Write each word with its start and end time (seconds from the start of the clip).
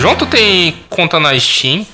João, 0.00 0.16
tu 0.16 0.26
tem 0.26 0.82
conta 0.88 1.18
na 1.20 1.38
Steam? 1.38 1.86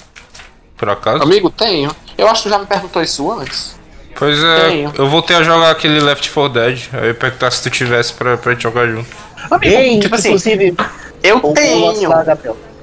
Por 0.77 0.89
acaso? 0.89 1.23
Amigo, 1.23 1.51
tenho. 1.51 1.91
Eu 2.17 2.29
acho 2.29 2.43
que 2.43 2.49
tu 2.49 2.53
já 2.53 2.59
me 2.59 2.67
perguntou 2.67 3.03
isso 3.03 3.31
antes. 3.31 3.77
Pois 4.19 4.43
é, 4.43 4.69
Tenho. 4.69 4.93
eu 4.97 5.09
voltei 5.09 5.37
a 5.37 5.43
jogar 5.43 5.71
aquele 5.71 6.01
Left 6.01 6.31
4 6.31 6.49
Dead. 6.53 6.89
Aí 6.93 7.01
eu 7.01 7.07
ia 7.09 7.15
perguntar 7.15 7.51
se 7.51 7.63
tu 7.63 7.71
tivesse 7.71 8.15
pra, 8.15 8.37
pra 8.39 8.53
gente 8.53 8.63
jogar 8.63 8.87
junto. 8.87 9.09
Amigo, 9.51 9.75
Ei, 9.75 10.01
tipo 10.01 10.15
assim, 10.15 10.29
inclusive, 10.29 10.75
eu 11.23 11.41
tenho. 11.53 12.09
lá. 12.09 12.25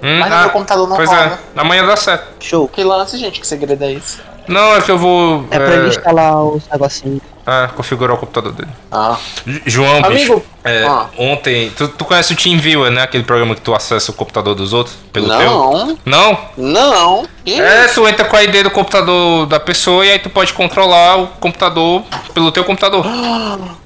Hum, 0.03 0.19
Mas 0.19 0.29
no 0.29 0.39
meu 0.41 0.49
computador 0.51 0.87
não 0.87 0.95
Pois 0.95 1.09
roda. 1.09 1.39
é, 1.55 1.59
amanhã 1.59 1.85
dá 1.85 1.95
certo. 1.95 2.27
Show. 2.39 2.67
Que 2.67 2.83
lance, 2.83 3.17
gente, 3.17 3.39
que 3.39 3.47
segredo 3.47 3.83
é 3.83 3.93
esse? 3.93 4.19
Não, 4.47 4.75
é 4.75 4.81
que 4.81 4.91
eu 4.91 4.97
vou 4.97 5.45
É 5.51 5.57
pra 5.57 5.73
ele 5.75 5.87
instalar 5.89 6.43
os 6.43 6.67
negocinhos. 6.69 7.21
é, 7.45 7.67
configurar 7.75 8.15
o 8.15 8.19
computador 8.19 8.51
dele. 8.53 8.69
Ah. 8.91 9.17
João, 9.65 9.97
Amigo, 10.03 10.09
bicho, 10.35 10.41
é, 10.63 10.83
ah. 10.85 11.07
ontem. 11.17 11.71
Tu, 11.77 11.87
tu 11.89 12.05
conhece 12.05 12.33
o 12.33 12.35
TeamViewer, 12.35 12.91
né? 12.91 13.01
Aquele 13.03 13.23
programa 13.23 13.55
que 13.55 13.61
tu 13.61 13.73
acessa 13.73 14.11
o 14.11 14.13
computador 14.13 14.55
dos 14.55 14.73
outros 14.73 14.95
pelo 15.11 15.27
teu? 15.27 15.37
Não, 15.39 15.97
Não? 16.05 16.37
não. 16.57 17.25
Que 17.45 17.59
É, 17.59 17.85
isso? 17.85 17.95
tu 17.95 18.07
entra 18.07 18.25
com 18.25 18.35
a 18.35 18.43
ID 18.43 18.63
do 18.63 18.71
computador 18.71 19.45
da 19.45 19.59
pessoa 19.59 20.05
e 20.05 20.11
aí 20.11 20.19
tu 20.19 20.29
pode 20.29 20.53
controlar 20.53 21.17
o 21.17 21.27
computador 21.27 22.03
pelo 22.33 22.51
teu 22.51 22.63
computador. 22.63 23.05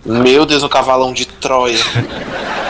Meu 0.05 0.45
Deus, 0.45 0.63
o 0.63 0.69
cavalão 0.69 1.13
de 1.13 1.25
Troia. 1.25 1.77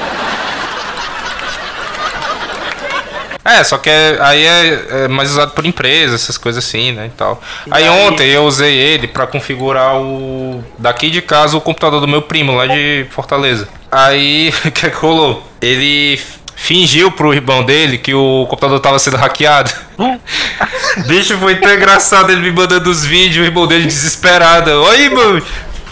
É, 3.48 3.64
só 3.64 3.78
que 3.78 3.90
é- 3.90 4.18
aí 4.20 4.46
é, 4.46 4.88
é 5.06 5.08
mais 5.08 5.32
usado 5.32 5.52
por 5.52 5.66
empresa, 5.66 6.16
essas 6.16 6.38
coisas 6.38 6.62
assim, 6.64 6.92
né, 6.92 7.06
e 7.06 7.10
tal. 7.18 7.42
Aí, 7.72 7.86
aí? 7.88 7.90
ontem 7.90 8.28
eu 8.30 8.44
usei 8.44 8.76
ele 8.76 9.08
pra 9.08 9.26
configurar 9.26 9.96
o 9.96 10.62
daqui 10.78 11.10
de 11.10 11.22
casa 11.22 11.56
o 11.56 11.62
computador 11.62 12.02
do 12.02 12.08
meu 12.10 12.22
primo 12.22 12.54
lá 12.54 12.68
de 12.68 13.08
Fortaleza. 13.10 13.70
Aí 13.90 14.54
o 14.66 14.72
que, 14.72 14.88
é 14.88 14.90
que 14.90 14.98
rolou? 14.98 15.48
Ele 15.62 16.20
fingiu 16.58 17.10
pro 17.10 17.34
irmão 17.34 17.64
dele 17.64 17.98
que 17.98 18.14
o 18.14 18.46
computador 18.50 18.82
tava 18.82 19.00
sendo 19.00 19.16
hackeado. 19.16 19.72
Bicho, 21.08 21.38
foi 21.38 21.56
tão 21.56 21.74
engraçado 21.74 22.30
ele 22.32 22.42
me 22.42 22.52
mandando 22.52 22.90
os 22.90 23.06
vídeos, 23.06 23.46
o 23.46 23.50
irmão 23.50 23.66
dele 23.66 23.86
desesperado. 23.86 24.72
Oi, 24.72 25.08
mano, 25.08 25.42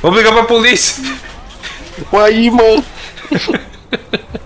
vamos 0.02 0.18
ligar 0.18 0.34
pra 0.34 0.44
polícia. 0.44 1.02
Aí, 2.12 2.52
mano. 2.52 2.84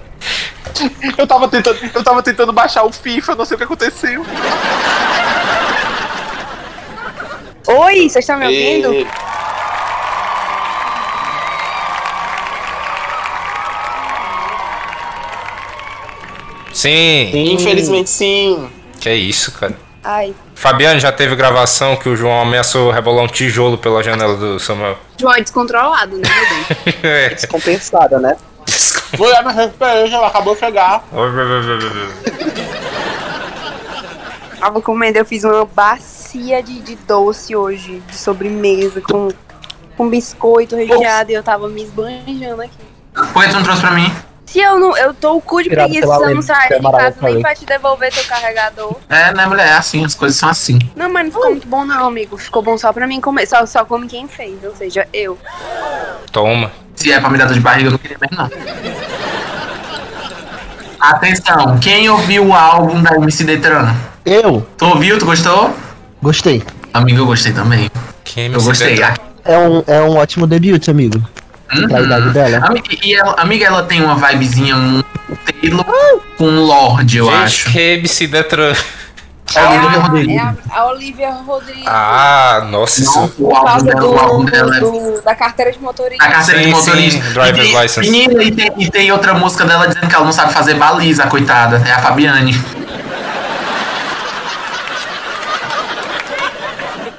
Eu 1.17 1.28
tava 1.28 1.48
tentando, 1.48 1.78
eu 1.94 2.03
tava 2.03 2.23
tentando 2.23 2.53
baixar 2.53 2.84
o 2.84 2.92
FIFA, 2.92 3.36
não 3.36 3.45
sei 3.45 3.56
o 3.56 3.58
que 3.58 3.64
aconteceu. 3.64 4.25
Oi, 7.67 7.95
vocês 8.09 8.17
estão 8.23 8.38
me 8.38 8.45
ouvindo? 8.45 8.94
E- 8.94 9.08
Sim, 16.73 17.31
Infelizmente 17.53 18.09
sim. 18.09 18.70
que 19.00 19.09
é 19.09 19.16
isso, 19.16 19.52
cara. 19.53 19.73
Ai. 20.03 20.34
Fabiano 20.56 21.00
já 21.00 21.12
teve 21.12 21.36
gravação 21.36 21.95
que 21.95 22.08
o 22.08 22.16
João 22.16 22.42
ameaçou 22.42 22.92
rebolar 22.92 23.25
um 23.25 23.28
tijolo 23.28 23.78
pela 23.78 24.02
janela 24.02 24.36
do 24.36 24.59
Samuel. 24.59 24.97
João 25.20 25.34
é 25.34 25.42
descontrolado, 25.42 26.16
né, 26.17 26.22
meu 26.30 26.94
bem? 26.94 26.95
É. 27.03 27.30
Descompensada, 27.36 28.20
né? 28.20 28.38
Mulher, 29.17 29.44
minha 29.44 29.72
cerveja 29.72 30.25
acabou 30.25 30.53
de 30.53 30.59
chegar. 30.59 31.03
Tava 34.59 34.81
comendo, 34.81 35.17
eu 35.17 35.25
fiz 35.25 35.44
uma 35.44 35.66
bacia 35.66 36.61
de, 36.61 36.80
de 36.81 36.95
doce 36.95 37.55
hoje, 37.55 38.02
de 38.07 38.16
sobremesa, 38.16 39.02
com, 39.02 39.30
com 39.95 40.09
biscoito 40.09 40.75
recheado, 40.75 41.31
e 41.31 41.33
eu 41.33 41.44
tava 41.44 41.69
me 41.69 41.84
esbanjando 41.84 42.62
aqui. 42.62 42.78
Por 43.13 43.44
que 43.44 43.50
tu 43.50 43.56
não 43.56 43.63
trouxe 43.63 43.81
pra 43.81 43.91
mim? 43.91 44.12
Se 44.51 44.59
eu 44.59 44.79
não. 44.79 44.97
Eu 44.97 45.13
tô 45.13 45.35
o 45.35 45.41
cu 45.41 45.57
de 45.57 45.67
Inspirado 45.69 45.89
preguiça 45.91 46.11
eu 46.11 46.35
não 46.35 46.41
sair 46.41 46.73
é 46.73 46.79
de 46.79 46.81
casa 46.83 47.03
nem 47.03 47.13
falei. 47.19 47.41
pra 47.41 47.53
te 47.55 47.65
devolver 47.65 48.11
teu 48.11 48.23
carregador. 48.23 48.95
É, 49.07 49.31
né, 49.31 49.45
mulher? 49.45 49.67
É 49.67 49.73
assim, 49.73 50.03
as 50.03 50.15
coisas 50.15 50.39
são 50.39 50.49
assim. 50.49 50.79
Não, 50.95 51.07
mas 51.07 51.25
não 51.25 51.31
ficou 51.31 51.49
muito 51.51 51.67
bom, 51.67 51.85
não, 51.85 52.07
amigo. 52.07 52.35
Ficou 52.35 52.63
bom 52.63 52.75
só 52.75 52.91
pra 52.91 53.05
mim 53.05 53.21
comer. 53.21 53.45
Só, 53.45 53.63
só 53.67 53.85
come 53.85 54.07
quem 54.07 54.27
fez, 54.27 54.55
ou 54.63 54.75
seja, 54.75 55.07
eu. 55.13 55.37
Toma. 56.31 56.71
Se 56.95 57.11
é 57.11 57.19
pra 57.19 57.29
me 57.29 57.37
dar 57.37 57.45
dor 57.45 57.53
de 57.53 57.59
barriga, 57.59 57.87
eu 57.89 57.91
não 57.91 57.97
queria 57.99 58.17
mesmo, 58.19 58.35
não. 58.37 58.49
Atenção, 60.99 61.77
quem 61.79 62.09
ouviu 62.09 62.47
o 62.47 62.53
álbum 62.53 63.01
da 63.01 63.16
MC 63.16 63.43
Detran? 63.43 63.93
Eu 64.25 64.67
Tu 64.77 64.85
ouviu? 64.85 65.17
Tu 65.17 65.25
gostou? 65.25 65.73
gostei. 66.21 66.61
Amigo, 66.93 67.19
eu 67.19 67.25
gostei 67.25 67.53
também. 67.53 67.89
Quem 68.23 68.51
Eu 68.51 68.61
gostei. 68.61 69.01
Ah, 69.01 69.13
É 69.45 69.57
um, 69.57 69.83
é 69.87 70.01
um 70.01 70.17
ótimo 70.17 70.45
debut, 70.45 70.89
amigo. 70.89 71.21
Uhum. 71.74 71.88
Pra 71.88 72.02
idade 72.02 72.30
dela. 72.31 72.66
Ami- 72.68 72.84
E 73.03 73.13
ela, 73.16 73.35
amiga, 73.38 73.66
ela 73.66 73.84
tem 73.84 74.03
uma 74.03 74.16
vibezinha 74.16 74.75
muito 74.75 75.06
Taylor 75.62 75.85
com 76.38 76.46
Lorde, 76.66 77.18
eu 77.18 77.25
Gente, 77.25 77.35
acho. 77.38 77.72
que 77.72 77.80
MC 77.80 78.28
Detran. 78.28 78.74
É 79.56 79.59
a 79.62 79.79
Rodrigo. 79.90 80.31
é 80.31 80.38
a, 80.38 80.53
a 80.69 80.85
Olivia 80.91 81.31
Rodrigues. 81.31 81.84
Ah, 81.88 82.68
nossa, 82.69 83.03
Não, 83.03 83.09
isso. 83.25 83.34
o 83.40 83.47
por 83.47 83.56
álbum 83.56 83.66
causa 83.66 83.85
dela, 83.88 84.06
o 84.06 84.19
álbum 84.19 84.46
dela 84.46 84.78
é 84.78 84.79
do, 84.79 84.91
do- 84.91 85.22
da 85.24 85.34
carteira 85.34 85.72
de 85.72 85.79
motorista. 85.79 86.24
A 86.24 86.29
carteira 86.29 86.59
de 86.59 86.66
Sim, 86.68 86.72
motorista. 86.72 87.24
sim, 87.25 87.34
driver's 87.34 87.58
e 87.68 87.72
tem, 87.74 87.81
license. 87.81 88.12
Menina, 88.12 88.44
e 88.44 88.52
tem, 88.52 88.72
e 88.78 88.91
tem 88.91 89.12
outra 89.12 89.34
música 89.34 89.66
dela 89.66 89.88
dizendo 89.88 90.08
que 90.08 90.13
ela 90.13 90.24
não 90.24 90.31
sabe 90.31 90.53
fazer 90.53 90.75
baliza, 90.75 91.25
coitada. 91.25 91.81
É 91.84 91.91
a 91.94 91.97
Fabiane. 91.97 92.53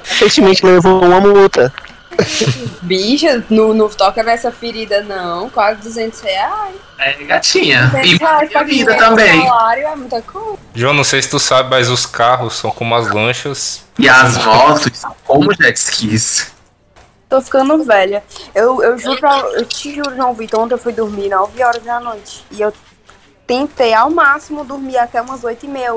Recentemente 0.05 0.65
levou 0.65 1.03
uma 1.03 1.19
multa. 1.19 1.73
Bicha, 2.81 3.43
não, 3.49 3.73
não 3.73 3.89
toca 3.89 4.21
nessa 4.23 4.51
ferida, 4.51 5.01
não. 5.01 5.49
Quase 5.49 5.81
200 5.81 6.19
reais. 6.21 6.75
É, 6.97 7.13
gatinha. 7.23 7.87
200 7.87 8.11
E 8.11 8.17
reais 8.17 8.49
pra 8.51 8.61
a 8.61 8.63
vida 8.63 8.85
ganha 8.95 8.99
também. 9.09 9.41
salário 9.45 9.87
é 9.87 9.95
muita 9.95 10.21
coisa. 10.21 10.57
João, 10.73 10.93
não 10.93 11.03
sei 11.03 11.21
se 11.21 11.29
tu 11.29 11.39
sabe, 11.39 11.69
mas 11.69 11.89
os 11.89 12.05
carros 12.05 12.55
são 12.55 12.71
como 12.71 12.93
as 12.95 13.09
lanchas. 13.09 13.83
E 13.97 14.07
as 14.09 14.37
motos 14.43 14.97
são 14.97 15.15
como 15.25 15.53
jet 15.53 15.77
skis. 15.77 16.51
Tô 17.29 17.41
ficando 17.41 17.83
velha. 17.83 18.23
Eu, 18.53 18.83
eu 18.83 18.97
juro 18.97 19.19
pra. 19.19 19.37
Eu 19.53 19.65
te 19.65 19.95
juro, 19.95 20.15
João 20.15 20.33
Vitor, 20.33 20.59
ontem 20.59 20.73
eu 20.73 20.77
fui 20.77 20.91
dormir 20.91 21.29
9 21.29 21.63
horas 21.63 21.81
da 21.83 21.99
noite. 21.99 22.43
E 22.51 22.61
eu 22.61 22.73
tentei 23.47 23.93
ao 23.93 24.09
máximo 24.09 24.65
dormir 24.65 24.97
até 24.97 25.21
umas 25.21 25.43
8 25.43 25.65
e 25.65 25.69
meia. 25.69 25.91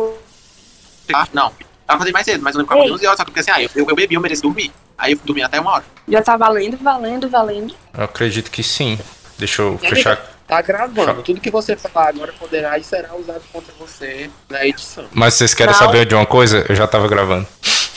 Ah, 1.13 1.27
não. 1.33 1.47
Eu 1.49 1.95
acordei 1.95 2.13
mais 2.13 2.25
cedo, 2.25 2.41
mas 2.43 2.55
eu 2.55 2.61
lembro 2.61 2.73
que 2.73 2.79
eu 2.79 2.85
acordei 2.85 2.95
11 2.97 3.07
horas, 3.07 3.19
só 3.19 3.25
que 3.25 3.41
assim, 3.41 3.51
ah, 3.51 3.61
eu, 3.63 3.69
eu 3.75 3.97
bebi, 3.97 4.15
eu 4.15 4.21
mereço 4.21 4.43
dormir. 4.43 4.73
Aí 4.97 5.13
eu 5.13 5.19
dormi 5.25 5.43
até 5.43 5.61
uma 5.61 5.73
hora. 5.73 5.85
Já 6.09 6.23
tá 6.23 6.37
valendo, 6.37 6.77
valendo, 6.77 7.29
valendo. 7.29 7.75
Eu 7.97 8.05
acredito 8.05 8.51
que 8.51 8.63
sim. 8.63 8.99
Deixa 9.39 9.63
eu 9.63 9.79
fechar. 9.79 10.19
Tá 10.47 10.61
gravando. 10.61 11.23
Tudo 11.23 11.41
que 11.41 11.51
você 11.51 11.75
falar 11.77 12.11
agora 12.11 12.33
poderá 12.39 12.79
e 12.79 12.85
será 12.85 13.15
usado 13.17 13.43
contra 13.53 13.73
você 13.79 14.31
na 14.49 14.65
edição. 14.67 15.07
Mas 15.13 15.35
vocês 15.35 15.55
querem 15.55 15.73
Não. 15.73 15.79
saber 15.79 16.05
de 16.07 16.15
uma 16.15 16.27
coisa? 16.27 16.65
Eu 16.69 16.75
já 16.75 16.87
tava 16.87 17.09
gravando. 17.09 17.47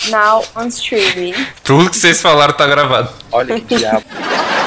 Now 0.10 0.44
on 0.56 0.68
streaming. 0.68 1.34
Tudo 1.64 1.90
que 1.90 1.98
vocês 1.98 2.22
falaram 2.22 2.54
tá 2.54 2.66
gravado. 2.66 3.10
Olha 3.32 3.60
que 3.60 3.76
diabo. 3.76 4.06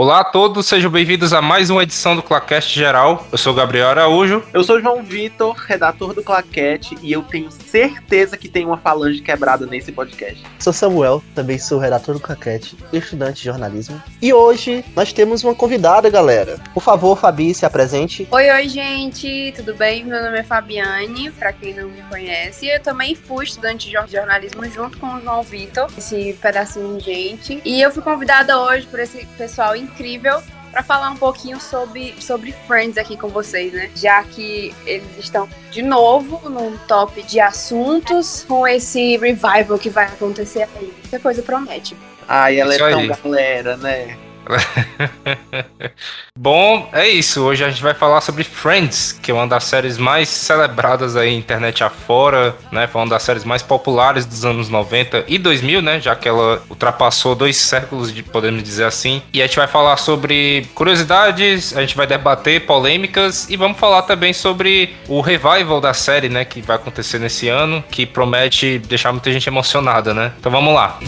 Olá 0.00 0.20
a 0.20 0.24
todos, 0.24 0.64
sejam 0.68 0.92
bem-vindos 0.92 1.32
a 1.32 1.42
mais 1.42 1.70
uma 1.70 1.82
edição 1.82 2.14
do 2.14 2.22
Clacast 2.22 2.72
Geral. 2.72 3.26
Eu 3.32 3.36
sou 3.36 3.52
o 3.52 3.56
Gabriel 3.56 3.88
Araújo. 3.88 4.44
Eu 4.54 4.62
sou 4.62 4.80
João 4.80 5.02
Vitor, 5.02 5.56
redator 5.56 6.14
do 6.14 6.22
Claquete, 6.22 6.96
e 7.02 7.10
eu 7.10 7.20
tenho 7.22 7.50
certeza 7.50 8.36
que 8.36 8.48
tem 8.48 8.64
uma 8.64 8.78
falange 8.78 9.20
quebrada 9.20 9.66
nesse 9.66 9.90
podcast. 9.90 10.40
Sou 10.60 10.72
Samuel, 10.72 11.20
também 11.34 11.58
sou 11.58 11.80
redator 11.80 12.14
do 12.14 12.20
Caquete, 12.20 12.76
estudante 12.92 13.38
de 13.40 13.46
jornalismo. 13.46 14.00
E 14.22 14.32
hoje 14.32 14.84
nós 14.94 15.12
temos 15.12 15.42
uma 15.42 15.52
convidada, 15.52 16.08
galera. 16.08 16.60
Por 16.72 16.80
favor, 16.80 17.18
Fabi, 17.18 17.52
se 17.52 17.66
apresente. 17.66 18.28
Oi, 18.30 18.50
oi, 18.52 18.68
gente, 18.68 19.52
tudo 19.56 19.74
bem? 19.74 20.04
Meu 20.04 20.22
nome 20.22 20.38
é 20.38 20.44
Fabiane, 20.44 21.32
pra 21.32 21.52
quem 21.52 21.74
não 21.74 21.88
me 21.88 22.02
conhece. 22.02 22.68
Eu 22.68 22.80
também 22.80 23.16
fui 23.16 23.46
estudante 23.46 23.86
de 23.86 23.94
jor- 23.94 24.06
jornalismo 24.06 24.64
junto 24.70 24.96
com 24.98 25.16
o 25.16 25.20
João 25.20 25.42
Vitor, 25.42 25.88
esse 25.98 26.38
pedacinho 26.40 26.98
de 26.98 27.04
gente. 27.04 27.60
E 27.64 27.82
eu 27.82 27.90
fui 27.90 28.00
convidada 28.04 28.60
hoje 28.60 28.86
por 28.86 29.00
esse 29.00 29.26
pessoal 29.36 29.74
incrível 29.88 30.42
para 30.70 30.82
falar 30.82 31.10
um 31.10 31.16
pouquinho 31.16 31.58
sobre, 31.60 32.14
sobre 32.20 32.52
Friends 32.66 32.98
aqui 32.98 33.16
com 33.16 33.28
vocês, 33.28 33.72
né? 33.72 33.90
Já 33.94 34.22
que 34.22 34.74
eles 34.84 35.18
estão 35.18 35.48
de 35.70 35.82
novo 35.82 36.48
num 36.48 36.76
top 36.86 37.22
de 37.22 37.40
assuntos 37.40 38.44
com 38.46 38.66
esse 38.66 39.16
revival 39.16 39.78
que 39.78 39.90
vai 39.90 40.04
acontecer 40.04 40.68
aí. 40.76 40.92
Qualquer 41.02 41.20
coisa 41.20 41.42
promete. 41.42 41.96
Ai, 42.28 42.60
ela 42.60 42.74
é 42.74 42.78
tão 42.78 42.98
aí. 42.98 43.08
galera, 43.08 43.76
né? 43.78 44.16
Bom, 46.36 46.88
é 46.92 47.08
isso. 47.08 47.42
Hoje 47.42 47.64
a 47.64 47.70
gente 47.70 47.82
vai 47.82 47.94
falar 47.94 48.20
sobre 48.20 48.44
Friends, 48.44 49.12
que 49.12 49.30
é 49.30 49.34
uma 49.34 49.46
das 49.46 49.64
séries 49.64 49.98
mais 49.98 50.28
celebradas 50.28 51.16
aí 51.16 51.34
internet 51.34 51.84
afora, 51.84 52.56
né? 52.72 52.86
Foi 52.86 53.00
uma 53.02 53.08
das 53.10 53.22
séries 53.22 53.44
mais 53.44 53.62
populares 53.62 54.24
dos 54.24 54.44
anos 54.44 54.68
90 54.68 55.24
e 55.28 55.38
2000, 55.38 55.82
né? 55.82 56.00
Já 56.00 56.14
que 56.16 56.28
ela 56.28 56.62
ultrapassou 56.70 57.34
dois 57.34 57.56
séculos, 57.56 58.12
de, 58.12 58.22
podemos 58.22 58.62
dizer 58.62 58.84
assim. 58.84 59.22
E 59.32 59.42
a 59.42 59.46
gente 59.46 59.56
vai 59.56 59.66
falar 59.66 59.96
sobre 59.96 60.66
curiosidades, 60.74 61.76
a 61.76 61.80
gente 61.80 61.96
vai 61.96 62.06
debater 62.06 62.66
polêmicas 62.66 63.48
e 63.50 63.56
vamos 63.56 63.78
falar 63.78 64.02
também 64.02 64.32
sobre 64.32 64.94
o 65.08 65.20
revival 65.20 65.80
da 65.80 65.92
série, 65.92 66.28
né? 66.28 66.44
Que 66.44 66.60
vai 66.62 66.76
acontecer 66.76 67.18
nesse 67.18 67.48
ano, 67.48 67.84
que 67.90 68.06
promete 68.06 68.78
deixar 68.78 69.12
muita 69.12 69.30
gente 69.32 69.46
emocionada, 69.48 70.14
né? 70.14 70.32
Então 70.38 70.50
vamos 70.50 70.74
lá. 70.74 70.98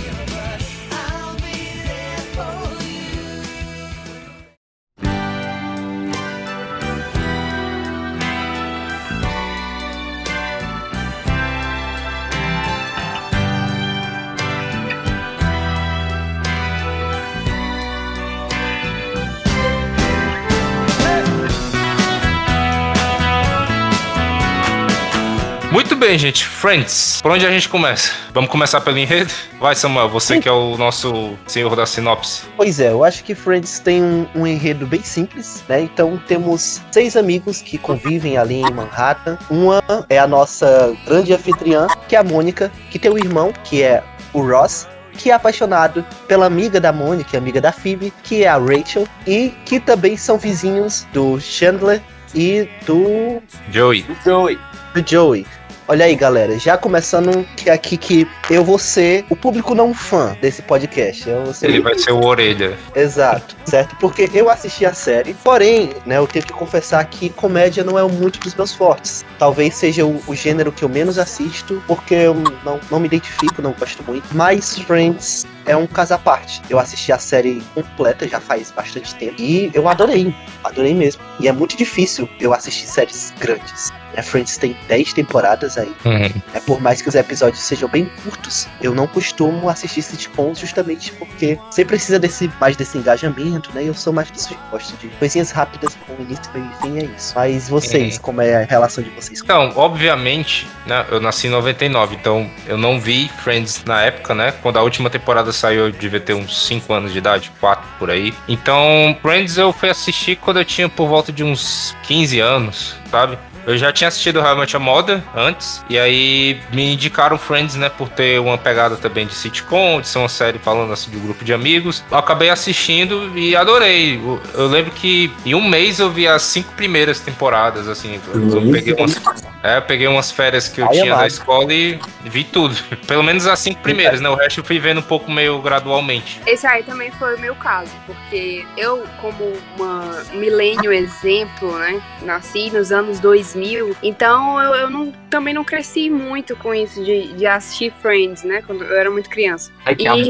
Muito 25.71 25.95
bem, 25.95 26.19
gente. 26.19 26.45
Friends. 26.45 27.21
Por 27.23 27.31
onde 27.31 27.47
a 27.47 27.51
gente 27.51 27.69
começa? 27.69 28.13
Vamos 28.35 28.51
começar 28.51 28.81
pelo 28.81 28.99
enredo? 28.99 29.33
Vai, 29.61 29.77
Samuel, 29.77 30.09
você 30.09 30.41
que 30.41 30.49
é 30.49 30.53
o 30.53 30.77
nosso 30.77 31.39
senhor 31.47 31.77
da 31.77 31.87
sinopse. 31.87 32.43
Pois 32.57 32.81
é, 32.81 32.91
eu 32.91 33.05
acho 33.05 33.23
que 33.23 33.37
Friends 33.37 33.79
tem 33.79 34.03
um, 34.03 34.27
um 34.35 34.47
enredo 34.47 34.85
bem 34.85 35.03
simples, 35.03 35.63
né? 35.69 35.83
Então 35.83 36.21
temos 36.27 36.83
seis 36.91 37.17
amigos 37.17 37.63
que 37.63 37.79
convivem 37.79 38.37
ali 38.37 38.57
em 38.57 38.71
Manhattan. 38.73 39.39
Uma 39.49 39.81
é 40.09 40.19
a 40.19 40.27
nossa 40.27 40.93
grande 41.07 41.33
anfitriã, 41.33 41.87
que 42.09 42.17
é 42.17 42.19
a 42.19 42.25
Mônica, 42.25 42.71
que 42.91 42.99
tem 42.99 43.11
um 43.11 43.19
irmão, 43.19 43.53
que 43.63 43.81
é 43.81 44.03
o 44.33 44.43
Ross, 44.43 44.89
que 45.13 45.31
é 45.31 45.35
apaixonado 45.35 46.05
pela 46.27 46.47
amiga 46.47 46.81
da 46.81 46.93
Mônica, 46.93 47.39
amiga 47.39 47.61
da 47.61 47.71
Phoebe, 47.71 48.13
que 48.25 48.43
é 48.43 48.49
a 48.49 48.59
Rachel, 48.59 49.07
e 49.25 49.51
que 49.65 49.79
também 49.79 50.17
são 50.17 50.37
vizinhos 50.37 51.07
do 51.13 51.41
Chandler 51.41 52.03
e 52.35 52.69
do, 52.87 53.41
Joey. 53.71 54.05
Joey. 54.25 54.59
do 54.95 55.09
Joey. 55.09 55.47
Olha 55.91 56.05
aí, 56.05 56.15
galera, 56.15 56.57
já 56.57 56.79
começando 56.79 57.45
que 57.57 57.69
aqui 57.69 57.97
que 57.97 58.25
eu 58.49 58.65
vou 58.65 58.79
ser 58.79 59.25
o 59.29 59.35
público 59.35 59.75
não 59.75 59.93
fã 59.93 60.37
desse 60.41 60.63
podcast. 60.63 61.29
Ele 61.63 61.81
vai 61.81 61.99
ser 61.99 62.13
o 62.13 62.25
orelha. 62.25 62.79
Exato, 62.95 63.57
certo? 63.65 63.97
Porque 63.97 64.31
eu 64.33 64.49
assisti 64.49 64.87
a 64.87 64.95
série, 64.95 65.35
porém, 65.35 65.91
né, 66.07 66.19
eu 66.19 66.29
tenho 66.29 66.47
que 66.47 66.53
confessar 66.53 67.05
que 67.07 67.29
comédia 67.31 67.83
não 67.83 67.99
é 67.99 68.05
muito 68.05 68.39
dos 68.39 68.55
meus 68.55 68.73
fortes. 68.73 69.25
Talvez 69.37 69.75
seja 69.75 70.07
o, 70.07 70.23
o 70.29 70.33
gênero 70.33 70.71
que 70.71 70.85
eu 70.85 70.89
menos 70.89 71.19
assisto, 71.19 71.83
porque 71.89 72.15
eu 72.15 72.35
não, 72.65 72.79
não 72.89 73.01
me 73.01 73.09
identifico, 73.09 73.61
não 73.61 73.73
gosto 73.73 74.05
muito. 74.05 74.29
Mas 74.33 74.79
Friends 74.79 75.45
é 75.67 75.77
um 75.77 75.87
caso 75.87 76.15
à 76.15 76.19
parte. 76.19 76.63
Eu 76.69 76.79
assisti 76.79 77.13
a 77.13 77.19
série 77.19 77.63
completa 77.75 78.27
já 78.29 78.41
faz 78.41 78.71
bastante 78.71 79.15
tempo 79.15 79.41
e 79.41 79.71
eu 79.75 79.89
adorei, 79.89 80.35
adorei 80.65 80.95
mesmo. 80.95 81.23
E 81.39 81.49
é 81.49 81.53
muito 81.53 81.77
difícil 81.77 82.29
eu 82.41 82.53
assistir 82.53 82.87
séries 82.87 83.33
grandes. 83.39 83.93
né? 84.15 84.23
Friends 84.23 84.57
tem 84.59 84.77
10 84.89 85.13
temporadas 85.13 85.79
aí. 85.79 85.93
Uhum. 86.05 86.43
É 86.55 86.61
por 86.61 86.81
mais 86.81 87.01
que 87.03 87.09
os 87.09 87.15
episódios 87.15 87.63
sejam 87.63 87.89
bem 87.89 88.11
curtos, 88.23 88.69
eu 88.81 88.95
não 88.95 89.07
costumo 89.07 89.69
assistir 89.69 90.03
sitcoms 90.03 90.59
justamente 90.59 91.13
porque 91.13 91.59
você 91.71 91.85
precisa 91.85 92.19
desse 92.19 92.51
mais 92.61 92.77
desse 92.77 92.99
engajamento, 92.99 93.71
né? 93.75 93.85
E 93.85 93.87
eu 93.87 93.95
sou 93.95 94.13
mais 94.13 94.31
disso, 94.31 94.57
gosto 94.71 94.97
de 94.97 95.09
coisinhas 95.17 95.51
rápidas 95.51 95.97
com 96.07 96.21
início, 96.23 96.45
meio 96.53 96.71
e 96.71 96.83
fim, 96.83 96.99
é 96.99 97.05
isso. 97.17 97.33
Mas 97.35 97.69
vocês, 97.69 98.19
como 98.19 98.41
é 98.43 98.63
a 98.63 98.67
relação 98.67 99.03
de 99.03 99.11
vocês? 99.11 99.41
Então, 99.43 99.73
obviamente, 99.77 100.67
né, 100.87 101.07
eu 101.11 101.21
nasci 101.21 101.47
em 101.47 101.51
99, 101.51 102.17
então 102.17 102.51
eu 102.67 102.77
não 102.77 103.01
vi 103.01 103.29
Friends 103.43 103.85
na 103.85 104.03
época, 104.03 104.35
né? 104.35 104.53
Quando 104.63 104.77
a 104.79 104.83
última 104.83 105.09
temporada 105.09 105.50
saiu, 105.53 105.87
eu 105.87 105.93
devia 105.93 106.21
ter 106.21 106.35
uns 106.35 106.67
5 106.67 106.93
anos 106.93 107.13
de 107.13 107.19
idade, 107.19 107.51
4 107.61 107.85
por 107.99 108.11
aí. 108.11 108.35
Então, 108.49 109.17
Friends 109.23 109.57
eu 109.59 109.73
fui 109.73 109.91
assistir 109.91 110.37
quando 110.37 110.59
eu 110.59 110.65
tinha 110.65 110.89
por 110.89 111.09
volta 111.09 111.33
de 111.33 111.45
uns 111.45 111.97
15 112.05 112.41
anos, 112.41 112.95
sabe? 113.11 113.39
Eu 113.67 113.77
já 113.77 113.93
tinha 113.93 114.09
assistido 114.09 114.41
realmente 114.41 114.75
a 114.75 114.79
moda 114.79 115.23
antes, 115.37 115.85
e 115.89 115.99
aí 115.99 116.61
me 116.73 116.95
indicaram 116.95 117.37
Friends, 117.37 117.77
né, 117.77 117.89
por 117.89 118.09
ter 118.09 118.41
uma 118.41 118.57
pegada 118.57 118.97
também 118.97 119.27
de 119.27 119.35
sitcom, 119.35 120.01
de 120.01 120.09
ser 120.09 120.19
uma 120.19 120.29
série 120.29 120.59
falando 120.59 120.93
assim 120.93 121.11
de 121.11 121.17
um 121.19 121.21
grupo 121.21 121.45
de 121.45 121.53
amigos. 121.53 122.03
Eu 122.11 122.19
acabei 122.19 122.49
assistindo 122.49 123.37
e 123.39 123.55
adorei. 123.55 124.17
Eu, 124.17 124.41
eu 124.55 124.67
lembro 124.67 124.91
que 124.93 125.31
em 125.45 125.55
um 125.55 125.69
mês 125.69 126.01
eu 126.01 126.11
vi 126.11 126.27
as 126.27 126.43
cinco 126.43 126.73
primeiras 126.73 127.21
temporadas, 127.21 127.87
assim. 127.87 128.19
Eu, 128.35 128.63
eu 128.63 128.73
peguei 128.73 128.95
umas, 128.95 129.21
é, 129.63 129.77
eu 129.77 129.83
peguei 129.83 130.07
umas 130.07 130.31
férias 130.31 130.69
que 130.69 130.81
eu 130.81 130.87
Ai, 130.87 130.93
tinha 130.93 131.05
amado. 131.05 131.21
na 131.21 131.27
escola 131.27 131.73
e 131.73 131.99
vi 132.23 132.45
tudo. 132.45 132.75
Pelo 133.07 133.23
menos 133.23 133.47
as 133.47 133.59
cinco 133.59 133.81
primeiras, 133.83 134.21
né? 134.21 134.29
O 134.29 134.35
resto 134.35 134.61
eu 134.61 134.65
fui 134.65 134.79
vendo 134.79 135.01
um 135.01 135.03
pouco 135.03 135.31
meio 135.31 135.61
gradualmente. 135.61 136.41
Esse 136.47 136.67
aí 136.67 136.83
também 136.83 137.11
foi 137.13 137.37
o 137.37 137.39
meu 137.39 137.55
caso, 137.55 137.93
porque 138.07 138.65
eu, 138.77 139.05
como 139.21 139.53
uma 139.79 140.25
milênio 140.33 140.93
exemplo, 140.93 141.79
né? 141.79 142.01
Nasci 142.23 142.71
nos 142.71 142.91
anos 142.93 143.21
2000, 143.21 143.97
então 144.03 144.61
eu, 144.63 144.75
eu 144.75 144.91
não, 144.91 145.13
também 145.29 145.53
não 145.53 145.65
cresci 145.65 146.09
muito 146.09 146.57
com 146.57 146.75
isso 146.75 147.05
de, 147.05 147.33
de 147.35 147.47
assistir 147.47 147.93
Friends, 148.01 148.43
né? 148.45 148.63
Quando 148.67 148.85
eu 148.85 148.97
era 148.97 149.11
muito 149.11 149.29
criança. 149.29 149.71
Ai, 149.85 149.95
que 149.95 150.05
E- 150.05 150.09
amor 150.09 150.25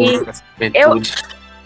juventude. 0.59 1.15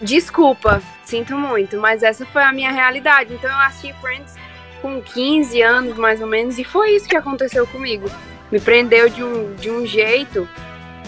Desculpa, 0.01 0.81
sinto 1.05 1.37
muito, 1.37 1.77
mas 1.77 2.03
essa 2.03 2.25
foi 2.25 2.43
a 2.43 2.51
minha 2.51 2.71
realidade. 2.71 3.33
Então 3.33 3.49
eu 3.49 3.57
assisti 3.59 3.93
Friends 4.01 4.35
com 4.85 5.01
15 5.01 5.59
anos, 5.63 5.97
mais 5.97 6.21
ou 6.21 6.27
menos, 6.27 6.59
e 6.59 6.63
foi 6.63 6.91
isso 6.91 7.09
que 7.09 7.17
aconteceu 7.17 7.65
comigo. 7.65 8.07
Me 8.51 8.59
prendeu 8.59 9.09
de 9.09 9.23
um, 9.23 9.55
de 9.55 9.71
um 9.71 9.83
jeito 9.83 10.47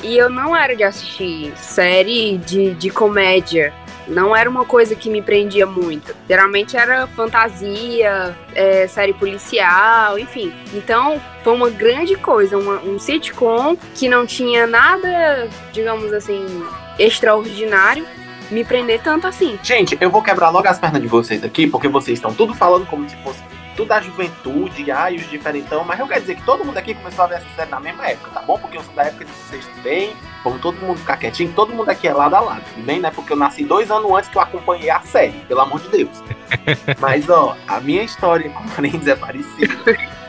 e 0.01 0.17
eu 0.17 0.31
não 0.31 0.55
era 0.55 0.75
de 0.75 0.83
assistir 0.83 1.53
série 1.55 2.39
de, 2.39 2.73
de 2.73 2.89
comédia. 2.89 3.71
Não 4.07 4.35
era 4.35 4.49
uma 4.49 4.65
coisa 4.65 4.95
que 4.95 5.11
me 5.11 5.21
prendia 5.21 5.67
muito. 5.67 6.15
Geralmente 6.27 6.75
era 6.75 7.05
fantasia, 7.07 8.35
é, 8.55 8.87
série 8.87 9.13
policial, 9.13 10.17
enfim. 10.17 10.51
Então 10.73 11.21
foi 11.43 11.53
uma 11.53 11.69
grande 11.69 12.15
coisa, 12.15 12.57
uma- 12.57 12.79
um 12.81 12.97
sitcom 12.97 13.77
que 13.93 14.09
não 14.09 14.25
tinha 14.25 14.65
nada, 14.65 15.47
digamos 15.71 16.11
assim, 16.13 16.43
extraordinário 16.97 18.05
me 18.49 18.63
prender 18.63 19.01
tanto 19.01 19.27
assim. 19.27 19.59
Gente, 19.61 19.97
eu 19.99 20.09
vou 20.09 20.23
quebrar 20.23 20.49
logo 20.49 20.67
as 20.67 20.79
pernas 20.79 21.01
de 21.01 21.07
vocês 21.07 21.43
aqui, 21.43 21.67
porque 21.67 21.87
vocês 21.87 22.17
estão 22.17 22.33
tudo 22.33 22.53
falando 22.55 22.85
como 22.87 23.07
se 23.09 23.15
fosse 23.17 23.39
tudo 23.77 23.87
da 23.89 24.01
juventude, 24.01 24.91
ai, 24.91 25.15
os 25.15 25.29
diferentão, 25.29 25.85
mas 25.85 25.99
eu 25.99 26.07
quero 26.07 26.19
dizer 26.21 26.35
que 26.35 26.41
todo 26.43 26.65
mundo 26.65 26.77
aqui 26.77 26.93
começou 26.95 27.23
a 27.23 27.27
ver 27.27 27.35
essa 27.35 27.45
série 27.55 27.69
na 27.71 27.79
mesma 27.79 28.05
época, 28.09 28.31
tá 28.31 28.41
bom? 28.41 28.57
Porque 28.57 28.77
eu 28.77 28.83
sou 28.83 28.93
da 28.93 29.03
época 29.03 29.23
de 29.23 29.31
vocês 29.31 29.65
também, 29.67 30.13
vamos 30.43 30.59
todo 30.61 30.75
mundo 30.81 30.97
ficar 30.97 31.15
quietinho, 31.17 31.53
todo 31.53 31.73
mundo 31.73 31.87
aqui 31.89 32.07
é 32.07 32.13
lado 32.13 32.35
a 32.35 32.39
lado, 32.39 32.63
tudo 32.73 32.83
bem, 32.85 32.99
né? 32.99 33.11
Porque 33.11 33.31
eu 33.31 33.37
nasci 33.37 33.63
dois 33.63 33.89
anos 33.91 34.11
antes 34.11 34.29
que 34.29 34.37
eu 34.37 34.41
acompanhei 34.41 34.89
a 34.89 34.99
série, 35.01 35.39
pelo 35.47 35.61
amor 35.61 35.79
de 35.79 35.89
Deus. 35.89 36.23
mas, 36.99 37.29
ó, 37.29 37.55
a 37.67 37.79
minha 37.79 38.01
história 38.03 38.49
com 38.49 38.67
Friends 38.67 39.07
é 39.07 39.15
parecida. 39.15 39.75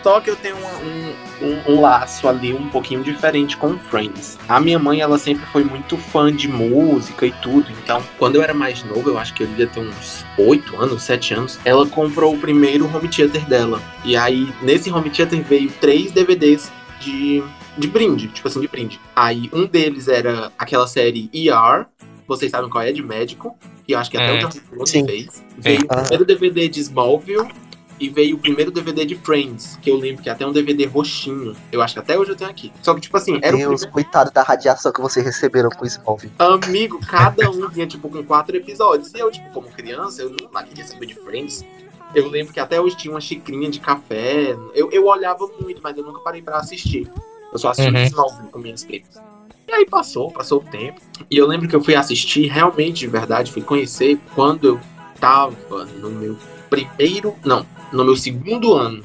Só 0.02 0.20
que 0.20 0.30
eu 0.30 0.36
tenho 0.36 0.56
uma- 0.56 0.78
um, 0.78 1.14
um, 1.42 1.72
um 1.74 1.80
laço 1.80 2.28
ali 2.28 2.52
um 2.52 2.68
pouquinho 2.68 3.02
diferente 3.02 3.56
com 3.56 3.78
Friends. 3.78 4.38
A 4.48 4.60
minha 4.60 4.78
mãe, 4.78 5.00
ela 5.00 5.18
sempre 5.18 5.44
foi 5.46 5.64
muito 5.64 5.96
fã 5.96 6.32
de 6.34 6.48
música 6.48 7.26
e 7.26 7.32
tudo. 7.42 7.66
Então, 7.82 8.02
quando 8.18 8.36
eu 8.36 8.42
era 8.42 8.54
mais 8.54 8.82
novo, 8.84 9.08
eu 9.10 9.18
acho 9.18 9.34
que 9.34 9.42
eu 9.42 9.46
devia 9.46 9.66
ter 9.66 9.80
uns 9.80 10.24
8 10.38 10.76
anos, 10.76 11.02
7 11.02 11.34
anos, 11.34 11.58
ela 11.64 11.86
comprou 11.86 12.34
o 12.34 12.38
primeiro 12.38 12.86
home 12.94 13.08
theater 13.08 13.44
dela. 13.46 13.80
E 14.04 14.16
aí, 14.16 14.52
nesse 14.62 14.90
home 14.90 15.10
theater 15.10 15.42
veio 15.42 15.70
três 15.80 16.10
DVDs 16.12 16.70
de, 17.00 17.42
de 17.76 17.86
brinde, 17.88 18.28
tipo 18.28 18.48
assim, 18.48 18.60
de 18.60 18.68
brinde. 18.68 19.00
Aí, 19.14 19.48
um 19.52 19.66
deles 19.66 20.08
era 20.08 20.52
aquela 20.58 20.86
série 20.86 21.30
ER, 21.32 21.86
vocês 22.26 22.50
sabem 22.50 22.68
qual 22.68 22.82
é, 22.84 22.92
de 22.92 23.02
médico, 23.02 23.56
que 23.86 23.92
eu 23.94 23.98
acho 23.98 24.10
que 24.10 24.16
até 24.18 24.32
Hum. 24.44 24.48
o 24.48 24.50
Clooney 24.68 24.86
Sim. 24.86 25.06
fez. 25.06 25.44
Veio 25.56 25.80
o 25.82 25.86
Ah. 25.88 25.96
primeiro 26.02 26.24
DVD 26.26 26.68
de 26.68 26.80
Smallville, 26.80 27.48
e 28.00 28.08
veio 28.08 28.36
o 28.36 28.38
primeiro 28.38 28.70
DVD 28.70 29.04
de 29.04 29.16
Friends, 29.16 29.78
que 29.82 29.90
eu 29.90 29.96
lembro 29.96 30.22
que 30.22 30.28
é 30.28 30.32
até 30.32 30.46
um 30.46 30.52
DVD 30.52 30.86
roxinho. 30.86 31.56
Eu 31.72 31.82
acho 31.82 31.94
que 31.94 32.00
até 32.00 32.18
hoje 32.18 32.30
eu 32.30 32.36
tenho 32.36 32.50
aqui. 32.50 32.72
Só 32.82 32.94
que, 32.94 33.00
tipo 33.00 33.16
assim, 33.16 33.38
era 33.42 33.54
o 33.54 33.58
Deus, 33.58 33.80
primeiro 33.80 33.92
coitado 33.92 34.30
da 34.30 34.42
radiação 34.42 34.92
que 34.92 35.00
vocês 35.00 35.24
receberam 35.24 35.70
com 35.70 35.84
o 35.84 35.86
Smallville. 35.86 36.32
amigo, 36.38 37.00
cada 37.06 37.50
um 37.50 37.68
vinha, 37.68 37.86
tipo, 37.86 38.08
com 38.08 38.22
quatro 38.22 38.56
episódios. 38.56 39.12
E 39.12 39.18
eu, 39.18 39.30
tipo, 39.30 39.50
como 39.50 39.68
criança, 39.68 40.22
eu 40.22 40.30
não 40.30 40.62
queria 40.64 40.84
saber 40.84 41.06
de 41.06 41.14
Friends. 41.14 41.64
Eu 42.14 42.28
lembro 42.28 42.52
que 42.52 42.60
até 42.60 42.80
hoje 42.80 42.96
tinha 42.96 43.12
uma 43.12 43.20
xicrinha 43.20 43.70
de 43.70 43.80
café. 43.80 44.56
Eu, 44.74 44.90
eu 44.90 45.06
olhava 45.06 45.46
muito, 45.60 45.80
mas 45.82 45.96
eu 45.96 46.04
nunca 46.04 46.20
parei 46.20 46.40
pra 46.40 46.58
assistir. 46.58 47.10
Eu 47.52 47.58
só 47.58 47.70
assisti 47.70 47.90
uhum. 47.90 48.02
Smallville 48.04 48.48
com 48.50 48.58
minhas 48.58 48.84
primas. 48.84 49.20
E 49.66 49.72
aí 49.72 49.86
passou, 49.86 50.30
passou 50.30 50.60
o 50.60 50.64
tempo. 50.64 51.00
E 51.30 51.36
eu 51.36 51.46
lembro 51.46 51.68
que 51.68 51.76
eu 51.76 51.82
fui 51.82 51.94
assistir, 51.94 52.46
realmente, 52.46 53.00
de 53.00 53.06
verdade, 53.06 53.52
fui 53.52 53.60
conhecer 53.60 54.18
quando 54.34 54.66
eu 54.66 54.80
tava 55.20 55.84
no 55.84 56.10
meu 56.10 56.36
primeiro. 56.70 57.34
Não, 57.44 57.66
no 57.92 58.04
meu 58.04 58.16
segundo 58.16 58.74
ano. 58.74 59.02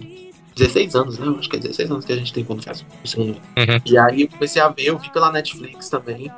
16 0.56 0.96
anos, 0.96 1.18
né? 1.18 1.28
Eu 1.28 1.38
Acho 1.38 1.50
que 1.50 1.56
é 1.56 1.60
16 1.60 1.92
anos 1.92 2.06
que 2.06 2.14
a 2.14 2.16
gente 2.16 2.32
tem 2.32 2.44
quando 2.44 2.64
faz 2.64 2.86
o 3.04 3.08
segundo 3.08 3.32
ano. 3.32 3.42
Uhum. 3.58 3.82
E 3.86 3.98
aí 3.98 4.22
eu 4.22 4.28
comecei 4.28 4.62
a 4.62 4.70
ver, 4.70 4.84
eu 4.84 5.00
vi 5.00 5.12
pela 5.12 5.32
Netflix 5.32 5.90
também. 5.90 6.32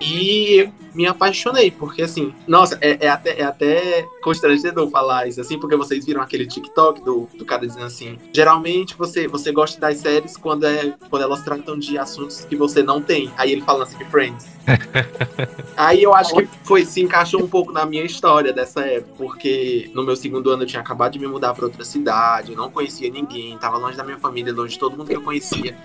E 0.00 0.56
eu 0.58 0.72
me 0.94 1.06
apaixonei, 1.06 1.70
porque 1.70 2.02
assim, 2.02 2.34
nossa, 2.46 2.78
é, 2.80 3.06
é 3.06 3.08
até, 3.08 3.40
é 3.40 3.44
até 3.44 4.06
constrangedor 4.22 4.88
falar 4.90 5.28
isso, 5.28 5.40
assim, 5.40 5.58
porque 5.58 5.76
vocês 5.76 6.04
viram 6.04 6.20
aquele 6.20 6.46
TikTok 6.46 7.02
do, 7.02 7.28
do 7.34 7.44
cara 7.44 7.66
dizendo 7.66 7.86
assim: 7.86 8.18
geralmente 8.32 8.96
você, 8.96 9.26
você 9.26 9.52
gosta 9.52 9.80
das 9.80 9.98
séries 9.98 10.36
quando, 10.36 10.64
é, 10.64 10.94
quando 11.08 11.22
elas 11.22 11.42
tratam 11.42 11.78
de 11.78 11.98
assuntos 11.98 12.44
que 12.44 12.56
você 12.56 12.82
não 12.82 13.00
tem. 13.00 13.30
Aí 13.36 13.52
ele 13.52 13.62
falando 13.62 13.82
assim 13.82 13.98
de 13.98 14.04
Friends. 14.06 14.48
Aí 15.76 16.02
eu 16.02 16.14
acho 16.14 16.34
que 16.34 16.48
foi, 16.62 16.84
se 16.84 17.00
encaixou 17.00 17.42
um 17.42 17.48
pouco 17.48 17.72
na 17.72 17.84
minha 17.86 18.04
história 18.04 18.52
dessa 18.52 18.80
época, 18.80 19.14
porque 19.16 19.90
no 19.94 20.04
meu 20.04 20.16
segundo 20.16 20.50
ano 20.50 20.62
eu 20.62 20.66
tinha 20.66 20.80
acabado 20.80 21.12
de 21.12 21.18
me 21.18 21.26
mudar 21.26 21.54
para 21.54 21.64
outra 21.64 21.84
cidade, 21.84 22.52
eu 22.52 22.56
não 22.56 22.70
conhecia 22.70 23.10
ninguém, 23.10 23.56
tava 23.58 23.78
longe 23.78 23.96
da 23.96 24.04
minha 24.04 24.18
família, 24.18 24.52
longe 24.52 24.74
de 24.74 24.78
todo 24.78 24.96
mundo 24.96 25.08
que 25.08 25.16
eu 25.16 25.22
conhecia. 25.22 25.76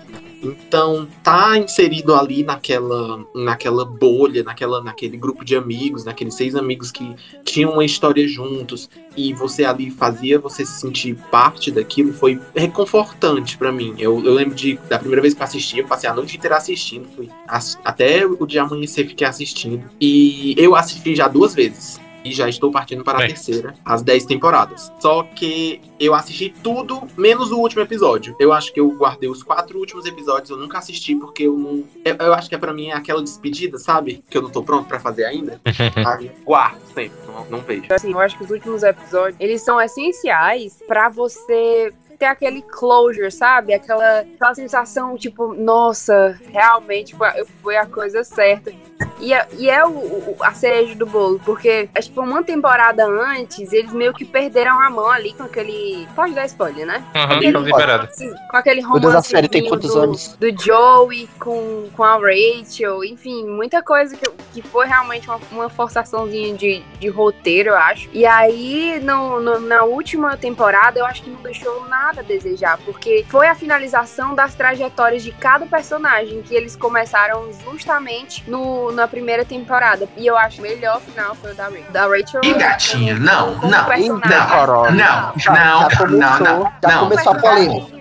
Então, 0.42 1.08
tá 1.22 1.56
inserido 1.58 2.14
ali 2.14 2.44
naquela, 2.44 3.24
naquela 3.34 3.84
bolha, 3.84 4.42
naquela, 4.42 4.82
naquele 4.96 5.16
grupo 5.18 5.44
de 5.44 5.54
amigos, 5.54 6.04
naqueles 6.04 6.34
seis 6.34 6.54
amigos 6.54 6.90
que 6.90 7.14
tinham 7.44 7.72
uma 7.72 7.84
história 7.84 8.26
juntos, 8.26 8.88
e 9.14 9.34
você 9.34 9.64
ali 9.64 9.90
fazia 9.90 10.38
você 10.38 10.64
se 10.64 10.80
sentir 10.80 11.14
parte 11.30 11.70
daquilo, 11.70 12.12
foi 12.14 12.40
reconfortante 12.54 13.58
pra 13.58 13.70
mim. 13.70 13.94
Eu, 13.98 14.24
eu 14.24 14.32
lembro 14.32 14.54
de, 14.54 14.78
da 14.88 14.98
primeira 14.98 15.20
vez 15.20 15.34
que 15.34 15.40
eu 15.40 15.44
assisti, 15.44 15.78
eu 15.78 15.86
passei 15.86 16.08
a 16.08 16.14
noite 16.14 16.36
inteira 16.36 16.56
assistindo, 16.56 17.06
fui 17.14 17.28
ass- 17.46 17.78
até 17.84 18.24
o 18.26 18.46
dia 18.46 18.62
amanhecer 18.62 19.06
fiquei 19.06 19.26
assistindo. 19.26 19.84
E 20.00 20.54
eu 20.56 20.74
assisti 20.74 21.14
já 21.14 21.28
duas 21.28 21.54
vezes. 21.54 22.00
E 22.26 22.32
já 22.32 22.48
estou 22.48 22.72
partindo 22.72 23.04
para 23.04 23.18
a 23.18 23.20
Bem. 23.20 23.28
terceira, 23.28 23.72
as 23.84 24.02
dez 24.02 24.24
temporadas. 24.24 24.92
Só 24.98 25.22
que 25.22 25.80
eu 25.98 26.12
assisti 26.12 26.52
tudo, 26.62 27.02
menos 27.16 27.52
o 27.52 27.58
último 27.58 27.82
episódio. 27.82 28.34
Eu 28.40 28.52
acho 28.52 28.72
que 28.72 28.80
eu 28.80 28.90
guardei 28.90 29.28
os 29.28 29.44
quatro 29.44 29.78
últimos 29.78 30.06
episódios, 30.06 30.50
eu 30.50 30.56
nunca 30.56 30.78
assisti 30.78 31.14
porque 31.14 31.44
eu 31.44 31.56
não. 31.56 31.84
Eu, 32.04 32.16
eu 32.16 32.34
acho 32.34 32.48
que 32.48 32.54
é 32.54 32.58
pra 32.58 32.72
mim 32.72 32.90
aquela 32.90 33.22
despedida, 33.22 33.78
sabe? 33.78 34.24
Que 34.28 34.36
eu 34.36 34.42
não 34.42 34.50
tô 34.50 34.62
pronto 34.62 34.88
pra 34.88 34.98
fazer 34.98 35.24
ainda. 35.24 35.60
Aí 36.04 36.26
eu 36.26 36.32
guardo 36.44 36.84
sempre, 36.88 37.12
não, 37.26 37.44
não 37.46 37.58
vejo. 37.60 37.86
Assim, 37.90 38.10
eu 38.10 38.18
acho 38.18 38.36
que 38.36 38.44
os 38.44 38.50
últimos 38.50 38.82
episódios, 38.82 39.36
eles 39.38 39.62
são 39.62 39.80
essenciais 39.80 40.82
pra 40.88 41.08
você 41.08 41.92
ter 42.18 42.26
aquele 42.26 42.62
closure, 42.62 43.30
sabe? 43.30 43.74
Aquela, 43.74 44.20
aquela 44.20 44.54
sensação, 44.54 45.16
tipo, 45.16 45.54
nossa, 45.54 46.38
realmente 46.50 47.14
foi 47.62 47.76
a 47.76 47.86
coisa 47.86 48.24
certa. 48.24 48.72
E 49.20 49.32
é, 49.32 49.46
e 49.58 49.68
é 49.70 49.84
o, 49.84 49.90
o- 49.90 50.36
a 50.40 50.52
cereja 50.52 50.94
do 50.94 51.06
bolo, 51.06 51.40
porque, 51.44 51.88
é, 51.94 52.00
tipo, 52.00 52.20
uma 52.20 52.42
temporada 52.42 53.04
antes, 53.06 53.72
eles 53.72 53.92
meio 53.92 54.12
que 54.12 54.24
perderam 54.24 54.78
a 54.80 54.88
mão 54.90 55.10
ali 55.10 55.32
com 55.32 55.42
aquele... 55.42 56.06
Pode 56.14 56.32
dar 56.34 56.44
spoiler, 56.46 56.86
né? 56.86 57.02
Aham, 57.14 57.38
liberado. 57.38 58.08
Com 58.50 58.56
aquele 58.56 58.82
série 59.22 59.48
tem 59.48 59.62
romance 59.62 59.68
quantos 59.68 59.92
do, 59.94 60.00
anos? 60.00 60.36
do 60.38 60.62
Joey 60.62 61.28
com, 61.38 61.88
com 61.96 62.04
a 62.04 62.16
Rachel, 62.16 63.04
enfim, 63.04 63.46
muita 63.46 63.82
coisa 63.82 64.16
que, 64.16 64.30
que 64.52 64.62
foi 64.62 64.86
realmente 64.86 65.28
uma, 65.28 65.40
uma 65.50 65.68
forçaçãozinha 65.68 66.54
de, 66.54 66.82
de 66.98 67.08
roteiro, 67.08 67.70
eu 67.70 67.76
acho. 67.76 68.08
E 68.12 68.24
aí, 68.26 69.00
no, 69.02 69.40
no- 69.40 69.60
na 69.60 69.82
última 69.84 70.36
temporada, 70.36 70.98
eu 71.00 71.06
acho 71.06 71.22
que 71.22 71.30
não 71.30 71.40
deixou 71.42 71.86
nada 71.88 72.20
a 72.20 72.24
desejar, 72.24 72.78
porque 72.84 73.24
foi 73.28 73.48
a 73.48 73.54
finalização 73.54 74.34
das 74.34 74.54
trajetórias 74.54 75.22
de 75.22 75.32
cada 75.32 75.66
personagem, 75.66 76.42
que 76.42 76.54
eles 76.54 76.76
começaram 76.76 77.48
justamente 77.64 78.48
no, 78.48 78.85
na 78.92 79.06
primeira 79.08 79.44
temporada. 79.44 80.08
E 80.16 80.26
eu 80.26 80.36
acho 80.36 80.56
que 80.56 80.60
o 80.60 80.70
melhor 80.70 81.00
final 81.00 81.34
foi 81.34 81.52
o 81.52 81.54
da 81.54 81.64
Rachel. 81.64 81.84
Da 81.92 82.06
Rachel 82.06 82.40
Ih, 82.44 82.54
gatinha, 82.54 83.14
não, 83.14 83.54
como 83.56 83.70
não, 83.72 83.84
personagem. 83.84 84.08
não, 84.38 84.46
Carol. 84.48 84.90
não, 84.92 85.32
Já, 85.36 85.52
não, 85.52 85.90
já 85.90 85.96
começou, 85.96 86.08
não, 86.08 86.38
não, 86.40 86.72
já 86.82 86.88
não. 86.94 87.08
começou 87.08 87.32
a 87.32 87.34
polêmica. 87.36 87.96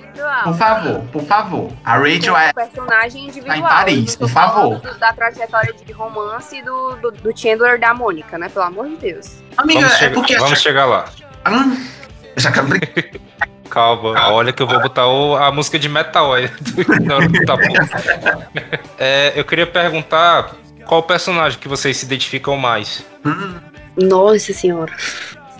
Por 0.45 0.55
favor, 0.55 1.01
por 1.11 1.23
favor. 1.23 1.71
A 1.83 1.97
Rachel 1.97 2.37
é. 2.37 2.53
personagem 2.53 3.25
individual. 3.25 3.53
Tá 3.53 3.57
em 3.57 3.61
Paris, 3.63 4.17
não 4.17 4.27
por 4.27 4.33
favor. 4.33 4.79
falando 4.81 4.99
Da 4.99 5.11
trajetória 5.13 5.73
de 5.73 5.91
romance 5.91 6.61
do, 6.61 6.95
do, 6.95 7.11
do 7.11 7.37
Chandler 7.37 7.75
e 7.75 7.77
da 7.79 7.93
Mônica, 7.93 8.37
né? 8.37 8.47
Pelo 8.47 8.63
amor 8.65 8.87
de 8.87 8.95
Deus. 8.95 9.31
Amiga, 9.57 9.81
Vamos, 9.81 9.93
é 9.95 9.97
chegar, 9.97 10.13
porque. 10.15 10.37
vamos 10.37 10.61
chegar 10.61 10.85
lá. 10.85 11.05
Hum, 11.49 11.85
já 12.37 12.49
acabei. 12.49 12.79
Calma, 13.69 14.29
olha 14.29 14.53
que 14.53 14.63
eu 14.63 14.67
vou 14.67 14.79
botar 14.79 15.07
o- 15.07 15.35
a 15.35 15.51
música 15.51 15.77
de 15.77 15.89
metal 15.89 16.33
aí 16.33 16.49
na 17.03 17.15
hora 17.15 17.27
do 17.27 17.45
tapu. 17.45 17.63
É, 18.97 19.33
eu 19.35 19.43
queria 19.43 19.67
perguntar 19.67 20.51
qual 20.85 21.03
personagem 21.03 21.59
que 21.59 21.67
vocês 21.67 21.97
se 21.97 22.05
identificam 22.05 22.55
mais. 22.57 23.03
Hum. 23.25 23.55
Nossa 23.97 24.53
senhora. 24.53 24.93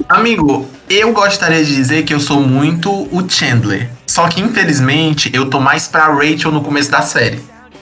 Amigo, 0.10 0.70
eu 0.90 1.14
gostaria 1.14 1.64
de 1.64 1.74
dizer 1.74 2.04
que 2.04 2.14
eu 2.14 2.20
sou 2.20 2.42
muito 2.42 2.92
o 2.92 3.30
Chandler. 3.30 3.90
Só 4.06 4.28
que, 4.28 4.42
infelizmente, 4.42 5.32
eu 5.34 5.50
tô 5.50 5.60
mais 5.60 5.88
pra 5.88 6.08
Rachel 6.08 6.52
no 6.52 6.62
começo 6.62 6.92
da 6.92 7.02
série. 7.02 7.40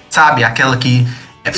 Sabe? 0.09 0.43
Aquela 0.43 0.77
que 0.77 1.05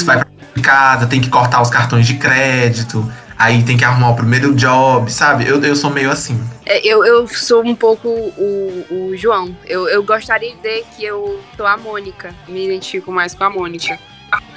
vai 0.03 0.17
pra 0.17 0.27
casa, 0.63 1.07
tem 1.07 1.19
que 1.21 1.29
cortar 1.29 1.61
os 1.61 1.69
cartões 1.69 2.07
de 2.07 2.15
crédito, 2.15 3.09
aí 3.37 3.63
tem 3.63 3.77
que 3.77 3.83
arrumar 3.83 4.11
o 4.11 4.15
primeiro 4.15 4.55
job, 4.55 5.11
sabe? 5.11 5.47
Eu, 5.47 5.61
eu 5.61 5.75
sou 5.75 5.91
meio 5.91 6.09
assim. 6.09 6.41
É, 6.65 6.85
Eu, 6.85 7.05
eu 7.05 7.27
sou 7.27 7.63
um 7.63 7.75
pouco 7.75 8.07
o, 8.07 8.85
o 8.89 9.17
João. 9.17 9.55
Eu, 9.65 9.87
eu 9.89 10.03
gostaria 10.03 10.51
de 10.51 10.57
dizer 10.57 10.85
que 10.95 11.05
eu 11.05 11.39
sou 11.55 11.65
a 11.65 11.77
Mônica. 11.77 12.33
Me 12.47 12.65
identifico 12.65 13.11
mais 13.11 13.35
com 13.35 13.43
a 13.43 13.49
Mônica. 13.49 13.99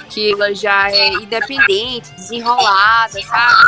Que 0.09 0.31
ela 0.33 0.53
já 0.55 0.89
é 0.91 1.09
independente, 1.13 2.11
desenrolada, 2.13 3.21
sabe? 3.21 3.63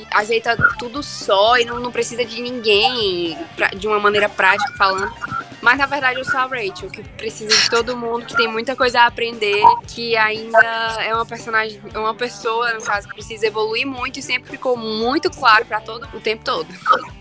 E 0.00 0.06
ajeita 0.14 0.56
tudo 0.78 1.02
só 1.02 1.56
e 1.58 1.64
não, 1.64 1.80
não 1.80 1.90
precisa 1.90 2.24
de 2.24 2.40
ninguém, 2.42 3.36
pra- 3.56 3.68
de 3.68 3.86
uma 3.86 3.98
maneira 3.98 4.28
prática 4.28 4.72
falando. 4.76 5.12
Mas 5.60 5.76
na 5.76 5.86
verdade 5.86 6.20
eu 6.20 6.24
sou 6.24 6.38
a 6.38 6.44
Rachel, 6.46 6.88
que 6.88 7.02
precisa 7.02 7.48
de 7.56 7.68
todo 7.68 7.96
mundo, 7.96 8.24
que 8.26 8.36
tem 8.36 8.46
muita 8.46 8.76
coisa 8.76 9.00
a 9.00 9.06
aprender, 9.06 9.60
que 9.88 10.16
ainda 10.16 10.58
é 11.02 11.12
uma 11.12 11.26
personagem, 11.26 11.80
é 11.92 11.98
uma 11.98 12.14
pessoa, 12.14 12.72
no 12.74 12.80
caso, 12.82 13.08
que 13.08 13.14
precisa 13.14 13.44
evoluir 13.46 13.84
muito 13.84 14.20
e 14.20 14.22
sempre 14.22 14.50
ficou 14.52 14.76
muito 14.76 15.28
claro 15.30 15.64
pra 15.66 15.80
todo 15.80 16.06
o 16.14 16.20
tempo 16.20 16.44
todo. 16.44 16.68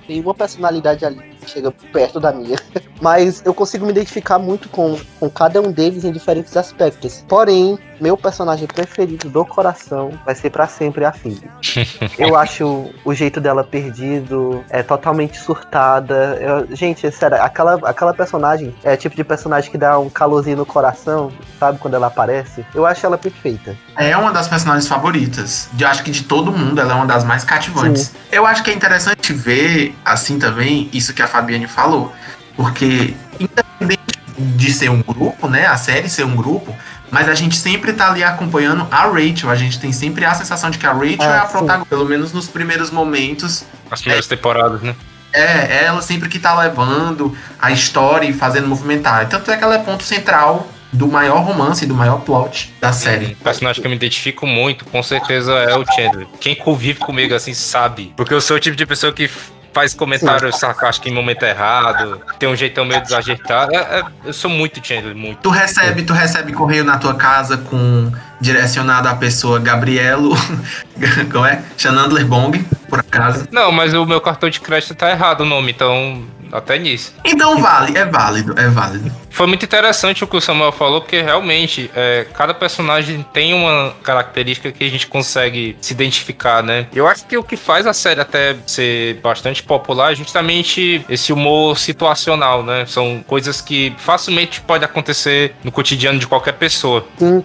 Tem 0.05 0.21
uma 0.21 0.36
personalidade 0.36 1.03
ali 1.03 1.36
que 1.41 1.50
chega 1.50 1.71
perto 1.71 2.19
da 2.19 2.31
minha. 2.31 2.57
Mas 3.01 3.43
eu 3.43 3.53
consigo 3.55 3.86
me 3.86 3.91
identificar 3.91 4.38
muito 4.38 4.69
com, 4.69 5.00
com 5.19 5.29
cada 5.31 5.59
um 5.59 5.71
deles 5.71 6.03
em 6.03 6.12
diferentes 6.12 6.55
aspectos. 6.55 7.25
Porém, 7.27 7.77
meu 7.99 8.17
personagem 8.17 8.67
preferido 8.67 9.29
do 9.29 9.45
coração 9.45 10.11
vai 10.25 10.35
ser 10.35 10.49
pra 10.49 10.67
sempre 10.67 11.05
a 11.05 11.11
Phoebe. 11.11 11.49
Eu 12.17 12.35
acho 12.35 12.89
o 13.03 13.13
jeito 13.13 13.39
dela 13.39 13.63
perdido, 13.63 14.63
é 14.69 14.83
totalmente 14.83 15.37
surtada. 15.39 16.37
Eu- 16.39 16.75
gente, 16.75 17.09
sério, 17.11 17.41
aquela, 17.41 17.75
aquela 17.87 18.13
personagem 18.13 18.73
é 18.83 18.93
o 18.93 18.97
tipo 18.97 19.15
de 19.15 19.23
personagem 19.23 19.69
que 19.71 19.77
dá 19.77 19.97
um 19.99 20.09
calorzinho 20.09 20.57
no 20.57 20.65
coração, 20.65 21.31
sabe? 21.59 21.79
Quando 21.79 21.93
ela 21.95 22.07
aparece. 22.07 22.65
Eu 22.73 22.85
acho 22.85 23.05
ela 23.05 23.17
perfeita. 23.17 23.75
É 23.95 24.15
uma 24.15 24.31
das 24.31 24.47
personagens 24.47 24.87
favoritas. 24.87 25.69
Eu 25.79 25.87
acho 25.87 26.03
que 26.03 26.11
de 26.11 26.23
todo 26.23 26.51
mundo, 26.51 26.79
ela 26.79 26.93
é 26.93 26.95
uma 26.95 27.05
das 27.05 27.23
mais 27.23 27.43
cativantes. 27.43 28.13
Eu 28.31 28.45
acho 28.45 28.63
que 28.63 28.69
é 28.71 28.73
interessante 28.73 29.33
ver, 29.33 29.95
assim 30.05 30.37
também, 30.39 30.89
isso 30.93 31.13
que 31.13 31.21
a 31.21 31.27
Fabiane 31.27 31.67
falou. 31.67 32.11
Porque, 32.55 33.15
independente 33.39 34.01
de 34.37 34.71
ser 34.71 34.89
um 34.89 35.01
grupo, 35.01 35.47
né? 35.47 35.65
A 35.65 35.77
série 35.77 36.09
ser 36.09 36.23
um 36.23 36.35
grupo, 36.35 36.75
mas 37.11 37.29
a 37.29 37.33
gente 37.35 37.55
sempre 37.57 37.93
tá 37.93 38.09
ali 38.09 38.23
acompanhando 38.23 38.87
a 38.91 39.07
Rachel. 39.07 39.49
A 39.49 39.55
gente 39.55 39.79
tem 39.79 39.91
sempre 39.91 40.25
a 40.25 40.33
sensação 40.33 40.69
de 40.69 40.77
que 40.77 40.85
a 40.85 40.91
Rachel 40.93 41.17
Ah, 41.21 41.25
é 41.25 41.37
a 41.39 41.45
sim. 41.45 41.51
protagonista. 41.51 41.89
Pelo 41.89 42.05
menos 42.05 42.33
nos 42.33 42.47
primeiros 42.47 42.91
momentos. 42.91 43.65
As 43.89 44.01
primeiras 44.01 44.27
temporadas, 44.27 44.81
né? 44.81 44.95
É, 45.33 45.41
é 45.41 45.83
ela 45.85 46.01
sempre 46.01 46.29
que 46.29 46.39
tá 46.39 46.57
levando 46.57 47.35
a 47.59 47.71
história 47.71 48.27
e 48.27 48.33
fazendo 48.33 48.67
movimentar. 48.67 49.27
Tanto 49.27 49.51
é 49.51 49.57
que 49.57 49.63
ela 49.63 49.75
é 49.75 49.79
ponto 49.79 50.03
central 50.03 50.67
do 50.91 51.07
maior 51.07 51.43
romance, 51.43 51.85
do 51.85 51.93
maior 51.93 52.21
plot 52.21 52.73
da 52.79 52.93
série. 52.93 53.35
Um 53.39 53.43
personagem 53.43 53.81
que 53.81 53.85
eu 53.85 53.89
me 53.89 53.95
identifico 53.97 54.47
muito, 54.47 54.85
com 54.85 55.03
certeza, 55.03 55.51
é 55.53 55.75
o 55.75 55.85
Chandler. 55.85 56.25
Quem 56.39 56.55
convive 56.55 56.99
comigo 56.99 57.35
assim 57.35 57.53
sabe. 57.53 58.13
Porque 58.15 58.33
eu 58.33 58.39
sou 58.41 58.55
o 58.55 58.59
tipo 58.59 58.75
de 58.75 58.85
pessoa 58.85 59.11
que 59.11 59.29
faz 59.77 59.93
comentários 59.93 60.57
sarcásticos 60.57 61.12
em 61.12 61.13
momento 61.13 61.43
errado, 61.43 62.19
tem 62.39 62.50
um 62.50 62.55
jeitão 62.55 62.84
meio 62.84 63.00
desajeitado. 63.00 63.75
É- 63.75 64.00
é- 64.00 64.03
eu 64.25 64.34
sou 64.34 64.50
muito 64.50 64.86
Chandler, 64.86 65.15
muito. 65.15 65.38
Tu 65.41 65.50
recebe, 65.51 66.01
tu 66.01 66.13
recebe 66.13 66.51
correio 66.51 66.84
na 66.84 66.98
tua 66.98 67.13
casa 67.13 67.57
com 67.57 68.12
direcionado 68.39 69.08
à 69.08 69.15
pessoa 69.15 69.60
Gabrielo, 69.60 70.36
como 71.32 71.46
é? 71.46 71.63
Chanandler 71.77 72.25
Bong, 72.25 72.60
por 72.89 73.00
acaso. 73.00 73.48
Não, 73.51 73.72
mas 73.72 73.94
o 73.94 74.06
meu 74.06 74.22
cartão 74.22 74.50
de 74.50 74.60
crédito 74.60 74.96
tá 74.96 75.10
errado 75.12 75.41
o 75.41 75.46
nome, 75.46 75.72
então 75.72 76.24
até 76.51 76.77
nisso. 76.77 77.13
Então 77.25 77.60
vale, 77.60 77.98
é 77.98 78.06
válido, 78.06 78.53
é 78.58 78.67
válido. 78.67 79.12
Foi 79.29 79.46
muito 79.46 79.63
interessante 79.63 80.24
o 80.24 80.27
que 80.27 80.36
o 80.36 80.41
Samuel 80.41 80.72
falou, 80.72 81.01
porque 81.01 81.22
realmente 81.22 81.91
é, 81.96 82.25
cada 82.34 82.53
personagem 82.53 83.24
tem 83.32 83.53
uma 83.53 83.94
característica 84.01 84.72
que 84.72 84.84
a 84.84 84.89
gente 84.89 85.06
consegue 85.06 85.77
se 85.79 85.94
identificar, 85.94 86.63
né? 86.63 86.88
Eu 86.94 87.08
acho 87.08 87.25
que 87.27 87.38
o 87.38 87.44
que 87.44 87.56
faz 87.56 87.86
a 87.86 87.94
série 87.94 88.20
até 88.20 88.56
ser 88.65 89.20
bastante 89.22 89.62
popular 89.62 90.13
é 90.13 90.15
justamente 90.15 91.06
esse 91.08 91.32
humor 91.32 91.77
situacional, 91.77 92.63
né? 92.63 92.86
São 92.88 93.24
coisas 93.27 93.62
que 93.62 93.94
facilmente 93.98 94.60
pode 94.62 94.84
acontecer 94.84 95.53
no 95.63 95.72
cotidiano 95.72 96.17
de 96.17 96.25
qualquer 96.25 96.53
pessoa. 96.53 97.06
Sim, 97.20 97.44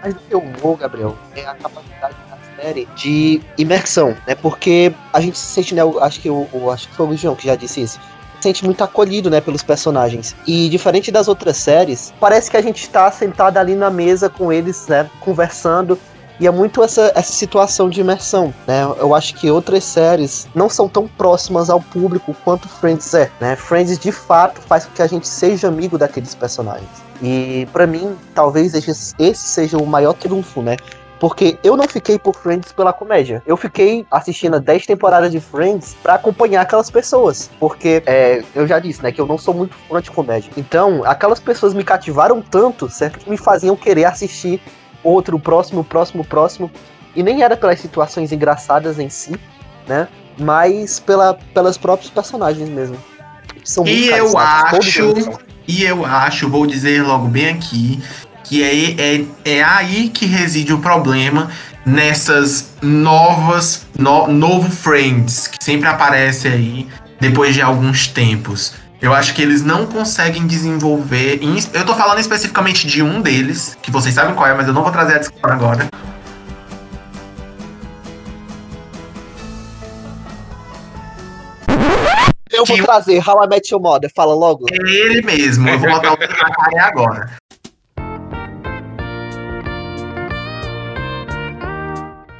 mais 0.00 0.14
do 0.14 0.20
que 0.20 0.34
o 0.34 0.38
humor, 0.38 0.78
Gabriel, 0.78 1.16
é 1.36 1.44
a 1.46 1.54
capacidade 1.54 2.16
da 2.28 2.62
série 2.62 2.88
de 2.96 3.40
imersão, 3.58 4.16
né? 4.26 4.34
Porque 4.34 4.92
a 5.12 5.20
gente 5.20 5.38
se 5.38 5.46
sente, 5.46 5.74
né? 5.74 5.82
Acho 6.00 6.20
que 6.20 6.30
o, 6.30 6.70
acho 6.70 6.88
que 6.88 6.94
foi 6.94 7.06
o 7.06 7.16
João 7.16 7.34
que 7.34 7.46
já 7.46 7.54
disse 7.54 7.82
isso. 7.82 8.00
Se 8.36 8.44
sente 8.44 8.64
muito 8.64 8.82
acolhido, 8.82 9.28
né, 9.28 9.40
pelos 9.40 9.62
personagens. 9.62 10.34
E 10.46 10.68
diferente 10.70 11.12
das 11.12 11.28
outras 11.28 11.58
séries, 11.58 12.12
parece 12.18 12.50
que 12.50 12.56
a 12.56 12.62
gente 12.62 12.88
tá 12.88 13.10
sentado 13.10 13.58
ali 13.58 13.74
na 13.74 13.90
mesa 13.90 14.30
com 14.30 14.50
eles, 14.50 14.86
né, 14.88 15.08
conversando. 15.20 15.98
E 16.38 16.46
é 16.46 16.50
muito 16.50 16.82
essa, 16.82 17.12
essa 17.14 17.34
situação 17.34 17.90
de 17.90 18.00
imersão, 18.00 18.54
né? 18.66 18.82
Eu 18.98 19.14
acho 19.14 19.34
que 19.34 19.50
outras 19.50 19.84
séries 19.84 20.48
não 20.54 20.70
são 20.70 20.88
tão 20.88 21.06
próximas 21.06 21.68
ao 21.68 21.82
público 21.82 22.34
quanto 22.42 22.66
Friends 22.66 23.12
é, 23.12 23.30
né? 23.38 23.56
Friends 23.56 23.98
de 23.98 24.10
fato 24.10 24.58
faz 24.62 24.86
com 24.86 24.92
que 24.92 25.02
a 25.02 25.06
gente 25.06 25.28
seja 25.28 25.68
amigo 25.68 25.98
daqueles 25.98 26.34
personagens. 26.34 27.09
E 27.22 27.68
pra 27.72 27.86
mim, 27.86 28.16
talvez 28.34 28.74
esse 28.74 28.90
esse 29.18 29.48
seja 29.48 29.76
o 29.76 29.86
maior 29.86 30.14
trunfo, 30.14 30.62
né? 30.62 30.76
Porque 31.20 31.58
eu 31.62 31.76
não 31.76 31.86
fiquei 31.86 32.18
por 32.18 32.34
Friends 32.34 32.72
pela 32.72 32.94
comédia. 32.94 33.42
Eu 33.46 33.54
fiquei 33.54 34.06
assistindo 34.10 34.58
10 34.58 34.86
temporadas 34.86 35.30
de 35.30 35.38
Friends 35.38 35.94
pra 36.02 36.14
acompanhar 36.14 36.62
aquelas 36.62 36.90
pessoas. 36.90 37.50
Porque 37.60 38.02
é, 38.06 38.42
eu 38.54 38.66
já 38.66 38.78
disse, 38.78 39.02
né, 39.02 39.12
que 39.12 39.20
eu 39.20 39.26
não 39.26 39.36
sou 39.36 39.52
muito 39.52 39.76
fã 39.86 40.00
de 40.00 40.10
comédia. 40.10 40.50
Então, 40.56 41.04
aquelas 41.04 41.38
pessoas 41.38 41.74
me 41.74 41.84
cativaram 41.84 42.40
tanto, 42.40 42.88
certo? 42.88 43.18
Que 43.18 43.28
me 43.28 43.36
faziam 43.36 43.76
querer 43.76 44.06
assistir 44.06 44.62
outro, 45.04 45.38
próximo, 45.38 45.84
próximo, 45.84 46.24
próximo. 46.24 46.70
E 47.14 47.22
nem 47.22 47.42
era 47.42 47.54
pelas 47.54 47.80
situações 47.80 48.32
engraçadas 48.32 48.98
em 48.98 49.10
si, 49.10 49.38
né? 49.86 50.08
Mas 50.38 50.98
pela, 51.00 51.34
pelas 51.52 51.76
próprios 51.76 52.10
personagens 52.10 52.70
mesmo. 52.70 52.96
São 53.62 53.86
E 53.86 54.08
eu 54.08 54.38
acho-. 54.38 55.49
E 55.66 55.82
eu 55.84 56.04
acho, 56.04 56.48
vou 56.48 56.66
dizer 56.66 57.02
logo 57.02 57.28
bem 57.28 57.48
aqui, 57.50 58.00
que 58.44 58.62
é, 58.62 59.00
é, 59.00 59.24
é 59.44 59.62
aí 59.62 60.08
que 60.08 60.26
reside 60.26 60.72
o 60.72 60.78
problema 60.78 61.50
nessas 61.86 62.70
novas, 62.82 63.86
no- 63.98 64.26
novo 64.28 64.70
Friends, 64.70 65.46
que 65.48 65.62
sempre 65.62 65.88
aparece 65.88 66.48
aí 66.48 66.88
depois 67.20 67.54
de 67.54 67.62
alguns 67.62 68.06
tempos. 68.06 68.74
Eu 69.00 69.14
acho 69.14 69.32
que 69.34 69.40
eles 69.40 69.62
não 69.62 69.86
conseguem 69.86 70.46
desenvolver. 70.46 71.40
Eu 71.72 71.86
tô 71.86 71.94
falando 71.94 72.18
especificamente 72.18 72.86
de 72.86 73.02
um 73.02 73.20
deles, 73.22 73.76
que 73.80 73.90
vocês 73.90 74.14
sabem 74.14 74.34
qual 74.34 74.46
é, 74.48 74.54
mas 74.54 74.66
eu 74.68 74.74
não 74.74 74.82
vou 74.82 74.92
trazer 74.92 75.14
a 75.14 75.18
discussão 75.18 75.50
agora. 75.50 75.88
Eu 82.60 82.66
vou 82.66 82.76
trazer 82.76 83.26
How 83.26 83.42
I 83.42 83.48
Met 83.48 83.72
Your 83.72 83.82
Mother, 83.82 84.10
fala 84.14 84.34
logo. 84.34 84.66
É 84.70 84.76
ele 84.76 85.22
mesmo. 85.22 85.66
Eu 85.66 85.78
vou 85.78 85.88
botar 85.88 86.12
o 86.12 86.16
dedo 86.18 86.34
na 86.34 86.50
cara 86.50 86.86
agora. 86.88 87.30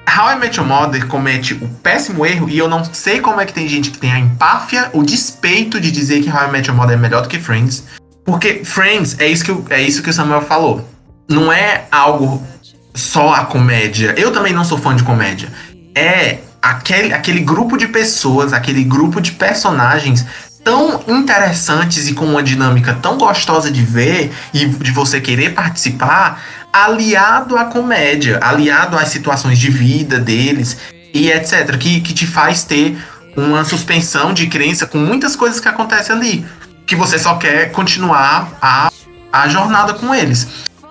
How 0.07 0.33
I 0.33 0.39
Met 0.39 0.59
Your 0.59 0.69
Mother 0.69 1.07
comete 1.07 1.55
o 1.55 1.67
péssimo 1.83 2.27
erro, 2.27 2.51
e 2.51 2.59
eu 2.59 2.69
não 2.69 2.85
sei 2.85 3.21
como 3.21 3.41
é 3.41 3.47
que 3.47 3.55
tem 3.55 3.67
gente 3.67 3.91
que 3.91 3.97
tem 3.97 4.13
a 4.13 4.19
empáfia, 4.19 4.91
o 4.93 5.03
despeito 5.03 5.81
de 5.81 5.91
dizer 5.91 6.23
que 6.23 6.29
How 6.29 6.49
I 6.49 6.51
Met 6.51 6.69
Your 6.69 6.77
Mother 6.77 6.99
é 6.99 7.01
melhor 7.01 7.23
do 7.23 7.29
que 7.29 7.39
Friends. 7.39 7.85
Porque 8.23 8.63
Friends, 8.63 9.19
é 9.19 9.27
isso 9.27 9.43
que, 9.43 9.73
é 9.73 9.81
isso 9.81 10.03
que 10.03 10.11
o 10.11 10.13
Samuel 10.13 10.43
falou. 10.43 10.87
Não 11.31 11.51
é 11.51 11.87
algo 11.91 12.47
só 12.95 13.33
a 13.33 13.47
comédia. 13.47 14.15
Eu 14.19 14.31
também 14.31 14.53
não 14.53 14.65
sou 14.65 14.77
fã 14.77 14.95
de 14.95 15.03
comédia. 15.03 15.49
É 15.95 16.41
aquele, 16.61 17.13
aquele 17.13 17.41
grupo 17.41 17.77
de 17.77 17.89
pessoas, 17.89 18.53
aquele 18.53 18.85
grupo 18.85 19.21
de 19.21 19.33
personagens 19.33 20.25
tão 20.63 21.03
interessantes 21.09 22.09
e 22.09 22.13
com 22.13 22.27
uma 22.27 22.43
dinâmica 22.43 22.97
tão 23.01 23.17
gostosa 23.17 23.71
de 23.71 23.83
ver 23.83 24.31
e 24.53 24.67
de 24.67 24.91
você 24.91 25.21
querer 25.21 25.55
participar, 25.55 26.43
aliado 26.73 27.57
à 27.57 27.65
comédia, 27.65 28.39
aliado 28.43 28.97
às 28.99 29.09
situações 29.09 29.59
de 29.59 29.71
vida 29.71 30.19
deles 30.19 30.77
e 31.15 31.31
etc, 31.31 31.77
que, 31.79 32.01
que 32.01 32.13
te 32.13 32.27
faz 32.27 32.63
ter 32.63 32.99
uma 33.37 33.65
suspensão 33.65 34.33
de 34.33 34.47
crença 34.47 34.87
com 34.87 34.99
muitas 34.99 35.35
coisas 35.35 35.61
que 35.61 35.69
acontecem 35.69 36.15
ali, 36.15 36.47
que 36.87 36.95
você 36.95 37.19
só 37.19 37.37
quer 37.37 37.73
continuar 37.73 38.53
a, 38.61 38.91
a 39.33 39.49
jornada 39.49 39.95
com 39.95 40.15
eles. 40.15 40.47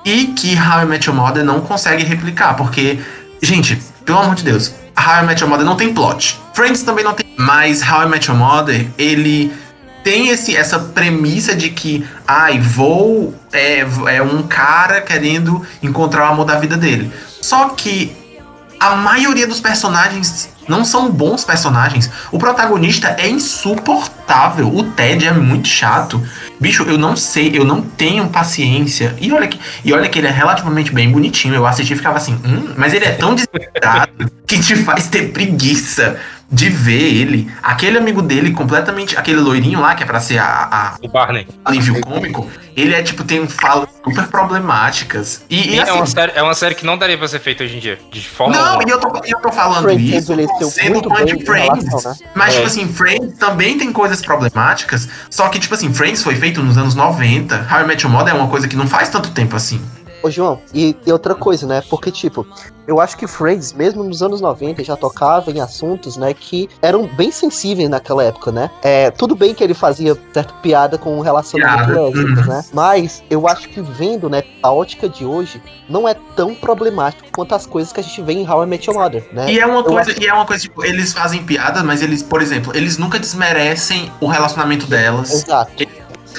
E 0.06 0.28
que 0.28 0.56
How 0.56 0.84
I 0.84 0.86
Met 0.86 1.08
Your 1.08 1.16
Mother 1.16 1.44
não 1.44 1.60
consegue 1.60 2.04
replicar, 2.04 2.56
porque, 2.56 3.00
gente, 3.42 3.80
pelo 4.06 4.20
amor 4.20 4.36
de 4.36 4.44
Deus, 4.44 4.74
How 5.00 5.24
I 5.24 5.26
Met 5.26 5.42
Your 5.42 5.50
Mother 5.50 5.66
não 5.66 5.76
tem 5.76 5.94
plot. 5.94 6.40
Friends 6.54 6.84
também 6.84 7.04
não 7.04 7.14
tem. 7.14 7.26
Mas 7.38 7.82
How 7.82 8.04
I 8.04 8.06
Met 8.08 8.30
Your 8.30 8.38
Mother, 8.38 8.88
ele 8.98 9.52
tem 10.04 10.30
esse, 10.30 10.56
essa 10.56 10.80
premissa 10.80 11.56
de 11.56 11.70
que, 11.70 12.06
ai, 12.28 12.60
vou. 12.60 13.34
É, 13.52 13.80
é 14.16 14.22
um 14.22 14.44
cara 14.44 15.02
querendo 15.02 15.66
encontrar 15.82 16.30
o 16.30 16.34
amor 16.34 16.46
da 16.46 16.60
vida 16.60 16.78
dele. 16.78 17.12
Só 17.42 17.70
que 17.70 18.16
a 18.80 18.96
maioria 18.96 19.46
dos 19.46 19.60
personagens 19.60 20.50
não 20.68 20.86
são 20.86 21.12
bons 21.12 21.44
personagens. 21.44 22.10
O 22.32 22.38
protagonista 22.38 23.16
é 23.18 23.28
insuportável. 23.28 24.74
O 24.74 24.84
Ted 24.84 25.26
é 25.26 25.34
muito 25.34 25.68
chato. 25.68 26.22
Bicho, 26.60 26.84
eu 26.84 26.98
não 26.98 27.16
sei, 27.16 27.52
eu 27.54 27.66
não 27.66 27.82
tenho 27.82 28.30
paciência. 28.30 29.16
E 29.20 29.32
olha 29.34 29.48
que, 29.48 29.60
e 29.84 29.92
olha 29.92 30.08
que 30.08 30.20
ele 30.20 30.28
é 30.28 30.32
relativamente 30.32 30.94
bem 30.94 31.12
bonitinho. 31.12 31.56
Eu 31.56 31.66
assisti 31.66 31.94
e 31.94 31.98
ficava 31.98 32.18
assim, 32.18 32.40
hum, 32.46 32.74
mas 32.78 32.94
ele 32.94 33.06
é 33.06 33.12
tão 33.12 33.34
desesperado 33.34 34.32
que 34.46 34.60
te 34.60 34.76
faz 34.76 35.08
ter 35.08 35.32
preguiça 35.32 36.20
de 36.52 36.70
ver 36.70 37.02
ele. 37.16 37.52
Aquele 37.62 37.98
amigo 37.98 38.22
dele 38.22 38.52
completamente. 38.52 39.18
Aquele 39.18 39.40
loirinho 39.40 39.80
lá, 39.80 39.94
que 39.96 40.04
é 40.04 40.06
pra 40.06 40.20
ser 40.20 40.40
a- 40.40 40.68
a, 40.72 40.96
O 41.02 41.08
Barney. 41.08 41.48
alívio 41.64 42.02
cômico, 42.02 42.48
ele 42.76 42.94
é 42.94 43.04
tipo, 43.04 43.24
tem 43.24 43.48
falas 43.48 43.88
super 44.04 44.28
problemáticas. 44.28 45.44
E, 45.50 45.56
e 45.56 45.76
E 45.76 45.80
é, 45.80 45.84
assim, 45.84 45.92
uma 45.92 46.06
série, 46.06 46.32
é 46.36 46.42
uma 46.44 46.54
série 46.54 46.76
que 46.76 46.86
não 46.86 46.98
daria 46.98 47.18
pra 47.18 47.28
ser 47.28 47.40
feita 47.40 47.64
hoje 47.64 47.76
em 47.78 47.80
dia. 47.80 48.00
De 48.12 48.22
forma 48.28 48.56
não, 48.56 48.66
alguma. 48.74 48.90
e 48.90 48.92
eu 48.92 49.00
tô, 49.00 49.22
eu 49.26 49.40
tô 49.42 49.52
falando 49.52 49.84
Friends 49.84 50.30
isso 50.30 50.72
sendo 50.72 51.02
fã 51.10 51.26
de 51.26 51.34
em 51.36 51.46
Friends. 51.46 51.86
relação, 51.88 52.12
né? 52.12 52.18
Mas, 52.36 52.54
É. 52.54 52.58
tipo 52.58 52.68
assim, 52.68 52.88
Friends 52.88 53.38
também 53.38 53.78
tem 53.78 53.92
coisas 53.92 54.22
problemáticas. 54.22 55.08
Só 55.30 55.48
que, 55.50 55.60
tipo 55.60 55.74
assim, 55.76 55.94
Friends 55.94 56.24
foi 56.24 56.36
feito 56.36 56.62
nos 56.64 56.78
anos 56.78 56.96
90. 56.96 57.68
How 57.72 57.82
I 57.82 57.88
Met 57.88 58.04
Your 58.04 58.12
Mother 58.14 58.34
é 58.34 58.38
uma 58.38 58.48
coisa 58.48 58.68
que 58.68 58.76
não 58.76 58.88
faz 58.88 59.10
tanto 59.10 59.32
tempo 59.32 59.56
assim. 59.56 59.82
Ô, 60.22 60.30
João, 60.30 60.60
e, 60.74 60.96
e 61.06 61.12
outra 61.12 61.34
coisa, 61.34 61.66
né? 61.66 61.82
Porque, 61.90 62.12
tipo, 62.12 62.46
eu 62.88 63.00
acho 63.00 63.16
que 63.16 63.28
Friends, 63.28 63.72
mesmo 63.72 64.04
nos 64.04 64.22
anos 64.24 64.42
90, 64.42 64.84
já 64.84 64.96
tocava 64.98 65.52
em 65.52 65.60
assuntos, 65.62 66.18
né, 66.18 66.34
que 66.34 66.68
eram 66.82 67.06
bem 67.06 67.32
sensíveis 67.32 67.88
naquela 67.90 68.24
época, 68.24 68.52
né? 68.52 68.70
É, 68.82 69.12
tudo 69.12 69.36
bem 69.36 69.54
que 69.54 69.64
ele 69.64 69.74
fazia 69.74 70.18
certa 70.34 70.54
piada 70.56 70.98
com 70.98 71.20
relacionamento 71.22 71.86
Piada, 71.86 72.02
lésbicas, 72.02 72.48
uhum. 72.48 72.54
né? 72.54 72.66
Mas 72.74 73.24
eu 73.30 73.48
acho 73.48 73.70
que 73.70 73.80
vendo, 73.82 74.30
né, 74.30 74.44
a 74.64 74.72
ótica 74.72 75.08
de 75.08 75.24
hoje, 75.24 75.62
não 75.88 76.08
é 76.08 76.16
tão 76.36 76.54
problemático 76.56 77.30
quanto 77.32 77.54
as 77.56 77.66
coisas 77.66 77.94
que 77.94 78.00
a 78.00 78.04
gente 78.04 78.22
vê 78.22 78.34
em 78.34 78.50
How 78.50 78.64
I 78.64 78.66
Met 78.66 78.90
Your 78.90 79.00
Mother, 79.00 79.28
né? 79.32 79.52
E 79.52 79.60
é 79.60 79.66
uma 79.66 79.78
Eu 79.80 79.84
coisa, 79.84 80.12
acho- 80.12 80.22
e 80.22 80.28
é 80.28 80.34
uma 80.34 80.46
coisa, 80.46 80.64
tipo, 80.64 80.84
eles 80.84 81.14
fazem 81.14 81.44
piadas, 81.44 81.84
mas 81.84 82.02
eles, 82.02 82.24
por 82.24 82.42
exemplo, 82.42 82.76
eles 82.76 82.98
nunca 82.98 83.20
desmerecem 83.20 84.12
o 84.20 84.28
relacionamento 84.28 84.88
delas. 84.88 85.32
Exato. 85.32 85.72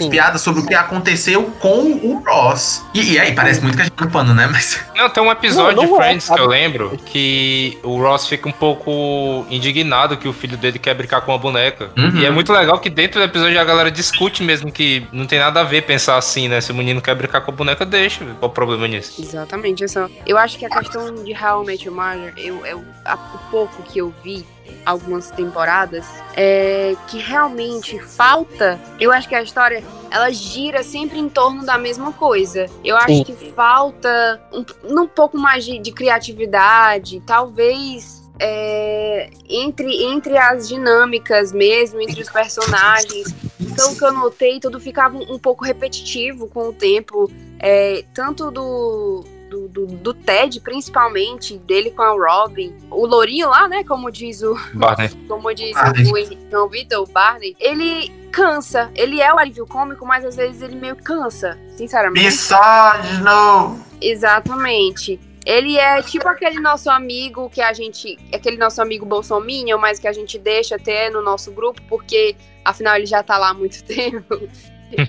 Sim. 0.04 0.10
Piadas 0.10 0.40
sobre 0.40 0.60
o 0.62 0.66
que 0.66 0.74
aconteceu 0.74 1.44
com 1.60 1.82
o 1.92 2.22
Ross. 2.26 2.84
E, 2.94 3.12
e 3.14 3.18
aí, 3.18 3.32
parece 3.34 3.60
muito 3.60 3.76
que 3.76 3.82
a 3.82 3.84
gente 3.84 3.94
tá 3.94 4.04
no 4.04 4.10
pano, 4.10 4.34
né? 4.34 4.48
Mas. 4.50 4.80
Não, 4.96 5.08
tem 5.08 5.22
um 5.22 5.30
episódio 5.30 5.76
Não, 5.76 5.82
não 5.84 5.88
de 5.88 5.94
é, 5.94 6.04
Friends 6.04 6.24
que 6.24 6.28
sabe? 6.28 6.40
eu 6.40 6.46
lembro 6.46 6.98
que 7.06 7.78
o 7.82 7.98
Ross 8.00 8.26
fica 8.26 8.48
um 8.48 8.52
pouco 8.52 9.46
indignado 9.50 10.16
que 10.16 10.28
o 10.28 10.32
filho 10.32 10.56
dele 10.56 10.78
quer 10.78 10.94
brincar 10.94 11.20
com 11.22 11.32
uma 11.32 11.38
boneca. 11.38 11.90
Uhum. 11.96 12.16
E 12.16 12.24
é 12.26 12.30
muito 12.30 12.52
legal 12.52 12.78
que 12.78 12.90
dentro 12.90 13.20
do 13.20 13.24
episódio 13.24 13.58
a 13.60 13.64
galera 13.64 13.90
discute 13.90 14.42
mesmo 14.42 14.70
que 14.70 15.06
não 15.12 15.26
tem 15.26 15.38
nada 15.38 15.60
a 15.60 15.64
ver 15.64 15.82
pensar 15.82 16.16
assim, 16.16 16.48
né? 16.48 16.60
Se 16.60 16.72
o 16.72 16.74
menino 16.74 17.00
quer 17.00 17.14
brincar 17.14 17.40
com 17.40 17.50
a 17.50 17.54
boneca, 17.54 17.84
deixa. 17.86 18.24
Qual 18.38 18.50
o 18.50 18.54
problema 18.54 18.86
nisso? 18.88 19.20
Exatamente, 19.22 19.82
eu, 19.82 19.88
só, 19.88 20.08
eu 20.26 20.36
acho 20.36 20.58
que 20.58 20.64
a 20.66 20.70
questão 20.70 21.14
de 21.24 21.32
How 21.32 21.62
I 21.62 21.66
Met 21.66 21.86
Your 21.86 21.96
Mother, 21.96 22.32
eu, 22.36 22.64
eu, 22.66 22.84
a- 23.04 23.14
o 23.14 23.38
pouco 23.50 23.82
que 23.82 23.98
eu 23.98 24.12
vi, 24.22 24.44
algumas 24.84 25.30
temporadas, 25.30 26.06
é 26.36 26.94
que 27.08 27.18
realmente 27.18 27.98
falta. 27.98 28.80
Eu 28.98 29.12
acho 29.12 29.28
que 29.28 29.34
a 29.34 29.42
história 29.42 29.82
ela 30.10 30.30
gira 30.30 30.82
sempre 30.82 31.18
em 31.18 31.28
torno 31.28 31.64
da 31.64 31.78
mesma 31.78 32.12
coisa. 32.12 32.66
Eu 32.84 32.96
acho 32.96 33.14
Sim. 33.14 33.24
que 33.24 33.52
falta 33.52 34.40
um, 34.52 34.64
um 35.02 35.06
pouco 35.06 35.38
mais 35.38 35.64
de, 35.64 35.78
de 35.78 35.92
criatividade, 35.92 37.22
talvez. 37.26 38.20
é, 38.42 39.28
entre, 39.48 40.02
entre 40.04 40.38
as 40.38 40.66
dinâmicas 40.66 41.52
mesmo, 41.52 42.00
entre 42.00 42.22
os 42.22 42.30
personagens. 42.30 43.34
Então, 43.60 43.92
o 43.92 43.96
que 43.96 44.04
eu 44.04 44.12
notei, 44.12 44.58
tudo 44.58 44.80
ficava 44.80 45.16
um, 45.16 45.34
um 45.34 45.38
pouco 45.38 45.62
repetitivo 45.64 46.48
com 46.48 46.68
o 46.68 46.72
tempo. 46.72 47.30
é, 47.58 48.04
tanto 48.14 48.50
do, 48.50 49.22
do, 49.50 49.68
do, 49.68 49.86
do 49.86 50.14
Ted, 50.14 50.60
principalmente, 50.60 51.58
dele 51.58 51.90
com 51.90 52.02
a 52.02 52.10
Robin. 52.10 52.74
O 52.88 53.04
Lourinho 53.04 53.48
lá, 53.48 53.68
né? 53.68 53.82
Como 53.82 54.10
diz 54.10 54.42
o, 54.42 54.54
Barney. 54.72 55.10
como 55.26 55.52
diz 55.52 55.72
Barney. 55.72 56.10
o 56.10 56.16
Henrique 56.16 56.46
João 56.50 56.68
Vitor, 56.68 57.02
o 57.02 57.06
Barney, 57.06 57.56
ele 57.58 58.10
cansa. 58.30 58.90
Ele 58.94 59.20
é 59.20 59.34
o 59.34 59.38
alívio 59.38 59.66
cômico, 59.66 60.06
mas 60.06 60.24
às 60.24 60.36
vezes 60.36 60.62
ele 60.62 60.76
meio 60.76 60.96
cansa, 60.96 61.58
sinceramente. 61.76 62.24
Misógino! 62.24 63.84
Exatamente. 64.00 65.20
Ele 65.44 65.76
é 65.76 66.02
tipo 66.02 66.28
aquele 66.28 66.60
nosso 66.60 66.88
amigo 66.90 67.50
que 67.50 67.60
a 67.60 67.72
gente. 67.72 68.18
Aquele 68.32 68.56
nosso 68.56 68.80
amigo 68.80 69.04
Bolsominion, 69.04 69.78
mas 69.78 69.98
que 69.98 70.06
a 70.06 70.12
gente 70.12 70.38
deixa 70.38 70.76
até 70.76 71.10
no 71.10 71.22
nosso 71.22 71.50
grupo, 71.50 71.80
porque 71.88 72.36
afinal 72.64 72.96
ele 72.96 73.06
já 73.06 73.22
tá 73.22 73.36
lá 73.38 73.50
há 73.50 73.54
muito 73.54 73.82
tempo. 73.84 74.48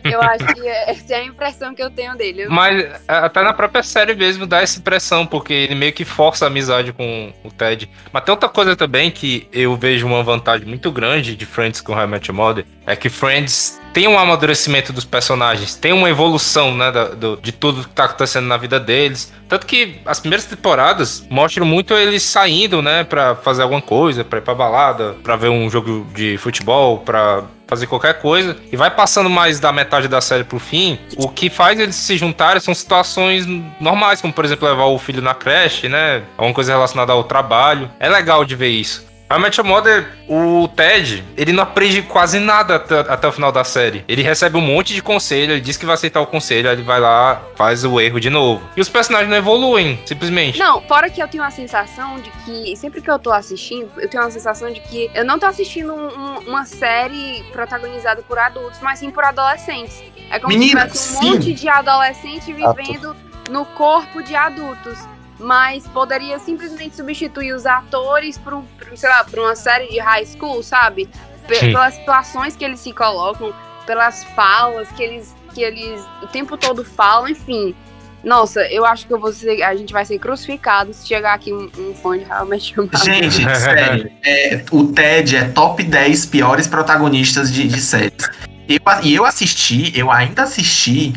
Eu 0.04 0.22
acho 0.22 0.46
que 0.54 0.68
essa 0.68 1.14
é 1.14 1.18
a 1.18 1.24
impressão 1.24 1.74
que 1.74 1.82
eu 1.82 1.90
tenho 1.90 2.16
dele. 2.16 2.48
Mas 2.48 2.84
é, 2.84 3.00
até 3.08 3.42
na 3.42 3.54
própria 3.54 3.84
série 3.84 4.16
mesmo 4.16 4.46
dá 4.46 4.62
essa 4.62 4.80
impressão, 4.80 5.26
porque 5.26 5.54
ele 5.54 5.76
meio 5.76 5.94
que 5.94 6.06
força 6.06 6.46
a 6.46 6.48
amizade 6.48 6.94
com 6.94 7.34
o 7.44 7.52
Ted. 7.52 7.90
Mas 8.12 8.24
tem 8.24 8.32
outra 8.32 8.50
coisa 8.50 8.76
também 8.76 9.10
que 9.10 9.48
eu 9.52 9.76
vejo 9.76 10.06
uma 10.06 10.24
vantagem 10.24 10.68
muito 10.68 10.92
grande 10.92 11.36
de 11.36 11.46
Friends 11.46 11.82
com 11.82 11.94
How 11.94 12.04
I 12.04 12.08
Met 12.08 12.32
Mother, 12.32 12.66
é 12.92 12.96
que 12.96 13.10
Friends 13.10 13.80
tem 13.94 14.08
um 14.08 14.18
amadurecimento 14.18 14.94
dos 14.94 15.04
personagens, 15.04 15.76
tem 15.76 15.92
uma 15.92 16.10
evolução, 16.10 16.76
né, 16.76 16.92
do- 16.92 17.38
de 17.42 17.52
tudo 17.52 17.84
que 17.84 17.90
tá 17.94 18.06
acontecendo 18.06 18.48
na 18.48 18.56
vida 18.56 18.80
deles. 18.80 19.34
Tanto 19.50 19.66
que 19.66 20.00
as 20.06 20.20
primeiras 20.20 20.46
temporadas 20.46 21.26
mostram 21.30 21.66
muito 21.66 21.94
eles 21.94 22.24
saindo, 22.24 22.82
né, 22.82 23.04
pra 23.04 23.36
fazer 23.36 23.64
alguma 23.64 23.82
coisa, 23.82 24.24
pra 24.24 24.40
ir 24.40 24.42
pra 24.42 24.56
balada, 24.56 25.16
pra 25.24 25.36
ver 25.36 25.50
um 25.50 25.70
jogo 25.70 26.08
de 26.14 26.38
futebol, 26.38 27.00
pra 27.00 27.44
fazer 27.68 27.88
qualquer 27.88 28.20
coisa. 28.22 28.56
E 28.72 28.78
vai 28.78 28.90
passando 28.92 29.30
mais 29.30 29.60
da 29.60 29.72
metade 29.74 30.08
da 30.08 30.22
série 30.22 30.44
pro 30.46 30.60
fim, 30.60 30.98
o 31.18 31.28
que 31.28 31.50
faz 31.50 31.78
eles 31.80 31.96
se 31.96 32.18
juntarem 32.18 32.62
são 32.62 32.74
situações 32.74 33.46
normais, 33.80 34.22
como 34.22 34.32
por 34.34 34.46
exemplo 34.46 34.68
levar 34.70 34.86
o 34.86 34.98
filho 35.00 35.22
na 35.22 35.34
creche, 35.34 35.90
né, 35.90 36.24
alguma 36.38 36.54
coisa 36.54 36.72
relacionada 36.74 37.12
ao 37.14 37.24
trabalho. 37.26 37.90
É 38.00 38.08
legal 38.10 38.46
de 38.46 38.56
ver 38.56 38.70
isso. 38.70 39.11
A 39.32 39.40
Match 39.40 39.58
Your 39.58 39.66
Mother, 39.66 40.10
o 40.28 40.68
Ted, 40.76 41.24
ele 41.38 41.54
não 41.54 41.64
aprende 41.64 42.02
quase 42.02 42.38
nada 42.38 42.76
até, 42.76 43.00
até 43.00 43.28
o 43.28 43.32
final 43.32 43.50
da 43.50 43.64
série. 43.64 44.04
Ele 44.06 44.22
recebe 44.22 44.58
um 44.58 44.62
monte 44.62 44.94
de 44.94 45.02
conselho, 45.02 45.54
ele 45.54 45.62
diz 45.62 45.78
que 45.78 45.86
vai 45.86 45.96
aceitar 45.96 46.20
o 46.20 46.28
conselho, 46.28 46.68
aí 46.70 46.76
ele 46.76 46.84
vai 46.84 47.00
lá, 47.00 47.42
faz 47.56 47.86
o 47.86 48.00
erro 48.02 48.20
de 48.20 48.30
novo. 48.30 48.62
E 48.76 48.82
os 48.82 48.90
personagens 48.90 49.30
não 49.30 49.38
evoluem, 49.38 49.98
simplesmente. 50.06 50.60
Não, 50.60 50.82
fora 50.82 51.10
que 51.10 51.24
eu 51.24 51.28
tenho 51.30 51.44
uma 51.44 51.52
sensação 51.52 52.20
de 52.20 52.30
que, 52.44 52.76
sempre 52.76 53.02
que 53.02 53.10
eu 53.10 53.18
tô 53.18 53.32
assistindo, 53.32 53.90
eu 53.98 54.10
tenho 54.10 54.22
uma 54.22 54.32
sensação 54.32 54.70
de 54.72 54.82
que 54.82 55.10
eu 55.16 55.24
não 55.24 55.40
tô 55.40 55.46
assistindo 55.46 55.94
um- 55.94 56.08
um- 56.08 56.40
uma 56.50 56.66
série 56.66 57.42
protagonizada 57.54 58.22
por 58.24 58.38
adultos, 58.38 58.80
mas 58.82 59.00
sim 59.00 59.12
por 59.12 59.24
adolescentes. 59.24 60.04
É 60.30 60.40
como 60.40 60.54
Menina, 60.54 60.82
se 60.82 60.88
tivesse 60.90 61.16
um 61.18 61.22
sim. 61.22 61.30
monte 61.32 61.54
de 61.54 61.70
adolescente 61.70 62.52
vivendo 62.52 63.16
no 63.50 63.64
corpo 63.66 64.22
de 64.22 64.36
adultos. 64.36 64.98
Mas 65.42 65.88
poderia 65.88 66.38
simplesmente 66.38 66.96
substituir 66.96 67.54
os 67.54 67.66
atores 67.66 68.38
por, 68.38 68.54
um, 68.54 68.62
por, 68.62 68.96
sei 68.96 69.10
lá, 69.10 69.24
por 69.24 69.40
uma 69.40 69.56
série 69.56 69.88
de 69.88 70.00
high 70.00 70.26
school, 70.26 70.62
sabe? 70.62 71.10
Pe- 71.48 71.56
Sim. 71.56 71.72
pelas 71.72 71.96
situações 71.96 72.56
que 72.56 72.64
eles 72.64 72.80
se 72.80 72.94
colocam, 72.94 73.52
pelas 73.88 74.24
falas 74.36 74.88
que 74.92 75.02
eles, 75.02 75.36
que 75.54 75.62
eles 75.64 76.00
o 76.22 76.28
tempo 76.28 76.56
todo 76.56 76.86
falam, 76.86 77.28
enfim. 77.28 77.76
Nossa, 78.24 78.62
eu 78.68 78.86
acho 78.86 79.08
que 79.08 79.14
eu 79.14 79.20
vou 79.20 79.34
ser, 79.34 79.64
a 79.64 79.76
gente 79.76 79.92
vai 79.92 80.06
ser 80.06 80.20
crucificado 80.20 80.94
se 80.94 81.08
chegar 81.08 81.34
aqui 81.34 81.52
um, 81.52 81.72
um 81.80 81.96
fã 81.96 82.16
de 82.16 82.24
Your 82.24 82.86
Mother. 82.86 83.00
Gente, 83.04 83.44
sério, 83.60 84.12
é, 84.24 84.64
o 84.72 84.94
Ted 84.94 85.36
é 85.38 85.46
top 85.46 85.84
10 85.84 86.28
piores 86.28 86.68
protagonistas 86.68 87.52
de, 87.52 87.68
de 87.68 87.82
séries. 87.82 88.30
Eu, 88.70 88.80
e 89.02 89.16
eu 89.16 89.26
assisti, 89.26 89.92
eu 89.98 90.12
ainda 90.12 90.44
assisti 90.44 91.14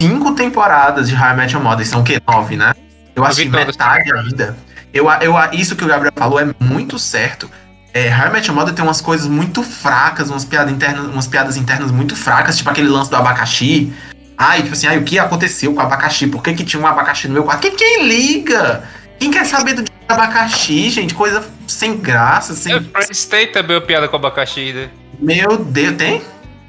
cinco 0.00 0.32
temporadas 0.36 1.08
de 1.08 1.16
Met 1.16 1.52
Your 1.52 1.62
Mother. 1.62 1.84
São 1.84 2.02
o 2.02 2.04
quê? 2.04 2.20
Nove, 2.24 2.56
né? 2.56 2.72
Eu 3.14 3.24
vi 3.32 3.50
todas. 3.50 3.66
metade 3.66 4.12
ainda. 4.12 4.56
Eu, 4.92 5.10
eu, 5.20 5.34
isso 5.52 5.74
que 5.74 5.84
o 5.84 5.88
Gabriel 5.88 6.12
falou 6.16 6.40
é 6.40 6.54
muito 6.60 6.98
certo. 6.98 7.50
É, 7.92 8.08
How 8.08 8.26
I 8.26 8.30
Met 8.32 8.48
Your 8.48 8.56
Mother 8.56 8.74
tem 8.74 8.84
umas 8.84 9.00
coisas 9.00 9.26
muito 9.26 9.62
fracas, 9.62 10.30
umas 10.30 10.44
piadas 10.44 10.72
internas, 10.72 11.06
umas 11.06 11.26
piadas 11.26 11.56
internas 11.56 11.90
muito 11.90 12.16
fracas, 12.16 12.56
tipo 12.56 12.68
aquele 12.68 12.88
lance 12.88 13.10
do 13.10 13.16
abacaxi. 13.16 13.92
Ai, 14.36 14.62
tipo 14.62 14.74
assim, 14.74 14.88
ai, 14.88 14.98
o 14.98 15.04
que 15.04 15.18
aconteceu 15.18 15.72
com 15.72 15.80
o 15.80 15.82
abacaxi? 15.82 16.26
Por 16.26 16.42
que, 16.42 16.54
que 16.54 16.64
tinha 16.64 16.82
um 16.82 16.86
abacaxi 16.86 17.28
no 17.28 17.34
meu 17.34 17.44
quarto? 17.44 17.60
Quem, 17.62 17.76
quem 17.76 18.06
liga? 18.08 18.82
Quem 19.18 19.30
quer 19.30 19.46
saber 19.46 19.74
do 19.74 19.84
abacaxi, 20.08 20.90
gente? 20.90 21.14
Coisa 21.14 21.44
sem 21.68 21.96
graça, 21.96 22.52
sem. 22.54 22.74
É, 22.74 22.80
Friends 22.80 23.24
tem 23.26 23.52
também 23.52 23.76
a 23.76 23.80
piada 23.80 24.08
com 24.08 24.16
abacaxi, 24.16 24.72
né? 24.72 24.90
Meu 25.20 25.56
Deus, 25.56 25.96
tem? 25.96 26.22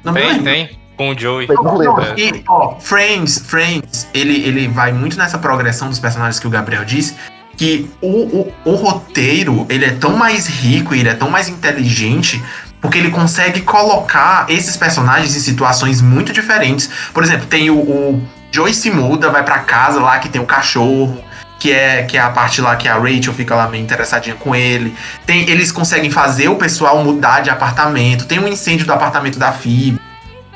Não 0.04 0.14
Tem, 0.14 0.42
tem. 0.42 0.78
Com 0.96 1.10
o 1.10 1.18
Joey. 1.18 1.46
Não. 1.48 2.00
É. 2.00 2.14
E, 2.16 2.44
ó, 2.48 2.76
Friends, 2.80 3.38
Friends, 3.38 4.08
ele, 4.14 4.42
ele 4.46 4.68
vai 4.68 4.92
muito 4.92 5.16
nessa 5.18 5.38
progressão 5.38 5.88
dos 5.88 5.98
personagens 5.98 6.38
que 6.38 6.46
o 6.46 6.50
Gabriel 6.50 6.84
disse, 6.84 7.14
que 7.56 7.90
o, 8.00 8.06
o, 8.08 8.52
o 8.64 8.74
roteiro, 8.74 9.66
ele 9.68 9.84
é 9.84 9.92
tão 9.92 10.16
mais 10.16 10.46
rico 10.46 10.94
e 10.94 11.00
ele 11.00 11.08
é 11.08 11.14
tão 11.14 11.30
mais 11.30 11.48
inteligente, 11.48 12.42
porque 12.80 12.98
ele 12.98 13.10
consegue 13.10 13.62
colocar 13.62 14.46
esses 14.48 14.76
personagens 14.76 15.34
em 15.34 15.40
situações 15.40 16.00
muito 16.00 16.32
diferentes. 16.32 16.88
Por 17.12 17.22
exemplo, 17.22 17.46
tem 17.46 17.70
o, 17.70 17.76
o 17.76 18.22
Joey 18.50 18.74
se 18.74 18.90
muda, 18.90 19.30
vai 19.30 19.42
pra 19.42 19.60
casa 19.60 20.00
lá 20.00 20.18
que 20.18 20.28
tem 20.28 20.40
o 20.40 20.46
cachorro, 20.46 21.22
que 21.58 21.72
é, 21.72 22.02
que 22.04 22.16
é 22.16 22.20
a 22.20 22.30
parte 22.30 22.60
lá 22.60 22.76
que 22.76 22.86
a 22.86 22.94
Rachel 22.94 23.32
fica 23.32 23.54
lá 23.54 23.68
meio 23.68 23.82
interessadinha 23.82 24.36
com 24.36 24.54
ele. 24.54 24.94
Tem, 25.24 25.48
eles 25.48 25.72
conseguem 25.72 26.10
fazer 26.10 26.48
o 26.48 26.56
pessoal 26.56 27.02
mudar 27.02 27.40
de 27.40 27.50
apartamento. 27.50 28.26
Tem 28.26 28.38
um 28.38 28.46
incêndio 28.46 28.86
do 28.86 28.92
apartamento 28.92 29.38
da 29.38 29.52
Phoebe. 29.52 29.98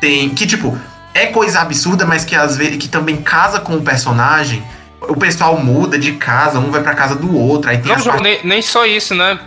Tem. 0.01 0.29
Que, 0.31 0.47
tipo, 0.47 0.79
é 1.15 1.27
coisa 1.27 1.61
absurda, 1.61 2.07
mas 2.07 2.25
que 2.25 2.35
às 2.35 2.57
vezes 2.57 2.77
que 2.77 2.89
também 2.89 3.17
casa 3.23 3.61
com 3.61 3.75
o 3.75 3.83
personagem. 3.83 4.63
O 5.03 5.17
pessoal 5.17 5.57
muda 5.57 5.99
de 5.99 6.13
casa, 6.13 6.59
um 6.59 6.71
vai 6.71 6.83
pra 6.83 6.95
casa 6.95 7.17
do 7.17 7.37
outro. 7.37 7.71
Aí 7.71 7.79
tem 7.79 7.93
Não, 7.93 7.99
João, 7.99 8.21
nem, 8.21 8.39
nem 8.45 8.63
só 8.63 8.85
isso, 8.85 9.15
né? 9.15 9.39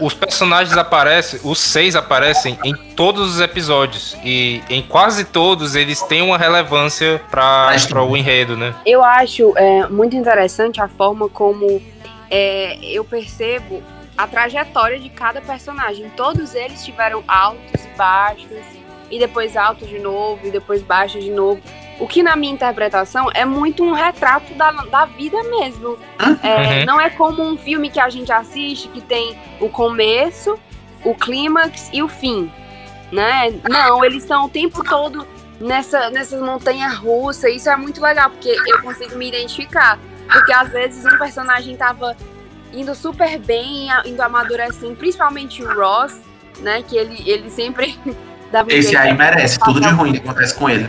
Os 0.00 0.12
personagens 0.12 0.76
aparecem, 0.76 1.40
os 1.42 1.58
seis 1.58 1.94
aparecem 1.94 2.58
em 2.64 2.74
todos 2.74 3.34
os 3.34 3.40
episódios. 3.40 4.16
E 4.24 4.62
em 4.68 4.82
quase 4.82 5.24
todos 5.24 5.74
eles 5.74 6.02
têm 6.02 6.22
uma 6.22 6.36
relevância 6.36 7.22
para 7.30 8.02
o 8.02 8.16
enredo, 8.16 8.56
né? 8.56 8.74
Eu 8.84 9.02
acho 9.02 9.56
é, 9.56 9.88
muito 9.88 10.16
interessante 10.16 10.80
a 10.80 10.88
forma 10.88 11.28
como 11.28 11.80
é, 12.30 12.78
eu 12.82 13.04
percebo 13.04 13.82
a 14.16 14.26
trajetória 14.26 14.98
de 14.98 15.08
cada 15.08 15.40
personagem. 15.40 16.10
Todos 16.16 16.54
eles 16.54 16.84
tiveram 16.84 17.22
altos 17.28 17.84
e 17.84 17.96
baixos, 17.96 18.75
e 19.10 19.18
depois 19.18 19.56
altos 19.56 19.88
de 19.88 19.98
novo, 19.98 20.46
e 20.46 20.50
depois 20.50 20.82
baixos 20.82 21.22
de 21.22 21.30
novo. 21.30 21.60
O 21.98 22.06
que, 22.06 22.22
na 22.22 22.36
minha 22.36 22.52
interpretação, 22.52 23.30
é 23.32 23.44
muito 23.46 23.82
um 23.82 23.92
retrato 23.92 24.52
da, 24.54 24.70
da 24.70 25.04
vida 25.06 25.42
mesmo. 25.44 25.98
É, 26.42 26.80
Uhum. 26.80 26.84
Não 26.86 27.00
é 27.00 27.08
como 27.10 27.42
um 27.42 27.56
filme 27.56 27.88
que 27.88 27.98
a 27.98 28.08
gente 28.10 28.30
assiste 28.30 28.88
que 28.88 29.00
tem 29.00 29.36
o 29.60 29.68
começo, 29.70 30.58
o 31.04 31.14
clímax 31.14 31.88
e 31.92 32.02
o 32.02 32.08
fim. 32.08 32.50
Né? 33.10 33.54
Não, 33.68 34.04
eles 34.04 34.22
estão 34.24 34.44
o 34.44 34.48
tempo 34.48 34.82
todo 34.84 35.26
nessa, 35.60 36.10
nessas 36.10 36.40
montanhas 36.42 36.94
russas. 36.96 37.54
Isso 37.54 37.70
é 37.70 37.76
muito 37.76 38.00
legal, 38.02 38.28
porque 38.30 38.54
eu 38.66 38.82
consigo 38.82 39.16
me 39.16 39.28
identificar. 39.28 39.98
Porque 40.30 40.52
às 40.52 40.68
vezes 40.70 41.04
um 41.06 41.16
personagem 41.16 41.76
tava 41.76 42.16
indo 42.74 42.94
super 42.94 43.38
bem, 43.38 43.90
a- 43.90 44.02
indo 44.04 44.20
amadurecendo, 44.20 44.96
principalmente 44.96 45.62
o 45.62 45.72
Ross, 45.74 46.20
né? 46.58 46.82
Que 46.82 46.96
ele, 46.98 47.22
ele 47.30 47.48
sempre 47.48 47.96
Esse 48.68 48.96
aí 48.96 49.12
merece 49.12 49.58
tudo 49.58 49.80
de 49.80 49.88
ruim 49.88 50.12
que 50.12 50.18
acontece 50.18 50.54
com 50.54 50.68
ele. 50.70 50.88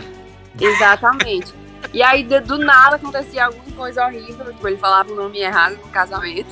Exatamente. 0.60 1.52
E 1.92 2.02
aí, 2.02 2.22
do 2.24 2.58
nada, 2.58 2.96
acontecia 2.96 3.46
alguma 3.46 3.64
coisa 3.76 4.04
horrível. 4.04 4.46
Tipo, 4.46 4.68
ele 4.68 4.76
falava 4.76 5.10
o 5.12 5.14
nome 5.14 5.38
errado 5.38 5.72
no 5.82 5.90
casamento. 5.90 6.48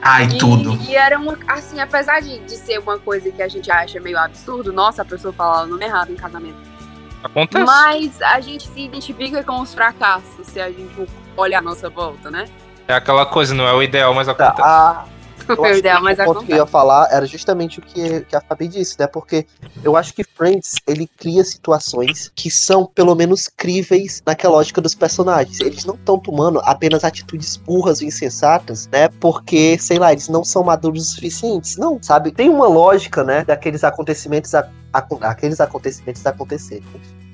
Ai, 0.00 0.24
E, 0.24 0.38
tudo. 0.38 0.78
e 0.88 0.94
era 0.94 1.18
uma, 1.18 1.36
assim, 1.48 1.80
apesar 1.80 2.20
de, 2.20 2.38
de 2.40 2.56
ser 2.56 2.78
uma 2.78 2.98
coisa 2.98 3.30
que 3.30 3.42
a 3.42 3.48
gente 3.48 3.70
acha 3.70 3.98
meio 4.00 4.18
absurdo, 4.18 4.72
nossa, 4.72 5.02
a 5.02 5.04
pessoa 5.04 5.32
falar 5.32 5.64
o 5.64 5.66
nome 5.66 5.84
errado 5.84 6.12
em 6.12 6.16
casamento. 6.16 6.56
Acontece. 7.24 7.64
Mas 7.64 8.22
a 8.22 8.38
gente 8.40 8.68
se 8.68 8.80
identifica 8.84 9.42
com 9.42 9.60
os 9.60 9.74
fracassos, 9.74 10.46
se 10.46 10.60
a 10.60 10.68
gente 10.70 11.08
olhar 11.36 11.58
a 11.58 11.62
nossa 11.62 11.90
volta, 11.90 12.30
né? 12.30 12.46
É 12.86 12.94
aquela 12.94 13.26
coisa, 13.26 13.52
não 13.52 13.66
é 13.66 13.72
o 13.72 13.82
ideal, 13.82 14.14
mas 14.14 14.26
Tá, 14.28 14.32
acontece. 14.32 14.62
a, 14.62 15.04
mas 16.00 16.18
o 16.18 16.24
ponto 16.24 16.46
que 16.46 16.52
eu 16.52 16.56
ia 16.56 16.66
falar 16.66 17.08
era 17.10 17.26
justamente 17.26 17.78
o 17.78 17.82
que, 17.82 18.20
que 18.22 18.34
a 18.36 18.40
Fabi 18.40 18.68
disse, 18.68 18.96
né? 18.98 19.06
Porque 19.06 19.46
eu 19.82 19.96
acho 19.96 20.12
que 20.14 20.24
Friends, 20.24 20.74
ele 20.86 21.06
cria 21.16 21.44
situações 21.44 22.30
que 22.34 22.50
são, 22.50 22.86
pelo 22.86 23.14
menos, 23.14 23.48
críveis 23.48 24.22
naquela 24.26 24.54
lógica 24.56 24.80
dos 24.80 24.94
personagens. 24.94 25.60
Eles 25.60 25.84
não 25.84 25.94
estão 25.94 26.18
tomando 26.18 26.60
apenas 26.64 27.04
atitudes 27.04 27.56
burras 27.56 28.00
e 28.00 28.06
insensatas, 28.06 28.88
né? 28.92 29.08
Porque, 29.20 29.78
sei 29.78 29.98
lá, 29.98 30.12
eles 30.12 30.28
não 30.28 30.44
são 30.44 30.62
maduros 30.64 31.02
o 31.02 31.14
suficientes. 31.14 31.76
Não, 31.76 31.98
sabe? 32.02 32.32
Tem 32.32 32.48
uma 32.48 32.66
lógica, 32.66 33.24
né? 33.24 33.44
Daqueles 33.44 33.84
acontecimentos, 33.84 34.54
a, 34.54 34.68
acon- 34.92 35.18
aqueles 35.22 35.60
acontecimentos 35.60 36.24
acontecerem. 36.26 36.84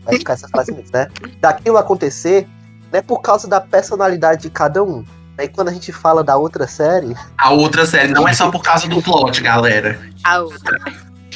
Vai 0.04 0.16
ficar 0.18 0.34
essa 0.34 0.48
frase 0.48 0.72
mesmo, 0.72 0.90
né? 0.92 1.08
Daquilo 1.40 1.76
acontecer, 1.78 2.46
né? 2.92 3.02
Por 3.02 3.20
causa 3.20 3.48
da 3.48 3.60
personalidade 3.60 4.42
de 4.42 4.50
cada 4.50 4.82
um. 4.82 5.04
Aí 5.38 5.48
quando 5.48 5.68
a 5.68 5.72
gente 5.72 5.92
fala 5.92 6.22
da 6.22 6.36
outra 6.36 6.66
série, 6.66 7.16
A 7.38 7.50
outra 7.50 7.86
série 7.86 8.12
não 8.12 8.28
é 8.28 8.32
só 8.32 8.50
por 8.50 8.62
causa 8.62 8.86
do 8.88 9.00
plot, 9.02 9.40
galera. 9.42 9.98
A 10.24 10.40
outra. 10.40 10.78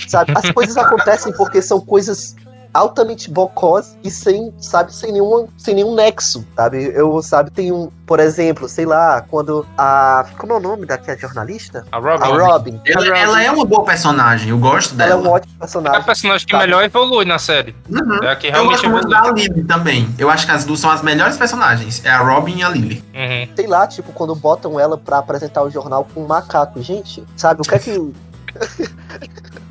sabe? 0.06 0.32
As 0.36 0.50
coisas 0.50 0.76
acontecem 0.76 1.32
porque 1.32 1.62
são 1.62 1.80
coisas 1.80 2.36
altamente 2.76 3.30
bocós 3.30 3.96
e 4.04 4.10
sem, 4.10 4.52
sabe, 4.58 4.94
sem 4.94 5.12
nenhum, 5.12 5.48
sem 5.56 5.74
nenhum 5.74 5.94
nexo, 5.94 6.44
sabe? 6.54 6.92
Eu, 6.94 7.20
sabe, 7.22 7.50
tem 7.50 7.72
um, 7.72 7.90
por 8.06 8.20
exemplo, 8.20 8.68
sei 8.68 8.86
lá, 8.86 9.24
quando 9.28 9.66
a, 9.76 10.26
como 10.38 10.52
é 10.52 10.56
o 10.56 10.60
nome 10.60 10.86
daquela 10.86 11.18
jornalista? 11.18 11.84
A 11.90 11.98
Robin 11.98 12.22
A 12.24 12.26
Robin. 12.26 12.80
Ela, 12.84 13.18
ela 13.18 13.42
é 13.42 13.50
uma 13.50 13.64
boa 13.64 13.84
personagem, 13.84 14.50
eu 14.50 14.58
gosto 14.58 14.94
Ela 14.94 15.04
é 15.04 15.08
dela. 15.08 15.22
um 15.22 15.32
ótimo 15.32 15.52
é 15.52 15.56
a 15.56 15.60
personagem. 15.60 16.02
personagem 16.02 16.46
que 16.46 16.52
Sabe? 16.52 16.64
melhor 16.64 16.84
evolui 16.84 17.24
na 17.24 17.38
série. 17.38 17.74
Uhum. 17.88 18.22
É 18.22 18.32
a 18.32 18.36
que 18.36 18.46
Eu 18.48 18.52
realmente 18.52 18.88
gosto 18.88 18.90
muito 18.90 19.08
da 19.08 19.30
Lily 19.30 19.64
também. 19.64 20.14
Eu 20.18 20.28
acho 20.30 20.46
que 20.46 20.52
as 20.52 20.64
duas 20.64 20.80
são 20.80 20.90
as 20.90 21.02
melhores 21.02 21.36
personagens. 21.36 22.04
É 22.04 22.10
a 22.10 22.18
Robin 22.18 22.58
e 22.58 22.62
a 22.62 22.68
Lily. 22.68 23.02
Uhum. 23.14 23.56
Sei 23.56 23.66
lá, 23.66 23.86
tipo, 23.86 24.12
quando 24.12 24.34
botam 24.34 24.78
ela 24.78 24.96
pra 24.98 25.18
apresentar 25.18 25.62
o 25.62 25.70
jornal 25.70 26.06
com 26.12 26.22
um 26.22 26.26
macaco. 26.26 26.82
Gente, 26.82 27.24
sabe, 27.36 27.60
o 27.62 27.64
que 27.64 27.74
é 27.74 27.78
que. 27.78 28.12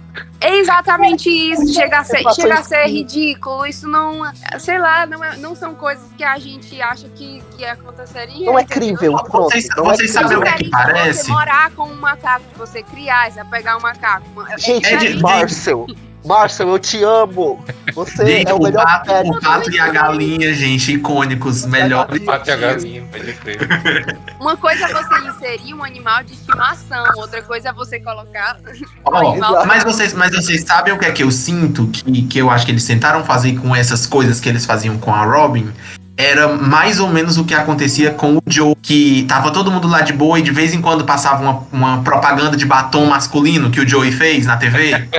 É 0.46 0.58
exatamente 0.60 1.30
isso. 1.30 1.74
Chega 1.74 2.00
a 2.00 2.04
ser, 2.04 2.24
chega 2.34 2.54
a 2.56 2.64
ser 2.64 2.86
ridículo. 2.86 3.66
Isso 3.66 3.88
não. 3.88 4.22
Sei 4.60 4.78
lá, 4.78 5.06
não, 5.06 5.24
é- 5.24 5.38
não 5.38 5.56
são 5.56 5.74
coisas 5.74 6.04
que 6.18 6.24
a 6.24 6.38
gente 6.38 6.80
acha 6.82 7.08
que, 7.10 7.42
que 7.58 7.66
aconteceriam. 7.66 8.46
Não 8.54 8.60
é 8.60 8.64
crível, 8.64 9.16
pronto. 9.24 9.50
Vocês- 9.52 9.68
não 9.76 9.86
é 9.92 9.96
vocês 9.96 10.12
crível. 10.12 10.30
sabem 10.30 10.38
o 10.38 10.42
que 10.42 10.48
diferente 10.50 10.58
que 10.58 10.64
de 10.66 10.70
parece? 10.70 11.24
Você 11.26 11.32
morar 11.32 11.72
com 11.72 11.84
um 11.88 11.96
macaco, 11.96 12.46
de 12.52 12.56
você 12.60 12.84
criar, 12.84 13.32
você 13.32 13.44
pegar 13.46 13.78
um 13.78 13.82
macaco. 13.82 14.26
É 14.50 14.58
Gente, 14.58 14.86
É 14.86 14.90
de- 14.98 14.98
diferente. 15.14 15.22
Marcel, 15.22 15.88
Marcel, 16.26 16.70
eu 16.70 16.80
te 16.80 17.04
amo. 17.04 17.64
Você 17.94 18.26
Gente, 18.26 18.50
é 18.50 18.54
o 18.54 18.58
o 18.58 18.64
melhor 18.64 18.84
pato, 18.84 19.06
pet. 19.06 19.30
o 19.30 19.40
pato 19.40 19.72
e 19.72 19.80
a 19.80 19.90
galinha, 19.90 20.54
gente, 20.54 20.94
icônicos, 20.94 21.66
melhores. 21.66 22.24
Pato 22.24 22.50
e 22.50 22.54
a 22.54 22.56
galinha, 22.58 23.04
pode 23.12 23.34
crer. 23.34 23.58
Uma 24.42 24.58
coisa 24.58 24.86
é 24.86 24.94
você 24.94 25.20
inserir 25.28 25.74
um 25.74 25.84
animal 25.84 26.24
de 26.24 26.34
estimação, 26.34 27.04
outra 27.18 27.42
coisa 27.44 27.70
é 27.70 27.74
você 27.74 28.00
colocar 28.00 28.58
um 28.66 28.84
Ó, 29.06 29.32
animal. 29.32 29.66
mas 29.66 29.84
vocês, 29.84 30.14
mas 30.14 30.32
vocês 30.36 30.62
sabem 30.64 30.94
o 30.94 31.00
que 31.00 31.06
é 31.06 31.12
que 31.12 31.24
eu 31.24 31.32
sinto 31.32 31.88
que, 31.88 32.22
que 32.24 32.40
eu 32.40 32.50
acho 32.50 32.66
que 32.66 32.72
eles 32.72 32.86
tentaram 32.86 33.24
fazer 33.24 33.58
com 33.60 33.76
essas 33.76 34.06
coisas 34.08 34.40
que 34.40 34.50
eles 34.50 34.66
faziam 34.66 34.98
com 34.98 35.14
a 35.14 35.24
Robin? 35.24 35.72
Era 36.18 36.48
mais 36.48 37.00
ou 37.00 37.10
menos 37.10 37.38
o 37.38 37.44
que 37.44 37.54
acontecia 37.54 38.12
com 38.12 38.38
o 38.38 38.42
Joe, 38.48 38.74
que 38.82 39.26
tava 39.28 39.52
todo 39.52 39.70
mundo 39.70 39.88
lá 39.88 40.02
de 40.02 40.14
boa 40.14 40.40
e 40.40 40.42
de 40.42 40.52
vez 40.52 40.74
em 40.74 40.82
quando 40.82 41.04
passava 41.04 41.44
uma, 41.44 41.68
uma 41.72 42.04
propaganda 42.04 42.56
de 42.56 42.66
batom 42.66 43.06
masculino 43.06 43.70
que 43.70 43.82
o 43.82 43.88
Joey 43.88 44.12
fez 44.12 44.46
na 44.46 44.56
TV. 44.56 44.92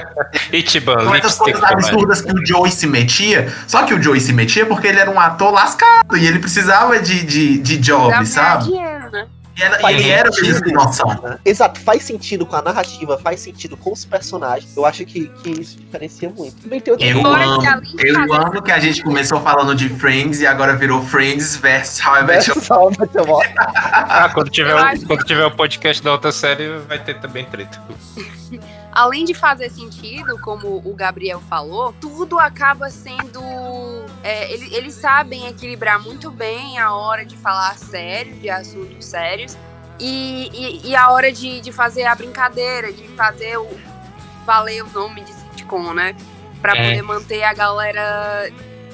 Essas 1.14 1.38
lipstick 1.38 1.60
coisas 1.60 1.62
absurdas 1.64 2.20
que 2.22 2.32
o 2.32 2.46
Joey 2.46 2.70
se 2.70 2.86
metia. 2.86 3.52
Só 3.66 3.82
que 3.82 3.92
o 3.92 4.02
Joey 4.02 4.20
se 4.20 4.32
metia 4.32 4.64
porque 4.64 4.86
ele 4.86 4.98
era 4.98 5.10
um 5.10 5.20
ator 5.20 5.52
lascado 5.52 6.16
e 6.16 6.26
ele 6.26 6.38
precisava 6.38 6.98
de, 6.98 7.24
de, 7.24 7.58
de 7.58 7.76
job, 7.78 8.26
sabe? 8.26 8.64
dinheiro, 8.64 9.10
né? 9.10 9.26
E 9.56 9.62
era- 9.62 9.78
Faz 9.80 9.96
ele 9.98 10.10
era 10.10 10.30
sentido. 10.32 10.70
noção. 10.72 11.08
né? 11.22 11.38
Exato, 11.44 11.80
faz 11.80 12.02
sentido 12.02 12.44
com 12.44 12.56
a 12.56 12.62
narrativa, 12.62 13.16
faz 13.18 13.40
sentido 13.40 13.76
com 13.76 13.92
os 13.92 14.04
personagens. 14.04 14.76
Eu 14.76 14.84
acho 14.84 15.04
que, 15.06 15.28
que 15.28 15.50
isso 15.50 15.78
diferencia 15.78 16.28
muito. 16.28 16.56
Também 16.62 16.78
tem 16.80 16.92
outra 16.92 17.06
Eu 17.06 17.26
amo, 17.26 17.62
eu 17.98 18.34
amo 18.34 18.62
que 18.62 18.70
a 18.70 18.78
gente 18.78 19.02
começou 19.02 19.40
falando 19.40 19.74
de 19.74 19.88
Friends 19.88 20.40
e 20.40 20.46
agora 20.46 20.76
virou 20.76 21.02
Friends 21.02 21.56
versus 21.56 22.04
How 22.06 22.18
I 22.18 22.24
Met 22.24 22.48
Your 22.50 22.58
Mother. 23.26 23.54
Ah, 23.56 24.30
quando 24.34 24.50
tiver, 24.50 24.72
Eu 24.72 24.76
o, 24.76 24.78
acho- 24.80 25.06
quando 25.06 25.24
tiver 25.24 25.44
o 25.46 25.50
podcast 25.56 26.02
da 26.02 26.12
outra 26.12 26.32
série, 26.32 26.78
vai 26.86 26.98
ter 26.98 27.18
também 27.20 27.44
treta. 27.46 27.80
além 28.92 29.24
de 29.24 29.34
fazer 29.34 29.70
sentido, 29.70 30.38
como 30.40 30.82
o 30.84 30.94
Gabriel 30.94 31.42
falou, 31.48 31.94
tudo 32.00 32.38
acaba 32.38 32.88
sendo. 32.90 33.40
É, 34.26 34.52
ele- 34.52 34.74
eles 34.74 34.94
sabem 34.94 35.46
equilibrar 35.46 36.00
muito 36.02 36.30
bem 36.30 36.78
a 36.78 36.92
hora 36.94 37.24
de 37.24 37.36
falar 37.36 37.76
sério, 37.78 38.34
de 38.36 38.50
assuntos 38.50 39.04
sérios, 39.04 39.56
e, 40.00 40.50
e- 40.52 40.88
e 40.90 40.96
a 40.96 41.10
hora 41.10 41.32
de, 41.32 41.60
de 41.60 41.72
fazer 41.72 42.04
a 42.04 42.14
brincadeira, 42.14 42.92
de 42.92 43.06
fazer 43.08 43.56
o. 43.58 43.68
valer 44.44 44.82
o 44.84 44.88
nome 44.90 45.22
de 45.22 45.32
sitcom, 45.32 45.92
né? 45.92 46.14
Pra 46.62 46.72
É. 46.76 46.76
poder 46.90 47.02
manter 47.02 47.42
a 47.42 47.52
galera 47.52 48.48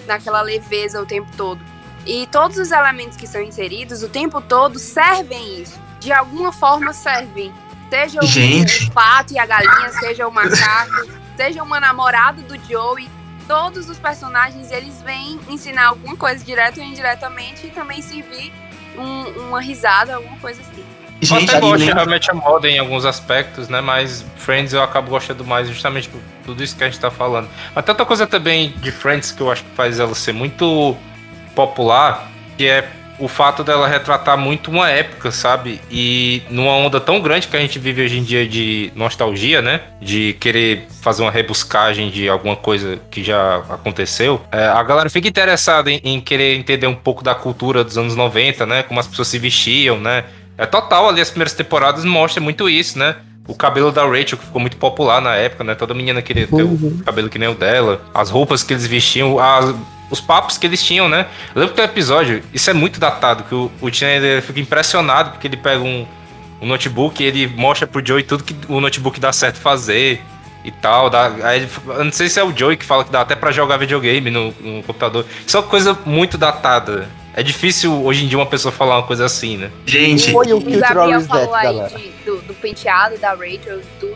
naquela 0.07 0.41
leveza 0.43 1.01
o 1.01 1.05
tempo 1.07 1.31
todo. 1.37 1.61
E 2.07 2.27
todos 2.29 2.57
os 2.59 2.71
elementos 2.73 3.17
que 3.17 3.27
são 3.27 3.41
inseridos 3.43 4.03
o 4.03 4.09
tempo 4.09 4.41
todo 4.41 4.79
servem 4.79 5.61
isso. 5.61 5.79
De 6.01 6.11
alguma 6.13 6.53
forma 6.53 6.93
servem. 6.93 7.53
Seja 7.91 8.21
o, 8.21 8.25
o 8.25 8.91
pato 8.93 9.35
e 9.35 9.39
a 9.39 9.45
galinha, 9.45 9.91
seja 10.01 10.27
o 10.27 10.33
macaco, 10.33 11.07
seja 11.37 11.63
uma 11.63 11.79
namorada 11.79 12.41
do 12.43 12.57
Joey. 12.67 13.09
Todos 13.53 13.87
os 13.91 13.99
personagens, 13.99 14.71
eles 14.73 15.03
vêm 15.03 15.39
ensinar 15.47 15.89
alguma 15.89 16.17
coisa 16.17 16.43
direto 16.43 16.81
ou 16.81 16.87
indiretamente 16.87 17.67
e 17.67 17.71
também 17.71 18.01
servir 18.01 18.51
um- 18.97 19.49
uma 19.49 19.61
risada, 19.61 20.15
alguma 20.15 20.39
coisa 20.39 20.63
assim. 20.63 20.83
Eu 21.21 21.27
Gente, 21.29 21.51
até 21.51 21.59
e 21.59 21.61
gosto 21.61 21.77
de 21.77 21.85
lembra- 21.85 21.95
realmente 22.03 22.31
a 22.31 22.35
moda 22.35 22.67
em 22.67 22.79
alguns 22.79 23.05
aspectos, 23.05 23.69
né? 23.69 23.83
Mas 23.83 24.25
Friends 24.39 24.73
eu 24.73 24.83
acabo 24.83 25.11
gostando 25.11 25.45
mais 25.45 25.69
justamente 25.69 26.09
por 26.09 26.19
tudo 26.47 26.65
isso 26.65 26.75
que 26.75 26.83
a 26.83 26.87
gente 26.89 26.99
tá 26.99 27.11
falando. 27.11 27.47
Mas 27.75 27.85
tem 27.85 27.93
outra 27.93 28.07
coisa 28.07 28.27
também 28.27 28.71
de 28.79 28.91
Friends 28.91 29.33
que 29.33 29.43
eu 29.43 29.53
acho 29.53 29.63
que 29.65 29.71
faz 29.77 30.01
ela 30.01 30.15
ser 30.15 30.33
muito 30.33 30.97
popular, 31.55 32.29
que 32.57 32.67
é 32.67 32.89
o 33.25 33.29
fato 33.29 33.63
dela 33.63 33.87
retratar 33.87 34.37
muito 34.37 34.71
uma 34.71 34.91
época, 34.91 35.31
sabe? 35.31 35.81
E 35.91 36.43
numa 36.51 36.73
onda 36.73 37.01
tão 37.01 37.21
grande 37.21 37.47
que 37.47 37.57
a 37.57 37.61
gente 37.61 37.79
vive 37.79 38.03
hoje 38.05 38.19
em 38.19 38.23
dia 38.25 38.47
de 38.49 38.93
nostalgia, 38.97 39.63
né? 39.63 39.81
De 40.01 40.33
querer 40.41 40.87
fazer 41.01 41.23
uma 41.23 41.31
rebuscagem 41.31 42.11
de 42.11 42.29
alguma 42.29 42.57
coisa 42.57 42.99
que 43.11 43.23
já 43.23 43.59
aconteceu. 43.71 44.41
É, 44.51 44.67
a 44.67 44.83
galera 44.83 45.09
fica 45.11 45.29
interessada 45.29 45.91
em, 45.91 46.01
em 46.03 46.21
querer 46.21 46.57
entender 46.57 46.87
um 46.87 46.95
pouco 46.95 47.23
da 47.23 47.35
cultura 47.35 47.85
dos 47.85 47.97
anos 47.97 48.17
90, 48.17 48.67
né? 48.67 48.83
Como 48.83 48.99
as 48.99 49.07
pessoas 49.07 49.29
se 49.29 49.39
vestiam, 49.39 49.99
né? 49.99 50.25
É 50.59 50.67
total 50.67 51.09
ali, 51.09 51.21
as 51.21 51.31
primeiras 51.31 51.55
temporadas 51.55 52.05
mostra 52.05 52.41
muito 52.43 52.69
isso, 52.69 52.99
né? 52.99 53.17
O 53.49 53.55
cabelo 53.55 53.91
da 53.91 54.05
Rachel, 54.05 54.39
que 54.39 54.45
ficou 54.45 54.61
muito 54.61 54.77
popular 54.77 55.21
na 55.21 55.35
época, 55.35 55.65
né? 55.65 55.75
Toda 55.75 55.93
menina 55.95 56.23
queria 56.23 56.47
ter 56.47 56.63
o 56.63 57.03
cabelo 57.05 57.29
que 57.29 57.39
nem 57.39 57.49
o 57.49 57.55
dela. 57.55 58.01
As 58.15 58.31
roupas 58.31 58.63
que 58.63 58.73
eles 58.73 58.87
vestiam, 58.87 59.39
as- 59.39 59.75
os 60.13 60.21
papos 60.21 60.57
que 60.59 60.67
eles 60.67 60.81
tinham, 60.81 61.09
né? 61.09 61.27
Eu 61.55 61.61
lembro 61.63 61.71
que 61.75 61.81
tem 61.81 61.85
um 61.85 61.89
episódio, 61.89 62.43
isso 62.55 62.69
é 62.71 62.73
muito 62.73 63.01
datado, 63.01 63.43
que 63.45 63.55
o, 63.55 63.69
o 63.81 63.93
Chandler 63.93 64.41
fica 64.43 64.61
impressionado 64.61 65.31
porque 65.33 65.47
ele 65.49 65.57
pega 65.57 65.83
um, 65.83 66.07
um 66.61 66.67
notebook 66.69 67.21
e 67.21 67.27
ele 67.27 67.47
mostra 67.49 67.87
pro 67.87 68.05
Joey 68.07 68.23
tudo 68.23 68.45
que 68.45 68.55
o 68.69 68.79
notebook 68.81 69.19
dá 69.19 69.33
certo 69.33 69.57
fazer 69.59 70.21
e 70.65 70.71
tal. 70.71 71.09
Dá, 71.11 71.33
aí 71.43 71.61
ele, 71.63 71.69
eu 71.89 72.05
não 72.05 72.13
sei 72.13 72.29
se 72.29 72.39
é 72.39 72.45
o 72.45 72.57
Joey 72.57 72.77
que 72.77 72.85
fala 72.85 73.05
que 73.05 73.11
dá 73.11 73.23
até 73.23 73.35
pra 73.35 73.51
jogar 73.51 73.79
videogame 73.79 74.31
no, 74.31 74.53
no 74.61 74.83
computador. 74.83 75.25
Isso 75.47 75.57
é 75.57 75.61
uma 75.61 75.67
coisa 75.67 75.99
muito 76.07 76.37
datada. 76.39 77.09
É 77.35 77.43
difícil 77.43 78.05
hoje 78.05 78.25
em 78.25 78.29
dia 78.29 78.37
uma 78.39 78.45
pessoa 78.47 78.71
falar 78.71 78.99
uma 78.99 79.07
coisa 79.07 79.25
assim, 79.25 79.57
né? 79.57 79.71
Gente, 79.87 80.31
Foi 80.31 80.53
o 80.53 80.59
O 80.59 80.61
Cultural 80.63 81.09
Gabriel 81.09 81.21
falou 81.23 81.55
aí 81.55 81.89
de- 81.89 82.11
do, 82.27 82.37
do 82.43 82.53
penteado 82.55 83.17
da 83.17 83.31
Rachel 83.31 83.81
e 83.81 83.85
tudo. 83.99 84.15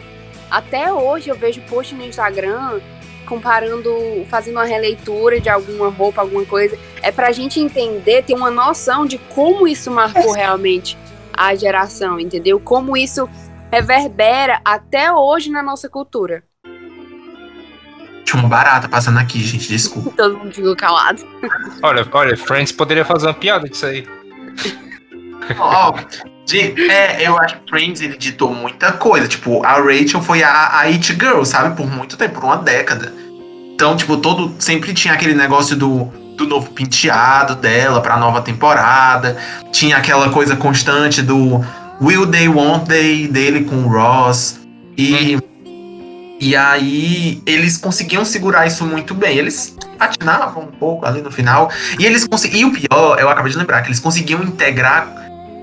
Até 0.50 0.92
hoje 0.92 1.30
eu 1.30 1.34
vejo 1.36 1.60
post 1.62 1.94
no 1.94 2.04
Instagram 2.04 2.78
comparando, 3.26 3.92
fazendo 4.30 4.54
uma 4.54 4.64
releitura 4.64 5.40
de 5.40 5.48
alguma 5.48 5.88
roupa, 5.88 6.22
alguma 6.22 6.44
coisa. 6.44 6.78
É 7.02 7.12
pra 7.12 7.32
gente 7.32 7.60
entender, 7.60 8.22
ter 8.22 8.34
uma 8.34 8.50
noção 8.50 9.04
de 9.04 9.18
como 9.18 9.68
isso 9.68 9.90
marcou 9.90 10.32
realmente 10.32 10.96
a 11.36 11.54
geração, 11.54 12.18
entendeu? 12.18 12.58
Como 12.58 12.96
isso 12.96 13.28
reverbera 13.70 14.60
até 14.64 15.12
hoje 15.12 15.50
na 15.50 15.62
nossa 15.62 15.88
cultura. 15.88 16.42
tinha 18.24 18.40
uma 18.40 18.48
barata 18.48 18.88
passando 18.88 19.18
aqui, 19.18 19.40
gente, 19.40 19.68
desculpa. 19.68 20.10
Todo 20.16 20.38
mundo 20.38 20.54
ficou 20.54 20.74
calado. 20.74 21.22
Olha, 21.82 22.08
olha, 22.12 22.36
Friends 22.36 22.72
poderia 22.72 23.04
fazer 23.04 23.26
uma 23.26 23.34
piada 23.34 23.68
disso 23.68 23.86
aí. 23.86 24.06
Ó, 25.58 25.94
de- 26.46 26.90
é, 26.90 27.26
eu 27.26 27.36
acho 27.38 27.56
que 27.56 27.68
Friends 27.68 28.00
ele 28.00 28.16
ditou 28.16 28.54
muita 28.54 28.92
coisa. 28.92 29.26
Tipo, 29.28 29.64
a 29.64 29.72
Rachel 29.74 30.22
foi 30.22 30.42
a, 30.42 30.50
a 30.50 30.80
It 30.82 31.12
Girl, 31.12 31.42
sabe? 31.44 31.76
Por 31.76 31.86
muito 31.90 32.16
tempo, 32.16 32.36
por 32.36 32.44
uma 32.44 32.56
década. 32.56 33.12
Então, 33.74 33.96
tipo, 33.96 34.16
todo 34.16 34.54
sempre 34.58 34.94
tinha 34.94 35.12
aquele 35.12 35.34
negócio 35.34 35.76
do, 35.76 36.04
do 36.36 36.46
novo 36.46 36.70
penteado 36.70 37.54
dela 37.56 38.00
pra 38.00 38.16
nova 38.16 38.40
temporada. 38.40 39.36
Tinha 39.72 39.96
aquela 39.98 40.30
coisa 40.30 40.56
constante 40.56 41.20
do 41.20 41.62
Will 42.00 42.26
They, 42.26 42.48
Won't 42.48 42.86
They 42.86 43.26
dele 43.28 43.64
com 43.64 43.76
o 43.84 43.88
Ross. 43.88 44.60
E, 44.96 45.36
e 46.40 46.54
aí 46.56 47.42
eles 47.44 47.76
conseguiam 47.76 48.24
segurar 48.24 48.66
isso 48.66 48.84
muito 48.86 49.14
bem. 49.14 49.36
Eles 49.36 49.76
patinavam 49.98 50.62
um 50.62 50.66
pouco 50.78 51.04
ali 51.04 51.20
no 51.20 51.30
final. 51.30 51.70
E 51.98 52.06
eles 52.06 52.26
conseguiam. 52.26 52.60
E 52.60 52.64
o 52.64 52.72
pior, 52.72 53.18
eu 53.18 53.28
acabei 53.28 53.50
de 53.52 53.58
lembrar, 53.58 53.82
que 53.82 53.88
eles 53.88 54.00
conseguiam 54.00 54.42
integrar 54.42 55.06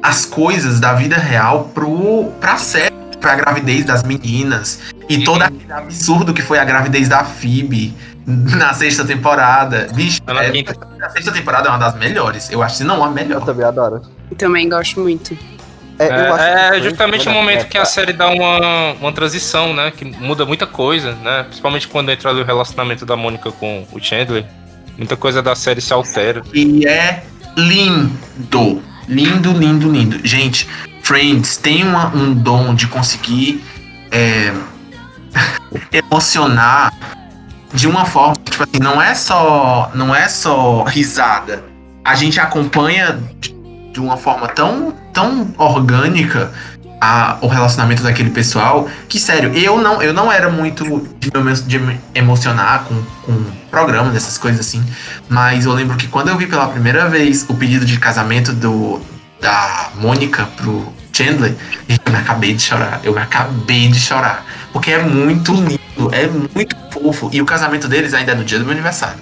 as 0.04 0.26
coisas 0.26 0.82
da 0.82 0.94
vida 0.94 1.16
real 1.16 1.72
pro, 1.74 2.26
pra 2.42 2.58
série, 2.58 2.94
pra 3.22 3.36
gravidez 3.36 3.86
das 3.86 4.04
meninas. 4.04 4.82
E 5.08 5.24
todo 5.24 5.42
aquele 5.42 5.72
absurdo 5.72 6.34
que 6.34 6.42
foi 6.42 6.60
a 6.60 6.66
gravidez 6.66 7.08
da 7.08 7.24
Phoebe 7.24 7.96
na 8.28 8.74
sexta 8.74 9.06
temporada. 9.06 9.88
Bicho, 9.94 10.20
na 10.28 10.44
é- 10.44 10.52
quinta. 10.52 10.76
a 11.02 11.10
sexta 11.10 11.32
temporada 11.32 11.70
é 11.70 11.72
uma 11.72 11.80
das 11.80 11.96
melhores. 11.96 12.52
Eu 12.52 12.62
acho 12.62 12.78
que 12.80 12.84
não 12.84 13.02
a 13.04 13.08
Eu 13.08 13.13
melhor. 13.13 13.46
também 13.46 13.66
adoro. 13.66 14.02
Também 14.38 14.68
gosto 14.68 15.00
muito. 15.00 15.38
É, 16.00 16.08
eu 16.08 16.34
acho 16.34 16.44
É, 16.44 16.78
é 16.78 16.82
justamente 16.82 17.30
o 17.30 17.32
momento 17.32 17.68
que 17.68 17.78
a 17.78 17.86
série 17.86 18.13
dá 18.13 18.28
uma, 18.28 18.94
uma 18.94 19.12
transição, 19.13 19.74
né? 19.74 19.92
Que 19.96 20.04
muda 20.04 20.46
muita 20.46 20.66
coisa, 20.66 21.13
né? 21.16 21.44
Principalmente 21.44 21.88
quando 21.88 22.12
entra 22.12 22.30
ali 22.30 22.42
o 22.42 22.46
relacionamento 22.46 23.06
da 23.06 23.16
Mônica 23.16 23.52
com 23.52 23.86
o 23.92 24.00
Chandler. 24.04 24.44
Muita 24.98 25.16
coisa 25.16 25.42
da 25.42 25.56
série 25.56 25.80
se 25.82 25.94
altera. 25.94 26.42
E 26.54 26.86
é 26.88 27.24
lindo. 27.56 28.82
Lindo, 29.08 29.52
lindo, 29.52 29.92
lindo. 29.92 30.26
Gente, 30.26 30.68
Friends 31.02 31.58
tem 31.58 31.84
uma- 31.84 32.08
um 32.16 32.34
dom 32.34 32.74
de 32.74 32.88
conseguir 32.88 33.63
é, 34.12 34.54
emocionar 35.92 36.94
de 37.74 37.88
uma 37.88 38.06
forma, 38.06 38.36
tipo 38.36 38.63
assim, 38.63 38.80
não 38.80 39.02
é 39.02 39.16
só, 39.16 39.92
não 39.96 40.16
é 40.16 40.28
só 40.28 40.84
risada. 40.84 41.63
A 42.06 42.16
gente 42.16 42.39
acompanha 42.39 43.20
de, 43.39 44.00
uma 44.00 44.16
forma 44.18 44.48
tão, 44.48 44.94
tão 45.12 45.54
orgânica 45.58 46.54
a- 47.04 47.38
o 47.42 47.48
relacionamento 47.48 48.02
daquele 48.02 48.30
pessoal 48.30 48.88
que, 49.10 49.20
sério, 49.20 49.54
eu 49.54 49.78
não, 49.78 50.02
eu 50.02 50.13
não 50.13 50.32
era 50.32 50.50
muito 50.50 50.86
de, 51.20 51.30
de 51.68 51.80
me 51.80 52.00
emocionar 52.16 52.86
com, 52.86 52.96
com 53.24 53.44
programa, 53.70 54.10
dessas 54.10 54.38
coisas 54.38 54.62
assim. 54.62 54.82
Mas 55.28 55.66
eu 55.66 55.74
lembro 55.74 55.98
que 55.98 56.08
quando 56.08 56.30
eu 56.30 56.38
vi 56.38 56.48
pela 56.48 56.68
primeira 56.68 57.10
vez 57.10 57.46
o 57.50 57.56
pedido 57.56 57.86
de 57.86 58.00
casamento 58.00 58.54
do, 58.54 59.02
da 59.42 59.89
Mônica 59.96 60.46
pro, 60.56 60.94
Chandler, 61.12 61.54
eu 61.89 62.12
me 62.12 62.18
acabei 62.18 62.54
de 62.54 62.63
chorar. 62.63 63.00
Eu 63.04 63.13
me 63.13 63.20
acabei 63.22 63.88
de 63.89 64.00
chorar. 64.00 64.44
Porque 64.72 64.92
é 64.92 65.04
muito 65.04 65.54
lindo, 65.54 66.10
é 66.12 66.26
muito 66.56 66.76
fofo. 66.92 67.30
E 67.32 67.39
o 67.42 67.46
casamento 67.46 67.88
deles 67.88 68.13
ainda 68.16 68.32
é 68.32 68.36
no 68.36 68.44
dia 68.44 68.58
do 68.58 68.63
meu 68.66 68.74
aniversário. 68.74 69.20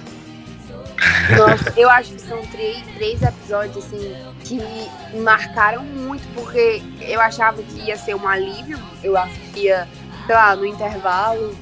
Nossa, 1.36 1.72
eu 1.76 1.88
acho 1.90 2.12
que 2.12 2.20
são 2.20 2.40
três, 2.46 2.82
três 2.94 3.22
episódios, 3.22 3.84
assim, 3.84 4.14
que 4.44 4.54
me 4.54 5.20
marcaram 5.20 5.82
muito, 5.82 6.22
porque 6.34 6.82
eu 7.00 7.20
achava 7.20 7.62
que 7.62 7.80
ia 7.80 7.96
ser 7.96 8.14
um 8.14 8.26
alívio. 8.26 8.78
Eu 9.02 9.16
assistia, 9.16 9.88
sei 10.26 10.34
lá, 10.34 10.54
no 10.54 10.66
intervalo 10.66 11.56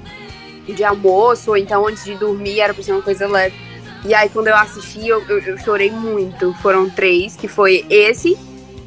de 0.66 0.84
almoço, 0.84 1.50
ou 1.50 1.56
então 1.56 1.86
antes 1.86 2.04
de 2.04 2.14
dormir, 2.14 2.60
era 2.60 2.74
pra 2.74 2.82
ser 2.82 2.92
uma 2.92 3.02
coisa 3.02 3.26
leve. 3.26 3.56
E 4.04 4.14
aí, 4.14 4.28
quando 4.28 4.48
eu 4.48 4.56
assisti, 4.56 5.06
eu, 5.06 5.22
eu, 5.28 5.38
eu 5.40 5.58
chorei 5.58 5.90
muito. 5.90 6.52
Foram 6.54 6.88
três, 6.88 7.36
que 7.36 7.48
foi 7.48 7.84
esse, 7.90 8.36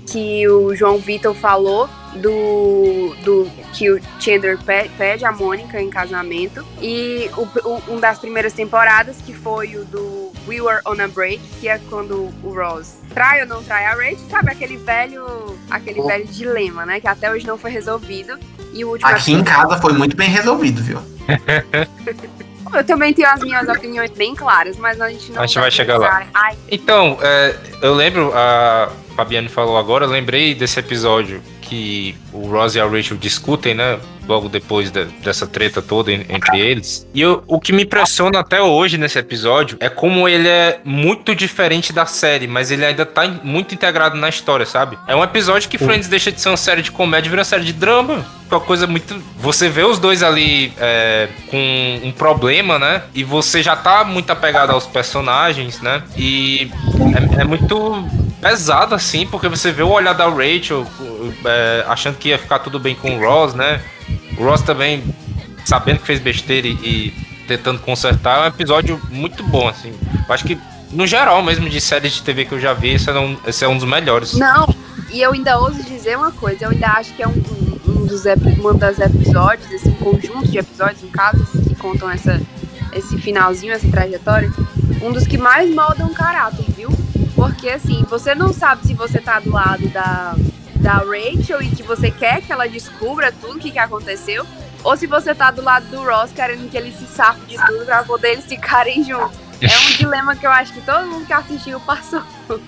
que 0.07 0.47
o 0.47 0.75
João 0.75 0.97
Vitor 0.97 1.33
falou, 1.35 1.87
do, 2.15 3.15
do 3.23 3.49
que 3.73 3.89
o 3.91 3.99
Chandler 4.19 4.57
pe- 4.57 4.89
pede 4.97 5.25
a 5.25 5.31
Mônica 5.31 5.81
em 5.81 5.89
casamento. 5.89 6.65
E 6.81 7.29
o, 7.35 7.41
o- 7.69 7.83
um 7.95 7.99
das 7.99 8.19
primeiras 8.19 8.53
temporadas, 8.53 9.17
que 9.25 9.33
foi 9.33 9.75
o 9.75 9.85
do 9.85 10.31
We 10.47 10.61
Were 10.61 10.81
on 10.85 11.01
a 11.01 11.07
Break, 11.07 11.41
que 11.59 11.67
é 11.67 11.79
quando 11.89 12.31
o 12.43 12.53
Ross 12.53 12.95
trai 13.13 13.41
ou 13.41 13.47
não 13.47 13.63
trai 13.63 13.85
a 13.85 13.91
Rachel, 13.93 14.17
sabe? 14.29 14.51
Aquele 14.51 14.77
velho, 14.77 15.57
aquele 15.69 16.01
Oh. 16.01 16.07
velho 16.07 16.25
dilema, 16.25 16.85
né? 16.85 16.99
Que 16.99 17.07
até 17.07 17.31
hoje 17.31 17.45
não 17.47 17.57
foi 17.57 17.71
resolvido. 17.71 18.37
E 18.73 18.83
o 18.83 18.89
último 18.89 19.09
Aqui 19.09 19.33
em 19.33 19.43
casa 19.43 19.79
foi 19.79 19.93
muito 19.93 20.15
bem 20.15 20.29
resolvido, 20.29 20.81
viu? 20.81 20.99
Eu 22.73 22.83
também 22.83 23.13
tenho 23.13 23.29
as 23.29 23.39
minhas 23.41 23.67
opiniões 23.69 24.09
bem 24.11 24.33
claras, 24.33 24.77
mas 24.77 24.99
a 24.99 25.07
gente 25.09 25.31
não 25.31 25.43
A 25.43 25.45
gente 25.45 25.59
vai 25.59 25.69
chegar 25.69 25.97
lá. 25.97 26.25
Ai, 26.33 26.57
Então, 26.71 27.19
é, 27.21 27.55
eu 27.83 27.93
lembro, 27.93 28.31
a 28.33 28.89
Fabiane 29.15 29.47
falou 29.47 29.77
agora, 29.77 30.05
eu 30.05 30.09
lembrei 30.09 30.55
desse 30.55 30.79
episódio 30.79 31.39
que 31.63 32.15
o 32.31 32.47
Ross 32.47 32.75
e 32.75 32.79
a 32.79 32.85
Rachel 32.85 33.17
discutem, 33.17 33.73
né? 33.73 33.97
Logo 34.27 34.47
depois 34.47 34.89
de- 34.89 35.03
dessa 35.21 35.45
treta 35.45 35.81
toda 35.81 36.09
en- 36.11 36.25
entre 36.29 36.57
eles. 36.59 37.05
E 37.13 37.21
eu- 37.21 37.43
o 37.45 37.59
que 37.59 37.73
me 37.73 37.83
impressiona 37.83 38.39
até 38.39 38.61
hoje 38.61 38.97
nesse 38.97 39.19
episódio 39.19 39.75
é 39.81 39.89
como 39.89 40.29
ele 40.29 40.47
é 40.47 40.79
muito 40.85 41.35
diferente 41.35 41.91
da 41.91 42.05
série, 42.05 42.47
mas 42.47 42.71
ele 42.71 42.85
ainda 42.85 43.05
tá 43.05 43.27
muito 43.43 43.73
integrado 43.75 44.15
na 44.17 44.29
história, 44.29 44.65
sabe? 44.65 44.97
É 45.07 45.15
um 45.15 45.23
episódio 45.23 45.69
que 45.69 45.77
Friends 45.77 46.07
deixa 46.07 46.31
de 46.31 46.39
ser 46.39 46.49
uma 46.49 46.57
série 46.57 46.81
de 46.81 46.89
comédia 46.91 47.27
e 47.27 47.29
vira 47.31 47.39
uma 47.41 47.45
série 47.45 47.65
de 47.65 47.73
drama. 47.73 48.25
Uma 48.49 48.59
coisa 48.61 48.85
muito. 48.85 49.19
Você 49.39 49.67
vê 49.67 49.83
os 49.83 49.97
dois 49.99 50.21
ali 50.21 50.71
é, 50.77 51.27
com 51.49 51.99
um 52.03 52.11
problema, 52.11 52.77
né? 52.77 53.01
E 53.13 53.23
você 53.23 53.63
já 53.63 53.75
tá 53.75 54.03
muito 54.05 54.29
apegado 54.29 54.69
aos 54.69 54.85
personagens, 54.85 55.81
né? 55.81 56.03
E 56.15 56.71
é, 57.37 57.41
é 57.41 57.43
muito 57.43 58.07
pesado, 58.39 58.93
assim, 58.93 59.25
porque 59.25 59.47
você 59.49 59.71
vê 59.71 59.81
o 59.83 59.89
olhar 59.89 60.13
da 60.13 60.27
Rachel 60.29 60.85
é, 61.45 61.85
achando 61.87 62.17
que 62.17 62.29
ia 62.29 62.37
ficar 62.37 62.59
tudo 62.59 62.79
bem 62.79 62.95
com 62.95 63.17
o 63.17 63.19
Ross, 63.19 63.53
né? 63.53 63.81
O 64.37 64.43
Ross 64.43 64.61
também 64.61 65.03
sabendo 65.65 65.99
que 65.99 66.05
fez 66.07 66.19
besteira 66.19 66.67
e, 66.67 66.71
e 66.71 67.13
tentando 67.47 67.79
consertar. 67.79 68.39
É 68.39 68.43
um 68.43 68.47
episódio 68.47 68.99
muito 69.09 69.43
bom, 69.43 69.67
assim. 69.67 69.93
Eu 70.27 70.33
acho 70.33 70.43
que, 70.45 70.57
no 70.91 71.05
geral 71.07 71.41
mesmo, 71.43 71.69
de 71.69 71.79
séries 71.79 72.13
de 72.13 72.21
TV 72.23 72.45
que 72.45 72.53
eu 72.53 72.59
já 72.59 72.73
vi, 72.73 72.89
esse 72.89 73.09
é 73.09 73.13
um, 73.19 73.37
esse 73.45 73.63
é 73.63 73.67
um 73.67 73.77
dos 73.77 73.87
melhores. 73.87 74.33
Não, 74.33 74.67
e 75.11 75.21
eu 75.21 75.31
ainda 75.31 75.57
ouso 75.59 75.81
dizer 75.83 76.17
uma 76.17 76.31
coisa, 76.31 76.65
eu 76.65 76.69
ainda 76.71 76.87
acho 76.87 77.13
que 77.13 77.21
é 77.23 77.27
um, 77.27 77.31
um- 77.31 77.73
um 77.85 78.05
dos 78.05 78.23
uma 78.59 78.73
das 78.73 78.99
episódios, 78.99 79.69
esse 79.71 79.89
conjunto 79.91 80.47
de 80.49 80.57
episódios, 80.57 81.01
no 81.01 81.09
caso, 81.09 81.45
que 81.67 81.75
contam 81.75 82.09
essa, 82.09 82.41
esse 82.93 83.17
finalzinho, 83.17 83.73
essa 83.73 83.87
trajetória, 83.89 84.51
um 85.01 85.11
dos 85.11 85.25
que 85.27 85.37
mais 85.37 85.73
moldam 85.73 86.07
o 86.07 86.13
caráter, 86.13 86.65
viu? 86.75 86.89
Porque 87.35 87.69
assim, 87.69 88.05
você 88.09 88.33
não 88.33 88.53
sabe 88.53 88.85
se 88.87 88.93
você 88.93 89.19
tá 89.19 89.39
do 89.39 89.51
lado 89.51 89.87
da, 89.89 90.35
da 90.83 90.95
Rachel 90.97 91.61
e 91.61 91.69
que 91.69 91.81
você 91.81 92.11
quer 92.11 92.41
que 92.41 92.51
ela 92.51 92.67
descubra 92.67 93.31
tudo 93.31 93.55
o 93.55 93.59
que, 93.59 93.71
que 93.71 93.79
aconteceu, 93.79 94.45
ou 94.83 94.95
se 94.97 95.07
você 95.07 95.33
tá 95.33 95.49
do 95.49 95.61
lado 95.63 95.85
do 95.87 96.03
Ross 96.03 96.31
querendo 96.35 96.69
que 96.69 96.77
ele 96.77 96.91
se 96.91 97.05
safe 97.07 97.39
de 97.47 97.55
tudo 97.65 97.85
pra 97.85 98.03
poder 98.03 98.33
eles 98.33 98.45
ficarem 98.45 99.03
juntos. 99.03 99.37
É 99.61 99.67
um 99.67 99.91
dilema 99.97 100.35
que 100.35 100.45
eu 100.45 100.51
acho 100.51 100.73
que 100.73 100.81
todo 100.81 101.07
mundo 101.07 101.25
que 101.25 101.31
assistiu 101.31 101.79
passou. 101.79 102.21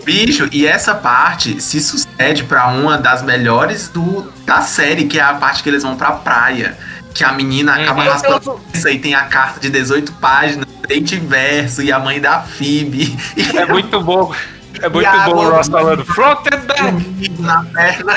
Bicho, 0.05 0.47
e 0.51 0.65
essa 0.65 0.95
parte 0.95 1.59
se 1.61 1.81
sucede 1.81 2.45
pra 2.45 2.67
uma 2.69 2.97
das 2.97 3.21
melhores 3.21 3.89
do, 3.89 4.31
da 4.45 4.61
série, 4.61 5.05
que 5.05 5.19
é 5.19 5.23
a 5.23 5.33
parte 5.33 5.61
que 5.61 5.67
eles 5.69 5.83
vão 5.83 5.97
pra 5.97 6.13
praia. 6.13 6.77
Que 7.13 7.23
a 7.23 7.31
menina 7.33 7.75
acaba 7.75 8.03
Uhum. 8.03 8.09
raspando 8.11 8.41
Eu- 8.51 8.61
isso 8.73 8.87
aí, 8.87 8.99
tem 8.99 9.13
a 9.13 9.23
carta 9.25 9.59
de 9.59 9.69
18 9.69 10.11
páginas, 10.13 10.65
frente 10.85 11.15
e 11.15 11.19
verso, 11.19 11.81
e 11.81 11.91
a 11.91 11.99
mãe 11.99 12.19
da 12.21 12.39
Phoebe. 12.41 13.17
E 13.35 13.57
É 13.57 13.65
muito 13.65 13.99
bom. 14.01 14.33
É 14.81 14.89
muito 14.89 15.03
E 15.03 15.05
a 15.05 15.25
bom 15.25 15.35
o 15.45 15.49
Ross 15.49 15.67
falando 15.67 16.05
front 16.05 16.39
and 16.53 16.59
back. 16.65 17.29
na 17.39 17.63
perna. 17.65 18.13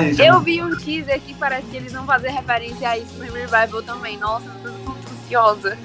Gente. 0.00 0.22
Eu 0.22 0.40
vi 0.40 0.62
um 0.62 0.76
teaser 0.76 1.20
que 1.20 1.34
parece 1.34 1.66
que 1.66 1.76
eles 1.76 1.92
vão 1.92 2.04
fazer 2.06 2.28
referência 2.30 2.88
a 2.88 2.98
isso 2.98 3.14
no 3.18 3.24
Revival 3.24 3.82
também. 3.82 4.16
Nossa, 4.18 4.46
eu 4.64 4.70
tô 4.72 4.78
muito 4.78 4.92
ansiosa. 5.24 5.78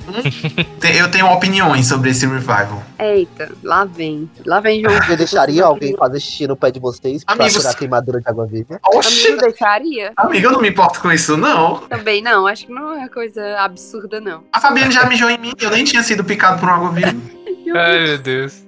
Te- 0.79 0.97
Eu 0.97 1.09
tenho 1.09 1.27
opiniões 1.31 1.87
sobre 1.87 2.09
esse 2.09 2.25
revival. 2.27 2.83
Eita, 2.99 3.51
lá 3.63 3.85
vem. 3.85 4.29
Lá 4.45 4.59
vem 4.59 4.81
João. 4.81 4.93
Você 5.01 5.15
deixaria 5.15 5.63
alguém 5.63 5.95
fazer 5.95 6.19
xixi 6.19 6.47
no 6.47 6.55
pé 6.55 6.69
de 6.71 6.79
vocês 6.79 7.23
pra 7.23 7.35
Amigos- 7.35 7.53
tirar 7.53 7.69
a 7.69 7.73
queimadura 7.73 8.19
de 8.21 8.27
água 8.29 8.45
viva? 8.45 8.79
Oxi, 8.93 9.27
Amigo, 9.27 9.41
deixaria? 9.41 10.11
amiga, 10.17 10.47
eu 10.47 10.51
não 10.51 10.61
me 10.61 10.69
importo 10.69 10.99
com 10.99 11.11
isso, 11.11 11.37
não. 11.37 11.77
Também 11.87 12.21
não, 12.21 12.45
acho 12.45 12.65
que 12.65 12.71
não 12.73 13.01
é 13.01 13.07
coisa 13.07 13.57
absurda, 13.59 14.19
não. 14.19 14.43
A 14.51 14.59
Fabiane 14.59 14.91
já 14.91 15.05
mijou 15.05 15.29
em 15.29 15.37
mim, 15.37 15.53
eu 15.59 15.69
nem 15.71 15.83
tinha 15.85 16.03
sido 16.03 16.23
picado 16.23 16.59
por 16.59 16.67
um 16.69 16.73
água 16.73 16.91
viva. 16.91 17.15
Ai, 17.75 17.99
meu 18.07 18.17
Deus. 18.17 18.66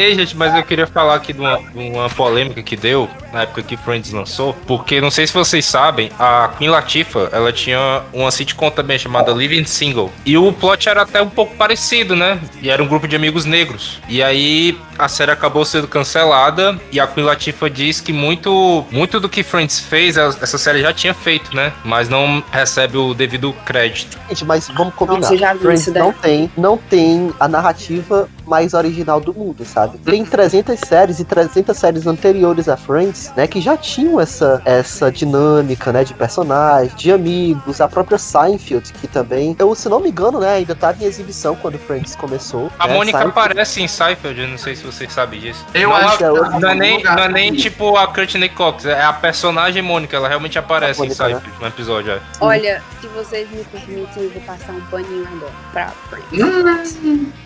Ei, 0.00 0.14
gente, 0.14 0.34
mas 0.34 0.54
eu 0.56 0.62
queria 0.62 0.86
falar 0.86 1.14
aqui 1.16 1.30
de 1.34 1.40
uma, 1.40 1.58
de 1.58 1.78
uma 1.78 2.08
polêmica 2.08 2.62
que 2.62 2.74
deu 2.74 3.06
na 3.34 3.42
época 3.42 3.62
que 3.62 3.76
Friends 3.76 4.10
lançou, 4.10 4.54
porque 4.66 4.98
não 4.98 5.10
sei 5.10 5.26
se 5.26 5.32
vocês 5.34 5.66
sabem, 5.66 6.10
a 6.18 6.50
Queen 6.56 6.70
Latifah, 6.70 7.28
ela 7.30 7.52
tinha 7.52 8.02
uma 8.10 8.30
sitcom 8.30 8.70
também 8.70 8.98
chamada 8.98 9.30
Living 9.30 9.66
Single, 9.66 10.10
e 10.24 10.38
o 10.38 10.50
plot 10.54 10.88
era 10.88 11.02
até 11.02 11.20
um 11.20 11.28
pouco 11.28 11.54
parecido, 11.54 12.16
né? 12.16 12.40
E 12.62 12.70
era 12.70 12.82
um 12.82 12.88
grupo 12.88 13.06
de 13.06 13.14
amigos 13.14 13.44
negros. 13.44 14.00
E 14.08 14.22
aí 14.22 14.78
a 14.98 15.06
série 15.06 15.32
acabou 15.32 15.66
sendo 15.66 15.86
cancelada 15.86 16.80
e 16.90 16.98
a 16.98 17.06
Queen 17.06 17.26
Latifah 17.26 17.68
diz 17.68 18.00
que 18.00 18.12
muito, 18.12 18.86
muito 18.90 19.20
do 19.20 19.28
que 19.28 19.42
Friends 19.42 19.80
fez, 19.80 20.16
essa 20.16 20.56
série 20.56 20.80
já 20.80 20.94
tinha 20.94 21.12
feito, 21.12 21.54
né? 21.54 21.74
Mas 21.84 22.08
não 22.08 22.42
recebe 22.50 22.96
o 22.96 23.12
devido 23.12 23.52
crédito. 23.66 24.18
Gente, 24.30 24.46
mas 24.46 24.68
vamos 24.68 24.94
combinar. 24.94 25.30
Nossa, 25.30 25.58
Friends 25.58 25.82
isso 25.82 25.92
daí. 25.92 26.02
não 26.02 26.12
tem, 26.12 26.50
não 26.56 26.76
tem 26.78 27.32
a 27.38 27.46
narrativa 27.46 28.28
mais 28.50 28.74
original 28.74 29.20
do 29.20 29.32
mundo, 29.32 29.64
sabe? 29.64 29.96
Tem 29.98 30.24
300 30.24 30.78
séries 30.80 31.20
e 31.20 31.24
300 31.24 31.76
séries 31.76 32.06
anteriores 32.06 32.68
a 32.68 32.76
Friends, 32.76 33.32
né, 33.36 33.46
que 33.46 33.60
já 33.60 33.76
tinham 33.76 34.20
essa, 34.20 34.60
essa 34.64 35.10
dinâmica, 35.10 35.92
né, 35.92 36.02
de 36.02 36.12
personagens, 36.12 36.92
de 36.96 37.12
amigos, 37.12 37.80
a 37.80 37.86
própria 37.88 38.18
Seinfeld, 38.18 38.92
que 38.94 39.06
também, 39.06 39.54
eu, 39.58 39.72
se 39.76 39.88
não 39.88 40.00
me 40.00 40.10
engano, 40.10 40.40
né, 40.40 40.54
ainda 40.54 40.72
estava 40.72 41.02
em 41.02 41.06
exibição 41.06 41.54
quando 41.54 41.78
Friends 41.78 42.16
começou. 42.16 42.70
A 42.78 42.88
né, 42.88 42.94
Mônica 42.94 43.18
Seinfeld- 43.18 43.38
aparece 43.38 43.82
em 43.82 43.86
Seinfeld, 43.88 44.40
eu 44.40 44.48
não 44.48 44.58
sei 44.58 44.74
se 44.74 44.84
vocês 44.84 45.12
sabem 45.12 45.38
disso. 45.40 45.64
Eu 45.72 45.88
não, 45.90 45.96
acho 45.96 46.14
é- 46.14 46.16
que 46.18 46.24
outro 46.24 46.60
não 46.60 46.70
é 46.70 46.74
nem, 46.74 46.96
lugar 46.96 47.16
não 47.16 47.22
é 47.24 47.28
nem 47.28 47.54
tipo 47.54 47.96
a 47.96 48.08
Courtney 48.08 48.48
Cox, 48.48 48.84
é 48.84 49.00
a 49.00 49.12
personagem 49.12 49.80
Mônica, 49.80 50.16
ela 50.16 50.26
realmente 50.28 50.58
aparece 50.58 51.00
A 51.00 51.04
em 51.04 51.08
Mônica, 51.08 51.24
né? 51.24 51.30
Seinfeld 51.34 51.60
no 51.60 51.66
episódio. 51.68 52.12
é. 52.14 52.20
Olha, 52.40 52.82
se 53.00 53.06
vocês 53.08 53.48
me 53.50 53.62
permitem, 53.64 54.24
eu 54.24 54.30
vou 54.30 54.42
passar 54.42 54.72
um 54.72 54.80
paninho 54.90 55.28
agora 55.36 55.52
pra 55.72 55.88
Friends. 56.08 56.98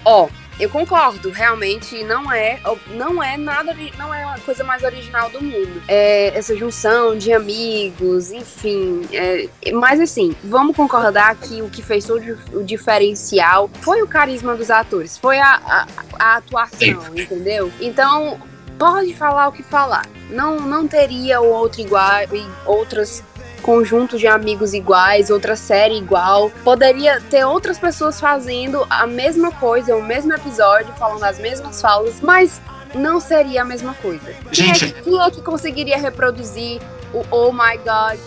Ó, 0.04 0.28
eu 0.58 0.68
concordo, 0.68 1.30
realmente 1.30 2.04
não 2.04 2.30
é, 2.32 2.60
não 2.90 3.22
é 3.22 3.36
nada, 3.36 3.74
não 3.98 4.14
é 4.14 4.24
uma 4.24 4.38
coisa 4.38 4.62
mais 4.62 4.82
original 4.82 5.28
do 5.30 5.42
mundo. 5.42 5.82
É 5.88 6.36
essa 6.36 6.56
junção 6.56 7.16
de 7.16 7.32
amigos, 7.32 8.30
enfim. 8.30 9.02
é, 9.12 9.48
mas 9.72 10.00
assim, 10.00 10.34
vamos 10.44 10.76
concordar 10.76 11.34
que 11.36 11.60
o 11.62 11.68
que 11.68 11.82
fez 11.82 12.04
todo 12.04 12.22
o 12.52 12.62
diferencial 12.62 13.70
foi 13.80 14.02
o 14.02 14.06
carisma 14.06 14.54
dos 14.54 14.70
atores, 14.70 15.18
foi 15.18 15.38
a, 15.38 15.54
a, 15.54 15.86
a 16.18 16.36
atuação, 16.36 17.02
entendeu? 17.16 17.72
Então 17.80 18.38
pode 18.78 19.14
falar 19.14 19.48
o 19.48 19.52
que 19.52 19.62
falar. 19.62 20.06
Não, 20.30 20.56
não 20.56 20.86
teria 20.86 21.40
o 21.40 21.48
outro 21.48 21.80
igual 21.80 22.22
e 22.32 22.46
outras 22.66 23.22
conjuntos 23.64 24.20
de 24.20 24.26
amigos 24.26 24.74
iguais, 24.74 25.30
outra 25.30 25.56
série 25.56 25.96
igual. 25.96 26.50
Poderia 26.62 27.20
ter 27.30 27.44
outras 27.44 27.78
pessoas 27.78 28.20
fazendo 28.20 28.86
a 28.90 29.06
mesma 29.06 29.50
coisa, 29.52 29.96
o 29.96 30.02
mesmo 30.02 30.32
episódio, 30.34 30.92
falando 30.98 31.24
as 31.24 31.38
mesmas 31.38 31.80
falas, 31.80 32.20
mas 32.20 32.60
não 32.94 33.18
seria 33.18 33.62
a 33.62 33.64
mesma 33.64 33.94
coisa. 33.94 34.32
Quem 34.52 34.70
é 34.70 34.74
Gente- 34.74 34.92
que- 34.92 35.02
quem 35.02 35.20
é 35.20 35.30
que 35.30 35.40
conseguiria 35.42 35.98
reproduzir 35.98 36.80
o 37.12 37.24
Oh 37.30 37.50
My 37.52 37.76
God 37.78 38.18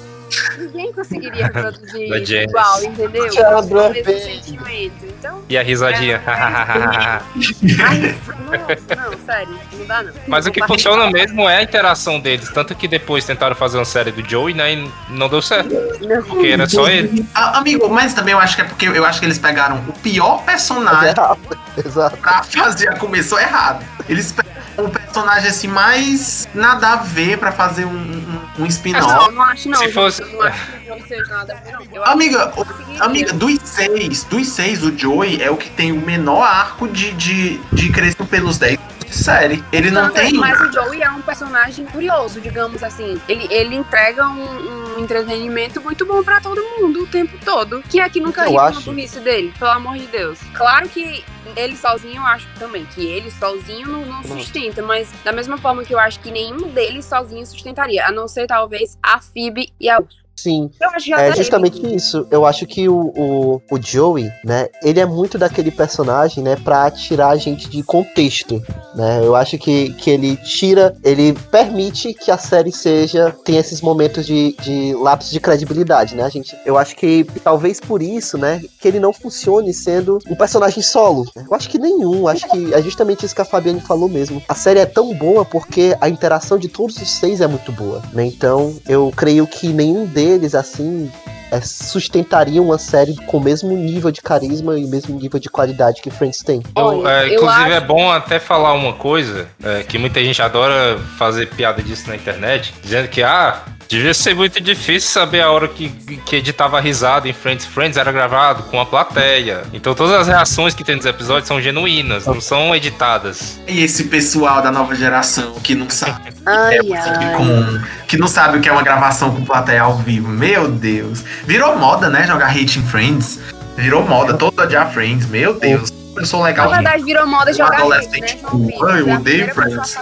ninguém 0.57 0.93
conseguiria 0.93 1.49
produzir 1.51 2.09
Da 2.09 2.17
Janice. 2.17 2.43
igual, 2.49 2.83
entendeu? 2.83 3.23
O 3.25 3.89
mesmo 3.89 4.19
sentimento. 4.19 4.93
Então, 5.19 5.41
E 5.49 5.57
a 5.57 5.63
risadinha. 5.63 6.21
ai, 6.27 8.15
não, 8.37 9.11
não, 9.11 9.17
sério, 9.25 9.59
não 9.73 9.85
dá 9.85 10.03
não. 10.03 10.13
Mas 10.27 10.45
o 10.45 10.51
que 10.51 10.65
funciona 10.65 11.09
mesmo 11.11 11.47
é 11.49 11.57
a 11.57 11.63
interação 11.63 12.19
deles. 12.19 12.49
Tanto 12.51 12.75
que 12.75 12.87
depois 12.87 13.25
tentaram 13.25 13.55
fazer 13.55 13.77
uma 13.77 13.85
série 13.85 14.11
do 14.11 14.27
Joey, 14.27 14.53
né? 14.53 14.73
E 14.73 14.91
não 15.09 15.29
deu 15.29 15.41
certo. 15.41 15.69
Não. 16.01 16.23
Porque 16.23 16.47
era 16.47 16.67
só 16.67 16.87
ele. 16.87 17.25
Ah, 17.33 17.57
amigo, 17.57 17.89
mas 17.89 18.13
também 18.13 18.33
eu 18.33 18.39
acho 18.39 18.55
que 18.55 18.61
é 18.61 18.65
porque 18.65 18.87
eu 18.87 19.05
acho 19.05 19.19
que 19.19 19.25
eles 19.25 19.39
pegaram 19.39 19.77
o 19.87 19.93
pior 19.93 20.43
personagem 20.43 21.13
Exato. 21.83 22.17
pra 22.17 22.43
fazer. 22.43 22.97
Começou 22.97 23.39
errado. 23.39 23.85
Eles 24.09 24.31
pegaram 24.31 24.57
um 24.79 24.89
personagem 24.89 25.49
assim 25.49 25.67
mais 25.67 26.47
nada 26.53 26.89
a 26.89 26.95
ver 26.97 27.37
pra 27.37 27.51
fazer 27.51 27.85
um, 27.85 27.89
um, 27.89 28.39
um 28.57 28.59
Não, 28.59 28.67
spin-off. 28.67 29.25
eu 29.27 29.31
não 29.31 29.41
acho 29.43 29.69
não. 29.69 29.79
Se 29.79 29.91
fosse- 29.91 30.21
não 30.23 30.43
acho 30.47 30.71
que 30.79 30.89
não 30.89 31.01
seja 31.07 31.25
nada 31.27 31.53
a 31.53 31.55
ver, 31.61 31.71
não. 31.73 31.81
Eu 31.93 32.03
acho 32.03 32.11
Amiga, 32.11 32.53
o- 32.57 33.03
amiga, 33.03 33.33
dos 33.33 33.59
seis, 33.63 34.23
dos 34.23 34.47
seis, 34.49 34.83
o 34.83 34.97
Joey 34.97 35.41
é 35.41 35.49
o 35.51 35.57
que 35.57 35.69
tem 35.69 35.91
o 35.91 36.01
menor 36.01 36.41
arco 36.43 36.87
de, 36.87 37.11
de, 37.13 37.57
de 37.73 37.91
crescer 37.91 38.25
pelos 38.25 38.57
10 38.57 38.77
de 39.07 39.15
série. 39.15 39.63
Ele 39.71 39.89
não, 39.89 40.03
Não, 40.07 40.09
tem. 40.13 40.33
Mas 40.33 40.59
o 40.59 40.71
Joey 40.71 41.01
é 41.01 41.09
um 41.09 41.21
personagem 41.21 41.85
curioso, 41.85 42.41
digamos 42.41 42.83
assim. 42.83 43.19
Ele, 43.27 43.47
ele 43.49 43.75
entrega 43.75 44.27
um, 44.27 44.97
um 44.97 44.99
entretenimento 44.99 45.79
muito 45.81 46.05
bom 46.05 46.21
pra 46.23 46.41
todo 46.41 46.61
mundo 46.77 47.03
o 47.03 47.07
tempo 47.07 47.37
todo. 47.45 47.81
Que 47.89 48.01
é 48.01 48.09
que 48.09 48.19
nunca 48.19 48.41
Eu 48.41 48.49
ri 48.49 48.53
com 48.55 48.59
a 48.59 48.65
acho. 48.67 48.81
burrice 48.81 49.19
dele, 49.21 49.53
pelo 49.57 49.71
amor 49.71 49.97
de 49.97 50.07
Deus. 50.07 50.37
Claro 50.53 50.89
que 50.89 51.23
ele 51.55 51.77
sozinho, 51.77 52.17
eu 52.17 52.25
acho 52.25 52.45
também 52.59 52.83
que 52.85 53.05
ele 53.05 53.31
sozinho 53.31 53.87
não, 53.87 54.05
não 54.05 54.23
sustenta, 54.23 54.81
mas 54.81 55.09
da 55.23 55.31
mesma 55.31 55.57
forma 55.57 55.83
que 55.85 55.93
eu 55.93 55.99
acho 55.99 56.19
que 56.19 56.29
nenhum 56.29 56.67
deles 56.69 57.05
sozinho 57.05 57.45
sustentaria, 57.45 58.05
a 58.05 58.11
não 58.11 58.27
ser 58.27 58.45
talvez 58.47 58.97
a 59.01 59.19
Phoebe 59.21 59.71
e 59.79 59.89
a 59.89 59.97
Urso. 59.99 60.26
Sim. 60.37 60.69
É 60.79 61.29
até 61.29 61.35
justamente 61.37 61.79
ele- 61.83 61.95
isso. 61.95 62.27
Eu 62.29 62.45
acho 62.45 62.65
que 62.67 62.87
o, 62.87 62.95
o, 63.15 63.61
o 63.71 63.81
Joey, 63.81 64.31
né, 64.45 64.67
ele 64.83 64.99
é 64.99 65.05
muito 65.05 65.37
daquele 65.37 65.71
personagem, 65.71 66.43
né, 66.43 66.55
pra 66.55 66.89
tirar 66.91 67.29
a 67.29 67.35
gente 67.35 67.67
de 67.69 67.81
contexto, 67.83 68.61
né? 68.95 69.19
Eu 69.23 69.35
acho 69.35 69.57
que, 69.57 69.91
que 69.93 70.09
ele 70.09 70.35
tira, 70.37 70.95
ele 71.03 71.33
permite 71.51 72.13
que 72.13 72.29
a 72.31 72.37
série 72.37 72.71
seja, 72.71 73.35
tenha 73.43 73.59
esses 73.59 73.81
momentos 73.81 74.25
de, 74.25 74.55
de 74.61 74.93
lapso 74.95 75.31
de 75.31 75.39
credibilidade, 75.39 76.15
né, 76.15 76.23
a 76.23 76.29
gente? 76.29 76.55
Eu 76.65 76.77
acho 76.77 76.95
que 76.95 77.25
talvez 77.43 77.79
por 77.79 78.01
isso, 78.01 78.37
né, 78.37 78.61
que 78.79 78.87
ele 78.87 78.99
não 78.99 79.11
funcione 79.11 79.73
sendo 79.73 80.19
um 80.29 80.35
personagem 80.35 80.83
solo. 80.83 81.25
Eu 81.35 81.53
acho 81.55 81.69
que 81.69 81.79
nenhum, 81.79 82.27
acho 82.27 82.47
que 82.49 82.73
é 82.73 82.81
justamente 82.81 83.25
isso 83.25 83.33
que 83.35 83.41
a 83.41 83.45
Fabiane 83.45 83.81
falou 83.81 84.07
mesmo. 84.07 84.41
A 84.47 84.53
série 84.55 84.79
é 84.79 84.85
tão 84.85 85.13
boa 85.15 85.43
porque 85.43 85.95
a 85.99 86.07
interação 86.07 86.57
de 86.59 86.67
todos 86.67 86.95
os 87.01 87.09
seis 87.09 87.41
é 87.41 87.47
muito 87.47 87.71
boa, 87.71 88.01
né? 88.13 88.25
Então, 88.25 88.75
eu 88.87 89.11
creio 89.15 89.47
que 89.47 89.69
nenhum 89.69 90.05
deles, 90.05 90.26
assim, 90.55 91.11
é, 91.51 91.61
sustentaria 91.61 92.61
uma 92.61 92.77
série 92.77 93.15
com 93.25 93.37
o 93.37 93.41
mesmo 93.41 93.75
nível 93.75 94.11
de 94.11 94.21
carisma 94.21 94.77
e 94.77 94.83
o 94.85 94.87
mesmo 94.87 95.17
nível 95.17 95.39
de 95.39 95.49
qualidade 95.49 96.01
que 96.01 96.09
Friends 96.09 96.39
tem. 96.43 96.61
Eu, 96.75 96.83
Olha, 96.83 97.09
é, 97.09 97.29
eu 97.29 97.33
inclusive 97.35 97.71
é 97.71 97.77
acho- 97.77 97.85
bom 97.85 98.11
até 98.11 98.39
falar 98.39 98.73
uma 98.73 98.93
coisa, 98.93 99.47
é, 99.63 99.83
que 99.83 99.97
muita 99.97 100.21
gente 100.23 100.41
adora 100.41 100.97
fazer 101.17 101.47
piada 101.47 101.81
disso 101.81 102.09
na 102.09 102.15
internet, 102.15 102.73
dizendo 102.83 103.07
que, 103.07 103.23
ah, 103.23 103.61
devia 103.87 104.13
ser 104.13 104.35
muito 104.35 104.59
difícil 104.61 105.09
saber 105.09 105.41
a 105.41 105.51
hora 105.51 105.67
que, 105.67 105.89
que 106.25 106.35
editava 106.35 106.79
risada 106.79 107.27
em 107.27 107.33
Friends. 107.33 107.65
Friends 107.65 107.97
era 107.97 108.11
gravado 108.11 108.63
com 108.63 108.79
a 108.79 108.85
plateia. 108.85 109.63
Então 109.73 109.93
todas 109.93 110.13
as 110.13 110.27
reações 110.27 110.73
que 110.73 110.83
tem 110.83 110.95
nos 110.95 111.05
episódios 111.05 111.47
são 111.47 111.61
genuínas, 111.61 112.25
não 112.25 112.41
são 112.41 112.75
editadas. 112.75 113.59
E 113.67 113.81
esse 113.83 114.05
pessoal 114.05 114.61
da 114.61 114.71
nova 114.71 114.93
geração 114.95 115.53
que 115.63 115.73
não 115.75 115.89
sabe 115.89 116.33
Ai, 116.45 116.77
é 116.77 116.97
ai. 116.97 117.33
com, 117.35 118.05
que 118.07 118.17
não 118.17 118.27
sabe 118.27 118.57
o 118.57 118.61
que 118.61 118.69
é 118.69 118.71
uma 118.71 118.83
gravação 118.83 119.33
com 119.33 119.43
plateia 119.43 119.81
ao 119.81 119.97
vivo. 119.97 120.27
Meu 120.27 120.67
Deus. 120.69 121.23
Virou 121.45 121.77
moda, 121.77 122.09
né? 122.09 122.25
Jogar 122.25 122.49
hate 122.49 122.79
em 122.79 122.83
Friends. 122.83 123.39
Virou 123.75 124.03
moda, 124.07 124.33
todo 124.33 124.59
odiar 124.61 124.91
Friends. 124.91 125.27
Meu 125.27 125.59
Deus. 125.59 125.91
Eu 126.15 126.25
sou 126.25 126.39
Na 126.39 126.47
legal. 126.47 126.69
verdade, 126.69 127.03
virou 127.03 127.27
moda 127.27 127.53
jogar 127.53 127.73
hate, 127.73 127.81
adolescente 127.81 128.35
né? 128.37 128.49
Ai, 128.89 129.01
eu 129.01 129.09
é 129.09 129.15
odeio 129.15 129.45
pessoa 129.53 129.83
Friends. 129.83 129.97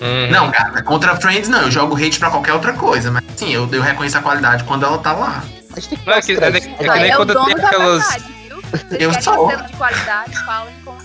Uhum. 0.00 0.30
Não, 0.30 0.50
gata, 0.50 0.82
contra 0.82 1.16
Friends 1.16 1.48
não. 1.48 1.62
Eu 1.62 1.70
jogo 1.70 1.96
hate 1.96 2.18
pra 2.18 2.30
qualquer 2.30 2.52
outra 2.52 2.72
coisa. 2.72 3.10
Mas 3.10 3.24
sim, 3.36 3.52
eu, 3.52 3.68
eu 3.72 3.82
reconheço 3.82 4.16
a 4.18 4.22
qualidade 4.22 4.64
quando 4.64 4.84
ela 4.86 4.98
tá 4.98 5.12
lá. 5.12 5.42
A 5.76 5.80
gente 5.80 5.88
tem 5.90 5.98
que 5.98 6.06
Não, 6.06 6.14
é 6.14 6.20
que- 6.22 6.32
é 6.32 6.50
que- 6.60 6.68
é 6.68 6.92
que 6.92 6.98
nem 7.00 7.12
o 7.12 7.16
quando 7.16 7.44
tem 7.44 7.54
aquelas- 7.64 8.08
verdade, 8.08 8.38
Eu 9.02 9.12
sou. 9.22 9.48
selo 9.50 9.62
de 9.66 9.72
qualidade. 9.76 10.32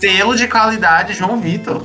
Selo 0.00 0.36
de 0.36 0.48
qualidade, 0.48 1.12
João 1.14 1.40
Vitor. 1.40 1.82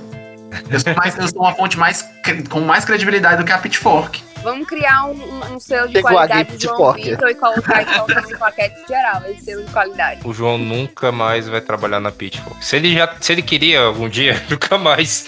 Eu 0.69 0.79
sou, 0.79 0.93
mais, 0.95 1.17
eu 1.17 1.27
sou 1.27 1.41
uma 1.41 1.53
fonte 1.55 1.77
mais, 1.77 2.03
com 2.49 2.59
mais 2.61 2.83
credibilidade 2.83 3.37
do 3.37 3.43
que 3.45 3.51
a 3.51 3.57
Pitchfork. 3.57 4.21
Vamos 4.43 4.67
criar 4.67 5.05
um, 5.05 5.11
um- 5.11 5.55
um 5.55 5.59
selo 5.59 5.89
de 5.89 6.01
qualidade 6.01 6.55
de 6.57 6.63
João. 6.65 6.93
Vitor 6.93 7.29
e 7.29 7.35
colocar, 7.35 7.81
e 7.81 8.31
no 8.31 8.37
paquete 8.39 8.75
geral, 8.87 9.21
esse 9.27 9.43
selo 9.45 9.63
de 9.65 9.71
qualidade. 9.71 10.21
O 10.23 10.33
João 10.33 10.57
nunca 10.57 11.11
mais 11.11 11.47
vai 11.47 11.59
trabalhar 11.61 11.99
na 11.99 12.11
Pitchfork. 12.11 12.63
Se 12.63 12.75
ele 12.77 12.93
já, 12.93 13.13
se 13.19 13.31
ele 13.33 13.41
queria 13.41 13.81
algum 13.81 14.07
dia, 14.07 14.41
nunca 14.49 14.77
mais. 14.77 15.25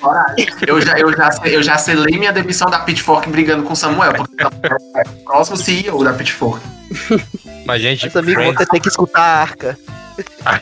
Eu 0.65 0.79
já, 0.81 0.97
eu, 0.97 1.11
já, 1.15 1.29
eu 1.45 1.61
já 1.63 1.77
selei 1.77 2.17
minha 2.17 2.31
demissão 2.31 2.69
da 2.69 2.79
Pitchfork 2.79 3.29
brigando 3.29 3.63
com 3.63 3.73
o 3.73 3.75
Samuel, 3.75 4.13
porque 4.13 4.43
é 4.43 4.47
o 5.07 5.23
próximo 5.25 5.57
CEO 5.57 6.03
da 6.03 6.13
Pitchfork. 6.13 6.63
Mas 7.65 7.81
gente, 7.81 8.05
Mas, 8.05 8.15
amigo, 8.15 8.39
Friends, 8.39 8.57
você 8.57 8.65
tem 8.65 8.81
que 8.81 8.87
escutar 8.89 9.21
a 9.21 9.41
arca. 9.41 9.77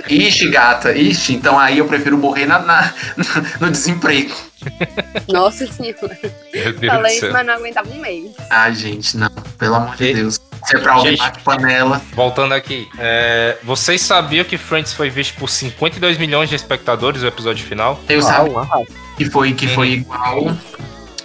Ixi, 0.08 0.50
gata, 0.50 0.94
ixi, 0.96 1.34
então 1.34 1.58
aí 1.60 1.80
eu 1.80 1.86
prefiro 1.88 2.18
morrer 2.18 2.46
na, 2.46 2.60
na- 2.60 2.94
no 3.60 3.70
desemprego. 3.72 4.34
Nossa 5.28 5.68
senhora. 5.72 6.18
meu 6.54 6.74
Deus 6.74 6.94
Falei 6.94 7.20
do 7.20 7.26
isso, 7.26 7.34
mas 7.34 7.46
não 7.48 7.54
aguentava 7.54 7.90
um 7.90 8.00
mês. 8.00 8.32
Ai, 8.50 8.74
gente, 8.76 9.18
não, 9.18 9.30
pelo 9.58 9.76
amor 9.76 9.96
de 9.96 10.06
E- 10.06 10.14
Deus. 10.14 10.40
Se 10.66 10.76
é 10.76 10.80
pra 10.80 10.96
bate 10.96 11.40
panela. 11.42 12.02
Voltando 12.14 12.54
aqui, 12.54 12.86
é, 12.98 13.58
vocês 13.64 14.02
sabiam 14.02 14.44
que 14.44 14.58
Friends 14.58 14.92
foi 14.94 15.10
visto 15.10 15.36
por 15.40 15.50
52 15.50 16.18
milhões 16.18 16.50
de 16.50 16.56
espectadores 16.56 17.22
no 17.22 17.30
episódio 17.30 17.66
final? 17.66 17.98
Eu 18.10 18.22
sabia 18.22 18.54
que 19.16 19.26
foi, 19.26 19.54
que 19.54 19.70
foi 19.70 19.92
igual, 19.92 20.52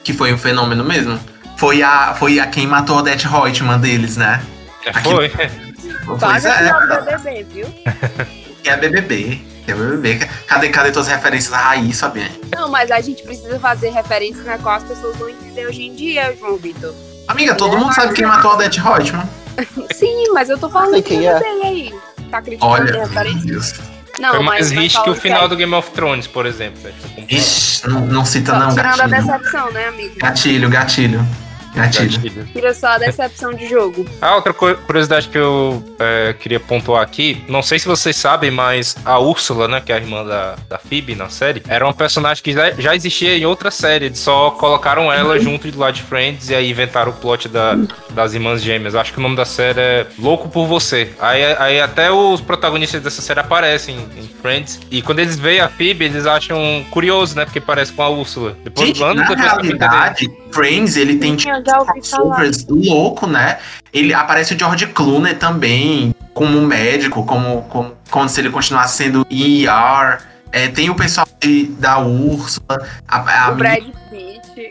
que 0.04 0.12
foi 0.12 0.32
um 0.32 0.38
fenômeno 0.38 0.84
mesmo. 0.84 1.18
Foi 1.56 1.82
a, 1.82 2.14
foi 2.14 2.38
a 2.38 2.46
quem 2.46 2.64
matou 2.66 2.96
a 2.96 3.00
Odette 3.00 3.26
Reutemann 3.26 3.80
deles, 3.80 4.16
né? 4.16 4.40
É, 4.86 4.90
Aqui- 4.90 5.02
foi. 5.10 5.32
Pois 6.06 6.20
Paga 6.20 6.48
é, 6.50 7.00
BBB, 7.00 7.44
viu? 7.50 7.66
que 8.62 8.68
é 8.68 8.76
BBB. 8.76 9.40
Que 9.64 9.72
é 9.72 9.74
BBB. 9.74 10.18
Cadê, 10.46 10.68
cadê 10.68 10.90
tuas 10.92 11.08
referências 11.08 11.52
à 11.52 11.58
raiz, 11.58 11.98
Fabiane? 12.00 12.40
Não, 12.54 12.68
mas 12.70 12.90
a 12.90 13.00
gente 13.00 13.22
precisa 13.22 13.58
fazer 13.58 13.90
referências 13.90 14.44
na 14.44 14.58
qual 14.58 14.76
as 14.76 14.84
pessoas 14.84 15.16
vão 15.16 15.28
entender 15.28 15.66
hoje 15.66 15.82
em 15.82 15.94
dia, 15.94 16.36
João 16.38 16.56
Vitor. 16.56 16.94
Amiga, 17.28 17.54
todo 17.54 17.78
mundo 17.78 17.94
sabe 17.94 18.12
quem 18.12 18.26
matou 18.26 18.50
a 18.50 18.54
Odette 18.54 18.78
Reutemann. 18.80 19.28
Sim, 19.94 20.32
mas 20.34 20.50
eu 20.50 20.58
tô 20.58 20.68
falando 20.68 21.02
quem 21.02 21.26
é. 21.26 21.34
BBB 21.38 21.66
aí. 21.66 21.94
Tá 22.30 22.42
criticando 22.42 22.72
Olha, 22.72 23.02
a 23.02 23.06
referência? 23.06 23.78
Não, 24.20 24.30
foi 24.30 24.38
mas- 24.44 24.70
mais 24.72 24.92
hit 24.92 25.02
que 25.02 25.10
o 25.10 25.14
final 25.14 25.38
sério. 25.40 25.48
do 25.48 25.56
Game 25.56 25.74
of 25.74 25.90
Thrones, 25.92 26.26
por 26.26 26.46
exemplo. 26.46 26.80
Ixi, 27.28 27.88
não, 27.88 28.00
não 28.06 28.24
cita 28.24 28.52
Só 28.52 28.58
não, 28.58 28.68
tirando 28.74 29.00
a 29.00 29.06
gatilho. 29.08 29.26
decepção, 29.32 29.72
né, 29.72 29.88
amigo? 29.88 30.14
Gatilho, 30.18 30.68
gatilho. 30.70 31.26
Gatilho. 31.74 32.46
Tira 32.52 32.72
só 32.72 32.88
a 32.88 32.98
decepção 32.98 33.52
de 33.52 33.68
jogo. 33.68 34.06
Ah, 34.20 34.36
outra 34.36 34.52
curiosidade 34.52 35.28
que 35.28 35.38
eu 35.38 35.82
é, 35.98 36.34
queria 36.38 36.60
pontuar 36.60 37.02
aqui, 37.02 37.44
não 37.48 37.62
sei 37.62 37.78
se 37.78 37.86
vocês 37.86 38.16
sabem, 38.16 38.50
mas 38.50 38.96
a 39.04 39.18
Úrsula, 39.18 39.66
né, 39.66 39.80
que 39.80 39.92
é 39.92 39.96
a 39.96 39.98
irmã 39.98 40.24
da, 40.24 40.56
da 40.68 40.78
Phoebe 40.78 41.14
na 41.14 41.28
série, 41.28 41.62
era 41.68 41.84
uma 41.84 41.92
personagem 41.92 42.42
que 42.42 42.52
já, 42.52 42.70
já 42.72 42.94
existia 42.94 43.36
em 43.36 43.44
outra 43.44 43.70
série, 43.70 44.06
eles 44.06 44.18
só 44.18 44.50
colocaram 44.52 45.12
ela 45.12 45.38
junto 45.38 45.70
de 45.70 45.76
lá 45.76 45.90
de 45.90 46.02
Friends 46.02 46.48
e 46.48 46.54
aí 46.54 46.70
inventaram 46.70 47.10
o 47.10 47.14
plot 47.14 47.48
da, 47.48 47.76
das 48.10 48.34
irmãs 48.34 48.62
gêmeas. 48.62 48.94
Acho 48.94 49.12
que 49.12 49.18
o 49.18 49.22
nome 49.22 49.36
da 49.36 49.44
série 49.44 49.80
é 49.80 50.06
Louco 50.18 50.48
por 50.48 50.66
Você. 50.66 51.12
Aí, 51.18 51.44
aí 51.58 51.80
até 51.80 52.10
os 52.10 52.40
protagonistas 52.40 53.02
dessa 53.02 53.20
série 53.20 53.40
aparecem 53.40 53.96
em 54.16 54.28
Friends 54.40 54.80
e 54.90 55.02
quando 55.02 55.18
eles 55.18 55.38
veem 55.38 55.60
a 55.60 55.68
Phoebe, 55.68 56.04
eles 56.04 56.26
acham 56.26 56.84
curioso, 56.90 57.36
né, 57.36 57.44
porque 57.44 57.60
parece 57.60 57.92
com 57.92 58.02
a 58.02 58.08
Úrsula. 58.08 58.56
Depois, 58.62 58.88
Gente, 58.88 59.02
anos 59.02 59.28
na 59.28 59.34
depois 59.34 59.52
realidade, 59.52 60.30
Friends, 60.54 60.96
ele 60.96 61.16
tem 61.16 61.34
tipo, 61.36 61.52
crossovers 61.62 62.64
louco, 62.68 63.26
né? 63.26 63.58
Ele 63.92 64.14
aparece 64.14 64.54
o 64.54 64.58
George 64.58 64.86
Clooney 64.88 65.34
também, 65.34 66.14
como 66.32 66.60
médico, 66.62 67.24
como, 67.26 67.62
como, 67.62 67.92
como 68.10 68.28
se 68.28 68.40
ele 68.40 68.50
continuasse 68.50 68.96
sendo 68.96 69.26
ER. 69.30 70.18
É, 70.52 70.68
tem 70.68 70.88
o 70.88 70.94
pessoal 70.94 71.26
de- 71.40 71.66
da 71.78 71.98
Úrsula, 71.98 72.86
a, 73.08 73.46
a 73.46 73.50
O 73.50 73.56
Brad 73.56 73.82
Pitt. 74.10 74.70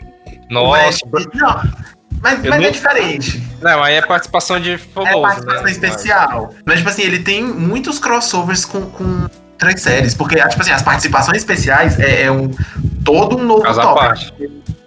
Nossa, 0.50 1.00
Brad- 1.06 1.26
Não, 1.34 1.62
mas, 2.22 2.38
mas 2.42 2.44
é 2.44 2.58
não- 2.64 2.70
diferente. 2.70 3.42
não, 3.60 3.82
aí 3.82 3.94
é 3.96 4.02
participação 4.02 4.58
de 4.58 4.72
É 4.72 4.78
famoso, 4.78 5.20
participação 5.22 5.62
né? 5.64 5.70
especial. 5.70 6.54
Mas, 6.64 6.78
tipo 6.78 6.88
assim, 6.88 7.02
ele 7.02 7.18
tem 7.18 7.42
muitos 7.44 7.98
crossovers 7.98 8.64
com, 8.64 8.80
com 8.90 9.26
outras 9.52 9.80
séries. 9.82 10.14
Porque, 10.14 10.36
tipo 10.48 10.62
assim, 10.62 10.70
as 10.72 10.82
participações 10.82 11.38
especiais 11.38 11.98
é, 12.00 12.22
é 12.24 12.30
um 12.32 12.50
todo 13.04 13.36
um 13.36 13.44
novo 13.44 13.62
tópico. 13.62 13.94
parte. 13.94 14.32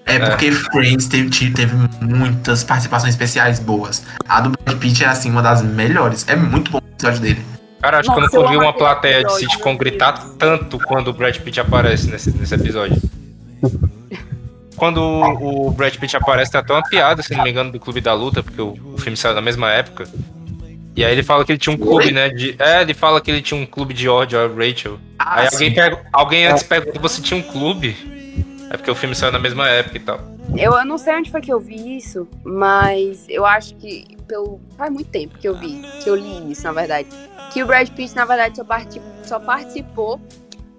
É 0.07 0.19
porque 0.19 0.51
Friends 0.51 1.07
teve, 1.07 1.29
te- 1.29 1.51
teve 1.51 1.75
muitas 2.01 2.63
participações 2.63 3.13
especiais 3.13 3.59
boas. 3.59 4.03
A 4.27 4.41
do 4.41 4.51
Brad 4.51 4.77
Pitt 4.79 5.03
é, 5.03 5.07
assim, 5.07 5.29
uma 5.29 5.41
das 5.41 5.61
melhores. 5.61 6.25
É 6.27 6.35
muito 6.35 6.71
bom 6.71 6.79
o 6.79 6.93
episódio 6.93 7.19
dele. 7.21 7.41
Cara, 7.81 7.99
acho 7.99 8.11
que 8.11 8.19
Nossa, 8.19 8.35
eu 8.35 8.41
eu 8.41 8.47
nunca 8.47 8.59
vi 8.59 8.65
uma 8.65 8.73
plateia 8.73 9.23
de 9.23 9.35
sitcom 9.35 9.77
gritar 9.77 10.13
tanto 10.39 10.79
quando 10.79 11.09
o 11.09 11.13
Brad 11.13 11.37
Pitt 11.37 11.59
aparece 11.59 12.09
nesse, 12.09 12.31
nesse 12.31 12.55
episódio. 12.55 13.01
Quando 14.77 15.01
o 15.01 15.71
Brad 15.71 15.95
Pitt 15.95 16.15
aparece, 16.15 16.51
tem 16.51 16.61
até 16.61 16.71
uma 16.71 16.83
piada, 16.83 17.23
se 17.23 17.33
não 17.33 17.43
me 17.43 17.49
engano, 17.49 17.71
do 17.71 17.79
Clube 17.79 17.99
da 17.99 18.13
Luta, 18.13 18.43
porque 18.43 18.61
o, 18.61 18.77
o 18.93 18.97
filme 18.99 19.17
saiu 19.17 19.33
na 19.33 19.41
mesma 19.41 19.71
época. 19.71 20.07
E 20.95 21.03
aí 21.03 21.11
ele 21.11 21.23
fala 21.23 21.43
que 21.43 21.51
ele 21.51 21.57
tinha 21.57 21.75
um 21.75 21.79
clube, 21.79 22.11
né? 22.11 22.29
De, 22.29 22.55
é, 22.59 22.81
ele 22.81 22.93
fala 22.93 23.19
que 23.19 23.31
ele 23.31 23.41
tinha 23.41 23.59
um 23.59 23.65
clube 23.65 23.91
de 23.91 24.07
ódio 24.07 24.39
a 24.39 24.47
Rachel. 24.47 24.99
Ah, 25.17 25.41
aí 25.41 25.49
sim. 25.51 25.73
alguém, 26.13 26.45
antes 26.45 26.61
perguntou 26.61 27.01
você 27.01 27.21
tinha 27.23 27.39
um 27.39 27.41
clube. 27.43 28.16
É 28.69 28.77
porque 28.77 28.91
o 28.91 28.95
filme 28.95 29.15
saiu 29.15 29.31
na 29.31 29.39
mesma 29.39 29.67
época 29.69 29.97
e 29.97 29.99
tal. 29.99 30.19
Eu, 30.57 30.73
eu 30.73 30.85
não 30.85 30.97
sei 30.97 31.15
onde 31.15 31.31
foi 31.31 31.41
que 31.41 31.51
eu 31.51 31.59
vi 31.59 31.97
isso, 31.97 32.27
mas 32.43 33.25
eu 33.29 33.45
acho 33.45 33.75
que 33.75 34.17
pelo 34.27 34.59
faz 34.77 34.91
muito 34.91 35.09
tempo 35.09 35.37
que 35.37 35.47
eu 35.47 35.57
vi, 35.57 35.81
que 36.03 36.09
eu 36.09 36.15
li 36.15 36.51
isso, 36.51 36.63
na 36.63 36.73
verdade. 36.73 37.07
Que 37.51 37.63
o 37.63 37.65
Brad 37.65 37.89
Pitt, 37.89 38.15
na 38.15 38.25
verdade, 38.25 38.57
só, 38.57 38.65
só 39.23 39.39
participou 39.39 40.21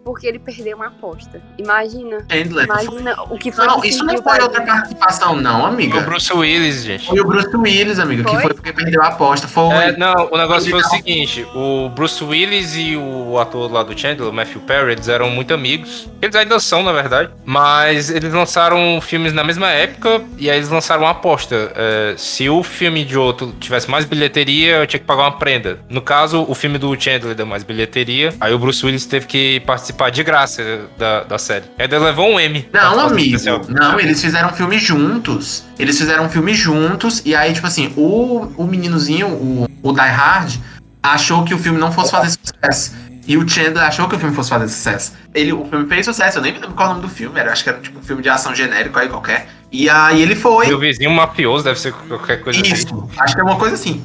porque 0.08 0.26
ele 0.26 0.38
perdeu 0.38 0.74
uma 0.74 0.86
aposta. 0.86 1.38
Imagina, 1.58 2.24
Chandler. 2.32 2.64
imagina 2.64 3.14
o 3.24 3.36
que 3.36 3.52
foi 3.52 3.66
Não, 3.66 3.78
que 3.78 3.88
isso 3.88 4.02
não 4.02 4.22
foi 4.22 4.40
outra 4.40 4.62
ele. 4.62 4.70
participação, 4.70 5.36
não, 5.36 5.64
O 5.64 5.66
amiga. 5.66 6.00
Bruce 6.00 6.32
Willis, 6.32 6.82
gente. 6.82 7.06
Foi 7.06 7.20
o 7.20 7.26
Bruce 7.26 7.54
Willis, 7.54 7.98
amiga, 7.98 8.24
que 8.24 8.30
Foi? 8.30 8.40
foi 8.40 8.54
porque 8.54 8.72
perdeu 8.72 9.02
a 9.02 9.08
aposta. 9.08 9.46
Foi. 9.46 9.74
É, 9.74 9.96
não, 9.98 10.30
o 10.32 10.38
negócio 10.38 10.70
foi 10.70 10.80
o 10.80 10.84
seguinte: 10.84 11.46
o 11.54 11.90
Bruce 11.90 12.24
Willis 12.24 12.74
e 12.74 12.96
o 12.96 13.38
ator 13.38 13.70
lá 13.70 13.82
do 13.82 13.96
Chandler, 13.98 14.30
o 14.30 14.32
Matthew 14.32 14.62
Perry, 14.62 14.92
eles 14.92 15.08
eram 15.08 15.28
muito 15.28 15.52
amigos. 15.52 16.08
Eles 16.22 16.34
ainda 16.34 16.58
são, 16.58 16.82
na 16.82 16.92
verdade. 16.92 17.30
Mas 17.44 18.08
eles 18.08 18.32
lançaram 18.32 18.98
filmes 19.02 19.34
na 19.34 19.44
mesma 19.44 19.68
época 19.68 20.22
e 20.38 20.48
aí 20.50 20.56
eles 20.56 20.70
lançaram 20.70 21.02
uma 21.02 21.10
aposta. 21.10 21.70
É, 21.76 22.14
se 22.16 22.48
o 22.48 22.62
filme 22.62 23.04
de 23.04 23.18
outro 23.18 23.52
tivesse 23.60 23.90
mais 23.90 24.06
bilheteria, 24.06 24.76
eu 24.76 24.86
tinha 24.86 25.00
que 25.00 25.06
pagar 25.06 25.24
uma 25.24 25.32
prenda. 25.38 25.80
No 25.90 26.00
caso, 26.00 26.46
o 26.48 26.54
filme 26.54 26.78
do 26.78 26.98
Chandler 26.98 27.34
deu 27.34 27.44
mais 27.44 27.62
bilheteria. 27.62 28.32
Aí 28.40 28.54
o 28.54 28.58
Bruce 28.58 28.84
Willis 28.86 29.04
teve 29.04 29.26
que 29.26 29.60
participar 29.60 29.97
de 30.10 30.22
graça 30.22 30.88
da, 30.96 31.24
da 31.24 31.38
série. 31.38 31.64
Ele 31.78 31.98
levou 31.98 32.28
um 32.28 32.38
M. 32.38 32.68
Não, 32.72 33.00
amigo. 33.00 33.36
especial. 33.36 33.62
Não, 33.68 33.98
eles 33.98 34.20
fizeram 34.20 34.50
um 34.50 34.52
filme 34.52 34.78
juntos. 34.78 35.64
Eles 35.78 35.98
fizeram 35.98 36.24
um 36.24 36.28
filme 36.28 36.54
juntos. 36.54 37.22
E 37.24 37.34
aí, 37.34 37.52
tipo 37.52 37.66
assim, 37.66 37.92
o, 37.96 38.52
o 38.56 38.64
meninozinho, 38.64 39.28
o, 39.28 39.68
o 39.82 39.92
Die 39.92 40.00
Hard, 40.00 40.54
achou 41.02 41.44
que 41.44 41.52
o 41.52 41.58
filme 41.58 41.78
não 41.78 41.92
fosse 41.92 42.10
fazer 42.10 42.30
sucesso. 42.30 42.92
E 43.26 43.36
o 43.36 43.46
Chandler 43.46 43.84
achou 43.84 44.08
que 44.08 44.16
o 44.16 44.18
filme 44.18 44.34
fosse 44.34 44.48
fazer 44.48 44.68
sucesso. 44.68 45.12
Ele, 45.34 45.52
o 45.52 45.62
filme 45.66 45.86
fez 45.86 46.06
sucesso, 46.06 46.38
eu 46.38 46.42
nem 46.42 46.50
me 46.50 46.60
lembro 46.60 46.74
qual 46.74 46.88
é 46.88 46.90
o 46.92 46.94
nome 46.94 47.06
do 47.06 47.12
filme. 47.12 47.38
Era, 47.38 47.52
acho 47.52 47.62
que 47.62 47.68
era 47.68 47.78
tipo 47.78 47.98
um 47.98 48.02
filme 48.02 48.22
de 48.22 48.28
ação 48.30 48.54
genérico 48.54 48.98
aí 48.98 49.06
qualquer. 49.06 49.48
E 49.70 49.90
aí 49.90 50.22
ele 50.22 50.34
foi. 50.34 50.68
E 50.68 50.72
o 50.72 50.78
vizinho 50.78 51.10
mafioso 51.10 51.62
deve 51.62 51.78
ser 51.78 51.92
qualquer 51.92 52.42
coisa 52.42 52.58
assim. 52.58 52.72
Isso, 52.72 53.10
acho 53.18 53.34
que 53.34 53.40
é 53.40 53.44
uma 53.44 53.56
coisa 53.56 53.74
assim. 53.74 54.02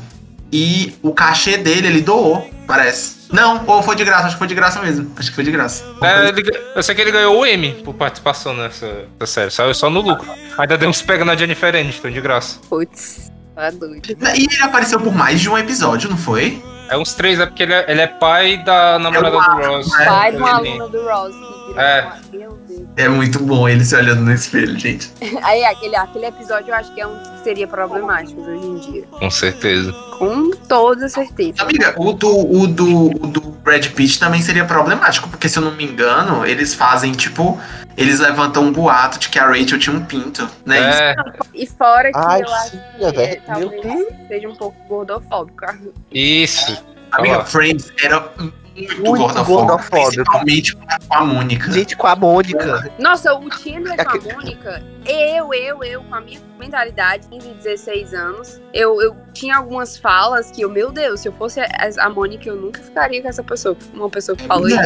E 0.52 0.94
o 1.02 1.14
cachê 1.14 1.58
dele, 1.58 1.88
ele 1.88 2.02
doou, 2.02 2.52
parece. 2.68 3.23
Não, 3.34 3.64
ou 3.66 3.82
foi 3.82 3.96
de 3.96 4.06
graça, 4.06 4.28
acho 4.28 4.36
que 4.36 4.40
foi 4.40 4.48
de 4.48 4.54
graça 4.54 4.80
mesmo. 4.80 5.12
Acho 5.18 5.30
que 5.30 5.36
foi 5.36 5.44
de 5.44 5.52
graça. 5.52 5.84
É, 6.04 6.30
ele 6.30 6.44
eu 6.76 6.84
sei 6.84 6.94
que 6.94 7.02
ele 7.02 7.12
ganhou 7.12 7.40
o 7.40 7.46
M 7.46 7.74
por 7.84 7.96
participação 7.96 8.54
nessa, 8.54 9.08
nessa 9.20 9.34
série. 9.34 9.50
Saiu 9.50 9.74
só 9.74 9.90
no 9.90 10.02
lucro. 10.02 10.32
Ainda 10.58 10.78
deu 10.78 10.88
uns 10.88 11.02
pega 11.02 11.26
na 11.26 11.36
Jennifer 11.36 11.76
Aniston, 11.76 12.12
de 12.12 12.22
graça. 12.22 12.60
Putz, 12.70 13.32
tá 13.56 13.72
doido. 13.72 14.02
E 14.36 14.44
ele 14.44 14.62
apareceu 14.62 15.00
por 15.00 15.14
mais 15.16 15.42
de 15.42 15.50
um 15.50 15.58
episódio, 15.58 16.10
não 16.12 16.18
foi? 16.18 16.62
É 16.90 16.98
uns 16.98 17.16
três, 17.16 17.40
é 17.40 17.46
porque 17.48 17.64
ele 17.64 17.74
é, 17.74 17.86
ele 17.88 18.02
é 18.02 18.08
pai 18.08 18.64
da 18.64 19.00
namorada 19.00 19.36
Eu 19.36 19.42
do 19.42 19.50
acho, 19.50 19.72
Ross. 19.72 20.00
É, 20.00 20.06
Pai 20.06 20.32
de 20.32 20.38
uma 20.38 20.56
aluna 20.58 20.88
do 20.88 21.04
Ross. 21.04 21.53
É. 21.78 22.02
uma- 22.02 22.16
Meu 22.32 22.52
Deus. 22.68 22.84
É 22.96 23.08
muito 23.10 23.40
bom 23.40 23.68
ele 23.68 23.84
se 23.84 23.96
olhando 23.96 24.22
no 24.22 24.32
espelho, 24.34 24.78
gente. 24.78 25.12
Aí 25.44 25.64
aquele, 25.66 25.96
aquele 25.96 26.26
episódio 26.28 26.70
eu 26.70 26.76
acho 26.76 26.94
que 26.94 27.02
é 27.02 27.08
um 27.08 27.18
que 27.18 27.44
seria 27.44 27.68
problemático 27.68 28.40
hoje 28.42 28.66
em 28.66 28.76
dia. 28.92 29.04
Com 29.12 29.30
certeza. 29.32 29.92
Com 30.18 30.52
toda 30.52 31.10
certeza. 31.10 31.62
Amiga, 31.64 31.94
o 31.98 32.14
do, 32.14 32.30
o, 32.30 32.68
do, 32.68 33.06
o 33.08 33.28
do 33.28 33.42
Brad 33.42 33.86
Pitt 33.90 34.20
também 34.20 34.42
seria 34.42 34.66
problemático, 34.66 35.28
porque 35.30 35.50
se 35.50 35.58
eu 35.58 35.64
não 35.64 35.72
me 35.76 35.84
engano, 35.84 36.46
eles 36.46 36.74
fazem, 36.74 37.12
tipo, 37.14 37.60
eles 37.98 38.20
levantam 38.20 38.64
um 38.64 38.72
boato 38.72 39.18
de 39.20 39.30
que 39.30 39.40
a 39.40 39.48
Rachel 39.48 39.80
tinha 39.80 39.96
um 39.96 40.06
pinto, 40.06 40.48
né? 40.66 40.78
É, 40.80 41.16
E 41.54 41.66
fora 41.68 42.12
que 42.12 42.18
Ai, 42.18 42.42
eu 42.42 42.54
acho 42.54 42.70
sim, 42.72 42.80
que 43.00 43.06
é 43.20 43.24
é, 43.34 43.36
talvez 43.38 44.08
seja 44.28 44.48
um 44.50 44.56
pouco 44.56 44.78
gordofóbico. 44.88 45.66
isso. 46.12 46.72
Amiga, 47.12 47.34
Olha 47.34 47.38
lá. 47.40 47.46
Friends 47.46 47.92
era 48.04 48.28
muito, 48.76 49.02
Muito 49.02 49.22
gordofóbico, 49.24 49.68
gordofóbico. 49.68 50.12
principalmente 50.14 50.76
com 50.76 50.86
a 51.16 51.24
Mônica. 51.26 51.72
Gente, 51.72 51.96
com 51.96 52.08
a 52.08 52.16
Mônica. 52.16 52.92
Nossa, 53.00 53.34
o 53.36 53.52
Chandler 53.52 53.96
É 54.00 54.04
com 54.04 54.10
a 54.12 54.20
que- 54.20 54.34
Mônica, 54.34 54.84
eu, 55.06 55.54
eu, 55.54 55.84
eu, 55.84 56.04
com 56.04 56.16
a 56.16 56.22
minha 56.22 56.40
mentalidade, 56.60 57.28
15, 57.28 57.50
16 57.50 58.14
anos, 58.14 58.62
eu, 58.74 59.02
eu 59.02 59.16
tinha 59.34 59.58
algumas 59.58 59.98
falas 59.98 60.50
que 60.52 60.62
eu, 60.62 60.70
meu 60.70 60.92
Deus, 60.92 61.20
se 61.22 61.28
eu 61.28 61.34
fosse 61.34 61.60
a, 61.60 61.68
a 62.00 62.10
Mônica, 62.10 62.48
eu 62.50 62.56
nunca 62.56 62.82
ficaria 62.82 63.22
com 63.22 63.28
essa 63.30 63.44
pessoa. 63.44 63.78
Uma 63.94 64.10
pessoa 64.10 64.36
que 64.36 64.46
falou 64.48 64.68
isso. 64.68 64.78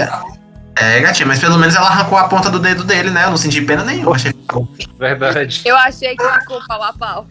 É, 0.80 1.00
gatinha, 1.00 1.26
mas 1.26 1.40
pelo 1.40 1.58
menos 1.58 1.76
ela 1.76 1.88
arrancou 1.88 2.18
a 2.18 2.28
ponta 2.28 2.50
do 2.50 2.60
dedo 2.60 2.84
dele, 2.84 3.10
né? 3.10 3.26
Eu 3.26 3.32
não 3.32 3.38
senti 3.38 3.62
pena 3.62 3.84
nenhuma. 3.84 4.16
Achei 4.16 4.34
Verdade. 4.98 5.62
Eu 5.66 5.76
achei 5.76 6.16
que 6.16 6.24
ficou 6.40 6.60
pau 6.68 6.84
a 6.84 6.94
pau. 6.94 7.28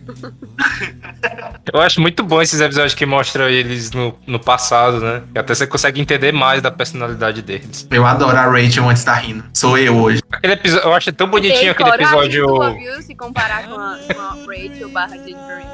Eu 1.73 1.81
acho 1.81 2.01
muito 2.01 2.23
bom 2.23 2.41
esses 2.41 2.61
episódios 2.61 2.95
que 2.95 3.07
mostram 3.07 3.49
eles 3.49 3.91
no, 3.91 4.17
no 4.27 4.39
passado, 4.39 5.01
né? 5.01 5.23
Que 5.33 5.39
até 5.39 5.55
você 5.55 5.67
consegue 5.67 6.01
entender 6.01 6.33
mais 6.33 6.63
da 6.63 6.71
personalidade 6.71 7.43
deles. 7.43 7.87
Eu 7.91 8.07
adoro 8.07 8.37
a 8.37 8.43
Rachel 8.43 8.89
antes 8.89 9.05
da 9.05 9.15
Rino. 9.15 9.45
Sou 9.53 9.77
eu 9.79 9.97
hoje. 9.97 10.23
Aquele 10.31 10.53
episódio, 10.53 10.89
eu 10.89 10.95
acho 10.95 11.13
tão 11.13 11.29
bonitinho 11.29 11.61
Tem 11.61 11.69
aquele 11.71 11.91
episódio. 11.91 12.47
tua, 12.47 12.71
viu? 12.73 13.03
Se 13.03 13.15
comparar 13.15 13.65
com 13.67 13.75
a, 13.75 13.99
com 14.15 14.21
a 14.21 14.29
Rachel 14.47 14.89
barra 14.91 15.17
Jennifer. 15.17 15.67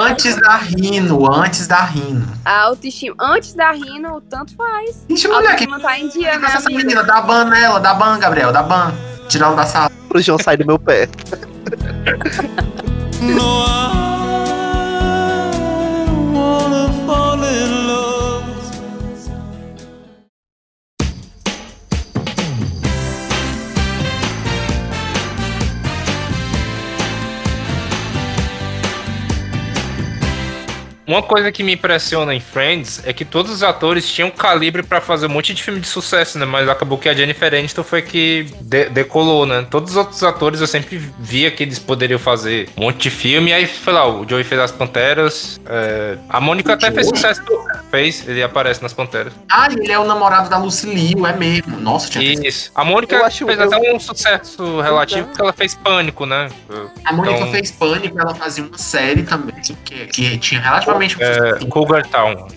Antes 0.00 0.36
da 0.36 0.56
Rino, 0.56 1.32
antes 1.32 1.66
da 1.66 1.84
Rino. 1.84 2.26
A 2.44 2.60
autoestima. 2.62 3.14
Antes 3.20 3.54
da 3.54 3.70
Rino, 3.72 4.20
tanto 4.22 4.54
faz. 4.54 5.04
Gente, 5.08 5.26
A 5.26 5.30
mulher, 5.30 5.56
que 5.56 5.66
tá 5.66 5.98
em 5.98 6.08
dia, 6.08 6.38
né? 6.38 6.48
Menina? 6.74 7.02
Dá 7.02 7.20
ban 7.20 7.46
nela, 7.46 7.80
dá 7.80 7.94
ban, 7.94 8.18
Gabriel, 8.18 8.52
dá 8.52 8.62
ban. 8.62 8.92
Tirar 9.28 9.46
ela 9.46 9.56
da 9.56 9.66
sala. 9.66 9.90
Pro 10.08 10.20
João 10.20 10.38
sair 10.38 10.58
do 10.58 10.66
meu 10.66 10.78
pé. 10.78 11.08
Uma 31.06 31.22
coisa 31.22 31.52
que 31.52 31.62
me 31.62 31.74
impressiona 31.74 32.34
em 32.34 32.40
Friends 32.40 33.02
é 33.04 33.12
que 33.12 33.24
todos 33.26 33.52
os 33.52 33.62
atores 33.62 34.08
tinham 34.10 34.30
calibre 34.30 34.82
pra 34.82 35.02
fazer 35.02 35.26
um 35.26 35.28
monte 35.28 35.52
de 35.52 35.62
filme 35.62 35.78
de 35.78 35.86
sucesso, 35.86 36.38
né? 36.38 36.46
Mas 36.46 36.66
acabou 36.66 36.96
que 36.96 37.08
a 37.10 37.14
Jennifer 37.14 37.52
Aniston 37.52 37.82
foi 37.84 38.00
que 38.00 38.46
de- 38.62 38.88
decolou, 38.88 39.44
né? 39.44 39.66
Todos 39.70 39.90
os 39.90 39.96
outros 39.98 40.22
atores 40.24 40.62
eu 40.62 40.66
sempre 40.66 40.96
via 41.18 41.50
que 41.50 41.62
eles 41.62 41.78
poderiam 41.78 42.18
fazer 42.18 42.70
um 42.76 42.84
monte 42.84 43.02
de 43.02 43.10
filme. 43.10 43.50
E 43.50 43.54
aí 43.54 43.66
foi 43.66 43.92
lá, 43.92 44.08
o 44.08 44.26
Joey 44.26 44.44
fez 44.44 44.58
as 44.60 44.72
Panteras. 44.72 45.60
é, 45.66 46.16
A 46.28 46.40
Mônica 46.40 46.72
até 46.72 46.90
fez 46.90 47.06
sucesso. 47.08 47.42
Fez, 47.90 48.26
ele 48.26 48.42
aparece 48.42 48.82
nas 48.82 48.92
Panteras. 48.94 49.32
Ah, 49.50 49.68
ele 49.70 49.92
é 49.92 49.98
o 49.98 50.04
namorado 50.04 50.48
da 50.48 50.56
Lucy 50.56 50.86
Liu, 50.86 51.26
é 51.26 51.32
mesmo. 51.36 51.78
Nossa, 51.78 52.08
tinha 52.08 52.24
Isso. 52.48 52.70
A 52.74 52.82
Mônica 52.84 53.14
Eu 53.14 53.24
acho- 53.26 53.44
fez 53.46 53.58
eu- 53.58 53.66
até 53.66 53.92
um 53.92 54.00
sucesso 54.00 54.80
relativo 54.80 55.26
porque 55.26 55.40
ela 55.42 55.52
fez 55.52 55.74
Pânico, 55.74 56.24
né? 56.24 56.48
A 57.04 57.12
Mônica 57.12 57.36
Então- 57.36 57.50
fez 57.52 57.70
pânico, 57.70 58.18
ela 58.18 58.34
fazia 58.34 58.64
uma 58.64 58.78
série 58.78 59.22
também, 59.22 59.54
que, 59.84 60.06
que 60.06 60.38
tinha 60.38 60.60
relativamente 60.62 60.93
um 60.96 61.02
É. 61.20 61.64
Cougar 61.66 62.06
Town. 62.06 62.48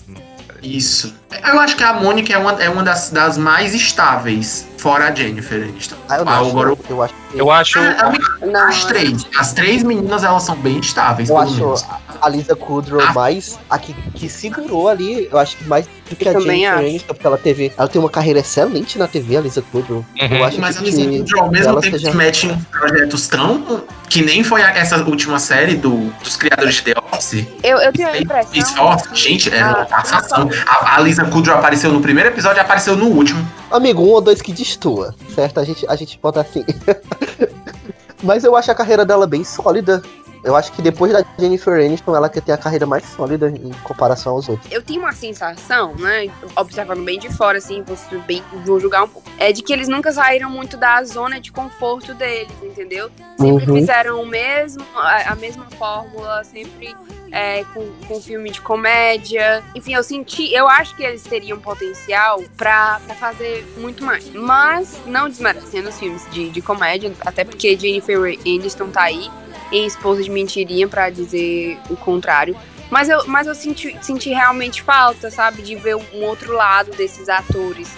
Isso. 0.62 1.16
Eu 1.48 1.60
acho 1.60 1.76
que 1.76 1.84
a 1.84 1.94
Mônica 1.94 2.34
é 2.34 2.38
uma, 2.38 2.52
é 2.64 2.70
uma 2.70 2.84
das, 2.84 3.10
das 3.10 3.38
mais 3.38 3.74
estáveis, 3.74 4.68
fora 4.78 5.07
a 5.07 5.13
Jennifer 5.15 5.61
Aniston. 5.63 5.95
Ah, 6.07 6.17
eu 6.17 6.25
não 6.25 6.32
Ah, 6.32 6.39
acho. 6.39 6.49
agora 6.49 6.69
eu- 6.89 7.01
acho. 7.03 7.13
Eu 7.34 7.51
acho. 7.51 7.80
Ah, 7.80 8.13
Não, 8.45 8.67
as 8.69 8.86
três. 8.86 9.25
As 9.38 9.53
três 9.53 9.84
meninas, 9.84 10.23
elas 10.23 10.43
são 10.43 10.55
bem 10.55 10.80
estáveis, 10.80 11.30
Eu 11.30 11.36
pelo 11.36 11.47
acho 11.47 11.57
menos. 11.59 11.86
a 12.21 12.30
Lisa 12.30 12.55
Kudrow 12.55 13.01
Ah. 13.01 13.13
mais 13.13 13.59
a 13.69 13.78
que, 13.78 13.93
que 14.13 14.30
segurou 14.30 14.88
ali, 14.88 15.28
eu 15.32 15.38
acho 15.38 15.57
que 15.57 15.65
mais 15.67 15.86
do 16.09 16.15
que 16.15 16.25
Eu 16.28 16.38
a 16.38 16.39
Jennifer 16.39 16.69
acho. 16.69 16.80
Aniston, 16.80 17.13
porque 17.13 17.28
ela 17.28 17.38
teve, 17.38 17.73
ela 17.78 17.88
tem 17.89 17.99
uma 17.99 18.09
carreira 18.09 18.39
excelente 18.39 18.97
na 18.97 19.07
TV, 19.07 19.36
a 19.38 19.41
Lisa 19.41 19.61
Kudrow. 19.61 20.05
Uhum. 20.21 20.28
Eu 20.38 20.45
acho 20.45 20.61
Mas 20.61 20.78
a 20.78 20.80
que, 20.80 20.86
Lisa 20.86 21.05
Kudrow, 21.05 21.43
ao 21.43 21.51
mesmo 21.51 21.82
tempo 21.82 21.97
seja- 21.97 22.11
se 22.11 22.17
mete 22.17 22.47
em 22.47 22.57
projetos 22.71 23.28
tão... 23.28 23.84
Que 24.09 24.21
nem 24.21 24.41
foi 24.41 24.61
a- 24.63 24.69
essa 24.71 24.95
última 25.03 25.38
série 25.38 25.75
do, 25.75 26.09
dos 26.23 26.38
criadores 26.38 26.75
de 26.75 26.82
The 26.84 26.93
Office. 27.11 27.45
Eu, 27.61 27.78
eu 27.80 27.91
tenho 27.91 28.07
a 28.07 28.17
impressão. 28.17 28.95
Que 28.97 29.15
Gente, 29.19 29.53
era 29.53 29.67
uma 29.67 29.82
a- 29.82 29.86
passação. 29.86 30.49
A, 30.65 30.95
a 30.95 30.99
Lisa 31.01 31.25
Kudrow 31.25 31.57
apareceu 31.57 31.91
no 31.91 31.99
primeiro 31.99 32.30
episódio 32.30 32.57
e 32.57 32.61
apareceu 32.61 32.95
no 32.95 33.07
último. 33.07 33.45
Amigo, 33.72 34.01
um 34.01 34.09
ou 34.09 34.22
dois 34.22 34.41
que 34.41 34.53
destoa, 34.53 35.13
certo? 35.36 35.59
A 35.59 35.63
gente, 35.63 35.86
a 35.88 35.95
gente 35.95 36.18
bota 36.22 36.41
assim. 36.41 36.63
Mas 38.24 38.43
eu 38.43 38.55
acho 38.55 38.72
a 38.72 38.76
carreira 38.76 39.05
dela 39.05 39.28
bem 39.28 39.43
sólida. 39.43 40.01
Eu 40.43 40.55
acho 40.55 40.72
que 40.72 40.82
depois 40.82 41.11
da 41.11 41.26
Jennifer 41.38 41.74
Aniston, 41.74 42.15
ela 42.15 42.30
que 42.30 42.39
tem 42.39 42.53
a 42.55 42.57
carreira 42.57 42.86
mais 42.86 43.03
sólida 43.03 43.49
em 43.49 43.72
comparação 43.84 44.34
aos 44.34 44.47
outros. 44.47 44.72
eu 44.72 44.82
tenho 44.82 45.01
uma 45.01 45.11
sensação, 45.11 45.93
né, 45.95 46.30
observando 46.55 47.03
bem 47.03 47.20
de 47.20 47.28
fora, 47.36 47.57
assim, 47.57 47.84
vou, 47.84 47.97
bem, 48.22 48.41
vou 48.65 48.80
julgar 48.80 49.03
um 49.03 49.09
pouco, 49.09 49.30
é 49.39 49.51
de 49.51 49.61
que 49.61 49.74
eles 49.74 49.88
nunca 49.89 50.11
saíram 50.13 50.49
muito 50.49 50.78
da 50.78 51.03
zona 51.03 51.41
de 51.41 51.51
conforto 51.51 52.13
deles, 52.13 52.51
entendeu? 52.63 53.09
Sempre 53.38 53.65
Uhum. 53.72 53.76
fizeram 53.80 54.22
o 54.22 54.26
mesmo, 54.28 54.86
a, 54.95 55.32
a 55.32 55.36
mesma 55.36 55.65
fórmula, 55.78 56.43
sempre 56.45 56.95
é, 57.32 57.63
com, 57.73 57.89
com 58.07 58.21
filme 58.21 58.49
de 58.49 58.61
comédia. 58.61 59.63
Enfim, 59.75 59.93
eu 59.93 60.03
senti, 60.03 60.53
eu 60.53 60.67
acho 60.67 60.95
que 60.95 61.03
eles 61.03 61.23
teriam 61.23 61.59
potencial 61.59 62.43
pra, 62.55 62.99
pra 63.05 63.15
fazer 63.15 63.65
muito 63.78 64.03
mais. 64.03 64.30
Mas, 64.34 64.99
não 65.05 65.30
desmerecendo 65.30 65.89
os 65.89 65.99
filmes 65.99 66.30
de, 66.32 66.49
de 66.49 66.61
comédia, 66.61 67.11
até 67.21 67.43
porque 67.43 67.78
Jennifer 67.78 68.17
Aniston 68.45 68.89
tá 68.89 69.03
aí 69.03 69.30
em 69.71 69.86
Esposa 69.86 70.23
de 70.23 70.30
Mentirinha 70.30 70.88
pra 70.88 71.09
dizer 71.09 71.78
o 71.89 71.95
contrário. 71.95 72.57
Mas 72.89 73.09
eu, 73.09 73.28
mas 73.28 73.47
eu 73.47 73.55
senti, 73.55 73.97
senti 74.01 74.30
realmente 74.30 74.82
falta, 74.82 75.30
sabe? 75.30 75.61
De 75.61 75.75
ver 75.75 75.95
um 75.95 76.23
outro 76.23 76.53
lado 76.53 76.91
desses 76.91 77.28
atores. 77.28 77.89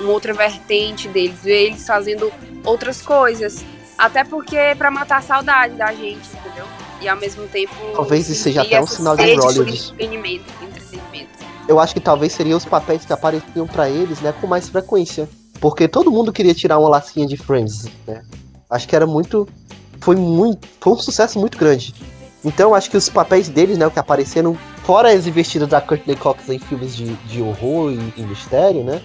Uma 0.00 0.10
outra 0.10 0.34
vertente 0.34 1.08
deles. 1.08 1.42
Ver 1.42 1.68
eles 1.68 1.86
fazendo 1.86 2.32
outras 2.64 3.00
coisas. 3.00 3.64
Até 3.96 4.24
porque 4.24 4.56
é 4.56 4.74
pra 4.74 4.90
matar 4.90 5.18
a 5.18 5.22
saudade 5.22 5.74
da 5.74 5.92
gente, 5.92 6.28
entendeu? 6.28 6.66
E 7.04 7.08
ao 7.08 7.16
mesmo 7.18 7.46
tempo. 7.48 7.74
Talvez 7.94 8.30
isso 8.30 8.42
seja 8.42 8.62
até 8.62 8.80
um 8.80 8.86
sinal 8.86 9.14
de 9.14 9.34
Hollywood. 9.34 9.92
Entretenimento, 9.92 10.44
entretenimento. 10.62 11.28
Eu 11.68 11.78
acho 11.78 11.92
que 11.92 12.00
talvez 12.00 12.32
seriam 12.32 12.56
os 12.56 12.64
papéis 12.64 13.04
que 13.04 13.12
apareciam 13.12 13.66
pra 13.66 13.90
eles, 13.90 14.20
né, 14.20 14.32
com 14.40 14.46
mais 14.46 14.70
frequência. 14.70 15.28
Porque 15.60 15.86
todo 15.86 16.10
mundo 16.10 16.32
queria 16.32 16.54
tirar 16.54 16.78
uma 16.78 16.88
lacinha 16.88 17.26
de 17.26 17.36
Friends, 17.36 17.86
né? 18.06 18.22
Acho 18.70 18.88
que 18.88 18.96
era 18.96 19.06
muito. 19.06 19.46
Foi 20.00 20.16
muito. 20.16 20.66
Foi 20.80 20.94
um 20.94 20.98
sucesso 20.98 21.38
muito 21.38 21.58
grande. 21.58 21.94
Então 22.42 22.70
eu 22.70 22.74
acho 22.74 22.90
que 22.90 22.96
os 22.96 23.08
papéis 23.08 23.48
deles, 23.48 23.76
né, 23.76 23.86
o 23.86 23.90
que 23.90 23.98
apareceram, 23.98 24.56
fora 24.82 25.12
as 25.12 25.26
investidas 25.26 25.68
da 25.68 25.80
Courtney 25.80 26.16
Cox 26.16 26.48
em 26.48 26.58
filmes 26.58 26.96
de, 26.96 27.14
de 27.14 27.42
horror 27.42 27.92
e, 27.92 28.20
e 28.20 28.22
mistério, 28.22 28.82
né? 28.82 29.02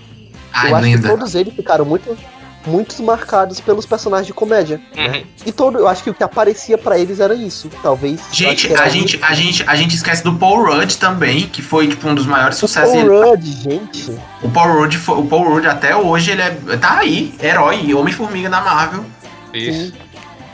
Ai, 0.53 0.71
eu 0.71 0.75
acho 0.75 0.85
linda. 0.85 1.01
que 1.01 1.07
todos 1.07 1.35
eles 1.35 1.53
ficaram 1.53 1.85
muito. 1.85 2.17
Muitos 2.65 2.99
marcados 2.99 3.59
pelos 3.61 3.85
personagens 3.85 4.27
de 4.27 4.33
comédia. 4.33 4.81
Uhum. 4.97 5.23
E 5.45 5.51
todo, 5.51 5.77
eu 5.79 5.87
acho 5.87 6.03
que 6.03 6.09
o 6.09 6.13
que 6.13 6.23
aparecia 6.23 6.77
pra 6.77 6.99
eles 6.99 7.19
era 7.19 7.33
isso. 7.33 7.69
Talvez. 7.81 8.19
Gente, 8.31 8.73
a 8.75 8.89
gente, 8.89 9.17
a, 9.23 9.33
gente, 9.33 9.63
a 9.65 9.75
gente 9.75 9.95
esquece 9.95 10.23
do 10.23 10.33
Paul 10.35 10.65
Rudd 10.65 10.97
também, 10.97 11.47
que 11.47 11.61
foi 11.61 11.87
tipo 11.87 12.07
um 12.07 12.13
dos 12.13 12.25
maiores 12.25 12.57
O 12.57 12.59
sucessos. 12.61 12.91
Paul 12.93 12.99
Ele- 12.99 13.29
Rudd, 13.29 13.45
gente. 13.45 14.19
O 14.43 14.49
Paul 14.49 14.73
Rudd, 14.81 14.95
foi- 14.97 15.17
o 15.19 15.25
Paul 15.25 15.49
Rudd 15.53 15.65
até 15.67 15.95
hoje 15.95 16.31
ele 16.31 16.41
é, 16.41 16.51
tá 16.79 16.97
aí, 16.99 17.33
herói, 17.41 17.93
Homem-Formiga 17.93 18.49
da 18.49 18.59
Marvel. 18.61 19.05
Isso. 19.53 19.91
Sim. 19.91 19.93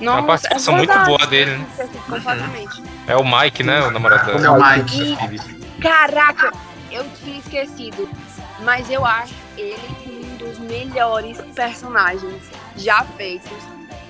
É 0.01 0.09
uma 0.09 0.23
participação 0.23 0.75
muito 0.75 0.89
verdade. 0.89 1.09
boa 1.09 1.25
dele, 1.27 1.51
né? 1.57 1.65
Completamente. 2.05 2.83
É 3.07 3.15
o 3.15 3.23
Mike, 3.23 3.63
né? 3.63 3.81
O 3.81 3.91
namorado 3.91 4.31
É 4.31 4.49
o 4.49 4.61
Mike. 4.61 5.15
Phoebe. 5.17 5.41
Caraca, 5.81 6.51
eu 6.91 7.05
tinha 7.23 7.39
esquecido. 7.39 8.07
Mas 8.59 8.89
eu 8.89 9.05
acho 9.05 9.33
ele 9.57 9.77
dos 10.55 10.59
melhores 10.59 11.37
personagens 11.53 12.41
já 12.75 13.03
feitos 13.17 13.51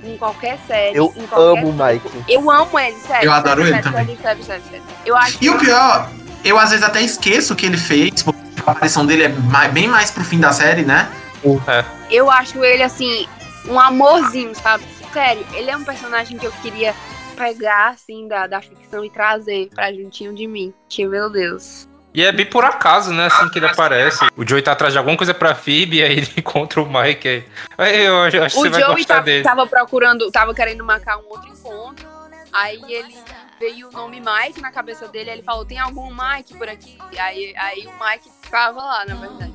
em 0.04 0.18
qualquer 0.18 0.58
série. 0.68 0.98
Eu 0.98 1.14
em 1.16 1.26
qualquer... 1.28 1.62
amo 1.64 1.70
o 1.70 1.74
Mike. 1.74 2.24
Eu 2.28 2.50
amo 2.50 2.80
ele, 2.80 2.96
sério. 3.00 3.28
Eu 3.28 3.32
adoro 3.32 3.64
sério, 3.64 3.76
ele 3.76 3.84
sério, 3.84 3.98
também. 4.00 4.18
Sério, 4.18 4.44
sério, 4.44 4.64
sério, 4.64 4.84
sério. 4.86 5.00
Eu 5.06 5.18
acho 5.18 5.38
E 5.42 5.50
o 5.50 5.58
pior, 5.58 6.10
eu 6.44 6.58
às 6.58 6.70
vezes 6.70 6.86
até 6.86 7.02
esqueço 7.02 7.54
o 7.54 7.56
que 7.56 7.66
ele 7.66 7.78
fez, 7.78 8.24
porque 8.24 8.40
a 8.66 8.72
aparição 8.72 9.06
dele 9.06 9.24
é 9.24 9.30
mai- 9.30 9.70
bem 9.70 9.88
mais 9.88 10.12
pro 10.12 10.24
fim 10.24 10.40
da 10.40 10.52
série, 10.52 10.84
né? 10.84 11.10
eu 12.10 12.32
acho 12.32 12.64
ele 12.64 12.82
assim, 12.82 13.28
um 13.68 13.80
amorzinho, 13.80 14.56
sabe? 14.56 14.84
Sério, 15.14 15.46
ele 15.54 15.70
é 15.70 15.78
um 15.78 15.84
personagem 15.84 16.38
que 16.40 16.46
eu 16.46 16.52
queria 16.64 16.94
pegar, 17.38 17.90
assim, 17.90 18.28
da, 18.28 18.48
da 18.48 18.62
ficção 18.62 19.06
e 19.06 19.10
trazer 19.10 19.70
pra 19.74 19.94
juntinho 19.94 20.34
de 20.34 20.48
mim. 20.48 20.74
Que, 20.90 21.06
meu 21.06 21.30
Deus. 21.30 21.88
E 22.16 22.24
é 22.24 22.32
bem 22.32 22.46
por 22.46 22.64
acaso, 22.64 23.12
né? 23.12 23.26
Assim 23.26 23.50
que 23.50 23.60
ele 23.60 23.66
aparece. 23.68 24.26
O 24.38 24.48
Joey 24.48 24.62
tá 24.62 24.72
atrás 24.72 24.94
de 24.94 24.98
alguma 24.98 25.18
coisa 25.18 25.34
pra 25.34 25.54
Phoebe, 25.54 26.02
aí 26.02 26.14
ele 26.20 26.32
encontra 26.38 26.82
o 26.82 26.86
Mike. 26.86 27.28
Aí, 27.28 27.46
aí 27.78 28.06
eu 28.06 28.22
acho 28.24 28.56
que 28.56 28.62
O 28.62 28.64
você 28.64 28.70
vai 28.70 28.82
Joey 28.82 28.96
gostar 28.96 29.14
tava, 29.16 29.26
dele. 29.26 29.44
tava 29.44 29.68
procurando, 29.68 30.32
tava 30.32 30.54
querendo 30.56 30.84
marcar 30.86 31.18
um 31.18 31.26
outro 31.30 31.50
encontro. 31.50 32.08
Aí 32.54 32.82
ele 32.88 33.16
veio 33.60 33.90
o 33.90 33.92
nome 33.92 34.22
Mike 34.22 34.62
na 34.62 34.72
cabeça 34.72 35.10
dele, 35.10 35.30
aí 35.30 35.36
ele 35.38 35.44
falou, 35.44 35.66
tem 35.66 35.78
algum 35.78 36.10
Mike 36.10 36.58
por 36.58 36.70
aqui? 36.70 36.98
Aí, 37.18 37.54
aí 37.58 37.86
o 37.86 37.92
Mike 38.06 38.30
ficava 38.42 38.80
lá, 38.82 39.06
na 39.06 39.16
verdade. 39.16 39.54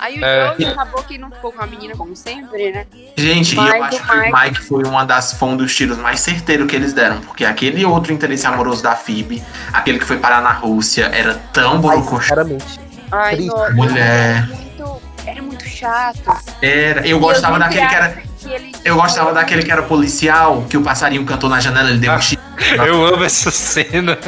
Aí 0.00 0.18
o 0.20 0.24
É. 0.24 0.54
Joey 0.56 0.66
acabou 0.72 1.02
que 1.02 1.18
não 1.18 1.30
ficou 1.30 1.52
com 1.52 1.62
a 1.62 1.66
menina 1.66 1.94
como 1.94 2.16
sempre, 2.16 2.72
né? 2.72 2.86
Gente, 3.16 3.52
e 3.52 3.56
Mas 3.56 3.74
eu 3.74 3.84
acho 3.84 4.02
que 4.02 4.12
o 4.12 4.16
Mike- 4.18 4.32
Mike 4.44 4.60
foi 4.62 4.84
uma 4.84 5.04
das 5.04 5.32
foi 5.34 5.48
um 5.50 5.56
dos 5.56 5.74
tiros 5.76 5.98
mais 5.98 6.20
certeiros 6.20 6.66
que 6.66 6.74
eles 6.74 6.92
deram, 6.92 7.20
porque 7.20 7.44
aquele 7.44 7.84
outro 7.84 8.12
interesse 8.12 8.46
amoroso 8.46 8.82
da 8.82 8.96
Phoebe, 8.96 9.42
aquele 9.72 9.98
que 9.98 10.04
foi 10.06 10.16
parar 10.18 10.40
na 10.40 10.52
Rússia, 10.52 11.10
era 11.12 11.34
tão 11.52 11.80
borocochô. 11.80 12.20
sinceramente. 12.22 12.80
Ai, 13.12 13.36
Mulher. 13.74 14.36
Era 14.38 14.46
muito, 14.46 15.02
era 15.26 15.42
muito 15.42 15.64
chato. 15.68 16.32
Era, 16.62 17.06
eu 17.06 17.18
E 17.18 17.20
gostava 17.20 17.56
eu 17.56 17.60
daquele 17.60 17.86
que 17.86 17.94
era, 17.94 18.08
que 18.10 18.72
eu 18.84 18.94
gostava 18.96 19.32
daquele 19.34 19.62
que 19.62 19.70
era 19.72 19.82
policial, 19.82 20.62
que 20.70 20.76
o 20.76 20.82
passarinho 20.82 21.24
cantou 21.26 21.50
na 21.50 21.60
janela, 21.60 21.90
ele 21.90 21.98
deu 21.98 22.12
um 22.12 22.14
Ah. 22.14 22.18
tiro. 22.18 22.40
Eu 22.86 23.06
amo 23.06 23.24
essa 23.24 23.50
cena. 23.50 24.18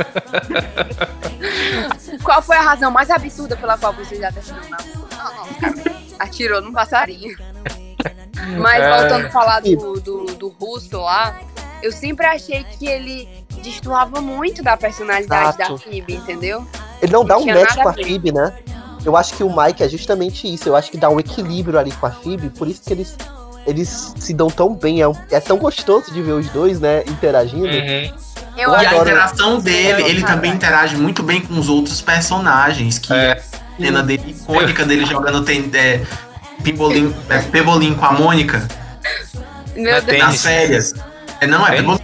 Qual 2.22 2.40
foi 2.42 2.56
a 2.56 2.62
razão 2.62 2.90
mais 2.90 3.10
absurda 3.10 3.56
pela 3.56 3.76
qual 3.76 3.92
você 3.92 4.16
já 4.16 4.28
atirou 4.28 4.58
Atirou 6.18 6.60
num 6.62 6.72
passarinho. 6.72 7.36
Mas 8.58 9.00
voltando 9.00 9.26
a 9.26 9.30
falar 9.30 9.60
do, 9.60 10.00
do, 10.00 10.24
do 10.36 10.48
russo 10.48 11.00
lá, 11.00 11.38
eu 11.82 11.92
sempre 11.92 12.26
achei 12.26 12.64
que 12.64 12.86
ele 12.86 13.28
destoava 13.62 14.20
muito 14.20 14.62
da 14.62 14.76
personalidade 14.76 15.56
Exato. 15.56 15.72
da 15.72 15.78
Phoebe, 15.78 16.14
entendeu? 16.14 16.66
Ele 17.00 17.12
não 17.12 17.24
dá 17.24 17.38
um 17.38 17.46
match 17.46 17.74
com 17.76 17.88
a 17.88 17.90
a. 17.90 17.94
Phoebe, 17.94 18.32
né? 18.32 18.52
Eu 19.04 19.16
acho 19.16 19.34
que 19.34 19.42
o 19.42 19.54
Mike 19.54 19.82
é 19.82 19.88
justamente 19.88 20.52
isso. 20.52 20.68
Eu 20.68 20.76
acho 20.76 20.90
que 20.90 20.96
dá 20.96 21.08
um 21.08 21.18
equilíbrio 21.18 21.78
ali 21.78 21.90
com 21.92 22.06
a 22.06 22.10
Phoebe, 22.10 22.50
por 22.50 22.68
isso 22.68 22.82
que 22.84 22.92
eles, 22.92 23.16
eles 23.66 24.14
se 24.18 24.32
dão 24.32 24.48
tão 24.48 24.74
bem. 24.74 25.02
É, 25.02 25.06
é 25.30 25.40
tão 25.40 25.56
gostoso 25.58 26.12
de 26.12 26.22
ver 26.22 26.32
os 26.32 26.48
dois, 26.50 26.78
né, 26.80 27.02
interagindo. 27.08 27.66
Uhum. 27.66 28.12
Eu 28.56 28.70
E 28.70 28.74
a 28.74 28.90
adoro. 28.90 29.02
interação 29.02 29.60
dele, 29.60 30.02
ele 30.02 30.22
também 30.22 30.52
interage 30.52 30.96
muito 30.96 31.22
bem 31.22 31.40
com 31.40 31.58
os 31.58 31.68
outros 31.68 32.00
personagens, 32.00 32.98
que 32.98 33.12
É. 33.12 33.42
a 33.82 33.86
cena 33.86 34.02
dele 34.02 34.30
icônica 34.30 34.84
dele 34.84 35.06
jogando 35.06 35.44
tem, 35.44 35.70
é, 35.74 36.02
pimbolim, 36.62 37.14
é, 37.28 37.38
pebolim 37.42 37.94
com 37.94 38.04
a 38.04 38.12
Mônica 38.12 38.66
Meu 39.74 40.00
Deus. 40.02 40.18
Nas 40.18 40.42
férias. 40.42 40.94
É, 41.40 41.46
não, 41.46 41.66
é 41.66 41.76
pebolim. 41.76 42.00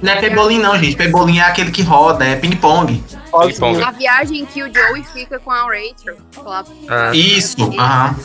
Não 0.00 0.12
é 0.12 0.20
pebolim 0.20 0.58
não, 0.58 0.78
gente. 0.78 0.96
Pebolim 0.96 1.38
é 1.38 1.42
aquele 1.42 1.70
que 1.70 1.82
roda, 1.82 2.24
é 2.24 2.36
ping-pong. 2.36 3.02
A 3.84 3.90
viagem 3.92 4.44
que 4.46 4.62
o 4.62 4.72
Joey 4.72 5.04
fica 5.04 5.38
com 5.38 5.50
a 5.50 5.62
Rachel. 5.64 6.16
lá- 6.44 6.64
Ah. 6.88 7.10
Isso, 7.14 7.56
aham. 7.78 8.16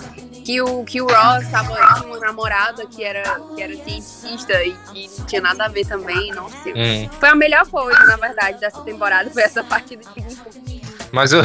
Que 0.43 0.61
o, 0.61 0.85
que 0.85 1.01
o 1.01 1.07
Ross 1.07 1.45
tava 1.51 1.75
com 1.99 2.07
uma 2.07 2.19
namorada 2.19 2.85
que 2.85 3.03
era, 3.03 3.21
que 3.53 3.61
era 3.61 3.75
cientista 3.83 4.53
e 4.63 4.73
que 4.93 5.09
não 5.19 5.25
tinha 5.25 5.41
nada 5.41 5.65
a 5.65 5.67
ver 5.67 5.85
também, 5.85 6.31
nossa. 6.33 6.55
Hum. 6.69 7.09
Foi 7.19 7.29
a 7.29 7.35
melhor 7.35 7.67
coisa, 7.67 7.99
na 8.05 8.15
verdade, 8.15 8.57
dessa 8.57 8.81
temporada, 8.81 9.29
foi 9.29 9.43
essa 9.43 9.61
partida 9.61 10.03
de 10.03 10.09
ping-pong. 10.21 10.81
Mas 11.11 11.31
o, 11.33 11.41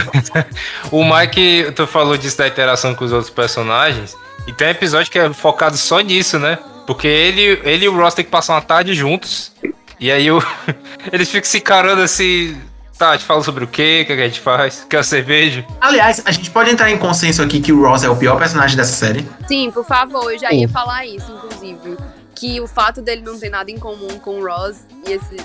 o 0.90 1.04
Mike, 1.04 1.72
tu 1.74 1.86
falou 1.86 2.16
disso 2.16 2.38
da 2.38 2.48
interação 2.48 2.94
com 2.94 3.04
os 3.04 3.12
outros 3.12 3.30
personagens. 3.30 4.16
E 4.46 4.52
tem 4.52 4.68
um 4.68 4.70
episódio 4.70 5.10
que 5.10 5.18
é 5.18 5.32
focado 5.32 5.76
só 5.76 6.00
nisso, 6.00 6.38
né? 6.38 6.58
Porque 6.86 7.06
ele, 7.06 7.60
ele 7.64 7.84
e 7.84 7.88
o 7.88 7.96
Ross 7.96 8.14
tem 8.14 8.24
que 8.24 8.30
passar 8.30 8.54
uma 8.54 8.62
tarde 8.62 8.94
juntos. 8.94 9.52
E 10.00 10.10
aí 10.10 10.30
o, 10.30 10.42
eles 11.12 11.28
ficam 11.30 11.48
se 11.48 11.58
encarando 11.58 12.02
assim. 12.02 12.60
Tá, 12.98 13.10
a 13.10 13.12
gente 13.16 13.24
fala 13.24 13.42
sobre 13.42 13.64
o 13.64 13.66
quê? 13.66 14.02
O 14.02 14.06
que, 14.06 14.14
que 14.14 14.22
a 14.22 14.26
gente 14.26 14.40
faz? 14.40 14.86
Quer 14.88 15.04
cerveja? 15.04 15.64
Aliás, 15.80 16.22
a 16.24 16.30
gente 16.30 16.50
pode 16.50 16.70
entrar 16.70 16.90
em 16.90 16.98
consenso 16.98 17.42
aqui 17.42 17.60
que 17.60 17.72
o 17.72 17.82
Ross 17.82 18.04
é 18.04 18.08
o 18.08 18.16
pior 18.16 18.38
personagem 18.38 18.76
dessa 18.76 18.92
série. 18.92 19.26
Sim, 19.48 19.70
por 19.72 19.84
favor, 19.84 20.32
eu 20.32 20.38
já 20.38 20.52
ia 20.52 20.68
falar 20.68 21.04
isso, 21.06 21.32
inclusive. 21.32 21.96
Que 22.34 22.60
o 22.60 22.66
fato 22.66 23.00
dele 23.02 23.22
não 23.22 23.38
ter 23.38 23.48
nada 23.50 23.70
em 23.70 23.78
comum 23.78 24.18
com 24.18 24.38
o 24.40 24.46
Ross 24.46 24.86
ia 25.08 25.18
ser 25.20 25.40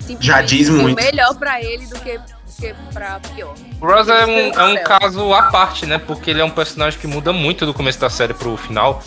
simplesmente 0.00 0.26
Já 0.26 0.42
diz 0.42 0.68
muito. 0.68 1.02
melhor 1.02 1.34
pra 1.36 1.62
ele 1.62 1.86
do 1.86 1.98
que, 2.00 2.18
que 2.50 2.74
pra 2.92 3.20
pior. 3.20 3.54
O 3.80 3.86
Ross 3.86 4.08
é 4.08 4.26
um, 4.26 4.52
é 4.52 4.64
um 4.64 4.84
caso 4.84 5.32
à 5.32 5.44
parte, 5.44 5.86
né? 5.86 5.98
Porque 5.98 6.30
ele 6.30 6.40
é 6.40 6.44
um 6.44 6.50
personagem 6.50 6.98
que 6.98 7.06
muda 7.06 7.32
muito 7.32 7.66
do 7.66 7.74
começo 7.74 7.98
da 8.00 8.10
série 8.10 8.34
pro 8.34 8.56
final. 8.56 9.02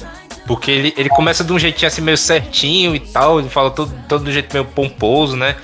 Porque 0.45 0.71
ele, 0.71 0.93
ele 0.97 1.09
começa 1.09 1.43
de 1.43 1.53
um 1.53 1.59
jeitinho 1.59 1.87
assim 1.87 2.01
meio 2.01 2.17
certinho 2.17 2.95
e 2.95 2.99
tal, 2.99 3.39
ele 3.39 3.49
fala 3.49 3.71
todo, 3.71 3.93
todo 4.07 4.25
do 4.25 4.31
jeito 4.31 4.51
meio 4.51 4.65
pomposo, 4.65 5.35
né? 5.35 5.55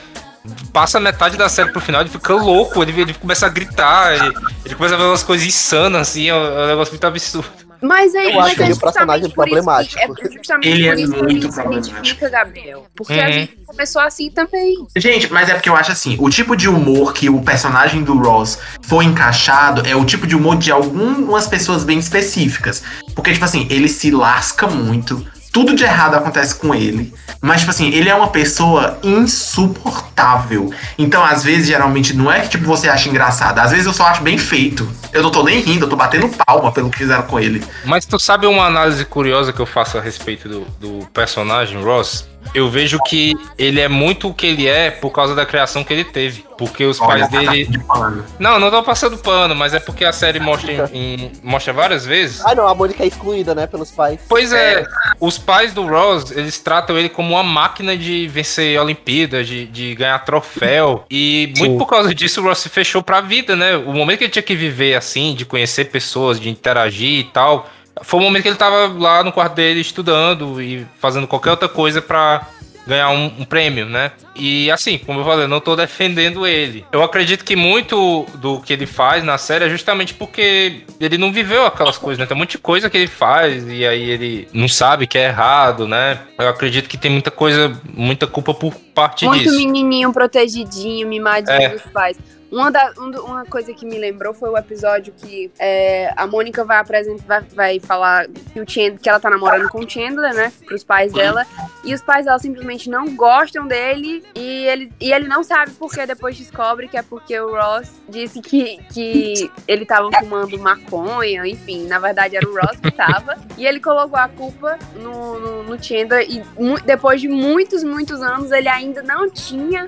Passa 0.72 1.00
metade 1.00 1.38
da 1.38 1.50
série 1.50 1.72
pro 1.72 1.82
final, 1.82 2.02
ele 2.02 2.10
fica 2.10 2.34
louco, 2.34 2.82
ele, 2.82 3.02
ele 3.02 3.14
começa 3.14 3.46
a 3.46 3.50
gritar, 3.50 4.16
ele, 4.16 4.34
ele 4.64 4.76
começa 4.76 4.96
a 4.96 4.98
ver 4.98 5.04
umas 5.04 5.22
coisas 5.22 5.46
insanas, 5.46 6.02
assim, 6.02 6.30
é 6.30 6.34
um, 6.34 6.38
é 6.38 6.64
um 6.64 6.68
negócio 6.68 6.94
muito 6.94 7.06
absurdo. 7.06 7.69
Mas 7.82 8.14
aí, 8.16 8.32
Eu 8.32 8.36
mas 8.36 8.52
acho 8.52 8.62
é 8.62 8.66
ele 8.66 8.74
um 8.74 8.78
personagem 8.78 9.24
justamente 9.24 9.36
por 9.36 9.48
isso 9.48 9.56
que- 9.58 9.64
problemático. 9.66 10.02
É 10.02 10.32
justamente 10.38 10.68
Ele 10.70 10.84
por 10.84 10.98
é 10.98 11.02
isso 11.02 11.14
que 11.14 11.20
a 11.20 11.24
muito 11.24 11.50
problemático. 11.54 12.30
Gabriel. 12.30 12.86
Porque 12.96 13.14
Uhum. 13.14 13.22
a 13.22 13.32
gente 13.32 13.56
começou 13.66 14.02
assim 14.02 14.30
também. 14.32 14.76
Gente, 14.98 15.32
mas 15.32 15.50
é 15.50 15.54
porque 15.54 15.70
eu 15.70 15.76
acho 15.76 15.92
assim, 15.92 16.18
o 16.20 16.30
tipo 16.30 16.56
de 16.56 16.68
humor 16.68 17.14
que 17.14 17.30
o 17.30 17.42
personagem 17.42 18.04
do 18.04 18.18
Ross 18.18 18.60
foi 18.82 19.06
encaixado 19.06 19.82
é 19.88 19.96
o 19.96 20.04
tipo 20.06 20.28
de 20.28 20.36
humor 20.36 20.58
de 20.58 20.72
algumas 20.72 21.48
pessoas 21.48 21.84
bem 21.84 22.00
específicas. 22.00 22.84
Porque, 23.16 23.32
tipo 23.34 23.46
assim, 23.46 23.68
ele 23.70 23.88
se 23.88 24.12
lasca 24.12 24.68
muito, 24.68 25.26
tudo 25.52 25.76
de 25.76 25.84
errado 25.84 26.16
acontece 26.16 26.56
com 26.56 26.74
ele. 26.74 27.14
Mas, 27.42 27.62
tipo 27.62 27.72
assim, 27.72 27.90
ele 27.90 28.10
é 28.10 28.16
uma 28.16 28.28
pessoa 28.28 29.00
insuportável. 29.02 30.74
Então, 30.98 31.24
às 31.24 31.44
vezes, 31.44 31.68
geralmente, 31.68 32.14
não 32.14 32.32
é 32.32 32.42
que 32.42 32.50
tipo, 32.50 32.66
você 32.66 32.90
acha 32.90 33.10
engraçado. 33.10 33.60
Às 33.60 33.72
vezes 33.72 33.86
eu 33.86 33.94
só 33.94 34.06
acho 34.06 34.22
bem 34.22 34.38
feito. 34.38 34.88
Eu 35.12 35.24
não 35.24 35.32
tô 35.32 35.44
nem 35.44 35.60
rindo, 35.60 35.86
eu 35.86 35.90
tô 35.90 35.96
batendo 35.96 36.30
palma 36.46 36.72
pelo 36.72 36.90
que 36.90 36.98
fizeram 36.98 37.24
com 37.24 37.40
ele. 37.40 37.64
Mas 37.86 38.06
tu 38.06 38.20
sabe 38.20 38.46
uma 38.46 38.66
análise 38.66 39.04
curiosa 39.06 39.54
que 39.54 39.60
eu 39.60 39.66
faço 39.66 39.98
a 39.98 40.02
respeito 40.02 40.48
do, 40.48 40.62
do 40.80 41.06
personagem 41.14 41.82
Ross? 41.82 42.28
Eu 42.54 42.70
vejo 42.70 43.00
que 43.04 43.36
ele 43.58 43.80
é 43.80 43.88
muito 43.88 44.30
o 44.30 44.34
que 44.34 44.48
ele 44.48 44.68
é 44.68 44.90
por 44.92 45.12
causa 45.12 45.36
da 45.36 45.46
criação 45.46 45.84
que 45.84 45.94
ele 45.94 46.04
teve. 46.04 46.46
Porque 46.58 46.84
os 46.84 47.00
Olha, 47.00 47.26
pais 47.28 47.30
dele. 47.30 47.66
tá 47.66 47.72
de 47.72 47.80
pano. 47.80 48.26
Não, 48.38 48.60
não 48.60 48.70
tô 48.70 48.84
passando 48.84 49.18
pano, 49.18 49.56
mas 49.56 49.74
é 49.74 49.80
porque 49.80 50.04
a 50.04 50.12
série 50.12 50.42
mostra, 50.42 50.90
em- 50.92 51.14
em- 51.14 51.32
mostra 51.42 51.72
várias 51.72 52.06
vezes. 52.06 52.42
Ah, 52.46 52.54
não, 52.54 52.68
a 52.68 52.76
Mônica 52.76 53.02
é 53.02 53.08
excluída, 53.08 53.56
né, 53.56 53.66
pelos 53.66 53.92
pais. 53.92 54.20
Pois 54.28 54.52
é, 54.52 54.84
os 55.22 55.38
pais 55.38 55.74
do 55.74 55.88
Ross, 55.88 56.32
eles 56.32 56.60
tratam 56.60 56.98
ele 56.98 57.08
como 57.08 57.36
uma 57.36 57.44
máquina 57.44 57.96
de 57.96 58.28
vencer 58.28 58.78
Olimpíadas, 58.78 59.48
de, 59.48 59.66
de 59.68 59.96
ganhar 59.96 60.20
troféu. 60.26 61.06
E 61.10 61.54
muito 61.58 61.72
Sim. 61.74 61.78
por 61.78 61.86
causa 61.88 62.14
disso, 62.14 62.42
o 62.42 62.44
Ross 62.44 62.60
se 62.60 62.68
fechou 62.68 63.02
pra 63.02 63.22
vida, 63.22 63.56
né? 63.56 63.78
O 63.78 63.94
momento 63.94 64.18
que 64.18 64.24
ele 64.26 64.32
tinha 64.32 64.44
que 64.44 64.56
viver 64.56 64.96
assim, 64.96 65.34
de 65.36 65.46
conhecer 65.46 65.86
pessoas, 65.86 66.40
de 66.42 66.50
interagir 66.50 67.20
e 67.20 67.24
tal, 67.24 67.70
foi 68.02 68.20
o 68.20 68.24
momento 68.24 68.44
que 68.44 68.50
ele 68.50 68.56
tava 68.58 68.88
lá 68.98 69.24
no 69.24 69.32
quarto 69.32 69.56
dele 69.56 69.80
estudando 69.82 70.62
e 70.62 70.86
fazendo 71.00 71.28
qualquer 71.28 71.52
outra 71.52 71.70
coisa 71.70 72.02
pra 72.02 72.48
ganhar 72.88 73.12
um, 73.12 73.26
um 73.40 73.46
prêmio, 73.46 73.86
né? 73.86 74.12
E 74.36 74.72
assim, 74.72 74.98
como 74.98 75.20
eu 75.20 75.24
falei, 75.26 75.44
eu 75.46 75.48
não 75.48 75.60
tô 75.60 75.76
defendendo 75.76 76.48
ele. 76.48 76.84
Eu 76.92 77.04
acredito 77.04 77.46
que 77.46 77.56
muito 77.56 78.26
do 78.36 78.60
que 78.62 78.74
ele 78.74 78.88
faz 78.88 79.24
na 79.24 79.38
série 79.38 79.66
é 79.66 79.70
justamente 79.70 80.14
porque 80.16 80.82
ele 81.00 81.18
não 81.18 81.32
viveu 81.32 81.66
aquelas 81.68 82.00
coisas, 82.00 82.18
né? 82.18 82.26
Tem 82.26 82.46
de 82.46 82.58
coisa 82.58 82.90
que 82.90 82.98
ele 82.98 83.06
faz 83.08 83.64
e 83.68 83.86
aí 83.86 84.10
ele 84.10 84.48
não 84.52 84.68
sabe 84.68 85.06
que 85.06 85.20
é 85.20 85.28
errado, 85.28 85.88
né? 85.88 86.20
Eu 86.40 86.48
acredito 86.50 86.90
que 86.90 86.98
tem 86.98 87.12
muita 87.12 87.30
coisa, 87.30 87.80
muita 87.94 88.26
culpa 88.26 88.54
por 88.56 88.74
parte 88.74 89.26
Muito 89.26 89.44
disso. 89.44 89.56
menininho, 89.58 90.12
protegidinho, 90.12 91.08
mimadinho 91.08 91.62
É. 91.62 91.70
dos 91.70 91.84
pais. 91.92 92.18
Uma, 92.52 92.72
da- 92.72 92.94
um 92.98 93.10
uma 93.30 93.46
coisa 93.46 93.74
que 93.74 93.86
me 93.86 93.98
lembrou 93.98 94.34
foi 94.34 94.50
o 94.50 94.58
episódio 94.58 95.14
que 95.16 95.52
é, 95.60 96.12
a 96.16 96.26
Mônica 96.26 96.64
vai 96.66 96.78
apresentar, 96.78 97.24
vai, 97.26 97.44
vai 97.54 97.80
falar 97.80 98.28
que, 98.28 98.60
o 98.60 98.70
Chandler, 98.70 99.00
que 99.00 99.08
ela 99.10 99.20
tá 99.20 99.30
namorando 99.30 99.70
com 99.70 99.80
o 99.80 99.90
Chandler, 99.90 100.34
né? 100.34 100.52
Pros 100.66 100.84
pais 100.84 101.14
dela. 101.14 101.46
E 101.84 101.94
os 101.94 102.02
pais 102.02 102.26
dela 102.26 102.40
simplesmente 102.40 102.90
não 102.90 103.16
gostam 103.16 103.68
dele. 103.68 104.24
E 104.36 104.66
ele, 104.68 104.92
e 105.00 105.12
ele 105.14 105.28
não 105.28 105.44
sabe 105.44 105.72
porque 105.74 106.06
depois 106.06 106.38
descobre 106.38 106.88
que 106.88 106.98
é 106.98 107.02
porque 107.04 107.40
o 107.40 107.56
Ross 107.56 107.92
disse 108.10 108.42
que, 108.42 108.80
que 108.94 109.52
ele 109.68 109.86
tava 109.86 110.10
fumando 110.20 110.58
maconha, 110.58 111.46
enfim. 111.48 111.88
Na 111.88 112.00
verdade 112.00 112.36
era 112.36 112.48
o 112.50 112.54
Ross 112.54 112.80
que 112.80 112.92
tava. 112.92 113.38
E 113.58 113.66
ele 113.66 113.80
colocou 113.80 114.18
a 114.20 114.28
culpa 114.28 114.78
no, 114.96 115.40
no, 115.40 115.64
no 115.64 115.84
Chandler. 115.84 116.26
E 116.30 116.44
depois 116.86 117.22
de 117.22 117.28
muitos, 117.28 117.84
muitos 117.84 118.22
anos, 118.22 118.52
ele 118.52 118.68
ainda 118.70 119.02
não 119.04 119.30
tinha 119.30 119.88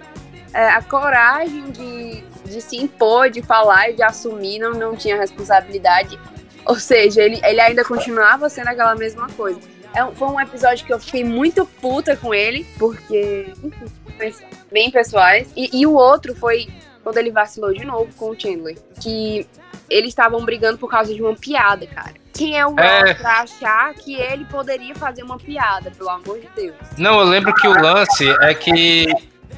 é, 0.53 0.69
a 0.69 0.81
coragem 0.81 1.71
de, 1.71 2.23
de 2.45 2.61
se 2.61 2.77
impor, 2.77 3.29
de 3.29 3.41
falar 3.41 3.89
e 3.89 3.93
de 3.93 4.03
assumir, 4.03 4.59
não, 4.59 4.71
não 4.71 4.95
tinha 4.95 5.17
responsabilidade. 5.17 6.19
Ou 6.65 6.75
seja, 6.75 7.21
ele, 7.21 7.39
ele 7.43 7.59
ainda 7.59 7.83
continuava 7.83 8.49
sendo 8.49 8.67
aquela 8.67 8.95
mesma 8.95 9.27
coisa. 9.29 9.59
É 9.93 10.05
foi 10.15 10.27
um 10.27 10.39
episódio 10.39 10.85
que 10.85 10.93
eu 10.93 10.99
fiquei 10.99 11.23
muito 11.23 11.65
puta 11.65 12.15
com 12.15 12.33
ele, 12.33 12.65
porque, 12.77 13.53
enfim, 13.63 14.45
bem 14.71 14.89
pessoais. 14.89 15.51
E, 15.55 15.81
e 15.81 15.85
o 15.85 15.93
outro 15.93 16.35
foi 16.35 16.67
quando 17.03 17.17
ele 17.17 17.31
vacilou 17.31 17.73
de 17.73 17.83
novo 17.83 18.07
com 18.15 18.29
o 18.29 18.39
Chandler. 18.39 18.77
Que 19.01 19.45
eles 19.89 20.09
estavam 20.09 20.45
brigando 20.45 20.77
por 20.77 20.89
causa 20.89 21.13
de 21.13 21.21
uma 21.21 21.35
piada, 21.35 21.85
cara. 21.87 22.13
Quem 22.33 22.57
é 22.57 22.65
o 22.65 22.69
Ross 22.69 22.79
É. 22.79 23.13
pra 23.13 23.41
achar 23.41 23.93
que 23.95 24.15
ele 24.15 24.45
poderia 24.45 24.95
fazer 24.95 25.23
uma 25.23 25.37
piada, 25.37 25.91
pelo 25.91 26.09
amor 26.09 26.39
de 26.39 26.47
Deus? 26.55 26.75
Não, 26.97 27.19
eu 27.19 27.25
lembro 27.25 27.53
que 27.53 27.67
o 27.67 27.73
lance 27.73 28.29
é 28.41 28.53
que 28.53 29.05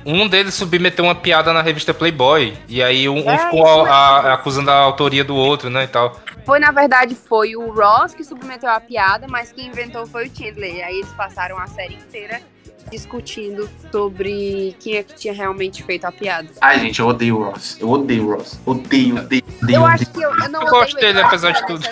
um 0.05 0.27
deles 0.27 0.53
submeteu 0.53 1.05
uma 1.05 1.15
piada 1.15 1.51
na 1.53 1.61
revista 1.61 1.93
Playboy. 1.93 2.53
E 2.67 2.81
aí 2.83 3.07
um, 3.07 3.25
um 3.25 3.29
É, 3.29 3.37
ficou 3.37 3.61
isso 3.61 3.85
a- 3.91 4.19
a- 4.19 4.33
acusando 4.33 4.69
a 4.71 4.75
autoria 4.75 5.23
do 5.23 5.35
outro, 5.35 5.69
né? 5.69 5.83
E 5.83 5.87
tal. 5.87 6.19
Foi, 6.45 6.59
na 6.59 6.71
verdade, 6.71 7.15
foi 7.15 7.55
o 7.55 7.71
Ross 7.71 8.13
que 8.13 8.23
submeteu 8.23 8.69
a 8.69 8.79
piada, 8.79 9.27
mas 9.29 9.51
quem 9.51 9.67
inventou 9.67 10.05
foi 10.05 10.27
o 10.27 10.31
Chandler. 10.35 10.75
E 10.75 10.83
aí 10.83 10.95
eles 10.99 11.11
passaram 11.13 11.57
a 11.57 11.67
série 11.67 11.95
inteira 11.95 12.41
discutindo 12.93 13.67
sobre 13.91 14.75
quem 14.79 14.97
é 14.97 15.03
que 15.03 15.15
tinha 15.15 15.33
realmente 15.33 15.81
feito 15.83 16.05
a 16.05 16.11
piada. 16.11 16.47
Ai, 16.61 16.79
gente, 16.79 16.99
eu 16.99 17.07
odeio 17.07 17.39
o 17.39 17.43
Ross. 17.43 17.77
Eu 17.79 17.89
odeio 17.89 18.27
o 18.27 18.35
Ross. 18.35 18.59
Odeio, 18.65 19.17
odeio, 19.17 19.43
odeio. 19.61 19.77
Eu 19.77 19.85
acho 19.85 20.03
odeio. 20.03 20.13
que 20.13 20.21
eu, 20.21 20.45
eu 20.45 20.49
não 20.49 20.61
Eu 20.61 20.67
gosto 20.67 20.97
ele, 20.97 21.07
dele, 21.07 21.21
apesar 21.21 21.51
de 21.51 21.63
é 21.63 21.65
tudo. 21.65 21.87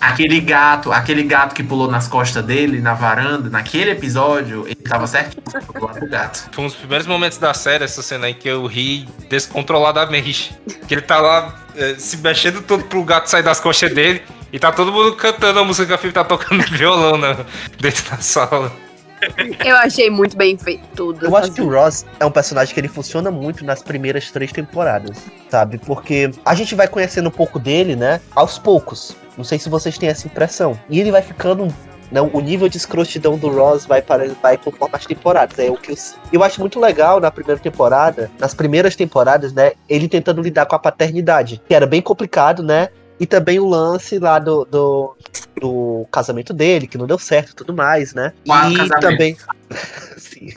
Aquele 0.00 0.40
gato, 0.40 0.92
aquele 0.92 1.24
gato 1.24 1.54
que 1.54 1.62
pulou 1.62 1.90
nas 1.90 2.06
costas 2.06 2.44
dele 2.44 2.80
na 2.80 2.94
varanda, 2.94 3.50
naquele 3.50 3.90
episódio, 3.90 4.64
ele 4.66 4.76
tava 4.76 5.08
certinho 5.08 5.42
do 5.42 5.84
lado 5.84 6.00
do 6.00 6.08
gato. 6.08 6.48
Foi 6.52 6.64
um 6.64 6.68
dos 6.68 6.76
primeiros 6.76 7.06
momentos 7.06 7.38
da 7.38 7.52
série, 7.52 7.82
essa 7.82 8.02
cena 8.02 8.26
aí, 8.26 8.34
que 8.34 8.48
eu 8.48 8.64
ri 8.66 9.08
descontroladamente. 9.28 10.54
Que 10.86 10.94
ele 10.94 11.02
tá 11.02 11.18
lá 11.20 11.64
eh, 11.74 11.96
se 11.98 12.18
mexendo 12.18 12.62
todo 12.62 12.84
pro 12.84 13.02
gato 13.02 13.26
sair 13.26 13.42
das 13.42 13.58
costas 13.58 13.92
dele. 13.92 14.22
E 14.52 14.58
tá 14.58 14.70
todo 14.70 14.92
mundo 14.92 15.16
cantando 15.16 15.58
a 15.58 15.64
música 15.64 15.88
que 15.88 15.92
a 15.94 15.98
Phoebe 15.98 16.14
tá 16.14 16.22
tocando 16.22 16.62
violão 16.70 17.18
né, 17.18 17.36
dentro 17.80 18.08
da 18.08 18.18
sala. 18.18 18.84
Eu 19.64 19.76
achei 19.76 20.10
muito 20.10 20.36
bem 20.36 20.56
feito 20.56 20.86
tudo. 20.94 21.26
Eu 21.26 21.36
acho 21.36 21.52
que 21.52 21.60
o 21.60 21.70
Ross 21.70 22.04
é 22.18 22.24
um 22.24 22.30
personagem 22.30 22.72
que 22.72 22.80
ele 22.80 22.88
funciona 22.88 23.30
muito 23.30 23.64
nas 23.64 23.82
primeiras 23.82 24.30
três 24.30 24.52
temporadas, 24.52 25.18
sabe? 25.48 25.78
Porque 25.78 26.30
a 26.44 26.54
gente 26.54 26.74
vai 26.74 26.88
conhecendo 26.88 27.28
um 27.28 27.32
pouco 27.32 27.58
dele, 27.58 27.96
né? 27.96 28.20
Aos 28.34 28.58
poucos. 28.58 29.16
Não 29.36 29.44
sei 29.44 29.58
se 29.58 29.68
vocês 29.68 29.98
têm 29.98 30.08
essa 30.08 30.26
impressão. 30.26 30.78
E 30.88 31.00
ele 31.00 31.10
vai 31.10 31.22
ficando. 31.22 31.68
Não, 32.12 32.30
o 32.32 32.40
nível 32.40 32.68
de 32.68 32.76
escrotidão 32.76 33.36
do 33.36 33.48
Ross 33.48 33.86
vai, 33.86 34.00
para, 34.00 34.28
vai 34.40 34.56
conforme 34.56 34.94
as 34.94 35.04
temporadas. 35.04 35.58
É 35.58 35.68
o 35.70 35.76
que 35.76 35.90
eu, 35.90 35.96
eu 36.32 36.44
acho 36.44 36.60
muito 36.60 36.78
legal 36.78 37.18
na 37.18 37.30
primeira 37.30 37.60
temporada, 37.60 38.30
nas 38.38 38.54
primeiras 38.54 38.94
temporadas, 38.94 39.52
né? 39.52 39.72
Ele 39.88 40.06
tentando 40.06 40.40
lidar 40.40 40.66
com 40.66 40.76
a 40.76 40.78
paternidade, 40.78 41.60
que 41.66 41.74
era 41.74 41.86
bem 41.86 42.00
complicado, 42.00 42.62
né? 42.62 42.88
E 43.18 43.26
também 43.26 43.60
o 43.60 43.68
lance 43.68 44.18
lá 44.18 44.38
do, 44.38 44.64
do, 44.64 45.16
do 45.60 46.06
casamento 46.10 46.52
dele, 46.52 46.86
que 46.86 46.98
não 46.98 47.06
deu 47.06 47.18
certo 47.18 47.50
e 47.50 47.54
tudo 47.54 47.72
mais, 47.72 48.12
né? 48.12 48.32
Quatro 48.44 48.84
e 48.84 49.00
também. 49.00 49.36
Sim. 50.24 50.48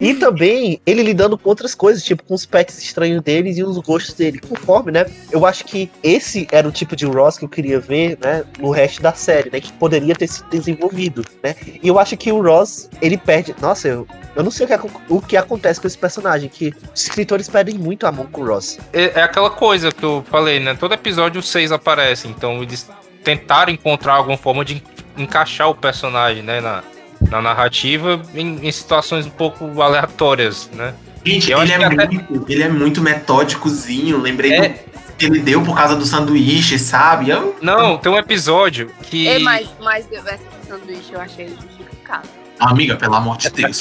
e 0.00 0.14
também 0.14 0.80
ele 0.86 1.02
lidando 1.02 1.36
com 1.38 1.48
outras 1.48 1.74
coisas, 1.74 2.02
tipo 2.02 2.22
com 2.24 2.34
os 2.34 2.46
pets 2.46 2.78
estranhos 2.82 3.20
deles 3.22 3.58
e 3.58 3.64
os 3.64 3.78
gostos 3.78 4.14
dele. 4.14 4.38
Conforme, 4.38 4.92
né? 4.92 5.06
Eu 5.30 5.44
acho 5.46 5.64
que 5.64 5.90
esse 6.02 6.46
era 6.50 6.66
o 6.68 6.72
tipo 6.72 6.94
de 6.96 7.04
Ross 7.06 7.38
que 7.38 7.44
eu 7.44 7.48
queria 7.48 7.78
ver, 7.80 8.18
né? 8.22 8.44
No 8.58 8.70
resto 8.70 9.02
da 9.02 9.12
série, 9.12 9.50
né? 9.50 9.60
Que 9.60 9.72
poderia 9.74 10.14
ter 10.14 10.28
sido 10.28 10.48
desenvolvido, 10.50 11.24
né? 11.42 11.54
E 11.82 11.86
eu 11.88 11.98
acho 11.98 12.16
que 12.16 12.30
o 12.32 12.40
Ross, 12.42 12.88
ele 13.00 13.16
perde. 13.16 13.54
Nossa, 13.60 13.88
eu, 13.88 14.06
eu 14.36 14.42
não 14.42 14.50
sei 14.50 14.64
o 14.64 14.68
que, 14.68 14.74
acon- 14.74 15.00
o 15.08 15.20
que 15.20 15.36
acontece 15.36 15.80
com 15.80 15.86
esse 15.86 15.98
personagem, 15.98 16.48
que 16.48 16.72
os 16.94 17.02
escritores 17.02 17.48
perdem 17.48 17.76
muito 17.76 18.06
a 18.06 18.12
mão 18.12 18.26
com 18.26 18.42
o 18.42 18.46
Ross. 18.46 18.78
É, 18.92 19.20
é 19.20 19.22
aquela 19.22 19.50
coisa 19.50 19.90
que 19.92 20.04
eu 20.04 20.24
falei, 20.30 20.60
né? 20.60 20.74
Todo 20.74 20.94
episódio 20.94 21.40
os 21.40 21.48
seis 21.48 21.72
aparecem. 21.72 22.30
Então 22.30 22.62
eles 22.62 22.88
tentaram 23.24 23.72
encontrar 23.72 24.14
alguma 24.14 24.36
forma 24.36 24.64
de 24.64 24.74
en- 24.76 24.82
encaixar 25.22 25.68
o 25.68 25.74
personagem, 25.74 26.42
né? 26.42 26.60
Na, 26.60 26.82
na 27.30 27.40
narrativa 27.42 28.20
em, 28.34 28.66
em 28.66 28.72
situações 28.72 29.26
um 29.26 29.30
pouco 29.30 29.80
aleatórias, 29.82 30.68
né? 30.74 30.94
Gente, 31.24 31.52
ele 31.52 31.72
é, 31.72 31.76
até- 31.84 32.08
muito, 32.08 32.44
ele 32.50 32.62
é 32.62 32.68
muito 32.68 33.00
metódicozinho. 33.00 34.18
Lembrei 34.20 34.52
É. 34.54 34.68
do 34.68 35.14
que 35.16 35.24
ele 35.26 35.38
deu 35.40 35.62
por 35.62 35.76
causa 35.76 35.94
do 35.94 36.04
sanduíche, 36.04 36.78
sabe? 36.78 37.30
Eu, 37.30 37.56
Não, 37.62 37.96
tem 37.96 38.10
um 38.10 38.18
episódio 38.18 38.90
que. 39.02 39.28
É, 39.28 39.38
mas, 39.38 39.68
mas 39.80 40.10
essa 40.12 40.38
sanduíche 40.66 41.12
eu 41.12 41.20
achei 41.20 41.48
justificado. 41.48 42.28
amiga, 42.58 42.96
pelo 42.96 43.14
amor 43.14 43.36
de 43.36 43.50
Deus. 43.50 43.80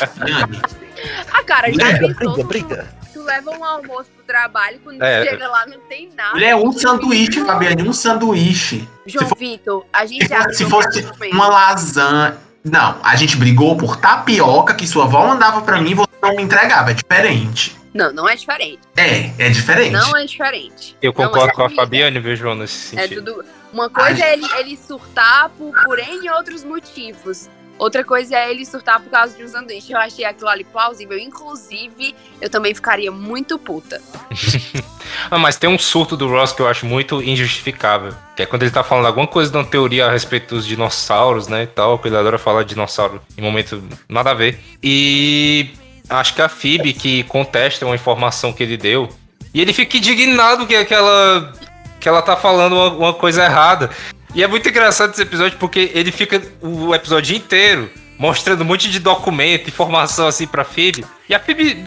Ah, 1.33 1.43
cara, 1.43 1.71
já 1.71 1.77
Briga, 1.97 1.99
pensou? 1.99 2.15
briga, 2.15 2.41
tu- 2.41 2.47
briga. 2.47 2.89
Tu 3.13 3.21
leva 3.23 3.51
um 3.51 3.63
almoço 3.63 4.09
pro 4.15 4.23
trabalho, 4.25 4.79
quando 4.83 5.01
É. 5.01 5.23
chega 5.25 5.47
lá 5.47 5.65
não 5.65 5.79
tem 5.89 6.09
nada. 6.15 6.37
Ele 6.37 6.45
é 6.45 6.55
um 6.55 6.71
sanduíche, 6.71 7.43
Fabiane, 7.43 7.81
um 7.87 7.93
sanduíche. 7.93 8.87
João 9.05 9.23
Se 9.25 9.29
for- 9.29 9.37
Vitor, 9.37 9.85
a 9.91 10.05
gente 10.05 10.27
Se 10.27 10.53
se 10.53 10.65
fosse 10.65 11.05
uma 11.31 11.47
lasanha. 11.47 12.37
Não, 12.63 12.99
a 13.03 13.15
gente 13.15 13.35
brigou 13.37 13.75
por 13.75 13.97
tapioca 13.97 14.73
que 14.73 14.85
sua 14.85 15.05
avó 15.05 15.27
mandava 15.27 15.61
pra 15.61 15.81
mim 15.81 15.91
e 15.91 15.95
você 15.95 16.11
não 16.21 16.35
me 16.35 16.43
entregava. 16.43 16.91
É 16.91 16.93
diferente. 16.93 17.75
Não, 17.93 18.13
não 18.13 18.29
é 18.29 18.35
diferente. 18.35 18.79
É, 18.95 19.31
é 19.37 19.49
diferente. 19.49 19.91
Não 19.91 20.15
é 20.15 20.25
diferente. 20.25 20.95
Eu 21.01 21.11
concordo 21.11 21.49
é 21.49 21.53
com 21.53 21.63
a. 21.63 21.69
Fabiane, 21.69 22.19
viu, 22.19 22.35
João, 22.35 22.55
nesse 22.55 22.97
É 22.97 23.01
sentido. 23.03 23.33
tudo. 23.33 23.45
Uma 23.73 23.89
coisa 23.89 24.23
é 24.23 24.33
ele, 24.33 24.45
ele 24.59 24.77
surtar 24.77 25.49
por, 25.57 25.73
por 25.83 25.99
N 25.99 26.29
outros 26.31 26.63
motivos. 26.63 27.49
Outra 27.81 28.03
coisa 28.03 28.35
é 28.35 28.51
ele 28.51 28.63
surtar 28.63 28.99
por 28.99 29.09
causa 29.09 29.35
de 29.35 29.43
um 29.43 29.47
sanduíche. 29.47 29.91
Eu 29.91 29.97
achei 29.97 30.23
aquilo 30.23 30.47
ali 30.49 30.63
plausível. 30.63 31.17
Inclusive, 31.17 32.15
eu 32.39 32.47
também 32.47 32.75
ficaria 32.75 33.11
muito 33.11 33.57
puta. 33.57 33.99
Ah, 35.29 35.37
mas 35.37 35.57
tem 35.57 35.69
um 35.69 35.77
surto 35.77 36.15
do 36.15 36.27
Ross 36.27 36.53
que 36.53 36.61
eu 36.61 36.67
acho 36.67 36.85
muito 36.85 37.21
injustificável. 37.21 38.13
Que 38.35 38.43
é 38.43 38.45
quando 38.45 38.63
ele 38.63 38.71
tá 38.71 38.81
falando 38.81 39.05
alguma 39.07 39.27
coisa 39.27 39.51
de 39.51 39.57
uma 39.57 39.65
teoria 39.65 40.07
a 40.07 40.11
respeito 40.11 40.55
dos 40.55 40.65
dinossauros, 40.65 41.47
né? 41.47 41.63
E 41.63 41.67
tal. 41.67 41.99
Que 41.99 42.07
ele 42.07 42.15
adora 42.15 42.37
falar 42.37 42.63
de 42.63 42.69
dinossauro 42.69 43.21
em 43.37 43.41
momento 43.41 43.83
nada 44.07 44.31
a 44.31 44.33
ver. 44.33 44.59
E 44.81 45.69
acho 46.09 46.33
que 46.33 46.41
a 46.41 46.49
Phoebe 46.49 46.93
que 46.93 47.23
contesta 47.23 47.85
uma 47.85 47.95
informação 47.95 48.53
que 48.53 48.63
ele 48.63 48.77
deu. 48.77 49.09
E 49.53 49.61
ele 49.61 49.73
fica 49.73 49.97
indignado 49.97 50.65
que 50.65 50.75
aquela. 50.75 51.53
que 51.99 52.07
ela 52.07 52.21
tá 52.21 52.35
falando 52.37 52.73
uma, 52.73 52.91
uma 52.93 53.13
coisa 53.13 53.43
errada. 53.43 53.89
E 54.33 54.43
é 54.43 54.47
muito 54.47 54.67
engraçado 54.69 55.11
esse 55.11 55.21
episódio 55.21 55.57
porque 55.57 55.91
ele 55.93 56.11
fica 56.11 56.41
o 56.61 56.95
episódio 56.95 57.35
inteiro 57.35 57.89
mostrando 58.17 58.61
um 58.61 58.65
monte 58.65 58.89
de 58.89 58.99
documento, 58.99 59.67
informação 59.67 60.27
assim 60.27 60.47
pra 60.47 60.63
Phoebe. 60.63 61.05
E 61.27 61.33
a 61.33 61.39
Phoebe 61.39 61.83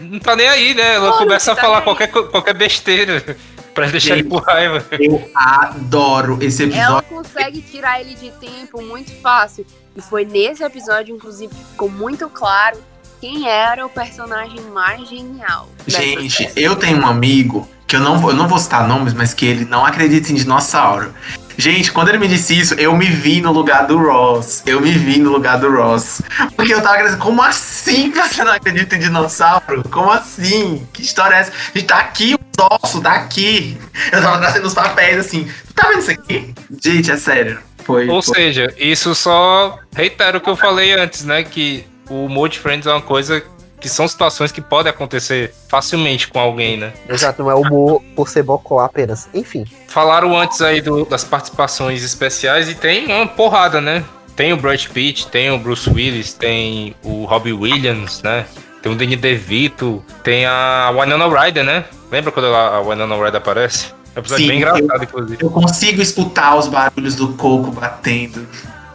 não 0.00 0.18
tá 0.18 0.36
nem 0.36 0.48
aí, 0.48 0.74
né? 0.74 0.94
Ela 0.94 1.16
começa 1.18 1.52
a 1.52 1.56
tá 1.56 1.62
falar 1.62 1.78
aí. 1.78 1.84
qualquer, 1.84 2.08
qualquer 2.08 2.54
besteira 2.54 3.36
pra 3.74 3.86
deixar 3.86 4.14
ele 4.14 4.22
Gente. 4.22 4.30
com 4.30 4.38
raiva. 4.38 4.84
Eu 4.92 5.30
adoro 5.34 6.38
esse 6.40 6.64
Ela 6.64 6.72
episódio. 7.00 7.08
consegue 7.08 7.62
tirar 7.62 8.00
ele 8.00 8.14
de 8.14 8.30
tempo 8.32 8.82
muito 8.82 9.12
fácil. 9.20 9.66
E 9.96 10.00
foi 10.00 10.24
nesse 10.24 10.62
episódio, 10.62 11.16
inclusive, 11.16 11.52
que 11.52 11.64
ficou 11.64 11.88
muito 11.90 12.28
claro 12.28 12.78
quem 13.20 13.48
era 13.48 13.84
o 13.84 13.88
personagem 13.88 14.60
mais 14.72 15.08
genial. 15.08 15.68
Gente, 15.86 16.48
eu 16.54 16.76
tenho 16.76 17.00
um 17.00 17.06
amigo 17.06 17.68
que 17.86 17.96
eu 17.96 18.00
não 18.00 18.18
vou, 18.18 18.30
eu 18.30 18.36
não 18.36 18.46
vou 18.46 18.58
citar 18.58 18.86
nomes, 18.86 19.14
mas 19.14 19.34
que 19.34 19.46
ele 19.46 19.64
não 19.64 19.84
acredita 19.84 20.30
em 20.30 20.34
dinossauro. 20.34 21.12
Gente, 21.60 21.90
quando 21.90 22.08
ele 22.10 22.18
me 22.18 22.28
disse 22.28 22.56
isso, 22.56 22.74
eu 22.74 22.96
me 22.96 23.06
vi 23.06 23.40
no 23.40 23.50
lugar 23.50 23.84
do 23.84 23.98
Ross. 23.98 24.62
Eu 24.64 24.80
me 24.80 24.92
vi 24.92 25.18
no 25.18 25.32
lugar 25.32 25.58
do 25.58 25.68
Ross. 25.68 26.22
Porque 26.54 26.72
eu 26.72 26.80
tava 26.80 26.94
acreditando, 26.94 27.20
como 27.20 27.42
assim 27.42 28.12
você 28.12 28.44
não 28.44 28.52
acredita 28.52 28.94
em 28.94 29.00
dinossauro? 29.00 29.82
Como 29.90 30.08
assim? 30.12 30.86
Que 30.92 31.02
história 31.02 31.34
é 31.34 31.40
essa? 31.40 31.50
A 31.74 31.76
gente 31.76 31.88
tá 31.88 31.96
aqui, 31.98 32.34
o 32.36 32.38
ossos, 32.84 33.00
tá 33.00 33.12
aqui. 33.14 33.76
Eu 34.12 34.22
tava 34.22 34.38
trazendo 34.38 34.66
os 34.68 34.74
papéis 34.74 35.18
assim. 35.18 35.50
Tá 35.74 35.88
vendo 35.88 35.98
isso 35.98 36.10
aqui? 36.12 36.54
Gente, 36.80 37.10
é 37.10 37.16
sério. 37.16 37.58
Foi. 37.84 38.08
Ou 38.08 38.22
foi- 38.22 38.36
seja, 38.36 38.72
isso 38.78 39.12
só 39.16 39.80
reitera 39.92 40.38
o 40.38 40.40
que 40.40 40.48
eu 40.48 40.56
falei 40.56 40.92
antes, 40.92 41.24
né? 41.24 41.42
Que 41.42 41.84
o 42.08 42.26
humor 42.26 42.48
de 42.48 42.60
Friends 42.60 42.86
é 42.86 42.92
uma 42.92 43.02
coisa 43.02 43.42
que 43.80 43.88
são 43.88 44.06
situações 44.08 44.50
que 44.52 44.60
podem 44.60 44.90
acontecer 44.90 45.54
facilmente 45.68 46.28
com 46.28 46.38
alguém, 46.38 46.76
né? 46.76 46.92
Exato, 47.08 47.42
não 47.42 47.50
é 47.50 47.54
humor 47.54 48.02
por 48.16 48.28
ser 48.28 48.42
bocó 48.42 48.80
apenas. 48.80 49.28
Enfim. 49.32 49.64
Falaram 49.88 50.36
antes 50.36 50.60
aí 50.60 50.80
do- 50.80 51.04
das 51.04 51.24
participações 51.24 52.02
especiais 52.02 52.68
e 52.68 52.74
tem 52.74 53.06
uma 53.06 53.26
porrada, 53.26 53.80
né? 53.80 54.04
Tem 54.34 54.52
o 54.52 54.56
Brad 54.56 54.84
Pitt, 54.86 55.26
tem 55.28 55.50
o 55.50 55.58
Bruce 55.58 55.88
Willis, 55.90 56.32
tem 56.32 56.94
o 57.02 57.24
Robbie 57.24 57.52
Williams, 57.52 58.22
né? 58.22 58.46
Tem 58.82 58.92
o 58.92 58.94
Danny 58.94 59.16
DeVito, 59.16 60.04
tem 60.22 60.46
a 60.46 60.92
Winona 60.92 61.26
Ryder, 61.28 61.64
né? 61.64 61.84
Lembra 62.10 62.30
quando 62.30 62.46
ela- 62.46 62.76
a 62.76 62.80
Winona 62.80 63.16
Ryder 63.16 63.36
aparece? 63.36 63.86
É 64.14 64.18
um 64.18 64.20
episódio 64.20 64.44
Sim, 64.44 64.48
bem 64.48 64.58
engraçado, 64.58 65.02
inclusive. 65.04 65.38
Eu 65.44 65.50
consigo 65.50 66.00
escutar 66.00 66.56
os 66.56 66.68
barulhos 66.68 67.14
do 67.16 67.28
coco 67.34 67.70
batendo 67.72 68.46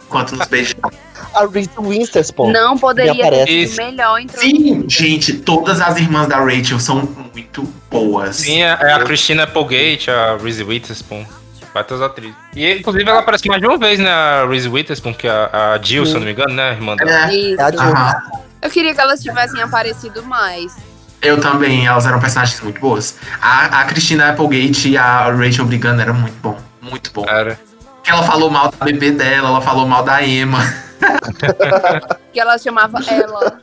enquanto 0.06 0.34
nos 0.36 0.46
beijamos. 0.46 0.94
A 1.34 1.46
Reese 1.46 1.70
Witherspoon. 1.78 2.52
Não 2.52 2.76
poderia 2.76 3.30
ter 3.30 3.48
Isso. 3.48 3.76
melhor. 3.76 4.20
Sim, 4.34 4.84
gente, 4.88 5.34
todas 5.34 5.80
as 5.80 5.96
irmãs 5.96 6.26
da 6.26 6.38
Rachel 6.38 6.78
são 6.80 7.08
muito 7.32 7.62
boas. 7.90 8.36
Sim, 8.36 8.62
é 8.62 8.76
é 8.80 8.92
a 8.92 9.00
Christina 9.04 9.44
Applegate, 9.44 10.10
a 10.10 10.36
Reese 10.36 10.62
Witherspoon. 10.64 11.24
Várias 11.72 12.00
atrizes. 12.00 12.36
E 12.54 12.78
inclusive 12.78 13.08
ela 13.08 13.18
aparece 13.18 13.48
mais 13.48 13.60
de 13.60 13.66
uma 13.66 13.76
vez, 13.76 13.98
né? 13.98 14.08
A 14.08 14.46
Reese 14.46 14.68
Witherspoon, 14.68 15.12
que 15.12 15.26
é 15.26 15.30
a, 15.30 15.72
a 15.72 15.82
Jill, 15.82 16.06
se 16.06 16.12
eu 16.12 16.20
não 16.20 16.26
me 16.26 16.32
engano, 16.32 16.54
né? 16.54 16.70
a 16.70 16.72
Irmã 16.72 16.94
dela. 16.94 17.30
É, 17.30 17.34
Isso. 17.34 17.60
É 17.60 17.64
a 17.64 17.70
Jill. 17.70 17.80
aham. 17.80 18.14
Eu 18.62 18.70
queria 18.70 18.94
que 18.94 19.00
elas 19.00 19.20
tivessem 19.20 19.60
aparecido 19.60 20.22
mais. 20.22 20.76
Eu 21.20 21.40
também, 21.40 21.86
elas 21.86 22.06
eram 22.06 22.20
personagens 22.20 22.60
muito 22.60 22.80
boas. 22.80 23.16
A, 23.40 23.80
a 23.80 23.84
Christina 23.84 24.30
Applegate 24.30 24.90
e 24.90 24.96
a 24.96 25.30
Rachel 25.32 25.64
brigando 25.64 26.00
era 26.00 26.12
muito 26.12 26.36
bom. 26.40 26.56
Muito 26.80 27.10
bom. 27.12 27.24
Porque 27.24 28.10
ela 28.10 28.22
falou 28.22 28.50
mal 28.50 28.70
da 28.70 28.84
bebê 28.84 29.10
dela, 29.10 29.48
ela 29.48 29.60
falou 29.60 29.86
mal 29.86 30.02
da 30.04 30.22
Emma. 30.22 30.60
Que 32.32 32.40
ela 32.40 32.58
chamava 32.58 32.98
ela. 33.08 33.60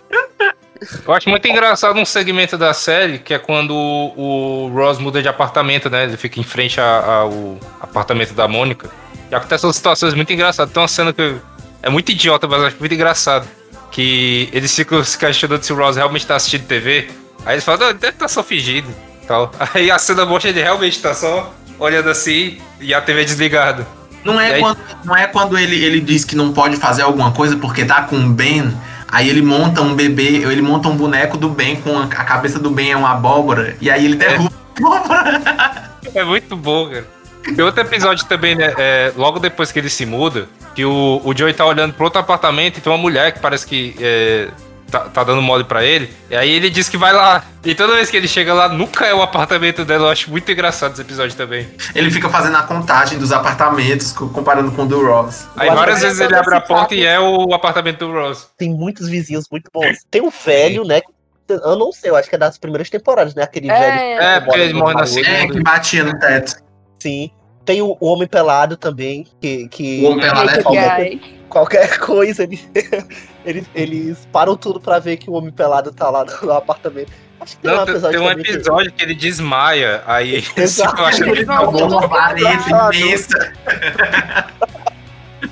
Eu 1.06 1.14
acho 1.14 1.30
muito 1.30 1.48
engraçado 1.48 2.00
um 2.00 2.06
segmento 2.06 2.58
da 2.58 2.74
série, 2.74 3.20
que 3.20 3.34
é 3.34 3.39
quando 3.39 3.72
o, 3.72 4.66
o 4.66 4.70
Ross 4.70 4.98
muda 4.98 5.22
de 5.22 5.28
apartamento, 5.28 5.89
né? 5.89 6.06
Ele 6.06 6.18
fica 6.18 6.39
em 6.39 6.44
frente 6.44 6.80
ao 6.80 7.58
apartamento 7.80 8.34
da 8.34 8.48
Mônica. 8.48 8.89
E 9.30 9.36
acontecem 9.36 9.72
situações 9.72 10.14
muito 10.14 10.34
engraçadas. 10.34 10.74
Tem 10.74 10.82
uma 10.82 10.88
cena 10.88 11.14
que 11.14 11.36
é 11.84 11.89
muito 11.89 12.12
idiota, 12.12 12.48
mas 12.48 12.62
eu 12.62 12.68
acho 12.68 12.78
muito 12.80 12.94
engraçado. 12.94 13.48
Que 13.92 14.50
eles 14.52 14.74
ficam 14.74 15.04
se 15.04 15.18
questionando 15.18 15.62
se 15.62 15.72
o 15.72 15.76
Ross 15.76 15.98
realmente 15.98 16.26
tá 16.26 16.36
assistindo 16.36 16.66
TV. 16.66 17.10
Aí 17.46 17.56
eles 17.56 17.64
falam, 17.64 17.82
não, 17.82 17.89
ele 17.89 18.00
deve 18.00 18.14
estar 18.14 18.28
só 18.28 18.42
fingindo. 18.42 18.88
Tal. 19.28 19.52
Aí 19.74 19.92
a 19.92 20.00
cena 20.00 20.26
mostra 20.26 20.50
ele 20.50 20.62
realmente 20.62 21.00
tá 21.00 21.14
só 21.14 21.54
olhando 21.78 22.10
assim 22.10 22.60
e 22.80 22.94
a 22.94 23.02
TV 23.02 23.24
desligada. 23.24 23.86
Não 24.24 24.40
é, 24.40 24.54
aí- 24.54 24.62
quando, 24.62 24.78
não 25.04 25.16
é 25.18 25.28
quando 25.28 25.58
ele, 25.58 25.84
ele 25.84 26.00
diz 26.00 26.24
que 26.26 26.36
não 26.36 26.52
pode 26.54 26.76
fazer 26.78 27.02
alguma 27.02 27.32
coisa 27.32 27.56
porque 27.58 27.86
tá 27.86 28.04
com 28.04 28.18
o 28.18 28.30
Ben. 28.30 28.72
Aí 29.08 29.30
ele 29.30 29.42
monta 29.42 29.82
um 29.82 29.94
bebê, 29.94 30.38
ele 30.38 30.62
monta 30.62 30.88
um 30.88 30.96
boneco 30.96 31.38
do 31.38 31.50
Ben 31.50 31.76
com 31.76 31.98
a, 32.00 32.04
a 32.04 32.24
cabeça 32.24 32.58
do 32.58 32.70
Ben 32.70 32.92
é 32.92 32.96
uma 32.98 33.12
abóbora. 33.12 33.76
E 33.82 33.90
aí 33.90 34.06
ele 34.06 34.16
derruba 34.16 34.52
a 34.52 34.80
abóbora. 34.80 35.92
É 36.14 36.24
muito 36.26 36.58
bom, 36.58 36.90
cara. 36.90 37.08
Tem 37.44 37.64
outro 37.64 37.82
episódio 37.82 38.26
também, 38.26 38.54
né? 38.54 38.74
é, 38.78 39.14
logo 39.16 39.40
depois 39.40 39.72
que 39.72 39.80
ele 39.80 39.90
se 39.90 40.06
muda, 40.06 40.48
que 40.76 40.84
o, 40.84 41.22
o 41.24 41.36
Joey 41.36 41.54
tá 41.54 41.66
olhando 41.66 41.94
pro 41.94 42.04
outro 42.06 42.20
apartamento 42.20 42.78
e 42.78 42.82
tem 42.82 42.92
uma 42.92 42.98
mulher 43.00 43.32
que 43.32 43.40
parece 43.40 43.66
que 43.66 43.96
é, 44.00 44.50
tá, 44.92 45.00
tá 45.02 45.24
dando 45.24 45.42
mole 45.42 45.64
pra 45.64 45.84
ele. 45.84 46.14
E 46.30 46.36
aí 46.36 46.52
ele 46.52 46.70
diz 46.70 46.88
que 46.89 46.98
vai 46.98 47.14
lá. 47.14 47.44
E 47.64 47.74
toda 47.74 47.96
vez 47.96 48.10
que 48.10 48.18
ele 48.18 48.28
chega 48.28 48.54
lá, 48.54 48.70
nunca 48.70 49.06
é 49.06 49.14
o 49.14 49.22
apartamento 49.22 49.84
dela. 49.86 50.06
Eu 50.08 50.12
acho 50.12 50.30
muito 50.30 50.52
engraçado 50.52 50.92
esse 50.94 51.02
episódio 51.02 51.36
também. 51.36 51.68
Ele 51.96 52.12
fica 52.12 52.30
fazendo 52.30 52.58
a 52.58 52.64
contagem 52.64 53.18
dos 53.18 53.32
apartamentos, 53.32 54.12
co- 54.12 54.30
comparando 54.30 54.72
com 54.72 54.84
o 54.84 54.86
do 54.86 55.04
Ross. 55.06 55.48
Aí 55.58 55.68
Eu 55.70 55.76
várias 55.76 56.02
vezes 56.02 56.20
ele 56.20 56.36
abre 56.36 56.56
a 56.56 56.62
porta 56.62 56.84
fato- 56.84 56.94
e 56.94 57.06
é 57.06 57.20
o 57.20 57.54
apartamento 57.54 58.00
do 58.06 58.12
Ross. 58.12 58.50
Tem 58.58 58.70
muitos 58.70 59.08
vizinhos 59.10 59.46
muito 59.52 59.70
bons. 59.74 60.00
Tem 60.12 60.22
um 60.22 60.30
velho, 60.30 60.84
né? 60.84 61.02
Eu 61.50 61.76
não 61.78 61.92
sei, 61.92 62.10
eu 62.12 62.16
acho 62.16 62.30
que 62.30 62.36
é 62.36 62.38
das 62.38 62.58
primeiras 62.58 62.89
temporadas, 62.89 63.36
né? 63.36 63.44
Aquele 63.44 63.70
É. 63.70 63.78
velho. 63.80 64.20
que 64.20 64.26
É, 64.26 64.39
porque 64.39 64.60
ele 64.60 64.74
morre 64.74 64.94
na 64.94 65.06
segunda. 65.06 65.30
É, 65.32 65.48
que 65.48 65.62
batia 65.62 66.04
no 66.04 66.18
teto. 66.20 66.56
Sim. 67.00 67.30
Tem 67.66 67.82
o, 67.82 67.95
o 67.99 68.07
Homem 68.07 68.28
Pelado 68.28 68.76
também, 68.76 69.28
que, 69.39 69.68
que 69.70 70.01
O 70.03 70.12
Homem 70.12 70.22
Pelado 70.22 70.76
é. 70.76 71.09
Guy. 71.09 71.39
qualquer 71.47 71.99
coisa, 71.99 72.43
ele- 72.43 72.59
eles, 73.45 73.66
eles 73.76 74.28
param 74.32 74.55
tudo 74.57 74.80
pra 74.80 74.97
ver 74.99 75.18
que 75.18 75.30
o 75.30 75.34
Homem 75.34 75.51
Pelado 75.51 75.91
tá 75.91 76.09
lá 76.09 76.26
no 76.26 76.51
apartamento. 76.53 77.12
Acho 77.39 77.55
que 77.57 77.64
tem 77.64 77.72
Não, 77.72 77.80
um 77.80 77.84
episódio 77.84 78.20
tem 78.20 78.28
um 78.28 78.30
também 78.30 78.45
que- 78.45 78.51
episódio 78.51 78.91
que 78.93 79.03
ele 79.03 79.16
desmaia. 79.16 80.03
Aí 80.05 80.43
Exato. 80.57 81.01
eu 81.01 81.05
acho 81.05 81.24
Ele 81.24 81.45
Não, 81.45 81.62
jogou 81.62 81.88
uma 81.88 82.34
não. 82.34 82.93
imensa. 82.93 83.53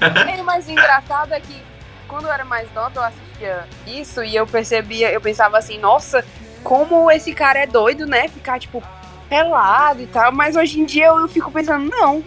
É, 0.01 0.41
o 0.41 0.71
engraçado 0.71 1.33
é 1.33 1.39
que 1.39 1.61
quando 2.07 2.25
eu 2.25 2.31
era 2.33 2.45
mais 2.45 2.71
nova, 2.73 2.91
eu 2.95 3.03
assistia 3.03 3.67
isso 3.87 4.23
e 4.23 4.35
eu 4.35 4.45
percebia, 4.47 5.11
eu 5.11 5.21
pensava 5.21 5.57
assim, 5.57 5.77
nossa, 5.77 6.23
como 6.63 7.09
esse 7.11 7.33
cara 7.33 7.59
é 7.59 7.67
doido, 7.67 8.05
né? 8.05 8.27
Ficar, 8.27 8.59
tipo, 8.59 8.83
pelado 9.29 10.01
e 10.01 10.07
tal. 10.07 10.31
Mas 10.31 10.55
hoje 10.55 10.79
em 10.79 10.85
dia 10.85 11.05
eu, 11.05 11.19
eu 11.19 11.27
fico 11.27 11.51
pensando, 11.51 11.89
não. 11.89 12.23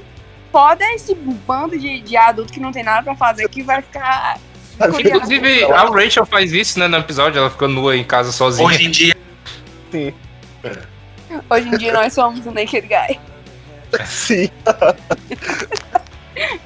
Foda 0.50 0.84
esse 0.92 1.14
bando 1.14 1.78
de, 1.78 2.00
de 2.00 2.16
adulto 2.16 2.53
que 2.53 2.61
não 2.61 2.72
tem 2.72 2.82
nada 2.82 3.03
pra 3.03 3.16
fazer 3.16 3.48
que 3.48 3.62
vai 3.62 3.82
ficar. 3.82 4.38
Inclusive, 4.80 5.64
a 5.64 5.84
Rachel 5.84 6.26
faz 6.26 6.53
isso, 6.53 6.78
né, 6.78 6.88
no 6.88 6.98
episódio. 6.98 7.38
Ela 7.38 7.50
fica 7.50 7.68
nua 7.68 7.96
em 7.96 8.05
casa 8.05 8.32
sozinha. 8.32 8.66
Hoje 8.66 8.84
em 8.84 8.90
dia, 8.90 9.16
Sim. 9.92 10.14
Hoje 11.50 11.68
em 11.68 11.76
dia 11.76 11.92
nós 11.92 12.14
somos 12.14 12.46
o 12.46 12.50
Naked 12.50 12.88
Guy. 12.88 13.20
Sim. 14.07 14.48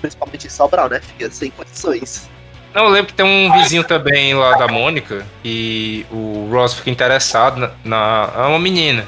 Principalmente 0.00 0.46
em 0.46 0.50
Sobral, 0.50 0.88
né, 0.88 1.00
filha? 1.00 1.30
Sem 1.30 1.50
condições. 1.50 2.30
Não, 2.72 2.84
eu 2.84 2.90
lembro 2.90 3.08
que 3.08 3.14
tem 3.14 3.26
um 3.26 3.52
vizinho 3.52 3.82
também 3.84 4.34
lá 4.34 4.56
da 4.56 4.68
Mônica 4.68 5.26
e 5.44 6.06
o 6.10 6.48
Ross 6.50 6.74
fica 6.74 6.90
interessado 6.90 7.60
na, 7.60 7.70
na 7.84 8.32
é 8.36 8.46
uma 8.46 8.58
menina. 8.58 9.06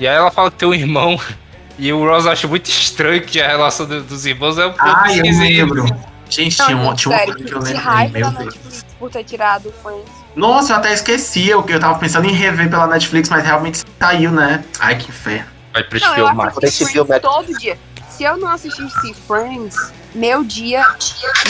E 0.00 0.06
aí 0.06 0.14
ela 0.16 0.30
fala 0.30 0.50
que 0.50 0.56
tem 0.58 0.68
um 0.68 0.74
irmão 0.74 1.20
e 1.78 1.92
o 1.92 2.04
Ross 2.06 2.26
acha 2.26 2.46
muito 2.46 2.68
estranho 2.68 3.22
que 3.22 3.40
a 3.40 3.48
relação 3.48 3.86
do- 3.86 4.02
dos 4.02 4.26
irmãos 4.26 4.58
é 4.58 4.66
um 4.66 4.72
pouco 4.72 4.84
ai, 4.86 5.12
eu 5.20 5.24
esquisita. 5.24 5.44
lembro. 5.44 5.86
Gente, 6.30 6.56
tinha, 6.56 6.76
um, 6.76 6.94
tinha 6.94 7.16
sério, 7.16 7.32
coisa 7.34 7.48
que 7.48 7.54
eu 7.54 7.58
que 7.60 7.64
lembro. 7.64 7.82
raiva 7.82 8.12
Meu 8.12 8.30
da 8.30 8.38
Deus. 8.38 8.54
Netflix 8.54 8.86
por 8.98 9.10
ter 9.10 9.24
tirado 9.24 9.72
Friends. 9.82 10.10
Nossa, 10.36 10.72
eu 10.72 10.76
até 10.76 10.92
esqueci. 10.92 11.48
Eu, 11.48 11.64
eu 11.66 11.80
tava 11.80 11.98
pensando 11.98 12.26
em 12.26 12.32
rever 12.32 12.68
pela 12.68 12.86
Netflix, 12.86 13.28
mas 13.30 13.42
realmente 13.44 13.82
saiu, 13.98 14.30
né? 14.30 14.62
Ai, 14.78 14.96
que 14.96 15.08
inferno. 15.08 15.46
Vai 15.72 15.82
ver 15.84 15.96
o 15.96 16.52
Friends 16.52 17.22
todo 17.22 17.58
dia. 17.58 17.78
Se 18.10 18.24
eu 18.24 18.36
não 18.36 18.48
assistisse 18.48 19.14
Friends, 19.26 19.92
meu 20.14 20.44
dia 20.44 20.82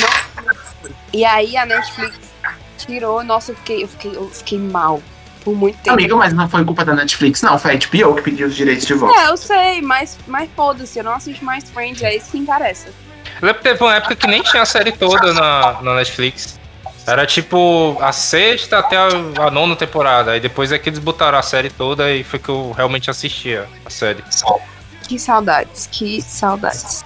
não... 0.00 0.54
E 1.12 1.24
aí 1.24 1.56
a 1.56 1.66
Netflix 1.66 2.18
tirou, 2.76 3.24
nossa, 3.24 3.52
eu 3.52 3.56
fiquei, 3.56 3.82
eu 3.82 3.88
fiquei, 3.88 4.14
eu 4.14 4.28
fiquei 4.30 4.58
mal 4.58 5.02
por 5.48 5.56
muito 5.56 5.76
tempo. 5.78 5.94
Amiga, 5.94 6.14
mas 6.14 6.34
não 6.34 6.46
foi 6.46 6.62
culpa 6.62 6.84
da 6.84 6.94
Netflix, 6.94 7.40
não. 7.40 7.58
Foi 7.58 7.72
a 7.72 7.74
HBO 7.74 8.14
que 8.16 8.22
pediu 8.22 8.46
os 8.46 8.54
direitos 8.54 8.86
de 8.86 8.92
volta. 8.92 9.18
É, 9.18 9.28
eu 9.28 9.36
sei, 9.36 9.80
mas, 9.80 10.18
mas 10.26 10.50
foda-se, 10.54 10.98
eu 10.98 11.04
não 11.04 11.14
assisto 11.14 11.42
mais 11.42 11.70
Friends, 11.70 12.02
é 12.02 12.14
isso 12.14 12.30
que 12.30 12.38
interessa. 12.38 12.88
Eu 12.88 13.46
lembro 13.46 13.62
que 13.62 13.68
teve 13.68 13.82
uma 13.82 13.94
época 13.94 14.14
que 14.14 14.26
nem 14.26 14.42
tinha 14.42 14.62
a 14.62 14.66
série 14.66 14.92
toda 14.92 15.32
na, 15.32 15.80
na 15.80 15.94
Netflix. 15.94 16.58
Era 17.06 17.24
tipo 17.24 17.96
a 18.02 18.12
sexta 18.12 18.80
até 18.80 18.96
a, 18.98 19.08
a 19.46 19.50
nona 19.50 19.74
temporada. 19.74 20.32
Aí 20.32 20.40
depois 20.40 20.70
é 20.70 20.78
que 20.78 20.90
eles 20.90 20.98
botaram 20.98 21.38
a 21.38 21.42
série 21.42 21.70
toda 21.70 22.10
e 22.10 22.22
foi 22.22 22.38
que 22.38 22.50
eu 22.50 22.72
realmente 22.72 23.08
assistia 23.08 23.66
a 23.86 23.90
série. 23.90 24.22
Que 25.08 25.18
saudades, 25.18 25.88
que 25.90 26.20
saudades. 26.20 27.04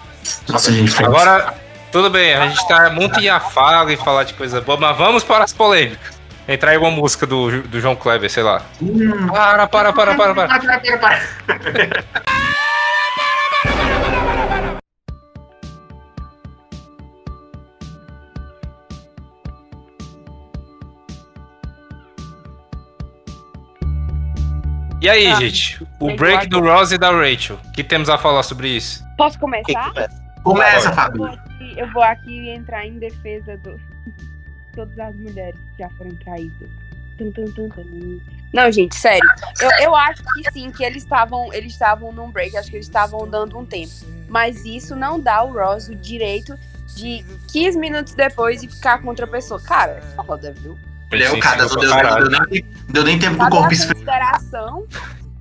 Nossa, 0.49 0.73
gente, 0.73 1.01
Agora, 1.05 1.55
tudo 1.93 2.11
bem, 2.11 2.35
a 2.35 2.49
gente 2.49 2.67
tá 2.67 2.91
muito 2.91 3.21
em 3.21 3.29
afago 3.29 3.91
e 3.91 3.97
falar 3.97 4.25
de 4.25 4.35
coisa 4.35 4.61
boa, 4.61 4.79
mas 4.79 4.97
vamos 4.97 5.23
para 5.23 5.45
as 5.45 5.53
polêmicas. 5.53 6.22
Entrar 6.53 6.73
aí 6.73 6.77
uma 6.77 6.91
música 6.91 7.27
do, 7.27 7.63
do 7.63 7.81
João 7.81 7.97
Kleber, 7.97 8.29
sei 8.31 8.43
lá. 8.43 8.63
Hum. 8.83 9.27
Para, 9.29 9.67
para, 9.67 9.93
para, 9.93 10.15
para, 10.15 10.35
para. 10.35 10.49
Para, 10.49 10.81
para, 10.81 10.99
para. 10.99 12.23
E 25.01 25.09
aí, 25.09 25.27
Ah, 25.27 25.35
gente? 25.41 25.85
O 25.99 26.15
break 26.15 26.47
do 26.49 26.61
Ross 26.61 26.93
e 26.93 26.99
da 26.99 27.11
Rachel. 27.11 27.59
O 27.65 27.73
que 27.73 27.83
temos 27.83 28.09
a 28.09 28.17
falar 28.17 28.43
sobre 28.45 28.69
isso? 28.69 29.05
Posso 29.17 29.39
começar? 29.39 29.91
começa? 29.93 30.23
Começa, 30.45 30.77
Eu 30.77 30.83
vou, 30.83 30.95
Fábio. 30.95 31.25
aqui, 31.27 31.75
eu 31.77 31.93
vou 31.93 32.03
aqui 32.03 32.49
entrar 32.51 32.87
em 32.87 32.99
defesa 32.99 33.57
do, 33.59 33.77
todas 34.73 34.99
as 34.99 35.15
mulheres 35.17 35.59
que 35.73 35.83
já 35.83 35.91
foram 35.91 36.15
traídas. 36.17 36.69
Tum, 37.19 37.31
tum, 37.31 37.51
tum, 37.53 37.69
tum. 37.69 38.21
Não, 38.53 38.71
gente, 38.71 38.95
sério. 38.95 39.29
Eu, 39.61 39.71
eu 39.81 39.97
acho 39.97 40.23
que 40.23 40.53
sim, 40.53 40.71
que 40.71 40.85
eles 40.85 41.03
estavam 41.03 41.53
eles 41.53 41.73
estavam 41.73 42.13
num 42.13 42.31
break, 42.31 42.57
acho 42.57 42.71
que 42.71 42.77
eles 42.77 42.87
estavam 42.87 43.29
dando 43.29 43.59
um 43.59 43.65
tempo. 43.65 43.93
Mas 44.29 44.65
isso 44.65 44.97
não 44.97 45.21
dá 45.21 45.37
ao 45.37 45.53
Ross 45.53 45.89
o 45.89 45.95
direito 45.95 46.59
de 46.95 47.25
15 47.51 47.79
minutos 47.79 48.15
depois 48.15 48.63
e 48.63 48.69
ficar 48.69 49.01
com 49.01 49.09
outra 49.09 49.27
pessoa. 49.27 49.61
Cara, 49.61 49.93
é 49.93 50.25
foda, 50.25 50.53
viu? 50.53 50.77
Ele 51.11 51.25
é 51.25 51.31
o 51.31 51.41
cara, 51.41 51.67
não 51.67 51.77
deu, 51.77 51.91
não 51.91 52.29
deu 52.31 52.47
nem, 52.49 52.67
deu 52.89 53.05
nem 53.05 53.19
tempo 53.19 53.35
do 53.35 53.39
Cadê 53.39 53.51
corpo 53.51 53.69
a 53.69 53.73
esfriar. 53.73 54.41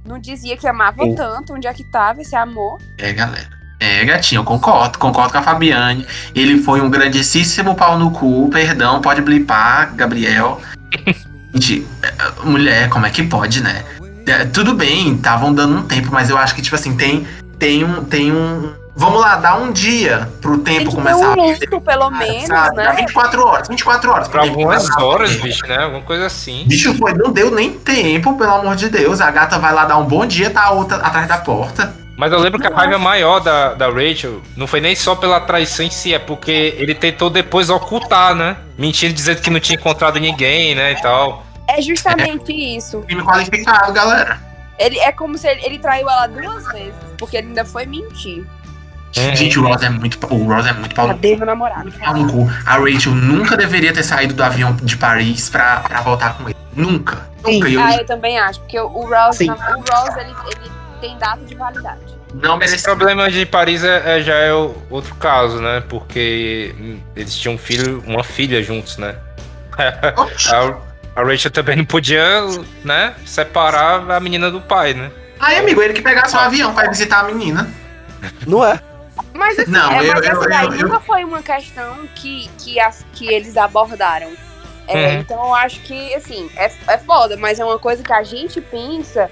Não 0.05 0.19
dizia 0.19 0.57
que 0.57 0.67
amava 0.67 1.03
Sim. 1.03 1.15
tanto, 1.15 1.53
onde 1.53 1.67
é 1.67 1.73
que 1.73 1.84
tava 1.86 2.21
esse 2.21 2.36
amor? 2.36 2.79
É, 2.97 3.13
galera. 3.13 3.61
É, 3.82 4.05
gatinho, 4.05 4.41
eu 4.41 4.43
concordo, 4.43 4.99
concordo 4.99 5.32
com 5.32 5.39
a 5.39 5.41
Fabiane. 5.41 6.05
Ele 6.36 6.61
foi 6.61 6.79
um 6.82 6.89
grandíssimo 6.89 7.73
pau 7.73 7.97
no 7.97 8.11
cu, 8.11 8.47
perdão, 8.51 9.01
pode 9.01 9.23
blipar, 9.23 9.95
Gabriel. 9.95 10.61
Gente, 11.51 11.88
é, 12.03 12.45
mulher, 12.45 12.89
como 12.89 13.07
é 13.07 13.09
que 13.09 13.23
pode, 13.23 13.59
né? 13.63 13.84
É, 14.27 14.45
tudo 14.45 14.75
bem, 14.75 15.15
estavam 15.15 15.51
dando 15.51 15.79
um 15.79 15.84
tempo, 15.84 16.09
mas 16.11 16.29
eu 16.29 16.38
acho 16.38 16.53
que, 16.53 16.61
tipo 16.61 16.75
assim, 16.75 16.95
tem, 16.95 17.25
tem 17.57 17.84
um. 17.84 18.03
Tem 18.03 18.32
um 18.32 18.71
vamos 18.95 19.19
lá, 19.19 19.38
dá 19.38 19.55
um 19.55 19.71
dia 19.71 20.29
pro 20.39 20.59
Tem 20.59 20.77
tempo 20.77 20.91
que 20.91 20.95
ter 20.97 21.01
começar 21.01 21.29
um 21.29 21.41
a 21.41 21.45
luto, 21.47 21.82
pelo 21.82 22.11
menos, 22.11 22.47
sabe? 22.47 22.75
Dá 22.75 22.93
né? 22.93 22.95
24 22.97 23.47
horas, 23.47 23.67
24 23.67 24.11
horas. 24.11 24.27
Pra 24.27 24.41
algumas 24.41 24.88
horas, 24.97 25.36
bicho, 25.38 25.65
né? 25.65 25.77
Alguma 25.77 26.03
coisa 26.03 26.27
assim. 26.27 26.65
Bicho, 26.67 26.93
foi, 26.99 27.15
não 27.15 27.32
deu 27.32 27.49
nem 27.49 27.71
tempo, 27.71 28.38
pelo 28.38 28.53
amor 28.53 28.75
de 28.75 28.89
Deus. 28.89 29.21
A 29.21 29.32
gata 29.32 29.57
vai 29.57 29.73
lá 29.73 29.86
dar 29.86 29.97
um 29.97 30.05
bom 30.05 30.23
dia, 30.23 30.51
tá 30.51 30.65
a 30.65 30.71
outra 30.71 30.97
atrás 30.97 31.27
da 31.27 31.39
porta. 31.39 32.01
Mas 32.22 32.32
eu 32.32 32.38
lembro 32.38 32.59
que 32.59 32.67
a 32.67 32.69
raiva 32.69 32.99
maior 32.99 33.39
da, 33.39 33.74
da 33.74 33.88
Rachel 33.89 34.43
não 34.55 34.67
foi 34.67 34.80
nem 34.80 34.95
só 34.95 35.15
pela 35.15 35.39
traição 35.39 35.84
em 35.84 35.89
si, 35.89 36.13
é 36.13 36.19
porque 36.19 36.76
ele 36.78 36.93
tentou 36.93 37.32
depois 37.32 37.67
ocultar, 37.67 38.36
né? 38.36 38.57
Mentindo, 38.78 39.11
dizendo 39.11 39.41
que 39.41 39.49
não 39.49 39.59
tinha 39.59 39.76
encontrado 39.76 40.19
ninguém, 40.19 40.76
né? 40.76 40.91
E 40.91 41.01
tal. 41.01 41.43
É 41.67 41.82
justamente 41.82 42.53
isso. 42.53 43.01
Crime 43.07 43.24
qualificado, 43.24 43.91
galera. 43.91 44.39
Ele, 44.78 44.99
é 44.99 45.11
como 45.11 45.36
se 45.36 45.47
ele, 45.47 45.65
ele 45.65 45.80
traiu 45.80 46.07
ela 46.07 46.28
duas 46.28 46.63
vezes, 46.72 46.93
porque 47.17 47.38
ele 47.38 47.47
ainda 47.47 47.65
foi 47.65 47.88
mentir. 47.88 48.45
Uhum. 49.17 49.36
Gente, 49.36 49.57
o 49.57 49.63
Ross 49.67 49.82
é 49.82 49.89
muito, 49.89 50.19
o 50.32 50.43
Ross 50.45 50.67
é 50.67 50.74
muito 50.74 50.93
pau 50.93 51.07
no 51.07 51.15
Cadê 51.15 51.36
meu 51.36 51.47
namorado? 51.47 51.91
pau 51.91 52.15
no 52.15 52.32
cu. 52.32 52.51
A 52.67 52.78
Rachel 52.78 53.15
nunca 53.15 53.57
deveria 53.57 53.91
ter 53.93 54.03
saído 54.03 54.36
do 54.36 54.43
avião 54.43 54.76
de 54.76 54.95
Paris 54.95 55.49
pra, 55.49 55.78
pra 55.80 56.01
voltar 56.01 56.38
com 56.38 56.43
ele. 56.47 56.55
Nunca. 56.76 57.28
Nunca. 57.43 57.67
E 57.67 57.74
eu 57.74 57.82
Ah, 57.82 57.95
eu 57.95 58.05
também 58.05 58.38
acho, 58.38 58.59
porque 58.59 58.80
o 58.80 59.09
Ross, 59.09 59.38
Sim. 59.38 59.49
o 59.49 59.55
Ross 59.55 60.15
ele, 60.17 60.30
ele 60.45 60.80
tem 61.02 61.18
data 61.18 61.43
de 61.43 61.56
validade. 61.56 61.99
não 62.34 62.52
Esse 62.60 62.70
merecia. 62.72 62.84
problema 62.95 63.30
de 63.30 63.45
Paris 63.45 63.84
é, 63.84 64.20
é- 64.20 64.22
já 64.22 64.36
é 64.36 64.54
o- 64.54 64.74
outro 64.89 65.14
caso, 65.16 65.60
né? 65.60 65.84
Porque 65.89 66.74
eles 67.16 67.36
tinham 67.36 67.56
um 67.56 67.58
filho, 67.58 68.02
uma 68.08 68.24
filha 68.24 68.64
juntos, 68.64 68.97
né? 68.97 69.16
A, 71.16 71.20
a 71.22 71.24
Rachel 71.24 71.52
também 71.52 71.76
não 71.76 71.86
podia, 71.86 72.24
né? 72.86 73.14
Separar 73.26 74.10
a 74.12 74.20
menina 74.20 74.49
do 74.49 74.62
pai, 74.62 74.93
né? 74.93 75.12
Ai, 75.39 75.58
amigo, 75.58 75.82
ele 75.82 75.93
que 75.93 76.02
pegasse 76.02 76.36
um 76.36 76.39
avião 76.39 76.74
pra 76.74 76.86
ir 76.86 76.89
visitar 76.89 77.20
a 77.20 77.24
menina. 77.24 77.70
Não 78.47 78.64
é? 78.66 78.80
Mas 79.34 79.58
assim, 79.60 79.72
Não, 79.72 79.91
é, 79.91 80.08
eu- 80.08 80.14
mas 80.14 80.26
eu- 80.26 80.32
essa 80.32 80.47
daí 80.49 80.66
eu- 80.68 80.74
eu- 80.74 80.88
nunca 80.88 80.99
foi 80.99 81.24
uma 81.26 81.41
questão 81.41 82.08
que, 82.16 82.49
que, 82.60 82.80
as, 82.80 83.04
que 83.14 83.28
eles 83.28 83.58
abordaram. 83.58 84.32
É, 84.88 84.93
Uhum. 85.08 85.14
Então 85.20 85.38
eu 85.47 85.56
acho 85.56 85.80
que, 85.82 86.14
assim, 86.16 86.49
é, 86.56 86.72
é 86.88 86.97
foda, 86.97 87.36
mas 87.38 87.60
é 87.60 87.66
uma 87.66 87.80
coisa 87.80 88.04
que 88.04 88.12
a 88.14 88.24
gente 88.24 88.60
pensa 88.62 89.30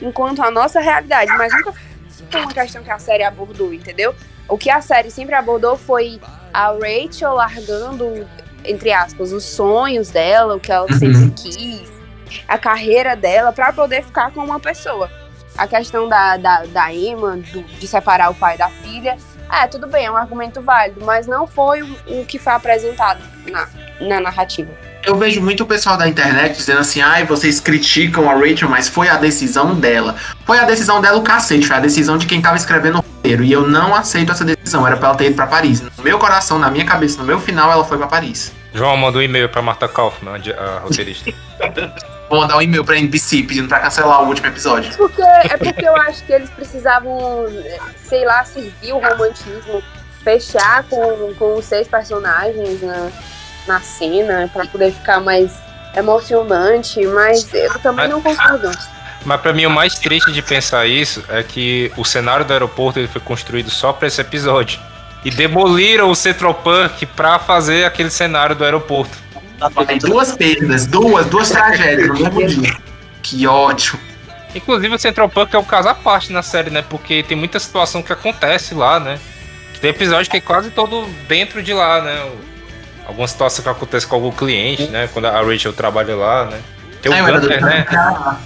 enquanto 0.00 0.42
a 0.42 0.50
nossa 0.50 0.80
realidade, 0.80 1.30
mas 1.36 1.52
nunca 1.52 1.72
foi 2.30 2.40
uma 2.42 2.52
questão 2.52 2.82
que 2.82 2.90
a 2.90 2.98
série 2.98 3.22
abordou, 3.24 3.72
entendeu? 3.72 4.14
O 4.48 4.56
que 4.56 4.70
a 4.70 4.80
série 4.80 5.10
sempre 5.10 5.34
abordou 5.34 5.76
foi 5.76 6.20
a 6.52 6.68
Rachel 6.72 7.34
largando, 7.34 8.26
entre 8.64 8.92
aspas, 8.92 9.32
os 9.32 9.44
sonhos 9.44 10.10
dela, 10.10 10.56
o 10.56 10.60
que 10.60 10.72
ela 10.72 10.86
Uhum. 10.90 10.98
sempre 10.98 11.30
quis, 11.32 11.88
a 12.46 12.56
carreira 12.58 13.14
dela, 13.14 13.52
pra 13.52 13.72
poder 13.72 14.02
ficar 14.04 14.30
com 14.32 14.40
uma 14.40 14.58
pessoa. 14.60 15.10
A 15.56 15.66
questão 15.66 16.08
da, 16.08 16.36
da, 16.36 16.64
da 16.66 16.92
Emma, 16.94 17.36
do- 17.36 17.62
de 17.62 17.86
separar 17.88 18.30
o 18.30 18.34
pai 18.34 18.56
da 18.56 18.68
filha, 18.68 19.16
é, 19.50 19.66
tudo 19.66 19.86
bem, 19.86 20.06
é 20.06 20.10
um 20.10 20.16
argumento 20.16 20.60
válido, 20.62 21.04
mas 21.04 21.26
não 21.26 21.46
foi 21.46 21.82
o, 21.82 22.20
o 22.20 22.24
que 22.26 22.38
foi 22.38 22.52
apresentado 22.52 23.20
na, 23.50 23.68
na 24.00 24.20
narrativa. 24.20 24.70
Eu 25.04 25.16
vejo 25.16 25.40
muito 25.40 25.62
o 25.62 25.66
pessoal 25.66 25.96
da 25.96 26.08
internet 26.08 26.56
dizendo 26.56 26.80
assim, 26.80 27.00
ai, 27.00 27.24
vocês 27.24 27.60
criticam 27.60 28.28
a 28.28 28.34
Rachel, 28.34 28.68
mas 28.68 28.88
foi 28.88 29.08
a 29.08 29.16
decisão 29.16 29.74
dela. 29.74 30.16
Foi 30.44 30.58
a 30.58 30.64
decisão 30.64 31.00
dela 31.00 31.18
o 31.18 31.22
cacete, 31.22 31.66
foi 31.66 31.76
a 31.76 31.80
decisão 31.80 32.18
de 32.18 32.26
quem 32.26 32.40
tava 32.40 32.56
escrevendo 32.56 32.98
o 32.98 33.00
roteiro. 33.00 33.44
E 33.44 33.52
eu 33.52 33.66
não 33.66 33.94
aceito 33.94 34.32
essa 34.32 34.44
decisão, 34.44 34.86
era 34.86 34.96
pra 34.96 35.08
ela 35.08 35.16
ter 35.16 35.26
ido 35.26 35.36
pra 35.36 35.46
Paris. 35.46 35.80
No 35.80 36.02
meu 36.02 36.18
coração, 36.18 36.58
na 36.58 36.70
minha 36.70 36.84
cabeça, 36.84 37.18
no 37.18 37.24
meu 37.24 37.40
final, 37.40 37.70
ela 37.70 37.84
foi 37.84 37.96
pra 37.96 38.06
Paris. 38.06 38.52
João 38.74 38.96
mandou 38.96 39.20
um 39.20 39.24
e-mail 39.24 39.48
pra 39.48 39.62
Marta 39.62 39.88
Kaufman, 39.88 40.32
a 40.58 40.80
roteirista. 40.80 41.32
Vou 42.28 42.40
mandar 42.40 42.58
um 42.58 42.62
e-mail 42.62 42.84
pra 42.84 42.98
NBC 42.98 43.44
pedindo 43.44 43.68
pra 43.68 43.80
cancelar 43.80 44.22
o 44.22 44.26
último 44.26 44.48
episódio. 44.48 44.94
Porque, 44.96 45.22
é 45.22 45.56
porque 45.56 45.88
eu 45.88 45.96
acho 45.96 46.22
que 46.24 46.32
eles 46.32 46.50
precisavam, 46.50 47.46
sei 48.04 48.26
lá, 48.26 48.44
servir 48.44 48.92
o 48.92 48.98
romantismo, 48.98 49.82
fechar 50.22 50.84
com, 50.84 51.32
com 51.38 51.54
os 51.56 51.64
seis 51.64 51.88
personagens 51.88 52.82
na, 52.82 53.10
na 53.68 53.80
cena, 53.80 54.50
pra 54.52 54.66
poder 54.66 54.92
ficar 54.92 55.20
mais 55.20 55.52
emocionante, 55.96 57.06
mas 57.06 57.52
eu 57.54 57.78
também 57.78 58.08
não 58.08 58.20
concordo. 58.20 58.70
Mas 59.24 59.40
pra 59.40 59.52
mim 59.52 59.66
o 59.66 59.70
mais 59.70 59.94
triste 59.94 60.32
de 60.32 60.42
pensar 60.42 60.86
isso 60.86 61.22
é 61.28 61.42
que 61.42 61.92
o 61.96 62.04
cenário 62.04 62.44
do 62.44 62.52
aeroporto 62.52 62.98
ele 62.98 63.08
foi 63.08 63.20
construído 63.20 63.70
só 63.70 63.92
pra 63.92 64.08
esse 64.08 64.20
episódio. 64.20 64.80
E 65.24 65.30
demoliram 65.30 66.10
o 66.10 66.14
Central 66.14 66.54
Park 66.54 67.02
pra 67.14 67.38
fazer 67.38 67.84
aquele 67.84 68.10
cenário 68.10 68.54
do 68.54 68.64
aeroporto. 68.64 69.18
Duas 70.00 70.32
perdas, 70.32 70.86
duas, 70.86 71.26
duas 71.26 71.50
tragédias 71.50 72.08
no 72.08 72.14
mesmo 72.14 72.46
dia. 72.46 72.76
Que 73.20 73.46
ódio. 73.46 73.98
Inclusive 74.54 74.94
o 74.94 74.98
Central 74.98 75.28
Park 75.28 75.52
é 75.52 75.58
um 75.58 75.64
caso 75.64 75.88
à 75.88 75.94
parte 75.94 76.32
na 76.32 76.42
série, 76.42 76.70
né? 76.70 76.82
Porque 76.88 77.22
tem 77.24 77.36
muita 77.36 77.58
situação 77.58 78.02
que 78.02 78.12
acontece 78.12 78.74
lá, 78.74 79.00
né? 79.00 79.18
Tem 79.80 79.90
episódio 79.90 80.30
que 80.30 80.36
é 80.36 80.40
quase 80.40 80.70
todo 80.70 81.06
dentro 81.28 81.62
de 81.62 81.72
lá, 81.72 82.00
né? 82.00 82.30
Alguma 83.08 83.26
situação 83.26 83.62
que 83.64 83.70
acontece 83.70 84.06
com 84.06 84.14
algum 84.16 84.30
cliente, 84.30 84.86
né? 84.88 85.08
Quando 85.12 85.24
a 85.24 85.40
Rachel 85.40 85.72
trabalha 85.72 86.14
lá, 86.14 86.44
né? 86.44 86.60
Tem 87.00 87.10
o 87.10 87.26
doido 87.26 87.40
Gunter, 87.40 87.64
né? 87.64 87.86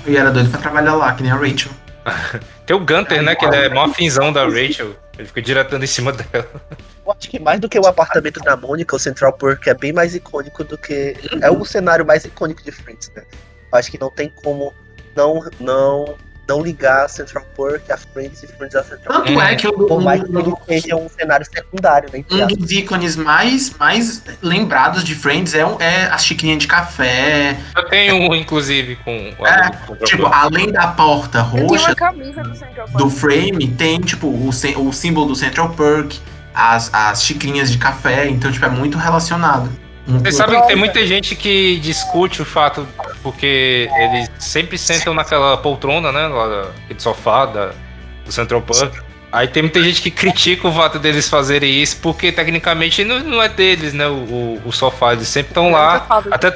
Eu 0.06 0.18
era 0.20 0.30
doido 0.30 0.50
pra 0.50 0.60
trabalhar 0.60 0.94
lá, 0.94 1.12
que 1.14 1.22
nem 1.24 1.32
a 1.32 1.34
Rachel. 1.34 1.72
Tem 2.64 2.76
o 2.76 2.80
Gunter, 2.80 3.22
né? 3.22 3.34
Que 3.34 3.44
ele 3.44 3.56
é 3.56 3.68
mó 3.68 3.84
afinzão 3.84 4.32
da 4.32 4.44
Rachel. 4.44 4.94
Ele 5.18 5.26
fica 5.26 5.42
diretando 5.42 5.84
em 5.84 5.88
cima 5.88 6.12
dela. 6.12 6.48
Eu 7.04 7.12
acho 7.12 7.28
que 7.28 7.40
mais 7.40 7.58
do 7.58 7.68
que 7.68 7.78
o 7.78 7.86
apartamento 7.86 8.40
da 8.40 8.56
Mônica, 8.56 8.94
o 8.94 8.98
Central 8.98 9.32
Park 9.32 9.66
é 9.66 9.74
bem 9.74 9.92
mais 9.92 10.14
icônico 10.14 10.62
do 10.62 10.78
que. 10.78 11.16
É 11.40 11.50
o 11.50 11.64
cenário 11.64 12.06
mais 12.06 12.24
icônico 12.24 12.62
de 12.62 12.70
Friends, 12.70 13.10
né? 13.16 13.24
Eu 13.72 13.78
acho 13.78 13.90
que 13.90 13.98
não 13.98 14.10
tem 14.10 14.28
como 14.28 14.72
não, 15.16 15.44
não, 15.58 16.14
não 16.48 16.60
ligar 16.60 17.08
Central 17.08 17.44
Park 17.56 17.90
a 17.90 17.96
Friends 17.96 18.42
e 18.42 18.46
Friends 18.46 18.74
a 18.74 18.82
Central 18.82 19.14
Park. 19.22 19.26
Tanto 19.26 19.40
é 19.40 19.54
que 19.54 19.66
eu, 19.66 19.72
Por 19.72 20.02
mais 20.02 20.22
que 20.22 20.30
um, 20.30 20.40
ele 20.40 20.80
seja 20.80 20.96
um 20.96 21.08
cenário 21.08 21.46
secundário, 21.46 22.08
né? 22.12 22.24
um 22.30 22.46
dos 22.46 22.70
ícones 22.70 23.16
mais, 23.16 23.70
mais 23.78 24.22
lembrados 24.42 25.04
de 25.04 25.14
Friends 25.14 25.54
é, 25.54 25.64
o- 25.64 25.76
é 25.80 26.06
a 26.06 26.18
xicrinha 26.18 26.56
de 26.56 26.66
café. 26.66 27.56
Eu 27.76 27.84
tenho 27.88 28.16
um, 28.30 28.34
inclusive, 28.34 28.96
com 28.96 29.12
É, 29.46 29.64
Central 29.64 29.96
Tipo, 30.04 30.26
além 30.26 30.70
da 30.72 30.88
porta 30.88 31.40
roxa 31.42 31.86
uma 31.88 31.94
camisa 31.94 32.42
do 32.42 32.98
do 32.98 33.10
frame, 33.10 33.68
tem, 33.68 34.00
tipo, 34.00 34.26
o, 34.26 34.48
o 34.48 34.92
símbolo 34.92 35.26
do 35.28 35.36
Central 35.36 35.70
Park, 35.70 36.14
as, 36.54 36.92
as 36.92 37.22
xicrinhas 37.22 37.70
de 37.70 37.78
café, 37.78 38.28
então, 38.28 38.50
tipo, 38.52 38.64
é 38.66 38.68
muito 38.68 38.98
relacionado. 38.98 39.70
Muito- 40.12 40.22
Vocês 40.24 40.36
sabem 40.36 40.60
que 40.60 40.66
tem 40.68 40.76
muita 40.76 41.06
gente 41.06 41.34
que 41.36 41.78
discute 41.80 42.42
o 42.42 42.44
fato 42.44 42.86
porque 43.22 43.88
eles 43.98 44.30
sempre 44.38 44.76
sentam 44.78 45.14
naquela 45.14 45.56
poltrona, 45.56 46.10
né? 46.12 46.26
Lá 46.26 46.48
da- 46.48 46.68
aquele 46.84 47.00
sofá 47.00 47.46
da, 47.46 47.70
do 48.24 48.32
Central 48.32 48.60
Park. 48.62 48.94
Aí 49.30 49.48
tem 49.48 49.62
muita 49.62 49.82
gente 49.82 50.02
que 50.02 50.10
critica 50.10 50.68
o 50.68 50.72
fato 50.72 50.98
deles 50.98 51.28
fazerem 51.28 51.82
isso 51.82 51.96
porque 52.02 52.30
tecnicamente 52.30 53.02
não, 53.04 53.20
não 53.20 53.42
é 53.42 53.48
deles, 53.48 53.94
né? 53.94 54.06
O, 54.06 54.60
o, 54.64 54.72
sofá, 54.72 55.12
eles 55.14 55.26
sempre 55.28 55.50
estão 55.52 55.70
lá. 55.70 56.06
até- 56.30 56.50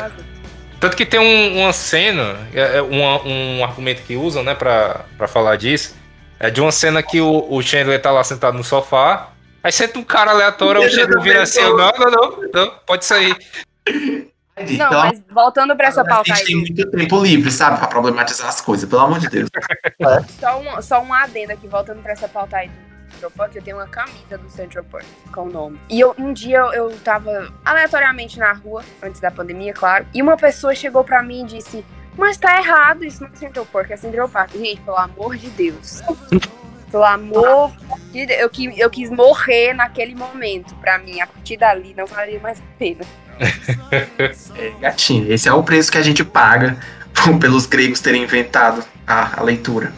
Tanto 0.79 0.95
que 0.95 1.07
tem 1.07 1.19
um- 1.19 1.61
uma 1.63 1.73
cena, 1.73 2.37
é, 2.53 2.77
é 2.79 2.83
uma- 2.83 3.23
um 3.27 3.65
argumento 3.65 4.03
que 4.03 4.15
usam, 4.15 4.43
né, 4.43 4.55
pra, 4.55 5.01
pra 5.17 5.27
falar 5.27 5.57
disso. 5.57 5.97
É 6.39 6.51
de 6.51 6.61
uma 6.61 6.71
cena 6.71 7.03
que 7.03 7.19
o, 7.19 7.47
o 7.49 7.63
Chandler 7.63 8.01
tá 8.03 8.11
lá 8.11 8.23
sentado 8.23 8.59
no 8.59 8.63
sofá. 8.63 9.31
Aí 9.67 9.73
senta 9.73 9.99
um 9.99 10.05
cara 10.05 10.31
aleatório, 10.31 10.81
o 10.81 10.89
Chandler 10.89 11.21
vira 11.21 11.43
assim, 11.43 11.61
não, 11.61 11.77
não, 11.77 12.09
não, 12.09 12.51
não, 12.55 12.71
pode 12.87 13.05
sair. 13.05 13.37
Não, 14.57 14.89
Pelo 14.89 15.01
mas 15.01 15.21
voltando 15.29 15.75
pra 15.75 15.89
essa 15.89 16.05
pauta 16.05 16.33
aí. 16.33 16.39
gente 16.39 16.47
tem 16.47 16.57
muito 16.57 16.91
tempo 16.93 17.21
livre, 17.21 17.51
sabe? 17.51 17.77
Pra 17.77 17.89
problematizar 17.89 18.49
as 18.49 18.61
coisas, 18.61 18.89
pelo 18.89 19.03
amor 19.03 19.19
de 19.19 19.29
Deus. 19.29 19.51
Só 20.39 20.61
um, 20.61 20.81
só 20.81 21.03
um 21.03 21.13
adendo 21.13 21.53
aqui, 21.53 21.67
voltando 21.67 22.01
pra 22.01 22.13
essa 22.13 22.29
pauta 22.29 22.59
aí 22.59 22.69
do 22.69 23.13
Central 23.15 23.31
Park, 23.33 23.57
eu 23.57 23.63
tenho 23.63 23.77
uma 23.77 23.89
camisa 23.89 24.39
do 24.39 24.49
Central 24.49 24.85
Park 24.85 25.05
com 25.33 25.43
o 25.43 25.51
nome. 25.51 25.81
E 25.91 25.99
eu, 25.99 26.15
um 26.17 26.33
dia 26.33 26.59
eu, 26.59 26.73
eu 26.73 26.99
tava 27.01 27.53
aleatoriamente 27.65 28.39
na 28.39 28.53
rua, 28.53 28.85
antes 29.03 29.21
da 29.21 29.33
pandemia, 29.33 29.73
claro, 29.73 30.07
e 30.15 30.23
uma 30.23 30.37
pessoa 30.37 30.77
chegou 30.77 31.03
pra 31.03 31.25
mim 31.25 31.43
e 31.43 31.47
disse: 31.47 31.85
Mas 32.17 32.37
tá 32.37 32.57
errado, 32.57 33.05
isso 33.05 33.21
não 33.21 33.31
é 33.33 33.35
Central 33.35 33.67
Park, 33.67 33.91
é 33.91 33.97
Central 33.97 34.29
Park. 34.29 34.53
Gente, 34.53 34.81
pelo 34.83 34.97
amor 34.97 35.37
de 35.37 35.51
Deus. 35.51 36.03
Pelo 36.97 37.05
amor 37.05 37.73
de 38.11 38.25
Deus. 38.25 38.41
Eu, 38.41 38.49
qui- 38.49 38.75
eu 38.81 38.89
quis 38.89 39.11
morrer 39.11 39.75
naquele 39.75 40.15
momento. 40.15 40.75
Pra 40.77 40.99
mim, 40.99 41.21
a 41.21 41.27
partir 41.27 41.59
dali 41.59 41.93
não 41.95 42.07
valeria 42.07 42.41
mais 42.41 42.59
a 42.59 42.63
pena. 42.79 43.05
É, 44.57 44.71
gatinho, 44.81 45.31
esse 45.31 45.47
é 45.47 45.53
o 45.53 45.63
preço 45.63 45.93
que 45.93 45.99
a 45.99 46.03
gente 46.03 46.25
paga 46.25 46.79
pelos 47.39 47.67
gregos 47.67 48.01
terem 48.01 48.23
inventado 48.23 48.83
a, 49.07 49.41
a 49.41 49.43
leitura. 49.43 49.93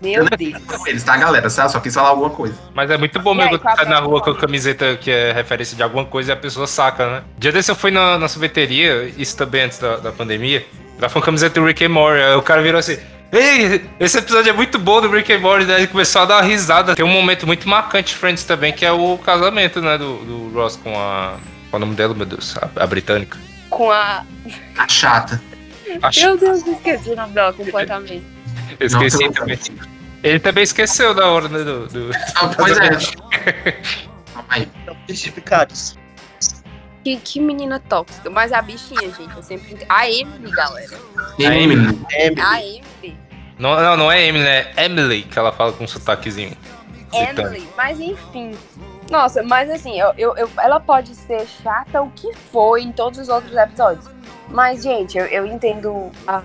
Meu 0.00 0.24
Deus. 0.30 0.62
Com 0.64 0.86
eles, 0.86 1.02
tá, 1.02 1.16
galera? 1.16 1.50
Só 1.50 1.68
só 1.68 1.80
quis 1.80 1.92
falar 1.92 2.10
alguma 2.10 2.30
coisa. 2.30 2.54
Mas 2.74 2.88
é 2.90 2.96
muito 2.96 3.18
bom 3.20 3.34
E 3.34 3.38
mesmo 3.38 3.52
aí, 3.54 3.58
tá 3.58 3.74
a 3.78 3.84
na 3.84 3.98
rua 3.98 4.20
com 4.22 4.30
a 4.30 4.36
camiseta 4.36 4.96
que 4.96 5.10
é 5.10 5.32
referência 5.32 5.76
de 5.76 5.82
alguma 5.82 6.04
coisa 6.04 6.30
e 6.30 6.32
a 6.32 6.36
pessoa 6.36 6.66
saca, 6.68 7.06
né? 7.06 7.22
Dia 7.36 7.50
desse 7.52 7.70
eu 7.70 7.74
fui 7.76 7.90
na, 7.90 8.16
na 8.16 8.28
sorveteria, 8.28 9.12
isso 9.16 9.36
também 9.36 9.62
antes 9.62 9.78
da, 9.78 9.96
da 9.96 10.12
pandemia, 10.12 10.64
ela 10.98 11.08
foi 11.08 11.20
uma 11.20 11.26
camiseta 11.26 11.60
do 11.60 11.66
Rick 11.66 11.84
and 11.84 11.88
Morty, 11.90 12.20
aí 12.22 12.34
o 12.36 12.42
cara 12.42 12.62
virou 12.62 12.78
assim... 12.78 12.96
Ei, 13.30 13.84
esse 14.00 14.18
episódio 14.18 14.50
é 14.50 14.52
muito 14.52 14.78
bom 14.78 15.00
do 15.00 15.10
Rick 15.10 15.32
and 15.32 15.40
Morty, 15.40 15.66
né? 15.66 15.76
Ele 15.76 15.86
começou 15.86 16.22
a 16.22 16.24
dar 16.24 16.36
uma 16.36 16.42
risada. 16.42 16.94
Tem 16.94 17.04
um 17.04 17.12
momento 17.12 17.46
muito 17.46 17.68
marcante 17.68 18.14
de 18.14 18.18
Friends 18.18 18.44
também, 18.44 18.72
que 18.72 18.86
é 18.86 18.92
o 18.92 19.18
casamento, 19.18 19.82
né? 19.82 19.98
Do, 19.98 20.16
do 20.24 20.50
Ross 20.54 20.76
com 20.76 20.98
a... 20.98 21.36
Qual 21.70 21.74
é 21.74 21.76
o 21.76 21.78
nome 21.80 21.94
dela, 21.94 22.14
meu 22.14 22.24
Deus? 22.24 22.56
A, 22.56 22.82
a 22.82 22.86
britânica. 22.86 23.36
Com 23.68 23.90
a. 23.90 24.24
A 24.78 24.88
chata. 24.88 25.42
Acho 26.02 26.20
Meu 26.20 26.36
Deus, 26.38 26.66
eu 26.66 26.72
esqueci 26.72 27.10
o 27.10 27.16
nome 27.16 27.32
dela 27.34 27.52
completamente. 27.52 28.26
eu 28.80 28.86
esqueci 28.86 29.24
Não, 29.24 29.32
também. 29.32 29.58
Ele 30.22 30.40
também 30.40 30.64
esqueceu 30.64 31.14
da 31.14 31.26
hora, 31.26 31.48
né? 31.48 31.58
Do, 31.58 31.86
do... 31.86 32.10
Ah, 32.34 32.48
Pois 32.56 32.78
é. 32.78 32.90
Calma 34.32 34.48
aí. 34.48 34.68
Justificados. 35.08 35.96
Que, 37.04 37.16
que 37.16 37.40
menina 37.40 37.78
tóxica. 37.80 38.28
Mas 38.28 38.52
a 38.52 38.60
bichinha, 38.60 39.10
gente, 39.12 39.34
eu 39.36 39.42
sempre. 39.42 39.78
A 39.88 40.08
Emily, 40.10 40.50
galera. 40.50 40.96
A 41.38 41.54
Emily. 41.54 41.98
A 42.40 42.62
Emily. 42.62 43.16
Não, 43.58 43.76
não, 43.80 43.96
não 43.96 44.12
é 44.12 44.24
Emily, 44.26 44.46
é 44.46 44.72
Emily, 44.76 45.22
que 45.22 45.38
ela 45.38 45.52
fala 45.52 45.72
com 45.72 45.84
um 45.84 45.88
sotaquezinho. 45.88 46.56
Emily. 47.12 47.68
Mas 47.76 47.98
enfim. 48.00 48.56
Nossa, 49.10 49.42
mas 49.42 49.70
assim, 49.70 49.98
eu, 49.98 50.12
eu, 50.18 50.36
eu- 50.36 50.50
ela 50.58 50.78
pode 50.78 51.14
ser 51.14 51.46
chata 51.46 52.02
o 52.02 52.10
que 52.10 52.34
foi 52.52 52.82
em 52.82 52.92
todos 52.92 53.18
os 53.18 53.28
outros 53.28 53.56
episódios. 53.56 54.06
Mas, 54.48 54.82
gente, 54.82 55.16
eu, 55.16 55.24
eu 55.26 55.46
entendo 55.46 56.10
a 56.26 56.42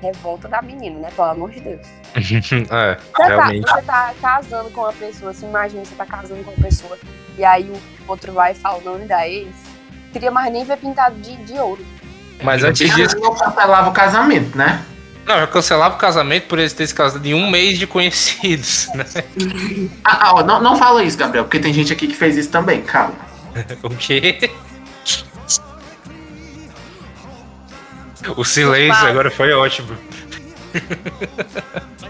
revolta 0.00 0.48
da 0.48 0.60
menina, 0.60 0.98
né? 1.00 1.08
Pelo 1.16 1.28
amor 1.28 1.50
de 1.50 1.60
Deus. 1.60 1.86
é, 2.14 2.18
Você 2.18 2.64
tá, 2.66 3.26
realmente. 3.26 3.62
você 3.70 3.82
tá 3.82 4.14
casando 4.20 4.70
com 4.70 4.80
uma 4.82 4.92
pessoa, 4.92 5.30
assim, 5.30 5.46
imagina, 5.48 5.84
você 5.84 5.94
tá 5.94 6.04
casando 6.04 6.44
com 6.44 6.50
uma 6.50 6.62
pessoa, 6.62 6.98
e 7.38 7.44
aí 7.44 7.64
o 7.64 7.80
outro 8.10 8.32
vai 8.32 8.52
e 8.52 8.54
fala 8.54 8.78
o 8.78 8.82
nome 8.82 9.06
da 9.06 9.26
ex, 9.26 9.48
queria 10.12 10.30
mais 10.30 10.52
nem 10.52 10.64
ver 10.64 10.76
pintado 10.76 11.16
de, 11.16 11.36
de 11.44 11.54
ouro. 11.58 11.84
Mas 12.42 12.62
antes 12.64 12.94
disso, 12.94 13.16
Eu 13.16 13.32
cancelava 13.32 13.88
o 13.90 13.92
casamento, 13.92 14.56
né? 14.56 14.82
não, 15.24 15.36
eu 15.38 15.46
cancelava 15.48 15.94
o 15.94 15.98
casamento 15.98 16.48
por 16.48 16.58
eles 16.58 16.72
terem 16.72 16.88
se 16.88 16.94
casado 16.94 17.24
em 17.24 17.32
um 17.34 17.48
mês 17.48 17.78
de 17.78 17.86
conhecidos, 17.86 18.88
né? 18.94 19.04
Ah, 20.04 20.18
ah, 20.28 20.34
ó, 20.34 20.42
não, 20.42 20.60
não 20.60 20.76
fala 20.76 21.02
isso, 21.04 21.16
Gabriel, 21.16 21.44
porque 21.44 21.60
tem 21.60 21.72
gente 21.72 21.92
aqui 21.92 22.06
que 22.08 22.14
fez 22.16 22.36
isso 22.36 22.50
também, 22.50 22.82
calma. 22.82 23.14
O 23.82 23.90
quê? 23.90 24.50
O 28.36 28.44
silêncio 28.44 29.06
agora 29.06 29.30
foi 29.30 29.52
ótimo. 29.52 29.96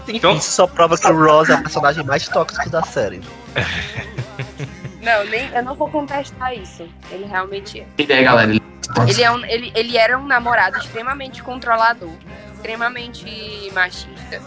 Então- 0.07 0.35
Isso 0.37 0.51
só 0.51 0.67
prova 0.67 0.97
que 0.97 1.07
o 1.07 1.17
Ross 1.25 1.49
é 1.49 1.55
o 1.55 1.61
personagem 1.61 2.03
mais 2.05 2.27
tóxico 2.27 2.69
da 2.69 2.81
série. 2.83 3.21
Não, 5.03 5.25
nem, 5.25 5.49
eu 5.53 5.63
não 5.63 5.75
vou 5.75 5.89
contestar 5.89 6.53
isso. 6.55 6.87
Ele 7.11 7.25
realmente 7.25 7.81
é. 7.81 7.85
E 7.97 8.05
daí, 8.07 8.23
galera? 8.23 8.49
Ele... 8.51 8.61
Ele, 9.07 9.23
é 9.23 9.31
um, 9.31 9.45
ele, 9.45 9.71
ele 9.75 9.97
era 9.97 10.17
um 10.17 10.25
namorado 10.25 10.77
extremamente 10.77 11.41
controlador, 11.41 12.09
extremamente 12.53 13.71
machista. 13.73 14.41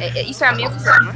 É- 0.00 0.18
é- 0.18 0.22
isso 0.22 0.44
é 0.44 0.48
a 0.48 0.52
minha 0.52 0.68
visão, 0.68 0.98
né? 1.04 1.14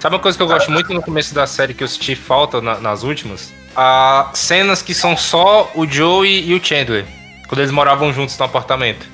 Sabe 0.00 0.16
uma 0.16 0.20
coisa 0.20 0.36
que 0.36 0.42
eu 0.42 0.48
gosto 0.48 0.70
muito 0.70 0.92
no 0.92 1.00
começo 1.00 1.34
da 1.34 1.46
série 1.46 1.72
que 1.74 1.82
eu 1.82 1.88
senti 1.88 2.14
falta 2.14 2.60
na- 2.60 2.78
nas 2.80 3.02
últimas? 3.02 3.52
As 3.74 4.38
cenas 4.38 4.82
que 4.82 4.92
são 4.94 5.16
só 5.16 5.70
o 5.74 5.86
Joey 5.86 6.48
e 6.50 6.54
o 6.54 6.62
Chandler. 6.64 7.06
Quando 7.48 7.60
eles 7.60 7.70
moravam 7.70 8.12
juntos 8.12 8.36
no 8.38 8.44
apartamento. 8.44 9.06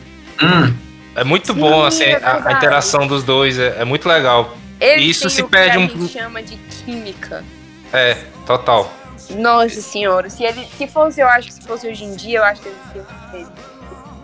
Hum, 0.43 0.75
É 1.17 1.23
muito 1.23 1.53
Sim, 1.53 1.61
bom 1.61 1.85
é 1.85 1.87
assim, 1.87 2.05
a- 2.13 2.17
a, 2.17 2.33
verdade. 2.35 2.57
interação 2.57 3.07
dos 3.07 3.23
dois, 3.23 3.57
é, 3.59 3.77
é 3.83 3.85
muito 3.85 4.09
legal. 4.09 4.57
Eles 4.81 5.17
Isso 5.19 5.31
se 5.31 5.43
o 5.43 5.49
perde 5.49 5.87
que 5.87 5.95
a 5.95 5.97
um- 6.03 6.09
chama 6.09 6.43
de 6.43 6.57
química. 6.57 7.45
É, 7.93 8.15
total. 8.45 8.93
Nossa 9.31 9.81
senhora, 9.81 10.29
se 10.31 10.45
ele 10.45 10.67
se 10.77 10.87
fosse, 10.87 11.21
eu 11.21 11.29
acho 11.29 11.49
que 11.49 11.55
se 11.55 11.63
fosse 11.63 11.87
hoje 11.89 12.05
em 12.05 12.15
dia, 12.15 12.39
eu 12.39 12.45
acho 12.45 12.61
que 12.63 12.69
eles 12.69 12.79
iam 12.95 13.05
ter 13.33 13.47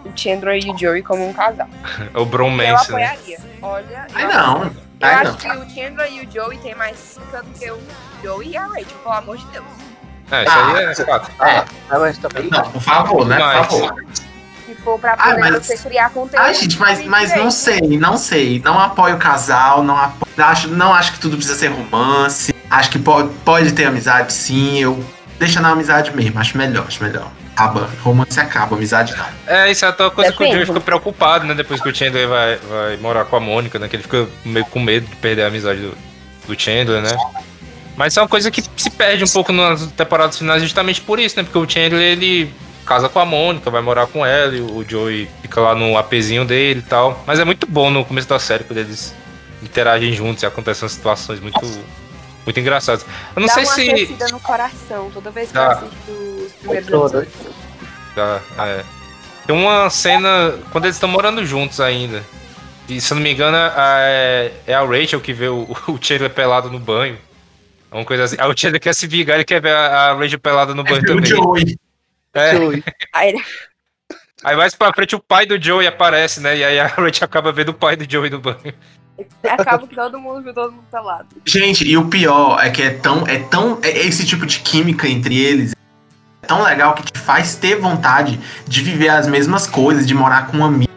o 0.09 0.13
Chandler 0.17 0.65
e 0.65 0.71
o 0.71 0.77
Joey 0.79 1.03
como 1.03 1.27
um 1.29 1.33
casal. 1.33 1.69
O 2.15 2.19
eu 2.21 2.27
bromance, 2.27 2.93
né? 2.93 3.05
apoiaria. 3.07 3.39
Olha, 3.63 4.07
ai 4.15 4.25
eu, 4.25 4.29
não. 4.29 4.63
eu 4.65 4.73
Ai 5.03 5.15
acho 5.15 5.25
não. 5.33 5.37
que 5.37 5.49
o 5.49 5.71
Chandler 5.75 6.13
e 6.13 6.27
o 6.27 6.31
Joey 6.33 6.59
tem 6.59 6.75
mais 6.75 7.15
química 7.15 7.43
do 7.43 7.51
que 7.59 7.71
o 7.71 7.79
Joey 8.23 8.51
e 8.51 8.57
a 8.57 8.67
Rachel, 8.67 8.99
pelo 9.03 9.15
amor 9.15 9.37
de 9.37 9.47
Deus. 9.47 9.65
É, 10.31 10.45
isso 10.45 10.53
aí 10.59 10.85
é 10.85 10.95
fato. 10.95 11.31
É, 11.43 11.65
Ah, 11.91 11.99
mas 11.99 12.19
também. 12.19 12.49
não, 12.51 12.63
por 12.71 12.81
favor, 12.83 13.27
né? 13.27 13.37
Por 13.37 13.65
favor. 13.67 14.05
For 14.85 14.99
pra 14.99 15.12
Ah, 15.12 15.16
poder 15.31 15.41
mas- 15.41 15.66
você 15.66 15.76
criar 15.76 16.11
conteúdo. 16.11 16.43
Ai, 16.43 16.55
gente, 16.55 16.78
mas, 16.78 17.05
mas 17.05 17.37
não 17.37 17.51
sei, 17.51 17.81
não 17.99 18.16
sei. 18.16 18.61
Não 18.64 18.78
apoio 18.81 19.16
o 19.16 19.18
casal, 19.18 19.83
não 19.83 19.97
apoio, 19.97 20.33
acho, 20.39 20.68
não 20.68 20.95
acho 20.95 21.12
que 21.12 21.20
tudo 21.20 21.37
precisa 21.37 21.59
ser 21.59 21.68
romance. 21.68 22.55
Acho 22.70 22.91
que 22.91 22.99
pode, 22.99 23.28
pode 23.45 23.72
ter 23.72 23.85
amizade, 23.85 24.33
sim. 24.33 24.78
Eu 24.78 25.03
deixa 25.39 25.61
na 25.61 25.70
amizade 25.70 26.14
mesmo, 26.14 26.39
acho 26.39 26.57
melhor, 26.57 26.85
acho 26.87 27.03
melhor. 27.03 27.31
Acaba, 27.53 27.91
romance 28.03 28.41
acaba, 28.41 28.74
amizade 28.76 29.14
não. 29.16 29.26
É, 29.47 29.70
isso 29.70 29.85
é 29.85 29.89
uma 29.91 30.11
coisa 30.11 30.33
que 30.33 30.43
o. 30.43 30.47
Joey 30.51 30.64
fica 30.64 30.81
preocupado, 30.81 31.45
né? 31.45 31.55
Depois 31.55 31.81
que 31.81 31.89
o 31.89 31.95
Chandler 31.95 32.26
vai, 32.26 32.57
vai 32.57 32.97
morar 32.97 33.24
com 33.26 33.37
a 33.37 33.41
Mônica, 33.41 33.78
né? 33.78 33.87
Que 33.89 33.97
ele 33.97 34.03
fica 34.03 34.26
meio 34.45 34.64
com 34.66 34.81
medo 34.81 35.07
de 35.07 35.16
perder 35.16 35.43
a 35.43 35.49
amizade 35.49 35.81
do, 35.81 35.95
do 36.47 36.59
Chandler, 36.59 37.03
né? 37.03 37.14
Mas 37.97 38.12
isso 38.14 38.20
é 38.20 38.22
uma 38.22 38.28
coisa 38.28 38.51
que 38.51 38.62
se 38.76 38.89
perde 38.89 39.24
um 39.24 39.28
pouco 39.28 39.53
nas 39.53 39.85
temporadas 39.93 40.39
finais 40.39 40.62
justamente 40.62 41.03
por 41.03 41.18
isso, 41.18 41.37
né? 41.37 41.43
Porque 41.43 41.59
o 41.59 41.68
Chandler, 41.68 42.01
ele 42.01 42.51
casa 42.91 43.09
com 43.09 43.20
a 43.20 43.24
Mônica, 43.24 43.70
vai 43.70 43.80
morar 43.80 44.09
com 44.09 44.26
ela, 44.26 44.53
e 44.53 44.61
o 44.61 44.84
Joey 44.86 45.28
fica 45.43 45.61
lá 45.61 45.76
no 45.76 45.97
apezinho 45.97 46.45
dele 46.45 46.80
e 46.80 46.82
tal. 46.82 47.22
Mas 47.24 47.38
é 47.38 47.45
muito 47.45 47.64
bom 47.64 47.88
no 47.88 48.05
começo 48.05 48.28
da 48.28 48.41
série, 48.41 48.64
quando 48.64 48.78
eles 48.78 49.14
interagem 49.62 50.12
juntos 50.12 50.43
e 50.43 50.47
acontecem 50.47 50.88
situações 50.88 51.38
muito, 51.38 51.61
muito 52.45 52.59
engraçadas. 52.59 53.07
Eu 53.36 53.41
não 53.41 53.47
Dá 53.47 53.55
sei 53.55 53.64
uma 53.64 53.74
se... 53.74 54.32
no 54.32 54.41
coração 54.41 55.09
toda 55.14 55.30
vez 55.30 55.49
que 55.49 55.55
Dá. 55.55 55.62
eu 55.62 55.70
assisto 55.70 55.95
os 56.11 56.53
primeiros 56.55 56.88
é. 58.59 58.84
Tem 59.47 59.55
uma 59.55 59.88
cena 59.88 60.59
quando 60.72 60.86
eles 60.86 60.97
estão 60.97 61.09
morando 61.09 61.47
juntos 61.47 61.80
ainda. 61.80 62.24
E 62.88 63.01
se 63.01 63.12
eu 63.12 63.14
não 63.14 63.22
me 63.22 63.32
engano, 63.32 63.57
é, 63.57 64.51
é 64.66 64.74
a 64.74 64.84
Rachel 64.84 65.20
que 65.20 65.32
vê 65.32 65.47
o, 65.47 65.62
o 65.86 65.99
Chandler 66.01 66.30
pelado 66.30 66.68
no 66.68 66.80
banho. 66.80 67.16
É 67.88 67.95
Uma 67.95 68.05
coisa 68.05 68.24
assim. 68.24 68.36
Aí 68.36 68.51
o 68.51 68.59
Chandler 68.59 68.80
quer 68.80 68.97
se 68.97 69.07
vingar, 69.07 69.36
ele 69.36 69.45
quer 69.45 69.62
ver 69.62 69.76
a, 69.76 70.11
a 70.11 70.14
Rachel 70.14 70.41
pelada 70.41 70.74
no 70.74 70.82
banho 70.82 70.97
É 70.97 71.03
o 71.07 71.07
também. 71.07 71.24
Joey. 71.24 71.78
É. 72.35 72.57
Joey. 72.57 72.85
Aí 73.12 73.28
ele- 73.31 73.45
Aí 74.43 74.57
mais 74.57 74.74
pra 74.74 74.93
frente 74.95 75.14
o 75.14 75.20
pai 75.20 75.45
do 75.45 75.62
Joey 75.62 75.87
aparece, 75.87 76.41
né? 76.41 76.57
E 76.57 76.64
aí 76.64 76.81
a 76.81 76.87
Rachel 76.87 77.26
acaba 77.26 77.53
vendo 77.53 77.68
o 77.70 77.74
pai 77.74 77.95
do 77.95 78.11
Joey 78.11 78.31
no 78.31 78.39
banho. 78.41 78.72
acaba 79.47 79.87
que 79.87 79.95
todo 79.95 80.18
mundo 80.18 80.43
viu 80.43 80.55
todo 80.55 80.72
mundo 80.72 80.85
pelado. 80.91 81.26
Gente, 81.45 81.87
e 81.87 81.95
o 81.99 82.07
pior 82.09 82.59
é 82.64 82.70
que 82.70 82.81
é 82.81 82.89
tão. 82.91 83.26
É 83.28 83.39
tão. 83.39 83.78
É 83.83 83.91
esse 83.91 84.24
tipo 84.24 84.47
de 84.47 84.61
química 84.61 85.07
entre 85.07 85.39
eles 85.39 85.72
é 86.43 86.47
tão 86.47 86.62
legal 86.62 86.95
que 86.95 87.03
te 87.03 87.18
faz 87.18 87.55
ter 87.55 87.76
vontade 87.76 88.41
de 88.66 88.83
viver 88.83 89.11
as 89.11 89.26
mesmas 89.28 89.66
coisas, 89.66 90.07
de 90.07 90.14
morar 90.14 90.47
com 90.47 90.57
um 90.57 90.64
amigo, 90.64 90.91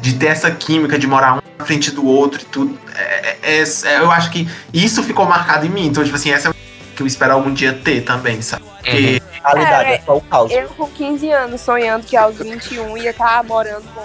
de 0.00 0.14
ter 0.14 0.28
essa 0.28 0.50
química, 0.50 0.98
de 0.98 1.06
morar 1.06 1.34
um 1.34 1.40
na 1.58 1.66
frente 1.66 1.90
do 1.90 2.06
outro 2.06 2.40
e 2.40 2.44
tudo. 2.46 2.78
É- 2.94 3.36
é- 3.42 3.62
é- 3.62 3.98
eu 3.98 4.10
acho 4.10 4.30
que 4.30 4.48
isso 4.72 5.02
ficou 5.02 5.26
marcado 5.26 5.66
em 5.66 5.68
mim. 5.68 5.86
Então, 5.88 6.02
tipo 6.02 6.16
assim, 6.16 6.30
essa 6.30 6.48
é 6.48 6.50
uma 6.50 6.56
que 6.96 7.02
eu 7.02 7.06
espero 7.06 7.34
algum 7.34 7.52
dia 7.52 7.72
ter 7.72 8.00
também, 8.02 8.40
sabe? 8.42 8.64
Porque 8.78 9.20
Realidade, 9.44 9.90
É, 9.90 9.94
é 9.94 10.02
só 10.04 10.16
o 10.16 10.20
caos. 10.22 10.50
Eu 10.50 10.68
com 10.70 10.88
15 10.88 11.30
anos 11.30 11.60
sonhando 11.60 12.04
que 12.04 12.16
aos 12.16 12.36
21 12.36 12.96
ia 12.98 13.10
estar 13.10 13.44
morando 13.44 13.84
com. 13.94 14.04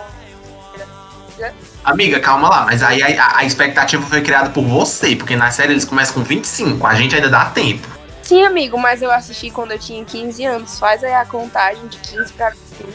Amiga, 1.83 2.19
calma 2.19 2.47
lá, 2.47 2.65
mas 2.65 2.83
aí 2.83 3.01
a, 3.01 3.37
a 3.37 3.43
expectativa 3.43 4.05
foi 4.05 4.21
criada 4.21 4.51
por 4.51 4.63
você, 4.63 5.15
porque 5.15 5.35
na 5.35 5.49
série 5.49 5.73
eles 5.73 5.83
começam 5.85 6.13
com 6.13 6.23
25, 6.23 6.85
a 6.85 6.93
gente 6.93 7.15
ainda 7.15 7.29
dá 7.29 7.45
tempo. 7.45 7.87
Sim, 8.21 8.43
amigo, 8.43 8.77
mas 8.77 9.01
eu 9.01 9.09
assisti 9.11 9.49
quando 9.49 9.71
eu 9.71 9.79
tinha 9.79 10.05
15 10.05 10.45
anos. 10.45 10.77
Faz 10.79 11.03
aí 11.03 11.13
a 11.13 11.25
contagem 11.25 11.87
de 11.87 11.97
15 11.97 12.33
pra 12.33 12.51
25. 12.51 12.89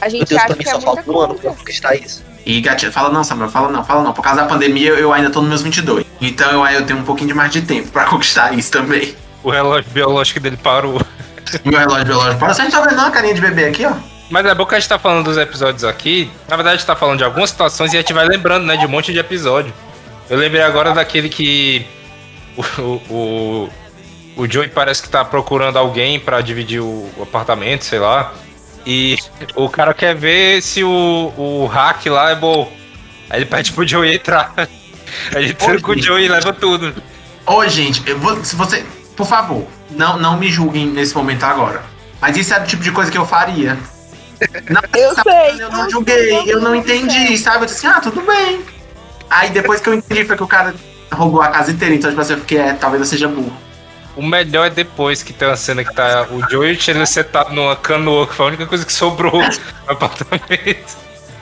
A 0.00 0.04
Meu 0.04 0.10
gente 0.10 0.28
Deus, 0.28 0.40
acha 0.40 0.46
pra 0.46 0.56
mim 0.56 0.62
que 0.62 0.68
é 0.68 0.72
só 0.72 0.78
muita 0.78 1.02
falta 1.02 1.10
um 1.10 1.20
ano 1.20 1.34
pra 1.34 1.50
conquistar 1.50 1.94
isso. 1.96 2.22
E 2.46 2.60
gatinha, 2.60 2.92
fala 2.92 3.10
não, 3.10 3.24
Samuel, 3.24 3.50
fala 3.50 3.68
não, 3.68 3.84
fala 3.84 4.02
não. 4.02 4.12
Por 4.12 4.22
causa 4.22 4.42
da 4.42 4.46
pandemia, 4.46 4.90
eu, 4.90 4.96
eu 4.96 5.12
ainda 5.12 5.28
tô 5.28 5.40
nos 5.40 5.48
meus 5.48 5.62
22. 5.62 6.06
Então 6.20 6.50
eu, 6.52 6.64
eu 6.66 6.86
tenho 6.86 7.00
um 7.00 7.04
pouquinho 7.04 7.28
de 7.28 7.34
mais 7.34 7.52
de 7.52 7.62
tempo 7.62 7.88
pra 7.88 8.04
conquistar 8.08 8.54
isso 8.56 8.70
também. 8.70 9.14
O 9.42 9.50
relógio 9.50 9.90
biológico 9.90 10.40
dele 10.40 10.56
parou. 10.56 11.00
Meu 11.64 11.78
relógio 11.78 12.04
biológico. 12.06 12.38
Para 12.38 12.54
você, 12.54 12.62
a 12.62 12.64
gente 12.64 12.74
tá 12.74 12.80
vendo 12.82 12.98
uma 12.98 13.10
carinha 13.10 13.34
de 13.34 13.40
bebê 13.40 13.66
aqui, 13.66 13.86
ó. 13.86 13.92
Mas 14.30 14.46
é 14.46 14.54
bom 14.54 14.64
que 14.64 14.74
a 14.76 14.78
gente 14.78 14.88
tá 14.88 14.98
falando 14.98 15.24
dos 15.24 15.36
episódios 15.36 15.82
aqui. 15.82 16.30
Na 16.48 16.56
verdade, 16.56 16.74
a 16.74 16.78
gente 16.78 16.86
tá 16.86 16.94
falando 16.94 17.18
de 17.18 17.24
algumas 17.24 17.50
situações 17.50 17.92
e 17.92 17.96
a 17.96 18.00
gente 18.00 18.12
vai 18.12 18.26
lembrando, 18.26 18.64
né, 18.64 18.76
de 18.76 18.86
um 18.86 18.88
monte 18.88 19.12
de 19.12 19.18
episódio. 19.18 19.74
Eu 20.28 20.38
lembrei 20.38 20.62
agora 20.62 20.92
daquele 20.92 21.28
que 21.28 21.84
o, 22.56 22.62
o, 23.12 23.70
o, 24.36 24.48
Joey 24.48 24.68
parece 24.68 25.02
que 25.02 25.08
tá 25.08 25.24
procurando 25.24 25.76
alguém 25.76 26.20
pra 26.20 26.40
dividir 26.40 26.80
o, 26.80 27.10
o 27.16 27.22
apartamento, 27.24 27.84
sei 27.84 27.98
lá. 27.98 28.32
E 28.86 29.18
o 29.56 29.68
cara 29.68 29.92
quer 29.92 30.14
ver 30.14 30.62
se 30.62 30.84
o, 30.84 31.32
o 31.36 31.66
hack 31.66 32.06
lá 32.06 32.30
é 32.30 32.36
bom. 32.36 32.72
Aí 33.28 33.40
ele 33.40 33.46
pede 33.46 33.72
pro 33.72 33.86
Joey 33.86 34.14
entrar. 34.14 34.52
Aí 35.34 35.44
ele 35.44 35.54
tranca 35.54 35.90
o. 35.90 36.00
Joey 36.00 36.26
e 36.26 36.28
leva 36.28 36.52
tudo. 36.52 36.94
Ô, 37.44 37.66
gente, 37.66 38.02
eu 38.08 38.16
vou, 38.16 38.42
se 38.44 38.54
você. 38.54 38.84
Por 39.20 39.26
favor, 39.26 39.66
não, 39.90 40.16
não 40.16 40.38
me 40.38 40.50
julguem 40.50 40.86
nesse 40.86 41.14
momento 41.14 41.44
agora. 41.44 41.82
Mas 42.22 42.38
isso 42.38 42.54
é 42.54 42.58
o 42.58 42.64
tipo 42.64 42.82
de 42.82 42.90
coisa 42.90 43.10
que 43.10 43.18
eu 43.18 43.26
faria. 43.26 43.76
Não, 44.70 44.80
Eu 44.96 45.14
sabe, 45.14 45.30
sei. 45.30 45.62
Eu 45.62 45.70
não 45.70 45.90
julguei, 45.90 46.50
eu 46.50 46.60
não 46.62 46.74
entendi, 46.74 47.36
sabe? 47.36 47.58
Eu 47.58 47.66
disse 47.66 47.86
assim, 47.86 47.98
ah, 47.98 48.00
tudo 48.00 48.22
bem. 48.22 48.62
Aí 49.28 49.50
depois 49.50 49.82
que 49.82 49.90
eu 49.90 49.92
entendi 49.92 50.24
foi 50.24 50.38
que 50.38 50.42
o 50.42 50.46
cara 50.46 50.74
roubou 51.12 51.42
a 51.42 51.48
casa 51.48 51.70
inteira, 51.70 51.94
então 51.94 52.08
tipo 52.08 52.22
assim, 52.22 52.32
eu 52.32 52.38
fiquei, 52.38 52.56
é, 52.56 52.72
talvez 52.72 53.02
eu 53.02 53.06
seja 53.06 53.28
burro. 53.28 53.54
O 54.16 54.22
melhor 54.22 54.68
é 54.68 54.70
depois 54.70 55.22
que 55.22 55.34
tem 55.34 55.46
uma 55.46 55.56
cena 55.58 55.84
que 55.84 55.94
tá 55.94 56.26
o 56.30 56.40
Joey 56.48 56.72
e 56.72 56.76
o 56.78 56.80
Chandler 56.80 57.06
sentado 57.06 57.52
numa 57.52 57.76
canoa, 57.76 58.26
que 58.26 58.34
foi 58.34 58.46
a 58.46 58.48
única 58.48 58.66
coisa 58.66 58.86
que 58.86 58.92
sobrou 58.94 59.42
no 59.42 59.50
apartamento. 59.86 60.96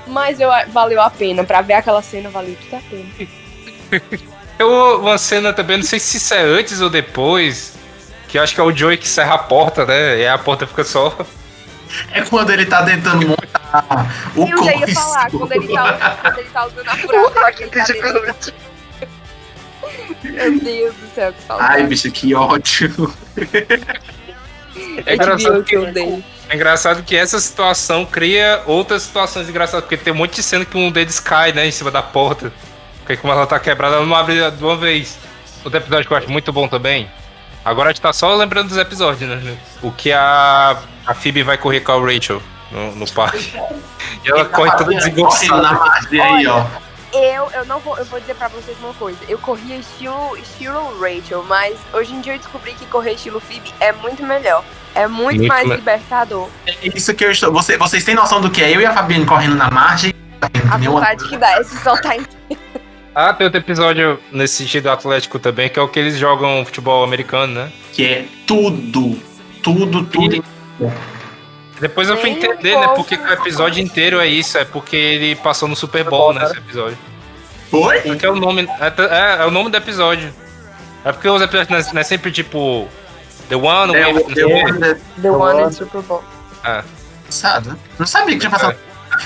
Mas 0.08 0.40
eu, 0.40 0.50
valeu 0.72 1.00
a 1.00 1.08
pena. 1.08 1.44
Pra 1.44 1.62
ver 1.62 1.74
aquela 1.74 2.02
cena, 2.02 2.28
valeu 2.28 2.56
tudo 2.60 2.74
a 2.74 2.80
pena. 2.90 4.28
Eu, 4.58 5.00
uma 5.00 5.16
cena 5.18 5.52
também, 5.52 5.76
não 5.76 5.84
sei 5.84 6.00
se 6.00 6.16
isso 6.16 6.34
é 6.34 6.42
antes 6.42 6.80
ou 6.80 6.90
depois, 6.90 7.74
que 8.26 8.38
eu 8.38 8.42
acho 8.42 8.54
que 8.54 8.60
é 8.60 8.64
o 8.64 8.74
Joey 8.74 8.96
que 8.96 9.08
serra 9.08 9.34
a 9.34 9.38
porta, 9.38 9.86
né? 9.86 10.18
E 10.18 10.26
a 10.26 10.36
porta 10.36 10.66
fica 10.66 10.84
só. 10.84 11.16
É 12.12 12.22
quando 12.22 12.50
ele 12.50 12.66
tá 12.66 12.82
tentando 12.84 13.26
montar 13.26 14.06
o 14.36 14.46
eu 14.46 14.64
já 14.64 14.74
ia 14.74 14.94
falar, 14.94 15.30
quando 15.30 15.52
ele 15.52 15.68
tá, 15.68 16.18
quando 16.22 16.38
ele 16.38 16.48
tá 16.50 16.66
usando 16.66 16.88
a 16.88 17.52
que 17.52 17.66
tá 17.66 17.84
dentro. 17.84 18.54
Meu 20.22 20.60
Deus 20.60 20.94
do 20.94 21.14
céu, 21.14 21.32
que 21.32 21.42
saudade. 21.42 21.72
Ai, 21.72 21.86
bicho, 21.86 22.10
que 22.10 22.34
ódio. 22.34 23.14
É 25.06 25.14
engraçado 25.14 25.64
que 25.64 25.76
eu 25.76 25.82
odeio. 25.88 26.24
É 26.48 26.54
engraçado 26.54 27.02
que 27.02 27.16
essa 27.16 27.40
situação 27.40 28.04
cria 28.04 28.62
outras 28.66 29.02
situações 29.02 29.48
engraçadas, 29.48 29.82
porque 29.82 29.96
tem 29.96 30.12
um 30.12 30.16
monte 30.16 30.36
de 30.36 30.42
cena 30.42 30.64
que 30.64 30.76
um 30.76 30.90
deles 30.90 31.20
cai, 31.20 31.52
né, 31.52 31.66
em 31.66 31.70
cima 31.70 31.90
da 31.90 32.02
porta. 32.02 32.52
Porque 33.08 33.22
como 33.22 33.32
ela 33.32 33.46
tá 33.46 33.58
quebrada, 33.58 33.96
ela 33.96 34.04
não 34.04 34.14
abre 34.14 34.50
de 34.50 34.62
uma 34.62 34.76
vez. 34.76 35.18
Outro 35.64 35.80
episódio 35.80 36.06
que 36.06 36.12
eu 36.12 36.18
acho 36.18 36.30
muito 36.30 36.52
bom 36.52 36.68
também. 36.68 37.10
Agora 37.64 37.88
a 37.88 37.92
gente 37.92 38.02
tá 38.02 38.12
só 38.12 38.34
lembrando 38.34 38.68
dos 38.68 38.76
episódios, 38.76 39.30
né? 39.30 39.56
O 39.82 39.90
que 39.90 40.12
a, 40.12 40.76
a 41.06 41.14
Phoebe 41.14 41.42
vai 41.42 41.56
correr 41.56 41.80
com 41.80 41.92
a 41.92 41.98
Rachel 41.98 42.42
no, 42.70 42.94
no 42.96 43.10
parque. 43.10 43.58
E 44.24 44.30
ela 44.30 44.44
corre 44.46 44.70
toda 44.76 44.92
desengonçada. 44.94 45.78
aí, 46.10 46.46
ó. 46.46 46.64
Eu, 47.12 47.48
eu 47.52 47.64
não 47.66 47.78
vou, 47.78 47.96
eu 47.96 48.04
vou 48.06 48.18
dizer 48.20 48.34
pra 48.34 48.48
vocês 48.48 48.76
uma 48.82 48.92
coisa. 48.94 49.18
Eu 49.28 49.38
corria 49.38 49.76
estilo, 49.76 50.36
estilo 50.36 50.98
Rachel, 51.00 51.44
mas 51.48 51.76
hoje 51.92 52.12
em 52.14 52.20
dia 52.20 52.34
eu 52.34 52.38
descobri 52.38 52.72
que 52.72 52.84
correr 52.86 53.12
estilo 53.12 53.38
Phoebe 53.40 53.72
é 53.80 53.92
muito 53.92 54.22
melhor. 54.24 54.64
É 54.94 55.06
muito, 55.06 55.38
Muito 55.38 55.46
mais 55.48 55.68
me- 55.68 55.76
libertador. 55.76 56.48
É 56.66 56.74
isso 56.82 57.14
que 57.14 57.24
eu 57.24 57.30
estou. 57.30 57.52
Você, 57.52 57.76
vocês 57.76 58.04
têm 58.04 58.14
noção 58.14 58.40
do 58.40 58.50
que 58.50 58.62
é 58.62 58.74
eu 58.74 58.80
e 58.80 58.86
a 58.86 58.92
Fabiane 58.92 59.24
correndo 59.24 59.54
na 59.54 59.70
margem? 59.70 60.12
A 60.70 60.76
vontade 60.76 61.28
que 61.28 61.36
dá, 61.36 61.60
esse 61.60 61.76
sol 61.82 62.00
tá 62.00 62.16
em 62.16 62.22
Ah, 63.20 63.32
tem 63.34 63.44
outro 63.46 63.58
episódio 63.60 64.20
nesse 64.30 64.54
sentido 64.58 64.88
atlético 64.90 65.40
também, 65.40 65.68
que 65.68 65.76
é 65.76 65.82
o 65.82 65.88
que 65.88 65.98
eles 65.98 66.16
jogam 66.16 66.64
futebol 66.64 67.02
americano, 67.02 67.52
né? 67.52 67.72
Que 67.92 68.04
é 68.06 68.24
tudo. 68.46 69.20
Tudo, 69.60 70.04
tudo. 70.06 70.44
Depois 71.80 72.08
eu 72.08 72.16
fui 72.16 72.30
entender, 72.30 72.78
né? 72.78 72.88
Porque 72.94 73.16
o 73.16 73.32
episódio 73.32 73.82
inteiro 73.82 74.20
é 74.20 74.26
isso, 74.28 74.56
é 74.56 74.64
porque 74.64 74.94
ele 74.96 75.34
passou 75.34 75.68
no 75.68 75.74
Super 75.74 76.04
Bowl 76.04 76.32
nesse 76.32 76.56
episódio. 76.58 76.96
Foi? 77.68 78.00
Porque 78.02 78.24
é 78.24 78.30
o 78.30 78.36
nome. 78.36 78.68
É, 78.80 79.38
é, 79.40 79.42
é 79.42 79.46
o 79.46 79.50
nome 79.50 79.70
do 79.70 79.76
episódio. 79.76 80.32
É 81.04 81.10
porque 81.10 81.28
os 81.28 81.42
episódios 81.42 81.68
não 81.70 81.78
é, 81.78 81.92
não 81.94 82.00
é 82.00 82.04
sempre 82.04 82.30
tipo. 82.30 82.88
The 83.48 83.56
One 83.56 83.96
É, 83.96 84.06
with. 84.12 84.12
o- 84.12 84.30
é 84.30 84.44
o- 84.94 84.96
The 85.22 85.30
One 85.30 85.62
in 85.64 85.72
Super 85.72 86.02
Bowl. 86.02 86.22
Sabe? 87.28 87.72
Não 87.98 88.06
sabia 88.06 88.34
que 88.34 88.40
tinha 88.40 88.50
passado. 88.50 88.76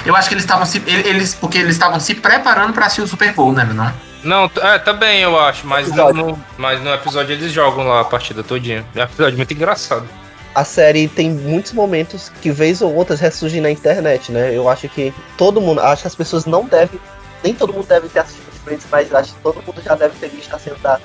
Eu 0.04 0.14
acho 0.16 0.28
que 0.28 0.34
eles 0.34 0.44
estavam 0.44 0.64
se. 0.66 0.82
Eles, 0.86 1.34
porque 1.34 1.58
eles 1.58 1.72
estavam 1.72 1.98
se 2.00 2.14
preparando 2.14 2.72
pra 2.72 2.86
assistir 2.86 3.02
o 3.02 3.06
Super 3.08 3.32
Bowl, 3.32 3.52
né, 3.52 3.64
não? 3.64 3.92
Não, 4.24 4.50
é, 4.62 4.78
também 4.78 5.20
eu 5.20 5.38
acho, 5.38 5.66
mas 5.66 5.88
no, 5.88 5.94
Episódio. 5.94 6.26
no- 6.26 6.44
mas 6.56 6.80
no 6.80 6.92
episódio 6.94 7.32
eles 7.34 7.50
jogam 7.52 7.86
lá 7.88 8.00
a 8.00 8.04
partida 8.04 8.42
todinha. 8.44 8.84
É 8.94 9.00
um 9.00 9.04
episódio 9.04 9.36
muito 9.36 9.52
engraçado. 9.52 10.08
A 10.54 10.64
série 10.64 11.08
tem 11.08 11.30
muitos 11.30 11.72
momentos 11.72 12.30
que, 12.40 12.50
vez 12.52 12.82
ou 12.82 12.94
outras, 12.94 13.18
ressurgem 13.20 13.60
na 13.60 13.70
internet, 13.70 14.30
né? 14.30 14.54
Eu 14.54 14.68
acho 14.68 14.88
que 14.88 15.12
todo 15.36 15.60
mundo. 15.60 15.80
Acho 15.80 16.02
que 16.02 16.08
as 16.08 16.14
pessoas 16.14 16.44
não 16.46 16.64
devem. 16.66 17.00
Nem 17.42 17.54
todo 17.54 17.72
mundo 17.72 17.86
deve 17.86 18.08
ter 18.08 18.20
assistido 18.20 18.52
Friends, 18.62 18.86
mas 18.92 19.12
acho 19.12 19.34
que 19.34 19.40
todo 19.40 19.56
mundo 19.66 19.82
já 19.82 19.96
deve 19.96 20.14
ter 20.20 20.28
visto 20.28 20.54
a 20.54 20.58
cena 20.58 20.76
da 20.82 21.00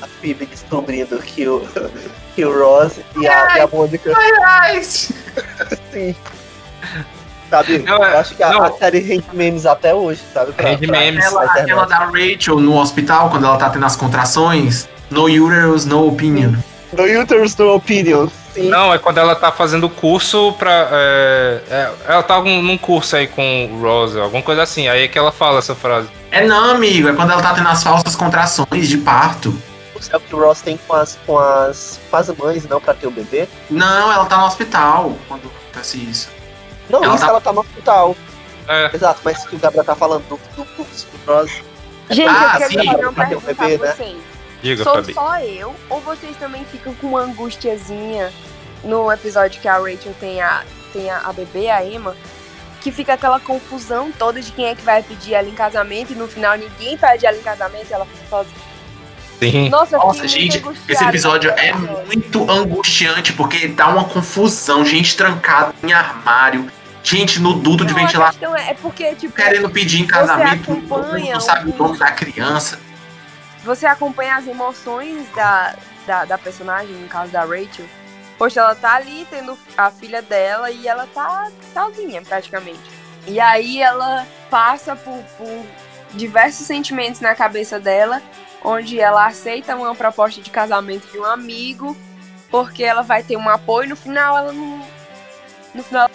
a 0.00 0.06
Phoebe 0.06 0.46
descobrindo 0.46 1.18
que 1.18 1.46
o, 1.46 1.60
que 2.34 2.44
o 2.44 2.58
Ross 2.58 2.98
e 3.20 3.26
a, 3.28 3.58
e 3.58 3.60
a 3.60 3.66
Mônica. 3.66 4.10
Sim. 5.92 6.16
Sabe? 7.52 7.78
Não, 7.80 8.02
é- 8.04 8.14
eu 8.14 8.18
acho 8.18 8.34
que 8.34 8.42
a, 8.42 8.50
não. 8.50 8.62
a 8.64 8.72
série 8.72 8.98
rende 9.00 9.24
memes 9.32 9.66
até 9.66 9.94
hoje, 9.94 10.20
sabe? 10.32 10.52
Pra- 10.52 10.70
Rende 10.70 10.86
pra- 10.86 10.98
memes. 10.98 11.24
Aquela, 11.26 11.44
aquela 11.44 11.84
da 11.84 11.96
Rachel 12.06 12.58
no 12.58 12.78
hospital, 12.78 13.28
quando 13.30 13.44
ela 13.46 13.56
tá 13.58 13.68
tendo 13.68 13.84
as 13.84 13.94
contrações. 13.94 14.88
No 15.10 15.26
uterus, 15.26 15.84
no 15.84 16.08
opinion. 16.08 16.54
No 16.92 17.04
Uterus 17.22 17.56
No 17.56 17.74
Opinion. 17.74 18.28
Sim. 18.54 18.68
Não, 18.68 18.92
é 18.92 18.98
quando 18.98 19.16
ela 19.18 19.34
tá 19.34 19.50
fazendo 19.52 19.88
curso 19.88 20.52
pra. 20.58 20.88
é, 20.92 21.60
é, 21.70 21.90
ela 22.06 22.22
tá 22.22 22.38
num 22.42 22.62
num 22.62 22.76
curso 22.76 23.16
aí 23.16 23.26
com 23.26 23.70
o 23.72 23.80
Rosa, 23.82 24.22
alguma 24.22 24.42
coisa 24.42 24.62
assim. 24.62 24.88
Aí 24.88 25.04
é 25.04 25.08
que 25.08 25.18
ela 25.18 25.32
fala 25.32 25.58
essa 25.58 25.74
frase. 25.74 26.08
É 26.30 26.46
não, 26.46 26.70
amigo. 26.70 27.08
É 27.08 27.14
quando 27.14 27.30
ela 27.30 27.40
tá 27.40 27.54
tendo 27.54 27.68
as 27.68 27.82
falsas 27.82 28.14
contrações 28.14 28.88
de 28.88 28.98
parto. 28.98 29.54
É 30.12 30.16
o 30.16 30.20
que 30.20 30.34
o 30.34 30.38
Ross 30.44 30.60
tem 30.60 30.78
com 30.86 30.94
as, 30.94 31.16
com 31.24 31.38
as, 31.38 32.00
com 32.10 32.16
as 32.16 32.28
mães, 32.36 32.66
não, 32.68 32.80
pra 32.80 32.92
ter 32.92 33.06
o 33.06 33.10
bebê. 33.10 33.48
Não, 33.70 34.12
ela 34.12 34.24
tá 34.26 34.36
no 34.36 34.46
hospital 34.46 35.12
quando 35.28 35.42
acontece 35.46 35.96
isso. 35.98 36.28
Não, 36.90 37.02
Ela 37.04 37.14
isso 37.14 37.24
tá- 37.24 37.30
ela 37.30 37.40
tá 37.40 37.52
no 37.52 37.60
hospital. 37.60 38.16
É. 38.68 38.90
Exato, 38.94 39.20
mas 39.24 39.44
que 39.46 39.56
o 39.56 39.58
Gabriel 39.58 39.84
tá 39.84 39.94
falando 39.96 40.22
do, 40.28 40.40
do 40.56 40.66
Ross. 41.26 41.62
Gente, 42.10 42.28
Ah, 42.28 42.58
eu 42.60 42.68
sim. 42.68 42.76
quero 42.76 42.86
fazer 42.92 43.04
uma 43.04 43.12
Pra 43.12 43.26
ter 43.26 43.36
um 43.36 43.40
pergunta 43.40 43.64
bebê, 43.64 43.78
pra 43.78 43.88
né? 43.88 43.94
vocês. 43.96 44.16
Diga, 44.62 44.84
Sou 44.84 44.94
Fabi. 44.94 45.14
só 45.14 45.38
eu, 45.40 45.74
ou 45.90 46.00
vocês 46.00 46.36
também 46.36 46.64
ficam 46.66 46.94
com 46.94 47.08
uma 47.08 47.20
angustiazinha 47.20 48.32
no 48.84 49.10
episódio 49.10 49.60
que 49.60 49.66
a 49.68 49.74
Rachel 49.78 50.14
tem 50.20 50.40
a, 50.40 50.62
tem 50.92 51.10
a, 51.10 51.18
a 51.18 51.32
bebê, 51.32 51.68
a 51.70 51.84
Emma, 51.84 52.16
que 52.80 52.92
fica 52.92 53.14
aquela 53.14 53.40
confusão 53.40 54.12
toda 54.12 54.40
de 54.40 54.52
quem 54.52 54.66
é 54.66 54.74
que 54.74 54.82
vai 54.82 55.02
pedir 55.02 55.34
ela 55.34 55.48
em 55.48 55.54
casamento 55.54 56.12
e 56.12 56.16
no 56.16 56.28
final 56.28 56.56
ninguém 56.56 56.96
pede 56.96 57.26
ela 57.26 57.36
em 57.36 57.42
casamento 57.42 57.86
e 57.90 57.92
ela 57.92 58.04
fica 58.06 58.26
sozinha. 58.28 58.71
Sim. 59.50 59.68
Nossa, 59.70 59.96
Nossa, 59.96 60.28
gente, 60.28 60.62
esse 60.88 61.04
episódio 61.04 61.50
é 61.50 61.72
muito 62.06 62.48
angustiante 62.50 63.32
porque 63.32 63.66
dá 63.68 63.88
uma 63.88 64.04
confusão. 64.04 64.84
Gente 64.84 65.16
trancada 65.16 65.74
em 65.82 65.92
armário, 65.92 66.70
gente 67.02 67.40
no 67.40 67.54
duto 67.54 67.84
de 67.84 67.92
ventilação 67.92 68.38
questão 68.52 68.56
é, 68.56 68.74
porque, 68.74 69.14
tipo, 69.16 69.34
querendo 69.34 69.68
pedir 69.68 70.00
em 70.00 70.06
casamento. 70.06 70.70
Não 70.88 71.40
sabe 71.40 71.70
o 71.70 71.74
o- 71.74 71.78
nome 71.78 71.98
da 71.98 72.10
criança. 72.12 72.78
você 73.64 73.84
acompanha 73.86 74.36
as 74.36 74.46
emoções 74.46 75.26
da, 75.34 75.74
da, 76.06 76.24
da 76.24 76.38
personagem, 76.38 76.94
no 76.94 77.08
caso 77.08 77.32
da 77.32 77.40
Rachel. 77.42 77.86
Poxa, 78.38 78.60
ela 78.60 78.74
tá 78.74 78.94
ali 78.94 79.26
tendo 79.30 79.56
a 79.76 79.90
filha 79.90 80.22
dela 80.22 80.70
e 80.70 80.86
ela 80.88 81.06
tá 81.12 81.48
sozinha, 81.72 82.22
praticamente. 82.22 82.80
E 83.26 83.38
aí 83.38 83.80
ela 83.80 84.26
passa 84.50 84.96
por, 84.96 85.18
por 85.38 85.64
diversos 86.12 86.66
sentimentos 86.66 87.20
na 87.20 87.34
cabeça 87.36 87.78
dela, 87.78 88.20
onde 88.64 89.00
ela 89.00 89.26
aceita 89.26 89.76
uma 89.76 89.94
proposta 89.94 90.40
de 90.40 90.50
casamento 90.50 91.10
de 91.10 91.18
um 91.18 91.24
amigo, 91.24 91.96
porque 92.50 92.84
ela 92.84 93.02
vai 93.02 93.22
ter 93.22 93.36
um 93.36 93.48
apoio, 93.48 93.88
no 93.88 93.96
final 93.96 94.36
ela 94.36 94.52
não. 94.52 94.80
No 95.74 95.82
final 95.82 96.08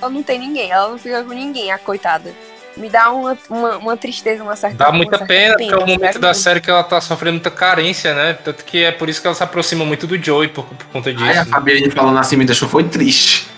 ela 0.00 0.10
não 0.10 0.22
tem 0.22 0.38
ninguém, 0.38 0.70
ela 0.70 0.88
não 0.88 0.98
fica 0.98 1.22
com 1.22 1.32
ninguém, 1.32 1.70
a 1.70 1.78
coitada. 1.78 2.34
Me 2.76 2.90
dá 2.90 3.10
uma, 3.10 3.38
uma, 3.48 3.76
uma 3.78 3.96
tristeza, 3.96 4.42
uma 4.42 4.54
certa 4.54 4.76
Dá 4.76 4.92
muita 4.92 5.16
certa 5.16 5.32
pena, 5.32 5.56
porque 5.56 5.72
é 5.72 5.76
o 5.76 5.86
momento 5.86 6.18
da 6.18 6.34
série 6.34 6.60
que 6.60 6.68
ela 6.70 6.84
tá 6.84 7.00
sofrendo 7.00 7.34
muita 7.36 7.50
carência, 7.50 8.14
né? 8.14 8.34
Tanto 8.34 8.62
que 8.64 8.84
é 8.84 8.92
por 8.92 9.08
isso 9.08 9.18
que 9.20 9.26
ela 9.26 9.34
se 9.34 9.42
aproxima 9.42 9.82
muito 9.82 10.06
do 10.06 10.22
Joey 10.22 10.48
por, 10.48 10.66
por 10.66 10.86
conta 10.88 11.10
disso. 11.10 11.24
Aí 11.24 11.38
a 11.38 11.44
né? 11.46 11.50
Fabiane 11.50 11.90
falando 11.90 12.18
assim 12.18 12.36
me 12.36 12.44
deixou 12.44 12.68
foi 12.68 12.84
triste. 12.84 13.48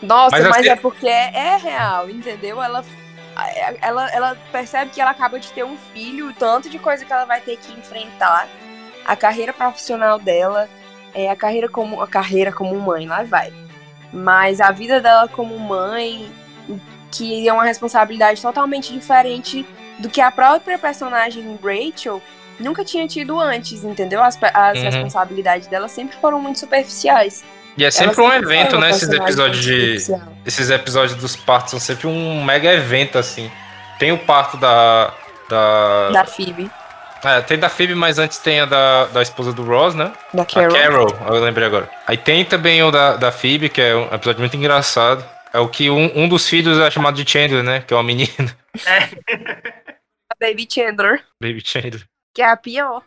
Nossa, 0.00 0.36
Mas 0.36 0.44
mas, 0.44 0.56
assim- 0.58 0.68
é 0.68 0.76
porque 0.76 1.08
é, 1.08 1.32
é 1.34 1.56
real, 1.56 2.08
entendeu? 2.08 2.62
Ela, 2.62 2.84
ela, 3.80 4.08
ela 4.10 4.36
percebe 4.50 4.90
que 4.90 5.00
ela 5.00 5.10
acaba 5.10 5.38
de 5.38 5.50
ter 5.52 5.64
um 5.64 5.76
filho, 5.92 6.28
o 6.28 6.32
tanto 6.32 6.68
de 6.68 6.78
coisa 6.78 7.04
que 7.04 7.12
ela 7.12 7.24
vai 7.24 7.40
ter 7.40 7.56
que 7.56 7.72
enfrentar, 7.72 8.48
a 9.04 9.16
carreira 9.16 9.52
profissional 9.52 10.18
dela, 10.18 10.68
é, 11.14 11.30
a 11.30 11.36
carreira 11.36 11.68
como 11.68 12.00
a 12.00 12.06
carreira 12.06 12.52
como 12.52 12.78
mãe, 12.80 13.06
lá 13.06 13.22
vai. 13.22 13.52
Mas 14.12 14.60
a 14.60 14.70
vida 14.70 15.00
dela 15.00 15.26
como 15.28 15.58
mãe, 15.58 16.30
que 17.10 17.48
é 17.48 17.52
uma 17.52 17.64
responsabilidade 17.64 18.40
totalmente 18.40 18.92
diferente 18.92 19.66
do 19.98 20.08
que 20.08 20.20
a 20.20 20.30
própria 20.30 20.78
personagem 20.78 21.58
Rachel 21.62 22.22
nunca 22.60 22.84
tinha 22.84 23.06
tido 23.08 23.38
antes, 23.40 23.84
entendeu? 23.84 24.22
As, 24.22 24.38
as 24.42 24.78
Uhum. 24.78 24.84
responsabilidades 24.84 25.66
dela 25.66 25.88
sempre 25.88 26.16
foram 26.16 26.40
muito 26.40 26.58
superficiais. 26.58 27.44
E 27.76 27.84
é 27.84 27.90
sempre 27.90 28.20
um 28.20 28.28
foi 28.28 28.36
evento, 28.36 28.78
né? 28.78 28.90
Esses 28.90 29.08
episódios 29.08 29.62
de. 29.62 30.00
superficial. 30.00 30.36
Esses 30.44 30.70
episódios 30.70 31.18
dos 31.18 31.36
partos 31.36 31.70
são 31.70 31.80
sempre 31.80 32.06
um 32.06 32.44
mega 32.44 32.72
evento, 32.72 33.18
assim. 33.18 33.50
Tem 33.98 34.12
o 34.12 34.18
parto 34.18 34.56
da. 34.56 35.12
Da. 35.48 36.10
Da 36.10 36.24
Phoebe, 36.24 36.70
É, 37.24 37.40
tem 37.40 37.58
da 37.58 37.68
Phoebe, 37.68 37.94
mas 37.94 38.18
antes 38.18 38.38
tem 38.38 38.60
a 38.60 38.64
da, 38.66 39.06
da 39.06 39.22
esposa 39.22 39.52
do 39.52 39.62
Ross, 39.64 39.94
né? 39.94 40.12
da 40.34 40.42
A 40.42 40.46
Carol. 40.46 40.72
Carol, 40.76 41.36
eu 41.36 41.42
lembrei 41.44 41.66
agora. 41.66 41.88
Aí 42.06 42.16
tem 42.16 42.44
também 42.44 42.82
o 42.82 42.90
da, 42.90 43.16
da 43.16 43.30
Phoebe, 43.32 43.68
que 43.68 43.80
é 43.80 43.94
um 43.94 44.12
episódio 44.12 44.40
muito 44.40 44.56
engraçado. 44.56 45.24
É 45.52 45.58
o 45.58 45.68
que 45.68 45.90
um, 45.90 46.10
um 46.14 46.28
dos 46.28 46.48
filhos 46.48 46.78
é 46.78 46.90
chamado 46.90 47.14
de 47.22 47.30
Chandler, 47.30 47.62
né? 47.62 47.82
Que 47.86 47.92
é 47.92 47.96
uma 47.96 48.02
menina. 48.02 48.56
A 50.30 50.34
Baby 50.40 50.66
Chandler, 50.68 51.22
Baby 51.40 51.62
Chandler. 51.64 52.02
que 52.34 52.40
é 52.42 52.50
a 52.50 52.56
pior. 52.56 53.02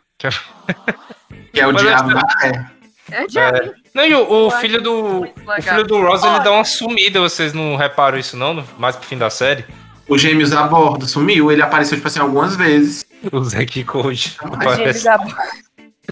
Que 1.52 1.60
é 1.60 1.66
o 1.66 1.72
Mas 1.72 1.82
diabo 1.82 2.10
acho 2.16 2.38
da 2.38 2.70
é. 3.10 3.26
Vi. 3.26 3.72
Não, 3.94 4.04
e 4.04 4.14
o, 4.14 4.46
o 4.46 4.50
filho 4.52 4.82
do. 4.82 5.20
O 5.22 5.62
filho 5.62 5.84
do 5.86 6.00
Ross, 6.00 6.22
ele 6.24 6.40
dá 6.40 6.52
uma 6.52 6.64
sumida, 6.64 7.20
vocês 7.20 7.52
não 7.52 7.76
reparam 7.76 8.18
isso 8.18 8.36
não? 8.36 8.64
Mais 8.78 8.96
pro 8.96 9.06
fim 9.06 9.16
da 9.18 9.30
série? 9.30 9.64
O 10.08 10.16
Gêmeos 10.16 10.52
a 10.52 10.62
bordo 10.64 11.06
sumiu, 11.06 11.50
ele 11.50 11.62
apareceu, 11.62 11.96
tipo 11.96 12.06
assim, 12.06 12.20
algumas 12.20 12.54
vezes. 12.56 13.04
O 13.32 13.42
Zack 13.42 13.82
Code. 13.84 14.36
James 14.76 15.06
Ab- 15.06 15.34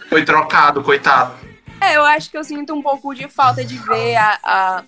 Foi 0.09 0.25
trocado, 0.25 0.83
coitado. 0.83 1.35
É, 1.81 1.97
eu 1.97 2.05
acho 2.05 2.31
que 2.31 2.37
eu 2.37 2.43
sinto 2.43 2.75
um 2.75 2.83
pouco 2.83 3.15
de 3.15 3.29
falta 3.29 3.65
de 3.65 3.77
ver 3.79 4.17
a, 4.17 4.39
a- 4.43 4.85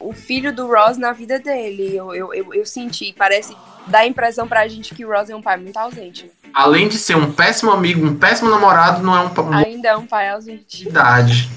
o 0.00 0.12
filho 0.12 0.52
do 0.52 0.66
Ross 0.66 0.96
na 0.98 1.12
vida 1.12 1.38
dele. 1.38 1.94
Eu, 1.96 2.12
eu, 2.14 2.34
eu, 2.34 2.54
eu 2.54 2.66
senti, 2.66 3.14
parece. 3.16 3.56
Dá 3.88 4.00
a 4.00 4.06
impressão 4.06 4.46
pra 4.46 4.66
gente 4.68 4.94
que 4.94 5.04
o 5.04 5.10
Ross 5.10 5.30
é 5.30 5.34
um 5.36 5.42
pai 5.42 5.56
muito 5.56 5.76
ausente. 5.76 6.30
Além 6.52 6.88
de 6.88 6.98
ser 6.98 7.16
um 7.16 7.32
péssimo 7.32 7.70
amigo, 7.70 8.04
um 8.06 8.14
péssimo 8.16 8.50
namorado, 8.50 9.02
não 9.02 9.16
é 9.16 9.20
um 9.20 9.28
uma 9.42 9.58
Ainda 9.58 9.88
é 9.88 9.96
um 9.96 10.06
pai 10.06 10.28
ausente. 10.30 10.86
idade. 10.88 11.48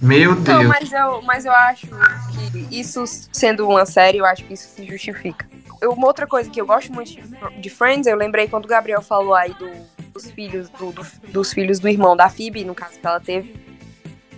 Meu 0.00 0.34
Não, 0.34 0.42
Deus. 0.42 0.66
mas 0.66 0.92
eu, 0.92 1.22
mas 1.22 1.44
eu 1.44 1.52
acho 1.52 1.86
que 1.88 2.78
isso, 2.80 3.04
sendo 3.32 3.68
uma 3.68 3.84
série, 3.84 4.18
eu 4.18 4.24
acho 4.24 4.44
que 4.44 4.54
isso 4.54 4.66
se 4.74 4.86
justifica. 4.86 5.46
Eu- 5.80 5.92
uma 5.92 6.06
outra 6.06 6.26
coisa 6.26 6.48
que 6.48 6.60
eu 6.60 6.66
gosto 6.66 6.92
muito 6.92 7.10
de, 7.12 7.22
de 7.60 7.70
Friends, 7.70 8.06
eu 8.06 8.16
lembrei 8.16 8.48
quando 8.48 8.64
o 8.64 8.68
Gabriel 8.68 9.02
falou 9.02 9.34
aí 9.34 9.52
do- 9.54 9.70
dos 10.12 10.30
filhos 10.30 10.68
do, 10.70 10.90
do- 10.92 11.06
dos 11.28 11.52
filhos 11.52 11.78
do 11.78 11.88
irmão 11.88 12.16
da 12.16 12.28
Phoebe, 12.30 12.64
no 12.64 12.74
caso 12.74 12.98
que 12.98 13.06
ela 13.06 13.20
teve, 13.20 13.54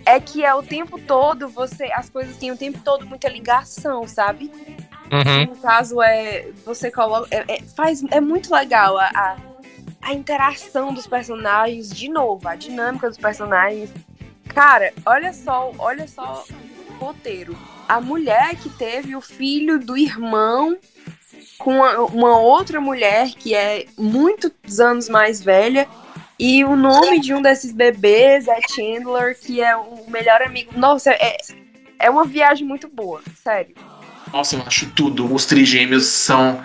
é 0.05 0.19
que 0.19 0.43
é 0.43 0.53
o 0.53 0.61
tempo 0.61 0.99
todo 0.99 1.47
você, 1.47 1.85
as 1.93 2.09
coisas 2.09 2.35
têm 2.35 2.51
o 2.51 2.57
tempo 2.57 2.79
todo 2.83 3.05
muita 3.05 3.29
ligação, 3.29 4.05
sabe? 4.05 4.51
Uhum. 5.13 5.45
No 5.45 5.55
caso 5.57 6.01
é 6.01 6.47
você 6.65 6.89
coloca, 6.89 7.27
é, 7.29 7.45
é- 7.47 7.61
faz 7.75 8.03
é 8.09 8.19
muito 8.19 8.51
legal 8.51 8.97
a, 8.97 9.05
a, 9.13 9.37
a 10.01 10.13
interação 10.13 10.91
dos 10.91 11.05
personagens 11.05 11.89
de 11.89 12.09
novo, 12.09 12.47
a 12.47 12.55
dinâmica 12.55 13.07
dos 13.07 13.17
personagens. 13.17 13.91
Cara, 14.47 14.91
olha 15.05 15.31
só, 15.31 15.71
olha 15.77 16.07
só 16.07 16.43
o 16.99 17.05
roteiro. 17.05 17.55
A 17.87 18.01
mulher 18.01 18.55
que 18.55 18.69
teve 18.69 19.15
o 19.15 19.21
filho 19.21 19.79
do 19.79 19.95
irmão 19.95 20.77
com 21.59 21.75
uma, 21.75 21.99
uma 22.05 22.39
outra 22.39 22.81
mulher 22.81 23.29
que 23.31 23.53
é 23.53 23.85
muitos 23.97 24.79
anos 24.79 25.07
mais 25.09 25.41
velha. 25.41 25.87
E 26.39 26.65
o 26.65 26.75
nome 26.75 27.19
de 27.19 27.33
um 27.33 27.41
desses 27.41 27.71
bebês 27.71 28.47
é 28.47 28.59
Chandler, 28.67 29.39
que 29.39 29.61
é 29.61 29.75
o 29.75 30.09
melhor 30.09 30.41
amigo. 30.41 30.71
Nossa, 30.75 31.11
é, 31.11 31.37
é 31.99 32.09
uma 32.09 32.25
viagem 32.25 32.67
muito 32.67 32.87
boa, 32.87 33.21
sério. 33.43 33.75
Nossa, 34.33 34.55
eu 34.55 34.63
acho 34.65 34.89
tudo. 34.89 35.31
Os 35.31 35.45
trigêmeos 35.45 36.07
são. 36.07 36.61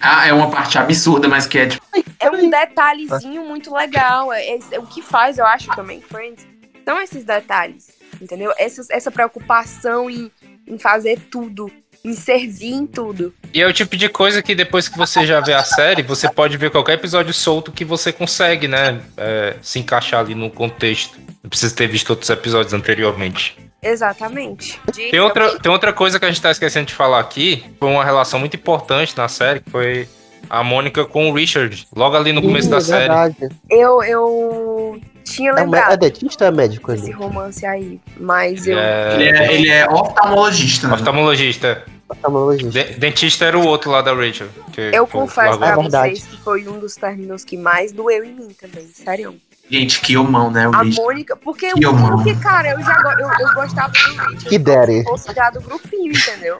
Ah, 0.00 0.26
é 0.28 0.32
uma 0.32 0.50
parte 0.50 0.78
absurda, 0.78 1.26
mas 1.26 1.46
que 1.46 1.58
é 1.58 1.66
tipo. 1.66 1.84
É 2.20 2.30
um 2.30 2.50
detalhezinho 2.50 3.44
muito 3.44 3.74
legal. 3.74 4.32
É, 4.32 4.46
é- 4.50 4.58
é 4.72 4.78
o 4.78 4.86
que 4.86 5.00
faz, 5.02 5.38
eu 5.38 5.46
acho, 5.46 5.68
também, 5.74 6.02
Friends. 6.02 6.46
São 6.84 7.00
esses 7.00 7.24
detalhes, 7.24 7.88
entendeu? 8.20 8.52
Essa, 8.58 8.82
essa 8.90 9.10
preocupação 9.10 10.08
em, 10.08 10.30
em 10.66 10.78
fazer 10.78 11.18
tudo, 11.30 11.70
em 12.04 12.12
servir 12.14 12.72
em 12.72 12.86
tudo. 12.86 13.34
E 13.52 13.60
é 13.60 13.66
o 13.66 13.72
tipo 13.72 13.96
de 13.96 14.08
coisa 14.08 14.42
que 14.42 14.54
depois 14.54 14.88
que 14.88 14.96
você 14.96 15.26
já 15.26 15.40
vê 15.40 15.52
a 15.54 15.64
série, 15.64 16.02
você 16.02 16.30
pode 16.30 16.56
ver 16.56 16.70
qualquer 16.70 16.94
episódio 16.94 17.32
solto 17.34 17.72
que 17.72 17.84
você 17.84 18.12
consegue, 18.12 18.68
né? 18.68 19.00
é, 19.16 19.56
se 19.62 19.78
encaixar 19.78 20.20
ali 20.20 20.34
no 20.34 20.50
contexto. 20.50 21.18
Não 21.42 21.50
precisa 21.50 21.74
ter 21.74 21.86
visto 21.88 22.10
outros 22.10 22.30
episódios 22.30 22.72
anteriormente. 22.72 23.56
Exatamente. 23.82 24.80
De- 24.92 25.10
Tem 25.10 25.20
outra, 25.20 25.58
tem 25.58 25.70
outra 25.70 25.92
coisa 25.92 26.18
que 26.18 26.24
a 26.24 26.28
gente 26.28 26.40
tá 26.42 26.50
esquecendo 26.50 26.86
de 26.86 26.94
falar 26.94 27.20
aqui. 27.20 27.64
Foi 27.78 27.88
uma 27.88 28.04
relação 28.04 28.38
muito 28.40 28.56
importante 28.56 29.16
na 29.16 29.28
série, 29.28 29.60
que 29.60 29.70
foi 29.70 30.08
a 30.50 30.62
Mônica 30.64 31.04
com 31.04 31.30
o 31.30 31.34
Richard. 31.34 31.86
Logo 31.94 32.16
ali 32.16 32.32
no 32.32 32.42
começo 32.42 32.64
Sim, 32.64 32.70
da 32.70 32.76
é 32.78 32.80
série. 32.80 33.00
verdade. 33.08 33.36
Eu, 33.70 34.02
eu 34.02 35.00
tinha 35.24 35.52
mé- 35.52 35.60
é 35.60 35.64
lembrado 35.64 35.98
dentista 36.00 36.44
ou 36.44 36.48
é 36.48 36.54
médico 36.56 36.90
ele? 36.92 37.10
romance 37.12 37.64
aí, 37.66 38.00
mas 38.18 38.66
eu. 38.66 38.78
É, 38.78 39.14
Ele 39.14 39.24
é, 39.38 39.54
ele 39.54 39.68
é 39.70 39.88
oftalmologista. 39.88 40.88
Né? 40.88 40.94
oftalmologista. 40.94 41.84
Oftalmologista. 42.08 42.70
De- 42.84 42.94
dentista 42.98 43.44
era 43.44 43.58
o 43.58 43.66
outro 43.66 43.90
lá 43.90 44.00
da 44.00 44.14
Rachel. 44.14 44.48
que- 44.72 44.90
Eu 44.94 45.06
confesso 45.06 45.58
pra 45.58 45.68
É 45.68 45.76
verdade. 45.76 46.14
vocês 46.16 46.26
que 46.26 46.36
foi 46.42 46.66
um 46.66 46.78
dos 46.78 46.94
términos 46.96 47.44
que 47.44 47.56
mais 47.56 47.92
doeu 47.92 48.24
em 48.24 48.32
mim 48.32 48.48
também, 48.58 48.86
sério. 48.88 49.36
Gente, 49.70 50.00
que 50.00 50.16
homão, 50.16 50.50
né? 50.50 50.66
O 50.68 50.74
A 50.74 50.82
Richard. 50.82 50.96
Mônica, 50.96 51.36
porque, 51.36 51.72
Que 51.72 51.86
homão. 51.86 52.16
porque 52.16 52.34
cara, 52.36 52.70
eu 52.70 52.80
já 52.82 52.96
eu, 53.20 53.46
eu 53.48 53.54
gostava 53.54 53.88
do 53.90 53.98
Richard. 53.98 54.44
Que 54.46 54.58
daddy. 54.58 54.98
Se 54.98 55.04
fosse 55.04 55.34
já 55.34 55.50
do 55.50 55.60
grupinho, 55.60 56.12
entendeu? 56.12 56.58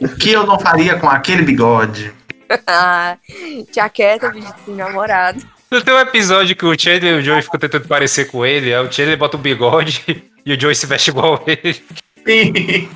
O 0.00 0.08
que 0.16 0.32
eu 0.32 0.44
não 0.46 0.58
faria 0.58 0.96
com 0.98 1.08
aquele 1.08 1.42
bigode? 1.42 2.12
Ah, 2.66 3.16
tia 3.70 3.88
quieta, 3.88 4.30
vídeo 4.32 4.52
sem 4.64 4.74
namorado. 4.74 5.40
Não 5.70 5.80
tem 5.82 5.94
um 5.94 6.00
episódio 6.00 6.56
que 6.56 6.64
o 6.64 6.78
Chandler 6.78 7.16
e 7.16 7.18
o 7.18 7.22
Joey 7.22 7.42
ficam 7.42 7.60
tentando 7.60 7.86
parecer 7.86 8.24
com 8.24 8.44
ele, 8.44 8.74
aí 8.74 8.84
o 8.86 8.90
Chandler 8.90 9.18
bota 9.18 9.36
o 9.36 9.40
bigode 9.40 10.02
e 10.44 10.52
o 10.52 10.60
Joey 10.60 10.74
se 10.74 10.86
veste 10.86 11.10
igual 11.10 11.34
a 11.34 11.50
ele. 11.50 11.82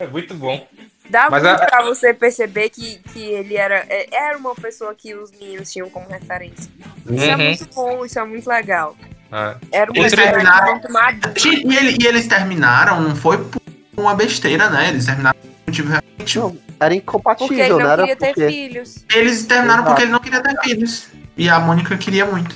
É 0.00 0.06
muito 0.06 0.32
bom. 0.32 0.64
Dá 1.08 1.28
Mas 1.30 1.42
muito 1.42 1.62
a- 1.62 1.66
pra 1.66 1.82
você 1.82 2.12
perceber 2.12 2.68
que, 2.70 2.98
que 3.12 3.20
ele 3.22 3.56
era, 3.56 3.84
é- 3.88 4.08
era 4.12 4.36
uma 4.36 4.54
pessoa 4.54 4.94
que 4.94 5.14
os 5.14 5.30
meninos 5.30 5.72
tinham 5.72 5.88
como 5.88 6.06
referência. 6.08 6.70
Isso 7.10 7.24
é 7.24 7.36
Uhum. 7.36 7.44
muito 7.44 7.68
bom, 7.74 8.04
isso 8.04 8.18
é 8.18 8.24
muito 8.24 8.46
legal. 8.48 8.94
É. 9.32 9.54
Era 9.72 9.90
uma 9.90 9.98
Eles 10.00 10.14
pessoa 10.14 10.30
terminaram- 10.32 10.72
muito 10.72 10.92
madura. 10.92 11.34
Gente, 11.38 11.66
e, 11.66 11.76
ele- 11.76 11.96
e 12.02 12.06
eles 12.06 12.26
terminaram, 12.26 13.00
não 13.00 13.16
foi 13.16 13.38
por 13.38 13.60
uma 13.96 14.14
besteira, 14.14 14.68
né? 14.70 14.88
Eles 14.90 15.06
terminaram 15.06 15.38
por 15.40 15.50
motivo 15.66 15.88
realmente. 15.88 16.38
Não, 16.38 16.58
era 16.80 16.94
incompatível, 16.94 17.48
Porque 17.48 17.60
ele 17.62 17.70
não 17.70 17.78
não 17.78 17.90
era 17.90 18.02
queria 18.02 18.16
ter 18.16 18.26
porque... 18.34 18.48
filhos. 18.48 19.04
Eles 19.14 19.46
terminaram 19.46 19.80
Exato. 19.80 19.88
porque 19.90 20.02
ele 20.02 20.12
não 20.12 20.18
queria 20.20 20.42
ter 20.42 20.60
filhos. 20.62 21.08
E 21.36 21.48
a 21.48 21.58
Mônica 21.58 21.96
queria 21.96 22.26
muito. 22.26 22.54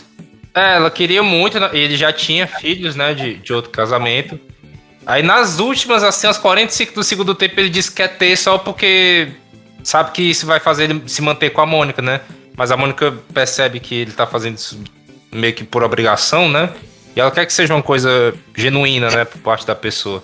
É, 0.55 0.77
ela 0.77 0.91
queria 0.91 1.23
muito, 1.23 1.59
né? 1.59 1.70
ele 1.73 1.97
já 1.97 2.12
tinha 2.12 2.47
filhos, 2.47 2.95
né, 2.95 3.15
de, 3.15 3.35
de 3.39 3.53
outro 3.55 3.70
casamento. 3.70 4.39
Aí 5.05 5.23
nas 5.23 5.59
últimas, 5.59 6.03
assim, 6.03 6.27
aos 6.27 6.39
45 6.39 6.95
do 6.95 7.03
segundo 7.03 7.35
tempo, 7.35 7.59
ele 7.59 7.69
disse 7.69 7.91
que 7.91 7.97
quer 7.97 8.16
ter 8.16 8.37
só 8.37 8.59
porque 8.59 9.33
sabe 9.83 10.12
que 10.12 10.23
isso 10.23 10.47
vai 10.47 10.61
fazer 10.61 10.85
ele 10.85 11.03
se 11.07 11.20
manter 11.20 11.51
com 11.51 11.61
a 11.61 11.66
Mônica, 11.66 12.01
né? 12.01 12.20
Mas 12.57 12.70
a 12.70 12.77
Mônica 12.77 13.12
percebe 13.33 13.81
que 13.81 13.95
ele 13.95 14.12
tá 14.12 14.27
fazendo 14.27 14.57
isso 14.57 14.81
meio 15.33 15.55
que 15.55 15.65
por 15.65 15.83
obrigação, 15.83 16.49
né? 16.49 16.70
E 17.16 17.20
ela 17.20 17.31
quer 17.31 17.47
que 17.47 17.53
seja 17.53 17.74
uma 17.74 17.83
coisa 17.83 18.35
genuína, 18.55 19.11
né, 19.11 19.24
por 19.24 19.39
parte 19.41 19.66
da 19.66 19.74
pessoa. 19.74 20.23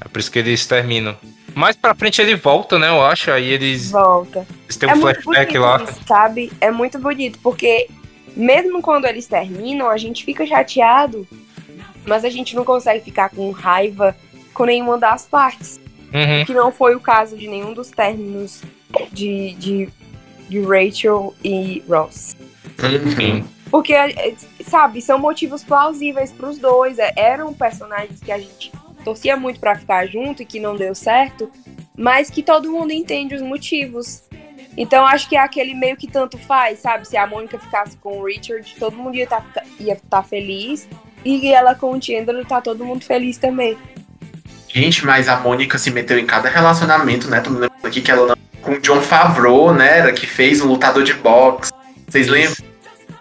É 0.00 0.08
por 0.08 0.18
isso 0.18 0.30
que 0.30 0.38
eles 0.38 0.66
terminam. 0.66 1.16
Mais 1.54 1.76
pra 1.76 1.94
frente 1.94 2.20
ele 2.20 2.34
volta, 2.34 2.78
né, 2.78 2.88
eu 2.88 3.02
acho. 3.02 3.30
Aí 3.30 3.48
eles, 3.48 3.90
Volta. 3.90 4.46
eles 4.64 4.76
têm 4.76 4.88
é 4.88 4.94
um 4.94 4.98
muito 4.98 5.22
flashback 5.22 5.58
lá. 5.58 5.82
isso, 5.82 6.00
sabe? 6.06 6.52
É 6.60 6.70
muito 6.70 6.98
bonito, 6.98 7.38
porque 7.42 7.88
mesmo 8.36 8.80
quando 8.80 9.04
eles 9.06 9.26
terminam, 9.26 9.88
a 9.88 9.96
gente 9.96 10.24
fica 10.24 10.46
chateado, 10.46 11.26
mas 12.06 12.24
a 12.24 12.30
gente 12.30 12.54
não 12.54 12.64
consegue 12.64 13.04
ficar 13.04 13.30
com 13.30 13.50
raiva 13.50 14.16
com 14.52 14.64
nenhuma 14.64 14.98
das 14.98 15.26
partes. 15.26 15.80
Uhum. 16.12 16.44
Que 16.44 16.52
não 16.52 16.70
foi 16.70 16.94
o 16.94 17.00
caso 17.00 17.36
de 17.36 17.48
nenhum 17.48 17.72
dos 17.72 17.90
términos 17.90 18.62
de, 19.10 19.54
de, 19.54 19.88
de 20.48 20.60
Rachel 20.60 21.34
e 21.42 21.82
Ross. 21.88 22.36
Enfim. 23.06 23.44
Porque, 23.70 23.94
é, 23.94 24.34
sabe, 24.66 25.00
são 25.00 25.18
motivos 25.18 25.64
plausíveis 25.64 26.30
pros 26.30 26.58
dois. 26.58 26.98
É, 26.98 27.12
eram 27.16 27.54
personagens 27.54 28.20
que 28.20 28.30
a 28.30 28.38
gente 28.38 28.70
torcia 29.02 29.36
muito 29.36 29.58
pra 29.58 29.74
ficar 29.74 30.06
junto 30.06 30.42
e 30.42 30.46
que 30.46 30.60
não 30.60 30.76
deu 30.76 30.94
certo, 30.94 31.50
mas 31.96 32.30
que 32.30 32.42
todo 32.42 32.70
mundo 32.70 32.92
entende 32.92 33.34
os 33.34 33.42
motivos. 33.42 34.22
Então 34.76 35.06
acho 35.06 35.28
que 35.28 35.36
é 35.36 35.40
aquele 35.40 35.74
meio 35.74 35.96
que 35.96 36.06
tanto 36.06 36.38
faz, 36.38 36.80
sabe? 36.80 37.06
Se 37.06 37.16
a 37.16 37.26
Mônica 37.26 37.58
ficasse 37.58 37.96
com 37.96 38.18
o 38.18 38.24
Richard, 38.24 38.74
todo 38.78 38.96
mundo 38.96 39.16
ia 39.16 39.24
estar 39.24 39.44
ia 39.80 39.96
tá 40.08 40.22
feliz. 40.22 40.88
E 41.24 41.48
ela 41.52 41.74
com 41.74 41.92
o 41.96 42.02
Chandler, 42.02 42.44
tá 42.44 42.60
todo 42.60 42.84
mundo 42.84 43.04
feliz 43.04 43.36
também. 43.38 43.76
Gente, 44.68 45.04
mas 45.04 45.28
a 45.28 45.36
Mônica 45.36 45.76
se 45.78 45.90
meteu 45.90 46.18
em 46.18 46.26
cada 46.26 46.48
relacionamento, 46.48 47.28
né? 47.28 47.40
Tô 47.40 47.50
me 47.50 47.60
lembrando 47.60 47.86
aqui 47.86 48.00
que 48.00 48.10
ela 48.10 48.26
não- 48.28 48.36
com 48.62 48.72
o 48.72 48.80
John 48.80 49.00
Favreau, 49.02 49.72
né? 49.74 49.98
Era 49.98 50.12
que 50.12 50.26
fez 50.26 50.60
um 50.60 50.66
lutador 50.66 51.02
de 51.02 51.12
boxe. 51.14 51.70
Vocês 52.08 52.28
lembram? 52.28 52.56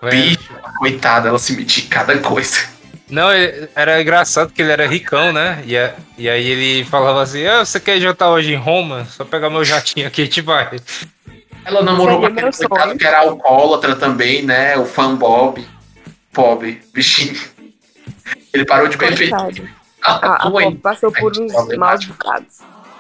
Bicho, 0.10 0.50
coitada, 0.80 1.30
ela 1.30 1.38
se 1.38 1.54
metia 1.54 1.84
em 1.84 1.88
cada 1.88 2.18
coisa. 2.20 2.60
Não, 3.10 3.28
era 3.76 4.02
engraçado 4.02 4.54
que 4.54 4.62
ele 4.62 4.72
era 4.72 4.88
ricão, 4.88 5.34
né? 5.34 5.62
E, 5.68 5.78
a- 5.78 5.94
e 6.18 6.30
aí 6.30 6.48
ele 6.48 6.86
falava 6.86 7.22
assim: 7.22 7.46
ah, 7.46 7.64
você 7.66 7.80
quer 7.80 8.00
jantar 8.00 8.30
hoje 8.30 8.54
em 8.54 8.58
Roma? 8.58 9.06
Só 9.10 9.26
pegar 9.26 9.50
meu 9.50 9.66
jatinho 9.66 10.08
aqui 10.08 10.22
e 10.22 10.24
a 10.24 10.26
gente 10.26 10.42
vai. 10.42 10.80
Ela 11.66 11.84
namorou 11.84 12.20
com 12.22 12.26
aquele 12.28 12.52
coitado 12.52 12.98
que 12.98 13.06
era 13.06 13.20
alcoólatra 13.20 13.96
também, 13.96 14.42
né? 14.44 14.78
O 14.78 14.86
fã 14.86 15.14
Bob. 15.14 15.64
Pobre, 16.34 16.82
bichinho. 16.94 17.38
Ele 18.54 18.66
parou 18.66 18.88
de 18.88 18.98
beber. 18.98 19.30
Coitado. 19.30 19.70
Ah, 20.04 20.48
A, 20.48 20.48
a 20.48 20.76
passou 20.82 21.12
por 21.12 21.32
uns 21.38 21.54
maus 21.78 22.04
bocados. 22.06 22.58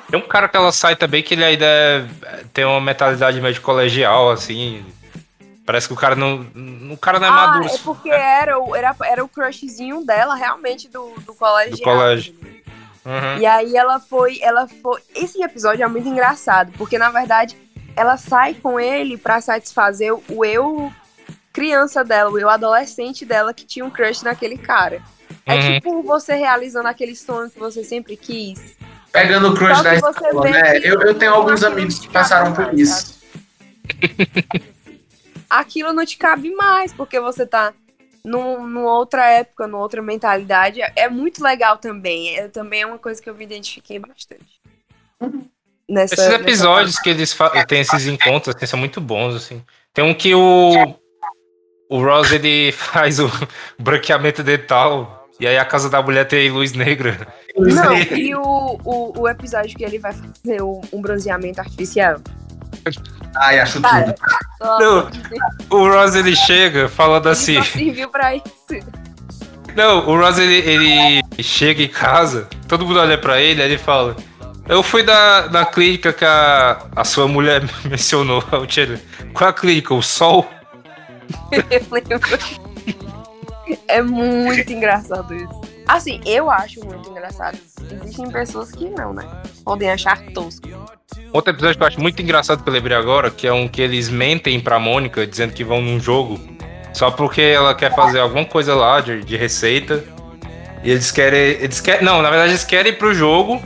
Tem 0.08 0.20
um 0.20 0.28
cara 0.28 0.48
que 0.48 0.56
ela 0.56 0.72
sai 0.72 0.96
também 0.96 1.24
que 1.24 1.34
ele 1.34 1.44
ainda 1.44 1.66
é- 1.66 2.44
tem 2.54 2.64
uma 2.64 2.80
mentalidade 2.80 3.42
meio 3.42 3.56
de 3.56 3.60
colegial, 3.60 4.30
assim. 4.30 4.86
Parece 5.66 5.88
que 5.88 5.94
o 5.94 5.98
cara 5.98 6.16
não. 6.16 6.46
O 6.92 6.98
cara 6.98 7.20
não 7.20 7.26
é 7.26 7.30
ah, 7.30 7.34
maduro. 7.34 7.66
é 7.74 7.78
porque 7.80 8.10
era 8.10 8.60
o, 8.60 8.76
era, 8.76 8.96
era 9.04 9.24
o 9.24 9.28
crushzinho 9.28 10.06
dela, 10.06 10.36
realmente, 10.36 10.88
do, 10.90 11.12
do 11.26 11.34
colégio. 11.34 11.78
Do 11.78 11.82
colégio. 11.82 12.36
Uhum. 13.06 13.40
E 13.40 13.46
aí 13.48 13.76
ela 13.76 14.00
foi, 14.00 14.40
ela 14.42 14.68
foi. 14.68 15.02
Esse 15.16 15.42
episódio 15.42 15.84
é 15.84 15.88
muito 15.88 16.08
engraçado, 16.08 16.72
porque 16.78 16.98
na 16.98 17.10
verdade 17.10 17.58
ela 17.96 18.18
sai 18.18 18.54
com 18.54 18.80
ele 18.80 19.18
pra 19.18 19.42
satisfazer 19.42 20.14
o 20.14 20.46
eu 20.46 20.92
criança 21.52 22.04
dela, 22.04 22.30
o 22.30 22.40
eu 22.40 22.50
adolescente 22.50 23.26
dela 23.26 23.54
que 23.54 23.66
tinha 23.66 23.84
um 23.84 23.90
crush 23.90 24.24
naquele 24.24 24.58
cara. 24.58 25.02
É 25.46 25.54
Uhum. 25.54 25.74
tipo 25.74 26.04
você 26.04 26.36
realizando 26.36 26.88
aquele 26.88 27.16
sonho 27.16 27.50
que 27.50 27.60
você 27.60 27.84
sempre 27.84 28.16
quis. 28.18 28.78
Pegando 29.12 29.50
o 29.50 29.56
crush 29.56 29.82
da 29.84 29.96
escola, 29.96 30.50
né? 30.50 30.78
Eu, 30.80 31.02
eu 31.02 31.14
tenho 31.16 31.34
alguns 31.34 31.64
amigos 31.64 32.00
que 32.00 32.08
passaram 32.10 32.54
por 32.54 32.74
isso. 32.78 33.20
Aquilo 35.50 35.92
não 35.92 36.06
te 36.06 36.18
cabe 36.18 36.50
mais, 36.56 36.94
porque 36.94 37.20
você 37.20 37.46
tá 37.46 37.74
num, 38.24 38.66
numa 38.66 38.94
outra 38.94 39.26
época, 39.26 39.68
numa 39.68 39.82
outra 39.82 40.02
mentalidade. 40.02 40.82
É, 40.82 40.94
é 40.96 41.10
muito 41.10 41.44
legal 41.44 41.78
também. 41.78 42.38
É, 42.38 42.48
também 42.48 42.82
é 42.84 42.86
uma 42.86 42.98
coisa 42.98 43.22
que 43.22 43.30
eu 43.30 43.36
me 43.36 43.44
identifiquei 43.44 44.00
bastante. 44.00 44.62
Nessa, 45.90 46.14
Esses 46.16 46.26
nessa 46.28 46.42
episódios 46.42 47.00
que 47.00 47.10
eles 47.10 47.38
têm 47.68 47.82
esses 47.82 48.08
encontros 48.08 48.56
assim, 48.56 48.66
são 48.66 48.80
muito 48.80 49.02
bons, 49.02 49.36
assim. 49.36 49.64
Tem 49.94 50.04
um 50.06 50.14
que 50.14 50.34
o. 50.34 50.96
O 51.90 52.02
Ross 52.02 52.32
ele 52.32 52.72
faz 52.74 53.20
o 53.20 53.30
branqueamento 53.78 54.42
dental. 54.42 55.21
E 55.42 55.48
aí 55.48 55.58
a 55.58 55.66
casa 55.66 55.90
da 55.90 56.00
mulher 56.04 56.28
tem 56.28 56.52
luz 56.52 56.72
negra. 56.72 57.28
Não, 57.58 57.98
e 57.98 58.36
o, 58.36 58.80
o, 58.86 59.22
o 59.22 59.28
episódio 59.28 59.76
que 59.76 59.84
ele 59.84 59.98
vai 59.98 60.14
fazer 60.14 60.62
um, 60.62 60.80
um 60.94 61.02
bronzeamento 61.02 61.60
artificial. 61.60 62.22
Ai, 63.36 63.60
acho 63.60 63.82
Cara, 63.82 64.14
tudo. 64.60 64.80
Não. 64.80 65.10
O 65.72 65.90
Ross 65.90 66.14
ele 66.14 66.36
chega 66.36 66.88
falando 66.88 67.28
assim. 67.28 67.56
Só 67.56 67.64
serviu 67.64 68.08
pra 68.10 68.36
isso. 68.36 68.46
Não, 69.76 70.08
o 70.08 70.16
Ross 70.16 70.38
ele, 70.38 70.58
ele 70.58 71.24
chega 71.42 71.82
em 71.82 71.88
casa, 71.88 72.48
todo 72.68 72.86
mundo 72.86 73.00
olha 73.00 73.18
pra 73.18 73.42
ele, 73.42 73.64
aí 73.64 73.72
ele 73.72 73.80
fala. 73.80 74.16
Eu 74.70 74.84
fui 74.84 75.02
da, 75.02 75.48
da 75.48 75.66
clínica 75.66 76.14
que 76.14 76.24
a, 76.24 76.86
a 76.96 77.04
sua 77.04 77.28
mulher 77.28 77.64
mencionou. 77.84 78.44
Aí 78.52 78.60
o 78.60 78.68
Tchelo, 78.68 79.00
Qual 79.34 79.50
a 79.50 79.54
clínica? 79.54 79.92
O 79.96 80.04
sol? 80.04 80.48
Eu 81.52 81.64
lembro. 81.90 82.61
É 83.88 84.02
muito 84.02 84.72
engraçado 84.72 85.34
isso. 85.36 85.62
Assim, 85.88 86.22
eu 86.26 86.50
acho 86.50 86.84
muito 86.86 87.10
engraçado. 87.10 87.58
Existem 87.92 88.30
pessoas 88.32 88.72
que 88.72 88.90
não, 88.90 89.14
né? 89.14 89.28
Podem 89.66 89.90
achar 89.92 90.22
tosco. 90.34 90.68
Outro 91.34 91.52
episódio 91.54 91.78
que 91.78 91.84
eu 91.84 91.88
acho 91.88 92.00
muito 92.02 92.22
engraçado 92.22 92.64
que 92.64 92.70
eu 92.70 92.74
lembrei 92.74 92.96
agora, 92.96 93.30
que 93.30 93.46
é 93.48 93.54
um 93.54 93.68
que 93.68 93.82
eles 93.82 94.10
mentem 94.10 94.60
pra 94.60 94.80
Mônica, 94.80 95.26
dizendo 95.28 95.54
que 95.54 95.64
vão 95.64 95.82
num 95.82 96.00
jogo, 96.00 96.40
só 96.94 97.12
porque 97.12 97.42
ela 97.42 97.74
quer 97.76 97.94
fazer 97.94 98.20
alguma 98.20 98.46
coisa 98.46 98.74
lá 98.76 99.02
de, 99.02 99.24
de 99.24 99.36
receita. 99.36 100.04
E 100.84 100.92
eles 100.92 101.12
querem. 101.12 101.40
Eles 101.62 101.80
querem. 101.82 102.04
Não, 102.04 102.22
na 102.22 102.30
verdade 102.30 102.52
eles 102.52 102.64
querem 102.64 102.92
ir 102.94 102.96
pro 102.98 103.14
jogo. 103.14 103.62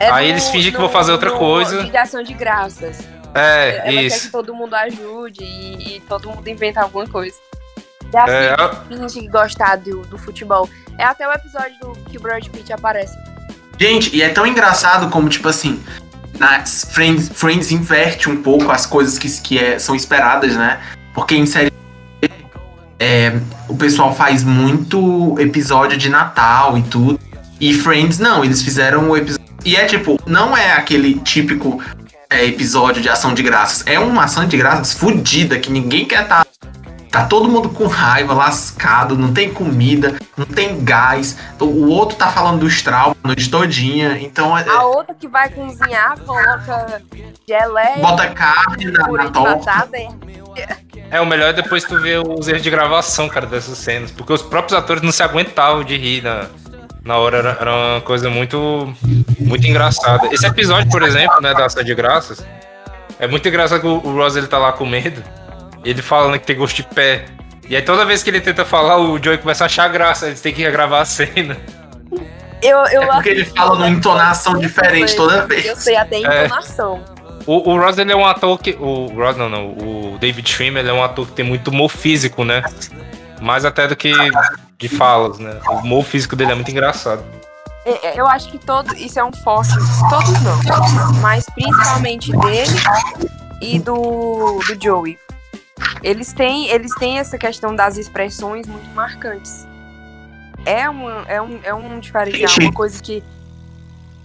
É 0.00 0.10
Aí 0.10 0.26
no- 0.28 0.32
eles 0.34 0.48
fingem 0.48 0.70
que 0.72 0.78
no- 0.78 0.84
vão 0.84 0.90
fazer 0.92 1.12
outra 1.12 1.30
no 1.30 1.38
coisa. 1.38 1.84
dia 1.84 2.22
de 2.24 2.34
graças. 2.34 2.98
É, 3.34 3.76
Ela 3.78 3.82
quer 3.82 3.90
que 3.92 4.00
isso. 4.06 4.30
todo 4.32 4.54
mundo 4.54 4.74
ajude 4.74 5.42
e, 5.42 5.96
e 5.96 6.00
todo 6.08 6.30
mundo 6.30 6.46
inventa 6.48 6.80
alguma 6.82 7.06
coisa. 7.06 7.36
Assim, 8.16 8.32
É, 8.32 8.56
finge 8.88 9.28
gostar 9.28 9.76
do, 9.76 10.02
do 10.02 10.18
futebol. 10.18 10.68
É 10.98 11.04
até 11.04 11.28
o 11.28 11.32
episódio 11.32 11.74
do 11.80 11.92
que 12.10 12.16
o 12.16 12.20
Brad 12.20 12.46
Pitt 12.48 12.72
aparece. 12.72 13.16
Gente, 13.78 14.14
e 14.14 14.22
é 14.22 14.28
tão 14.28 14.46
engraçado 14.46 15.10
como, 15.10 15.28
tipo 15.28 15.48
assim, 15.48 15.82
nas 16.38 16.86
Friends, 16.92 17.30
Friends 17.34 17.70
inverte 17.72 18.30
um 18.30 18.42
pouco 18.42 18.70
as 18.70 18.86
coisas 18.86 19.18
que, 19.18 19.28
que 19.40 19.58
é- 19.58 19.78
são 19.78 19.94
esperadas, 19.94 20.54
né? 20.56 20.80
Porque 21.12 21.34
em 21.34 21.46
série 21.46 21.72
é, 22.98 23.38
o 23.68 23.76
pessoal 23.76 24.14
faz 24.14 24.44
muito 24.44 25.36
episódio 25.38 25.98
de 25.98 26.08
Natal 26.08 26.78
e 26.78 26.82
tudo. 26.82 27.20
E 27.60 27.74
Friends, 27.74 28.18
não, 28.18 28.44
eles 28.44 28.62
fizeram 28.62 29.10
o 29.10 29.16
episódio. 29.16 29.44
E 29.64 29.76
é 29.76 29.84
tipo, 29.86 30.18
não 30.26 30.56
é 30.56 30.72
aquele 30.72 31.18
típico 31.20 31.82
é, 32.30 32.44
episódio 32.46 33.02
de 33.02 33.08
ação 33.08 33.34
de 33.34 33.42
graças. 33.42 33.82
É 33.86 33.98
uma 33.98 34.24
ação 34.24 34.46
de 34.46 34.56
graças 34.56 34.92
fodida 34.92 35.58
que 35.58 35.70
ninguém 35.70 36.04
quer 36.04 36.22
estar. 36.22 36.44
Tá 36.44 36.53
todo 37.22 37.48
mundo 37.48 37.68
com 37.68 37.86
raiva, 37.86 38.34
lascado, 38.34 39.16
não 39.16 39.32
tem 39.32 39.52
comida, 39.52 40.16
não 40.36 40.44
tem 40.44 40.82
gás. 40.84 41.36
O 41.60 41.86
outro 41.88 42.16
tá 42.16 42.28
falando 42.28 42.60
dos 42.60 42.82
traumas 42.82 43.16
a 43.22 43.26
noite 43.28 43.48
todinha. 43.48 44.18
Então, 44.20 44.56
é- 44.58 44.68
A 44.68 44.82
outra 44.84 45.14
que 45.14 45.28
vai 45.28 45.48
cozinhar 45.48 46.18
coloca 46.20 47.00
geleia, 47.46 47.98
bota 48.00 48.26
carne 48.30 48.86
na, 48.86 49.06
na 49.06 49.30
torta. 49.30 49.88
é- 50.56 50.76
É, 51.10 51.20
o 51.20 51.26
melhor 51.26 51.50
é 51.50 51.52
depois 51.52 51.84
tu 51.84 52.00
ver 52.00 52.20
os 52.26 52.48
erros 52.48 52.62
de 52.62 52.70
gravação, 52.70 53.28
cara, 53.28 53.46
dessas 53.46 53.78
cenas. 53.78 54.10
Porque 54.10 54.32
os 54.32 54.42
próprios 54.42 54.76
atores 54.76 55.02
não 55.02 55.12
se 55.12 55.22
aguentavam 55.22 55.84
de 55.84 55.96
rir 55.96 56.22
na, 56.22 56.46
na 57.04 57.16
hora. 57.18 57.38
Era, 57.38 57.56
era 57.60 57.72
uma 57.72 58.00
coisa 58.00 58.28
muito, 58.28 58.92
muito 59.38 59.66
engraçada. 59.66 60.26
Esse 60.32 60.46
episódio, 60.46 60.90
por 60.90 61.02
exemplo, 61.02 61.40
né, 61.40 61.52
da 61.54 61.66
Ação 61.66 61.84
de 61.84 61.94
Graças, 61.94 62.44
é 63.18 63.26
muito 63.28 63.46
engraçado 63.48 63.80
que 63.80 63.86
o, 63.86 63.96
o 64.04 64.14
Ross 64.16 64.34
ele 64.36 64.46
tá 64.48 64.58
lá 64.58 64.72
com 64.72 64.86
medo. 64.86 65.22
E 65.84 65.90
ele 65.90 66.02
falando 66.02 66.38
que 66.38 66.46
tem 66.46 66.56
gosto 66.56 66.76
de 66.76 66.82
pé. 66.82 67.26
E 67.68 67.74
aí 67.76 67.82
toda 67.82 68.04
vez 68.04 68.22
que 68.22 68.30
ele 68.30 68.40
tenta 68.40 68.64
falar, 68.64 68.98
o 68.98 69.22
Joey 69.22 69.38
começa 69.38 69.64
a 69.64 69.66
achar 69.66 69.88
graça. 69.88 70.26
Eles 70.26 70.40
têm 70.40 70.52
que 70.52 70.62
regravar 70.62 71.00
a 71.02 71.04
cena. 71.04 71.56
Eu, 72.62 72.78
eu 72.86 73.02
É 73.02 73.06
porque 73.06 73.28
ele 73.28 73.44
fala 73.44 73.74
numa 73.74 73.88
entonação 73.90 74.58
diferente 74.58 75.14
toda 75.16 75.46
vez. 75.46 75.66
Eu 75.66 75.76
sei 75.76 75.96
até 75.96 76.16
a 76.16 76.32
É. 76.32 76.44
entonação. 76.46 77.04
O, 77.46 77.72
o 77.72 77.78
Ross 77.78 77.98
ele 77.98 78.10
é 78.12 78.16
um 78.16 78.24
ator 78.24 78.58
que. 78.58 78.74
O 78.80 79.08
Ross 79.14 79.36
não, 79.36 79.50
não. 79.50 79.68
O 79.72 80.16
David 80.18 80.48
Schwimmer 80.48 80.80
ele 80.82 80.90
é 80.90 80.92
um 80.94 81.04
ator 81.04 81.26
que 81.26 81.32
tem 81.32 81.44
muito 81.44 81.68
humor 81.68 81.90
físico, 81.90 82.42
né? 82.44 82.62
Mais 83.42 83.66
até 83.66 83.86
do 83.86 83.94
que 83.94 84.12
de 84.78 84.88
falas, 84.88 85.38
né? 85.38 85.58
O 85.68 85.74
humor 85.76 86.04
físico 86.04 86.34
dele 86.34 86.52
é 86.52 86.54
muito 86.54 86.70
engraçado. 86.70 87.22
É, 87.84 88.08
é, 88.08 88.20
Eu 88.20 88.26
acho 88.26 88.48
que 88.50 88.56
todo 88.58 88.94
isso 88.96 89.18
é 89.18 89.24
um 89.24 89.32
forte, 89.32 89.74
todos 90.08 90.32
não, 90.42 91.12
mas 91.20 91.44
principalmente 91.54 92.32
dele 92.32 92.72
e 93.60 93.78
do, 93.78 94.58
do 94.66 94.82
Joey. 94.82 95.18
Eles 96.02 96.32
têm, 96.32 96.68
eles 96.68 96.94
têm 96.96 97.18
essa 97.18 97.38
questão 97.38 97.74
das 97.74 97.96
expressões 97.96 98.66
muito 98.66 98.88
marcantes. 98.90 99.66
É, 100.66 100.88
uma, 100.88 101.24
é, 101.28 101.40
um, 101.40 101.60
é 101.62 101.74
um 101.74 101.98
diferencial, 101.98 102.50
uma 102.60 102.72
coisa 102.72 103.02
que 103.02 103.22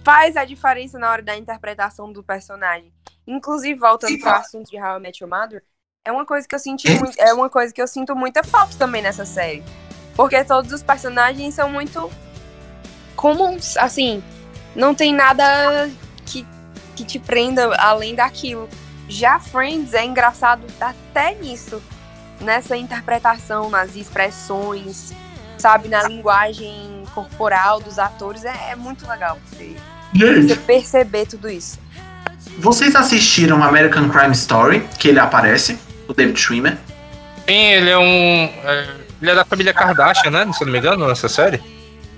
faz 0.04 0.36
a 0.36 0.44
diferença 0.44 0.98
na 0.98 1.10
hora 1.10 1.22
da 1.22 1.36
interpretação 1.36 2.12
do 2.12 2.22
personagem. 2.22 2.92
Inclusive, 3.26 3.78
voltando 3.78 4.18
para 4.18 4.38
o 4.38 4.40
assunto 4.40 4.70
de 4.70 4.80
How 4.80 4.98
I 4.98 5.00
Met 5.00 5.22
Your 5.22 5.30
Mother, 5.30 5.62
é 6.04 6.10
uma 6.10 6.24
coisa 6.24 6.48
que 6.48 6.54
eu 6.54 6.58
senti 6.58 6.88
é 7.18 7.32
uma 7.32 7.50
coisa 7.50 7.72
que 7.72 7.80
eu 7.80 7.86
sinto 7.86 8.16
muita 8.16 8.42
falta 8.42 8.76
também 8.78 9.02
nessa 9.02 9.24
série. 9.24 9.62
Porque 10.16 10.42
todos 10.44 10.72
os 10.72 10.82
personagens 10.82 11.54
são 11.54 11.70
muito 11.70 12.10
comuns, 13.14 13.76
assim, 13.76 14.22
não 14.74 14.94
tem 14.94 15.14
nada 15.14 15.90
que, 16.26 16.46
que 16.96 17.04
te 17.04 17.18
prenda 17.18 17.74
além 17.76 18.14
daquilo. 18.14 18.68
Já 19.10 19.40
Friends 19.40 19.92
é 19.92 20.04
engraçado 20.04 20.62
até 20.80 21.34
nisso, 21.34 21.82
nessa 22.40 22.76
interpretação, 22.76 23.68
nas 23.68 23.96
expressões, 23.96 25.12
sabe, 25.58 25.88
na 25.88 26.04
linguagem 26.04 27.02
corporal 27.12 27.80
dos 27.80 27.98
atores, 27.98 28.44
é, 28.44 28.70
é 28.70 28.76
muito 28.76 29.06
legal 29.08 29.36
você, 29.44 29.76
você 30.14 30.54
perceber 30.54 31.26
tudo 31.26 31.50
isso. 31.50 31.76
vocês 32.56 32.94
assistiram 32.94 33.64
American 33.64 34.08
Crime 34.08 34.32
Story, 34.32 34.88
que 34.96 35.08
ele 35.08 35.18
aparece, 35.18 35.76
o 36.06 36.14
David 36.14 36.38
Schwimmer? 36.38 36.78
Sim, 37.48 37.54
ele 37.54 37.90
é 37.90 37.98
um. 37.98 38.48
é, 38.64 38.94
ele 39.20 39.30
é 39.32 39.34
da 39.34 39.44
família 39.44 39.74
Kardashian, 39.74 40.30
né? 40.30 40.52
Se 40.52 40.62
eu 40.62 40.66
não 40.66 40.72
me 40.72 40.78
engano, 40.78 41.08
nessa 41.08 41.28
série. 41.28 41.60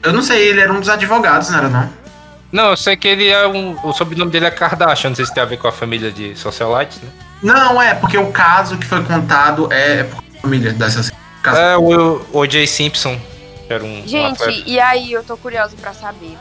Eu 0.02 0.12
não 0.12 0.20
sei, 0.20 0.48
ele 0.48 0.60
era 0.60 0.70
um 0.70 0.78
dos 0.78 0.90
advogados, 0.90 1.48
não 1.48 1.58
era 1.58 1.68
não? 1.70 2.01
Não, 2.52 2.70
eu 2.70 2.76
sei 2.76 2.96
que 2.96 3.08
ele 3.08 3.28
é 3.28 3.46
um. 3.48 3.76
O 3.82 3.92
sobrenome 3.92 4.30
dele 4.30 4.44
é 4.46 4.50
Kardashian, 4.50 5.10
não 5.10 5.16
sei 5.16 5.24
se 5.24 5.32
tem 5.32 5.42
a 5.42 5.46
ver 5.46 5.56
com 5.56 5.66
a 5.66 5.72
família 5.72 6.12
de 6.12 6.36
socialites, 6.36 7.00
né? 7.00 7.08
Não, 7.42 7.80
é, 7.80 7.94
porque 7.94 8.18
o 8.18 8.30
caso 8.30 8.76
que 8.76 8.86
foi 8.86 9.02
contado 9.02 9.72
é, 9.72 10.00
é 10.00 10.04
por 10.04 10.22
família 10.40 10.72
dessas. 10.72 11.10
É 11.44 11.76
o 11.76 12.24
O.J. 12.32 12.66
Simpson, 12.66 13.18
que 13.66 13.72
era 13.72 13.82
um. 13.82 14.00
um 14.02 14.06
Gente, 14.06 14.42
atleta. 14.42 14.62
e 14.66 14.78
aí 14.78 15.12
eu 15.12 15.24
tô 15.24 15.36
curiosa 15.36 15.74
pra 15.80 15.92
saber. 15.94 16.36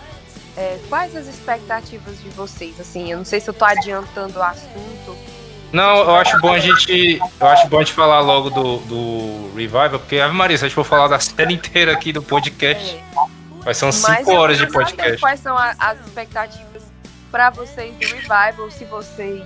é, 0.57 0.77
quais 0.89 1.15
as 1.15 1.27
expectativas 1.27 2.21
de 2.21 2.29
vocês? 2.29 2.79
Assim, 2.79 3.09
eu 3.11 3.17
não 3.17 3.25
sei 3.25 3.39
se 3.39 3.49
eu 3.49 3.53
tô 3.53 3.63
adiantando 3.65 4.37
o 4.37 4.43
assunto. 4.43 5.17
Não, 5.71 5.99
eu 5.99 6.15
acho 6.17 6.37
bom 6.41 6.51
a 6.53 6.59
gente. 6.59 7.19
Eu 7.39 7.47
acho 7.47 7.67
bom 7.69 7.77
a 7.77 7.79
gente 7.79 7.93
falar 7.93 8.19
logo 8.19 8.49
do, 8.49 8.77
do 8.79 9.51
Revival, 9.55 9.91
porque, 9.99 10.19
Ave 10.19 10.35
Maria, 10.35 10.57
se 10.57 10.65
a 10.65 10.67
gente 10.67 10.75
for 10.75 10.83
falar 10.83 11.07
da 11.07 11.19
série 11.19 11.53
inteira 11.53 11.93
aqui 11.93 12.11
do 12.11 12.21
podcast, 12.21 12.95
É, 12.95 13.01
Mas 13.65 13.77
5 13.77 14.31
eu 14.31 14.37
horas 14.37 14.57
de 14.57 14.67
podcast. 14.67 15.19
Quais 15.19 15.39
são 15.39 15.57
a- 15.57 15.75
as 15.79 15.99
expectativas 16.05 16.83
pra 17.31 17.49
vocês 17.49 17.93
do 17.95 18.05
Revival? 18.15 18.71
Se 18.71 18.85
vocês 18.85 19.43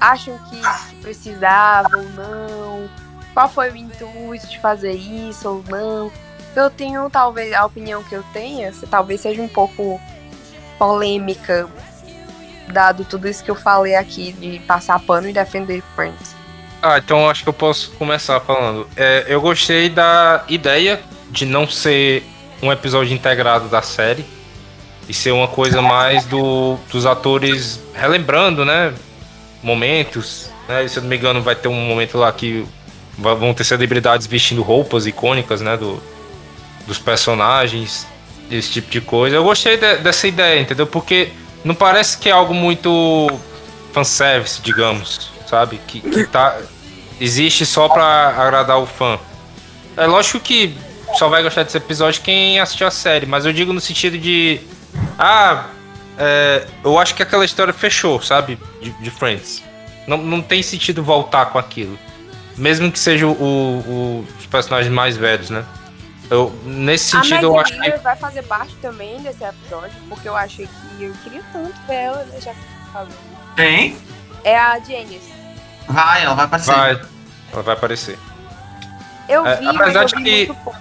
acham 0.00 0.38
que 0.50 1.00
precisavam 1.00 2.00
ou 2.00 2.08
não? 2.10 2.90
Qual 3.32 3.48
foi 3.48 3.70
o 3.70 3.76
intuito 3.76 4.46
de 4.46 4.58
fazer 4.60 4.92
isso 4.92 5.48
ou 5.48 5.64
não? 5.68 6.12
Eu 6.54 6.70
tenho, 6.70 7.08
talvez, 7.10 7.52
a 7.52 7.64
opinião 7.66 8.02
que 8.02 8.14
eu 8.14 8.22
tenha, 8.32 8.72
se 8.72 8.86
talvez 8.86 9.20
seja 9.20 9.42
um 9.42 9.48
pouco 9.48 10.00
polêmica, 10.78 11.68
dado 12.68 13.04
tudo 13.04 13.28
isso 13.28 13.44
que 13.44 13.50
eu 13.50 13.54
falei 13.54 13.94
aqui 13.94 14.32
de 14.32 14.58
passar 14.60 14.98
pano 15.00 15.28
e 15.28 15.32
defender 15.32 15.82
Friends. 15.94 16.34
Ah, 16.82 16.98
então 16.98 17.28
acho 17.28 17.42
que 17.42 17.48
eu 17.48 17.52
posso 17.52 17.90
começar 17.92 18.40
falando. 18.40 18.88
É, 18.96 19.24
eu 19.28 19.40
gostei 19.40 19.88
da 19.88 20.44
ideia 20.48 21.00
de 21.30 21.44
não 21.46 21.68
ser 21.68 22.22
um 22.62 22.72
episódio 22.72 23.12
integrado 23.14 23.68
da 23.68 23.82
série 23.82 24.24
e 25.08 25.14
ser 25.14 25.30
uma 25.32 25.46
coisa 25.48 25.80
mais 25.82 26.24
do, 26.24 26.76
dos 26.90 27.06
atores 27.06 27.80
relembrando, 27.94 28.64
né? 28.64 28.92
Momentos. 29.62 30.50
Né? 30.68 30.86
Se 30.88 30.98
eu 30.98 31.02
não 31.02 31.10
me 31.10 31.16
engano, 31.16 31.42
vai 31.42 31.54
ter 31.54 31.68
um 31.68 31.74
momento 31.74 32.18
lá 32.18 32.32
que 32.32 32.66
vão 33.18 33.54
ter 33.54 33.64
celebridades 33.64 34.26
vestindo 34.26 34.62
roupas 34.62 35.06
icônicas, 35.06 35.60
né? 35.60 35.76
Do, 35.76 36.02
dos 36.86 36.98
personagens, 36.98 38.06
esse 38.50 38.70
tipo 38.70 38.90
de 38.90 39.00
coisa. 39.00 39.36
Eu 39.36 39.44
gostei 39.44 39.76
de- 39.76 39.96
dessa 39.98 40.26
ideia, 40.26 40.60
entendeu? 40.60 40.86
Porque 40.86 41.30
não 41.64 41.74
parece 41.74 42.18
que 42.18 42.28
é 42.28 42.32
algo 42.32 42.54
muito 42.54 43.28
fanservice, 43.92 44.60
digamos, 44.60 45.30
sabe? 45.48 45.80
Que, 45.86 46.00
que 46.00 46.24
tá, 46.26 46.56
existe 47.20 47.64
só 47.66 47.88
pra 47.88 48.34
agradar 48.36 48.78
o 48.78 48.86
fã. 48.86 49.18
É 49.96 50.06
lógico 50.06 50.38
que 50.40 50.76
só 51.18 51.28
vai 51.28 51.42
gostar 51.42 51.62
desse 51.62 51.76
episódio 51.76 52.22
quem 52.22 52.58
assistiu 52.60 52.86
a 52.86 52.90
série, 52.90 53.26
mas 53.26 53.44
eu 53.46 53.52
digo 53.52 53.72
no 53.72 53.80
sentido 53.80 54.18
de. 54.18 54.60
Ah, 55.18 55.66
é, 56.18 56.66
eu 56.84 56.98
acho 56.98 57.14
que 57.14 57.22
aquela 57.22 57.44
história 57.44 57.72
fechou, 57.72 58.20
sabe? 58.22 58.58
De, 58.80 58.90
de 58.90 59.10
Friends. 59.10 59.62
Não, 60.06 60.16
não 60.18 60.40
tem 60.42 60.62
sentido 60.62 61.02
voltar 61.02 61.46
com 61.46 61.58
aquilo. 61.58 61.98
Mesmo 62.56 62.90
que 62.90 62.98
seja 62.98 63.26
o, 63.26 63.32
o- 63.32 64.26
os 64.38 64.46
personagens 64.46 64.92
mais 64.92 65.16
velhos, 65.16 65.50
né? 65.50 65.64
Eu, 66.30 66.52
nesse 66.64 67.16
A 67.16 67.22
sentido, 67.22 67.42
eu 67.44 67.52
Maggie 67.54 67.72
acho 67.72 67.74
que. 67.74 67.80
Miller 67.88 68.02
vai 68.02 68.16
fazer 68.16 68.42
parte 68.44 68.74
também 68.82 69.20
desse 69.20 69.44
episódio, 69.44 69.92
porque 70.08 70.28
eu 70.28 70.34
achei 70.36 70.66
que 70.96 71.04
eu 71.04 71.12
queria 71.22 71.42
tanto 71.52 71.74
ver 71.86 71.94
ela, 71.94 72.24
né? 72.24 72.40
Já 72.40 72.52
que 72.52 72.58
falou. 72.92 73.08
Quem? 73.54 73.96
É 74.42 74.56
a 74.58 74.78
Janice. 74.78 75.32
Vai, 75.88 76.24
ela 76.24 76.34
vai 76.34 76.44
aparecer. 76.46 76.72
Vai, 76.74 77.00
ela 77.52 77.62
vai 77.62 77.74
aparecer. 77.74 78.18
Eu 79.28 79.46
É, 79.46 79.56
vi, 79.56 79.64
mas 79.66 79.76
apesar 79.76 80.02
eu 80.02 80.06
de 80.06 80.14
vi 80.16 80.22
que- 80.24 80.30
muito 80.46 80.54
pouco. 80.64 80.78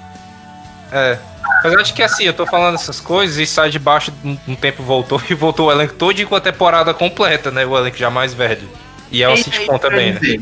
É. 0.92 1.18
Apesar 1.60 1.82
de 1.82 1.94
que 1.94 2.04
assim, 2.04 2.24
eu 2.24 2.34
tô 2.34 2.46
falando 2.46 2.76
essas 2.76 3.00
coisas 3.00 3.38
e 3.38 3.46
sai 3.46 3.70
de 3.70 3.80
baixo 3.80 4.12
um, 4.24 4.56
tempo 4.56 4.84
voltou 4.84 5.22
e 5.30 5.34
voltou 5.34 5.68
o 5.68 5.72
elenco 5.72 5.94
todo 5.94 6.26
com 6.28 6.36
a 6.36 6.42
temporada 6.42 6.94
completa, 6.94 7.52
né? 7.52 7.66
O 7.66 7.78
elenco 7.78 7.98
já 7.98 8.10
mais 8.10 8.34
velho. 8.34 8.68
E 9.12 9.24
é 9.24 9.36
sitcom 9.36 9.66
que 9.66 9.72
eu 9.72 9.80
também, 9.80 10.08
ia 10.08 10.14
né? 10.14 10.20
dizer. 10.20 10.42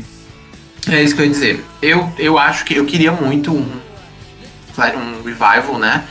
É 0.88 1.02
isso 1.02 1.14
que 1.14 1.22
eu 1.22 1.26
ia 1.26 1.32
dizer. 1.32 1.64
Eu, 1.80 2.12
eu 2.18 2.38
acho 2.38 2.64
que 2.64 2.74
eu 2.76 2.84
queria 2.84 3.12
muito 3.12 3.52
um, 3.52 3.80
um 4.78 5.22
revival, 5.22 5.78
né? 5.78 6.04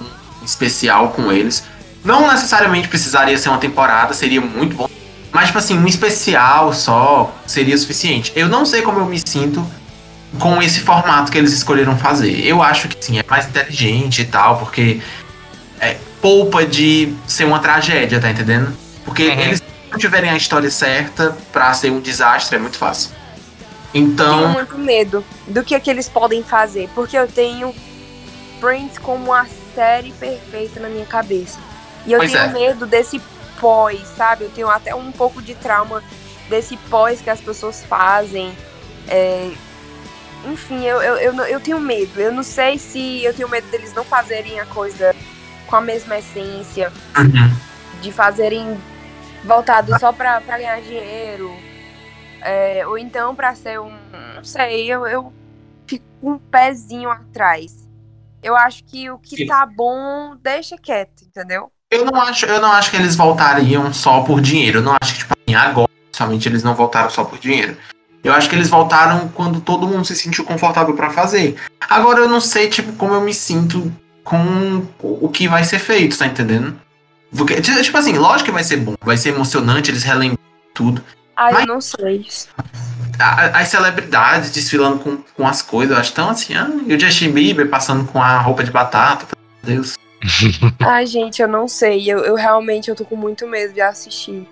Um 0.00 0.44
especial 0.44 1.10
com 1.10 1.30
eles. 1.32 1.64
Não 2.04 2.30
necessariamente 2.30 2.88
precisaria 2.88 3.36
ser 3.36 3.48
uma 3.48 3.58
temporada, 3.58 4.14
seria 4.14 4.40
muito 4.40 4.76
bom. 4.76 4.88
Mas, 5.32 5.46
tipo 5.46 5.58
assim, 5.58 5.76
um 5.76 5.86
especial 5.86 6.72
só 6.72 7.34
seria 7.46 7.76
suficiente. 7.76 8.32
Eu 8.34 8.48
não 8.48 8.64
sei 8.64 8.82
como 8.82 9.00
eu 9.00 9.06
me 9.06 9.18
sinto 9.18 9.66
com 10.38 10.62
esse 10.62 10.80
formato 10.80 11.30
que 11.30 11.38
eles 11.38 11.52
escolheram 11.52 11.96
fazer. 11.98 12.44
Eu 12.46 12.62
acho 12.62 12.88
que 12.88 12.96
sim, 13.04 13.18
é 13.18 13.24
mais 13.28 13.46
inteligente 13.48 14.22
e 14.22 14.24
tal, 14.24 14.58
porque 14.58 15.00
é, 15.80 15.96
poupa 16.20 16.64
de 16.64 17.14
ser 17.26 17.44
uma 17.44 17.58
tragédia, 17.58 18.20
tá 18.20 18.30
entendendo? 18.30 18.76
Porque 19.04 19.28
Uhum. 19.28 19.40
eles 19.40 19.62
não 19.90 19.98
tiverem 19.98 20.30
a 20.30 20.36
história 20.36 20.70
certa 20.70 21.36
pra 21.52 21.72
ser 21.74 21.90
um 21.90 22.00
desastre, 22.00 22.56
é 22.56 22.58
muito 22.58 22.76
fácil. 22.78 23.10
tenho 23.92 24.04
Então, 24.06 24.48
muito 24.48 24.76
medo 24.78 25.24
do 25.46 25.62
que, 25.62 25.74
é 25.74 25.80
que 25.80 25.88
eles 25.88 26.08
podem 26.08 26.42
fazer, 26.42 26.88
porque 26.94 27.16
eu 27.16 27.26
tenho 27.26 27.74
Friends 28.60 28.98
como 28.98 29.32
a 29.32 29.46
série 29.74 30.12
perfeita 30.12 30.80
na 30.80 30.88
minha 30.88 31.06
cabeça. 31.06 31.58
E 32.06 32.12
eu 32.12 32.18
Pois 32.18 32.32
tenho 32.32 32.44
é. 32.44 32.48
medo 32.48 32.86
desse 32.86 33.20
pós, 33.60 34.00
sabe? 34.16 34.44
Eu 34.44 34.50
tenho 34.50 34.68
até 34.70 34.94
um 34.94 35.12
pouco 35.12 35.42
de 35.42 35.54
trauma 35.54 36.02
desse 36.48 36.76
pós 36.88 37.20
que 37.20 37.30
as 37.30 37.40
pessoas 37.40 37.84
fazem. 37.84 38.56
É, 39.08 39.50
Enfim, 40.44 40.84
eu, 40.84 41.00
eu, 41.02 41.16
eu, 41.16 41.44
eu 41.44 41.60
tenho 41.60 41.80
medo. 41.80 42.20
Eu 42.20 42.32
não 42.32 42.42
sei 42.42 42.78
se 42.78 43.24
eu 43.24 43.34
tenho 43.34 43.48
medo 43.48 43.66
deles 43.68 43.92
não 43.94 44.04
fazerem 44.04 44.60
a 44.60 44.66
coisa 44.66 45.14
com 45.66 45.76
a 45.76 45.80
mesma 45.80 46.18
essência, 46.18 46.92
uhum. 47.16 48.00
de 48.00 48.12
fazerem 48.12 48.78
voltado 49.44 49.98
só 49.98 50.12
pra, 50.12 50.40
pra 50.40 50.58
ganhar 50.58 50.80
dinheiro. 50.80 51.50
É, 52.40 52.86
ou 52.86 52.96
então 52.96 53.34
pra 53.34 53.54
ser 53.54 53.80
um. 53.80 53.92
Não 54.34 54.44
sei, 54.44 54.86
eu, 54.86 55.06
eu 55.06 55.32
fico 55.86 56.04
com 56.20 56.32
um 56.32 56.38
pezinho 56.38 57.10
atrás. 57.10 57.88
Eu 58.42 58.56
acho 58.56 58.84
que 58.84 59.10
o 59.10 59.18
que 59.18 59.36
Sim. 59.36 59.46
tá 59.46 59.66
bom, 59.66 60.36
deixa 60.40 60.76
quieto, 60.76 61.24
entendeu? 61.24 61.72
eu 61.90 62.04
não 62.04 62.20
acho, 62.20 62.46
eu 62.46 62.60
não 62.60 62.72
acho 62.72 62.90
que 62.90 62.96
eles 62.96 63.16
voltariam 63.16 63.92
só 63.92 64.22
por 64.22 64.40
dinheiro. 64.40 64.78
Eu 64.78 64.82
não 64.82 64.96
acho 65.00 65.14
que, 65.14 65.18
tipo 65.20 65.34
assim, 65.34 65.54
agora, 65.54 65.90
somente 66.12 66.48
eles 66.48 66.62
não 66.62 66.74
voltaram 66.74 67.10
só 67.10 67.24
por 67.24 67.38
dinheiro. 67.38 67.76
Eu 68.24 68.32
acho 68.32 68.48
que 68.48 68.56
eles 68.56 68.68
voltaram 68.68 69.28
quando 69.28 69.60
todo 69.60 69.86
mundo 69.86 70.04
se 70.04 70.16
sentiu 70.16 70.44
confortável 70.44 70.94
pra 70.94 71.10
fazer. 71.10 71.54
Agora 71.88 72.20
eu 72.20 72.28
não 72.28 72.40
sei, 72.40 72.68
tipo, 72.68 72.92
como 72.94 73.14
eu 73.14 73.20
me 73.20 73.32
sinto 73.32 73.92
com 74.24 74.84
o 75.00 75.28
que 75.28 75.46
vai 75.46 75.62
ser 75.62 75.78
feito, 75.78 76.18
tá 76.18 76.26
entendendo? 76.26 76.76
Porque, 77.36 77.60
ti- 77.60 77.82
tipo 77.82 77.96
assim, 77.96 78.12
lógico 78.14 78.46
que 78.46 78.50
vai 78.52 78.64
ser 78.64 78.78
bom, 78.78 78.94
vai 79.04 79.16
ser 79.16 79.28
emocionante, 79.30 79.90
eles 79.90 80.02
relembram 80.02 80.38
tudo. 80.74 81.02
Ah, 81.36 81.50
Mas- 81.52 81.60
eu 81.60 81.66
não 81.74 81.80
sei. 81.80 82.26
A- 83.18 83.60
As 83.60 83.68
celebridades 83.68 84.50
desfilando 84.50 84.98
com, 84.98 85.18
com 85.36 85.46
as 85.46 85.62
coisas, 85.62 85.94
eu 85.94 86.00
acho 86.00 86.12
tão 86.12 86.28
assim, 86.30 86.54
ah, 86.56 86.68
e 86.86 86.94
o 86.94 86.98
Justin 87.00 87.30
Bieber 87.30 87.68
passando 87.68 88.04
com 88.06 88.20
a 88.20 88.38
roupa 88.38 88.64
de 88.64 88.70
batata, 88.70 89.26
meu 89.64 89.76
Deus. 89.76 89.96
Ai, 90.80 91.06
gente, 91.06 91.40
eu 91.40 91.46
não 91.48 91.68
sei. 91.68 92.10
Eu, 92.10 92.18
eu 92.24 92.34
realmente 92.34 92.88
eu 92.88 92.96
tô 92.96 93.04
com 93.04 93.16
muito 93.16 93.46
medo 93.46 93.72
de 93.72 93.80
assistir. 93.80 94.46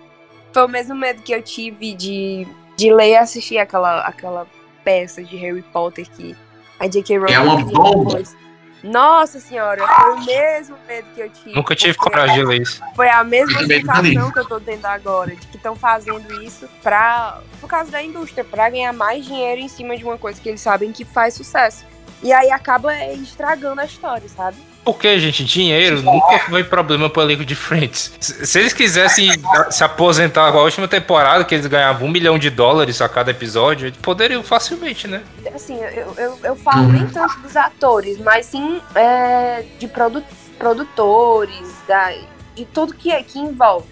Foi 0.52 0.64
o 0.64 0.68
mesmo 0.68 0.94
medo 0.94 1.20
que 1.22 1.32
eu 1.34 1.42
tive 1.42 1.94
de, 1.94 2.46
de 2.76 2.92
ler 2.92 3.10
e 3.10 3.16
assistir 3.16 3.58
aquela, 3.58 4.00
aquela 4.02 4.46
peça 4.84 5.22
de 5.22 5.36
Harry 5.36 5.62
Potter 5.62 6.08
que 6.10 6.36
a 6.78 6.86
J.K. 6.86 7.18
Rowling 7.18 7.32
É 7.32 7.40
uma 7.40 7.56
fez 7.56 7.70
bomba. 7.72 8.04
depois. 8.10 8.36
Nossa 8.82 9.40
senhora, 9.40 9.86
foi 9.86 10.12
o 10.12 10.24
mesmo 10.26 10.76
medo 10.86 11.08
que 11.14 11.20
eu 11.22 11.30
tive. 11.30 11.54
Nunca 11.54 11.74
tive 11.74 11.96
coragem 11.96 12.34
de 12.36 12.44
ler 12.44 12.60
isso. 12.60 12.82
Foi 12.94 13.08
a 13.08 13.24
mesma 13.24 13.62
Eu 13.62 13.66
sensação 13.66 14.30
que 14.30 14.38
eu 14.38 14.44
tô 14.44 14.60
tendo 14.60 14.84
agora, 14.84 15.30
de 15.34 15.46
que 15.46 15.56
estão 15.56 15.74
fazendo 15.74 16.42
isso 16.42 16.68
pra, 16.82 17.40
por 17.62 17.66
causa 17.68 17.90
da 17.90 18.02
indústria, 18.02 18.44
pra 18.44 18.68
ganhar 18.68 18.92
mais 18.92 19.24
dinheiro 19.24 19.58
em 19.58 19.68
cima 19.68 19.96
de 19.96 20.04
uma 20.04 20.18
coisa 20.18 20.38
que 20.38 20.50
eles 20.50 20.60
sabem 20.60 20.92
que 20.92 21.02
faz 21.02 21.32
sucesso. 21.32 21.86
E 22.22 22.30
aí 22.30 22.50
acaba 22.50 22.94
estragando 23.14 23.80
a 23.80 23.86
história, 23.86 24.28
sabe? 24.28 24.58
Porque, 24.84 25.18
gente, 25.18 25.44
dinheiro 25.44 26.02
nunca 26.02 26.38
foi 26.40 26.62
problema 26.62 27.08
pro 27.08 27.22
elenco 27.22 27.44
de 27.44 27.54
Friends. 27.54 28.12
Se 28.20 28.58
eles 28.58 28.74
quisessem 28.74 29.30
se 29.70 29.82
aposentar 29.82 30.52
com 30.52 30.58
a 30.58 30.62
última 30.62 30.86
temporada, 30.86 31.42
que 31.44 31.54
eles 31.54 31.66
ganhavam 31.66 32.06
um 32.06 32.10
milhão 32.10 32.38
de 32.38 32.50
dólares 32.50 33.00
a 33.00 33.08
cada 33.08 33.30
episódio, 33.30 33.86
eles 33.86 33.98
poderiam 33.98 34.42
facilmente, 34.42 35.08
né? 35.08 35.22
Assim, 35.54 35.76
eu, 35.76 36.14
eu, 36.18 36.38
eu 36.44 36.56
falo 36.56 36.88
nem 36.88 37.06
tanto 37.06 37.38
dos 37.40 37.56
atores, 37.56 38.18
mas 38.18 38.44
sim 38.46 38.80
é, 38.94 39.64
de 39.78 39.88
produ 39.88 40.22
produtores, 40.58 41.74
da, 41.88 42.12
de 42.54 42.64
tudo 42.66 42.94
que, 42.94 43.10
que 43.24 43.38
envolve. 43.38 43.86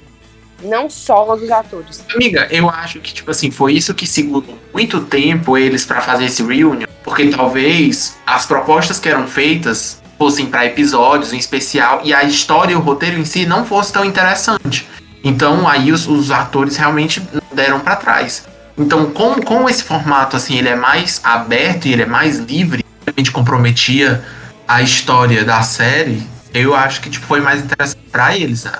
Não 0.63 0.89
só 0.89 1.35
dos 1.35 1.51
atores. 1.51 2.05
Amiga, 2.15 2.47
eu 2.51 2.71
acho 2.71 3.01
que, 3.01 3.13
tipo 3.13 3.31
assim, 3.31 3.51
foi 3.51 3.73
isso 3.73 3.93
que 3.95 4.07
segurou 4.07 4.57
muito 4.73 5.01
tempo 5.01 5.59
eles 5.59 5.85
pra 5.85 6.01
fazer 6.01 6.27
esse 6.27 6.43
reunion, 6.43 6.87
porque 7.03 7.29
talvez 7.31 8.17
as 8.25 8.47
propostas 8.47 9.01
que 9.01 9.09
eram 9.09 9.27
feitas 9.27 10.02
fossem 10.23 10.47
pra 10.47 10.65
episódios 10.65 11.33
em 11.33 11.37
especial 11.37 12.01
e 12.05 12.15
a 12.15 12.23
história 12.23 12.73
e 12.73 12.77
o 12.77 12.79
roteiro 12.79 13.19
em 13.19 13.25
si 13.25 13.45
não 13.45 13.65
fosse 13.65 13.93
tão 13.93 14.05
interessante. 14.05 14.87
Então 15.25 15.67
aí 15.67 15.91
os, 15.91 16.07
os 16.07 16.31
atores 16.31 16.77
realmente 16.77 17.21
deram 17.53 17.81
pra 17.81 17.97
trás. 17.97 18.47
Então, 18.79 19.11
com, 19.11 19.43
com 19.43 19.69
esse 19.69 19.83
formato, 19.83 20.37
assim, 20.37 20.57
ele 20.57 20.69
é 20.69 20.77
mais 20.77 21.21
aberto 21.25 21.87
e 21.87 21.93
ele 21.93 22.03
é 22.03 22.07
mais 22.07 22.39
livre, 22.39 22.85
realmente 23.05 23.33
comprometia 23.33 24.25
a 24.67 24.81
história 24.81 25.45
da 25.45 25.61
série, 25.63 26.23
eu 26.55 26.73
acho 26.73 27.01
que 27.01 27.11
tipo, 27.11 27.27
foi 27.27 27.41
mais 27.41 27.61
interessante 27.61 28.05
pra 28.13 28.37
eles, 28.37 28.63
né? 28.63 28.79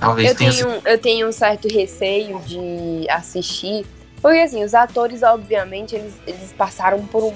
Talvez 0.00 0.30
Eu 0.30 0.34
tenha 0.36 0.52
sido. 0.52 0.68
tenho, 0.68 0.82
eu 0.86 0.98
tenho 0.98 1.28
um 1.28 1.32
certo 1.32 1.68
receio 1.68 2.40
de 2.46 3.06
assistir. 3.10 3.84
Porque 4.20 4.38
assim, 4.38 4.64
os 4.64 4.74
atores, 4.74 5.22
obviamente, 5.22 5.94
eles, 5.94 6.14
eles 6.26 6.52
passaram 6.56 7.04
por 7.06 7.24
um. 7.24 7.34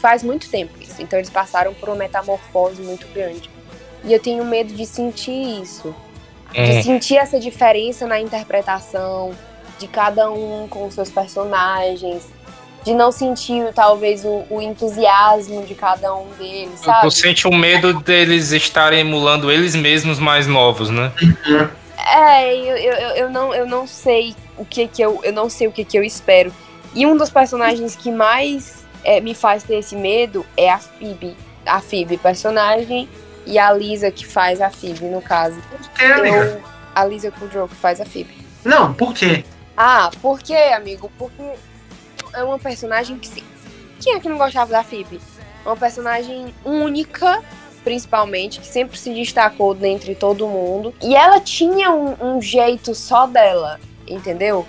Faz 0.00 0.22
muito 0.22 0.48
tempo 0.48 0.72
isso. 0.80 1.00
Então 1.00 1.18
eles 1.18 1.30
passaram 1.30 1.72
por 1.74 1.88
uma 1.88 1.96
metamorfose 1.96 2.82
muito 2.82 3.06
grande. 3.14 3.48
E 4.04 4.12
eu 4.12 4.20
tenho 4.20 4.44
medo 4.44 4.72
de 4.72 4.84
sentir 4.84 5.62
isso. 5.62 5.94
É. 6.52 6.64
De 6.64 6.82
sentir 6.82 7.16
essa 7.16 7.38
diferença 7.38 8.06
na 8.06 8.20
interpretação 8.20 9.32
de 9.78 9.88
cada 9.88 10.30
um 10.30 10.66
com 10.68 10.90
seus 10.90 11.10
personagens. 11.10 12.28
De 12.84 12.92
não 12.92 13.10
sentir, 13.10 13.72
talvez, 13.72 14.26
o, 14.26 14.44
o 14.50 14.60
entusiasmo 14.60 15.64
de 15.64 15.74
cada 15.74 16.14
um 16.14 16.28
deles, 16.38 16.80
sabe? 16.80 17.00
Tu 17.00 17.10
sente 17.12 17.48
o 17.48 17.50
medo 17.50 17.98
deles 18.00 18.52
estarem 18.52 19.00
emulando 19.00 19.50
eles 19.50 19.74
mesmos 19.74 20.18
mais 20.18 20.46
novos, 20.46 20.90
né? 20.90 21.10
É, 22.06 22.54
eu, 22.54 22.76
eu, 22.76 22.92
eu- 23.16 23.30
não, 23.30 23.54
eu 23.54 23.66
não 23.66 23.86
sei 23.86 24.34
o 24.56 24.64
que 24.64 24.86
que 24.88 25.02
eu, 25.02 25.20
eu 25.22 25.32
não 25.32 25.48
sei 25.48 25.66
o 25.66 25.72
que 25.72 25.84
que 25.84 25.96
eu 25.98 26.04
espero. 26.04 26.52
E 26.94 27.06
um 27.06 27.16
dos 27.16 27.30
personagens 27.30 27.96
que 27.96 28.10
mais 28.10 28.84
é, 29.02 29.20
me 29.20 29.34
faz 29.34 29.62
ter 29.62 29.76
esse 29.76 29.96
medo 29.96 30.44
é 30.56 30.70
a 30.70 30.78
Phoebe. 30.78 31.36
A 31.66 31.80
Phoebe, 31.80 32.16
personagem, 32.18 33.08
e 33.46 33.58
a 33.58 33.72
Lisa 33.72 34.10
que 34.10 34.26
faz 34.26 34.60
a 34.60 34.70
Phoebe, 34.70 35.06
no 35.06 35.20
caso. 35.22 35.60
Por 35.70 35.90
quê, 35.90 36.04
amiga? 36.04 36.60
A 36.94 37.04
Lisa 37.04 37.30
Kudrow 37.30 37.66
que 37.68 37.74
faz 37.74 38.00
a 38.00 38.04
Phoebe. 38.04 38.36
Não, 38.64 38.94
por 38.94 39.12
quê? 39.14 39.44
Ah, 39.76 40.10
por 40.22 40.40
quê, 40.40 40.56
amigo? 40.74 41.10
Porque 41.18 41.42
é 42.32 42.42
uma 42.44 42.58
personagem 42.58 43.18
que 43.18 43.26
se... 43.26 43.42
Quem 44.00 44.14
é 44.14 44.20
que 44.20 44.28
não 44.28 44.38
gostava 44.38 44.70
da 44.70 44.84
Phoebe? 44.84 45.20
É 45.64 45.68
Uma 45.68 45.76
personagem 45.76 46.54
única, 46.64 47.42
principalmente, 47.84 48.58
que 48.60 48.66
sempre 48.66 48.98
se 48.98 49.12
destacou 49.12 49.74
dentre 49.74 50.14
todo 50.14 50.48
mundo. 50.48 50.94
E 51.02 51.14
ela 51.14 51.38
tinha 51.38 51.92
um, 51.92 52.36
um 52.36 52.42
jeito 52.42 52.94
só 52.94 53.26
dela, 53.26 53.78
entendeu? 54.08 54.66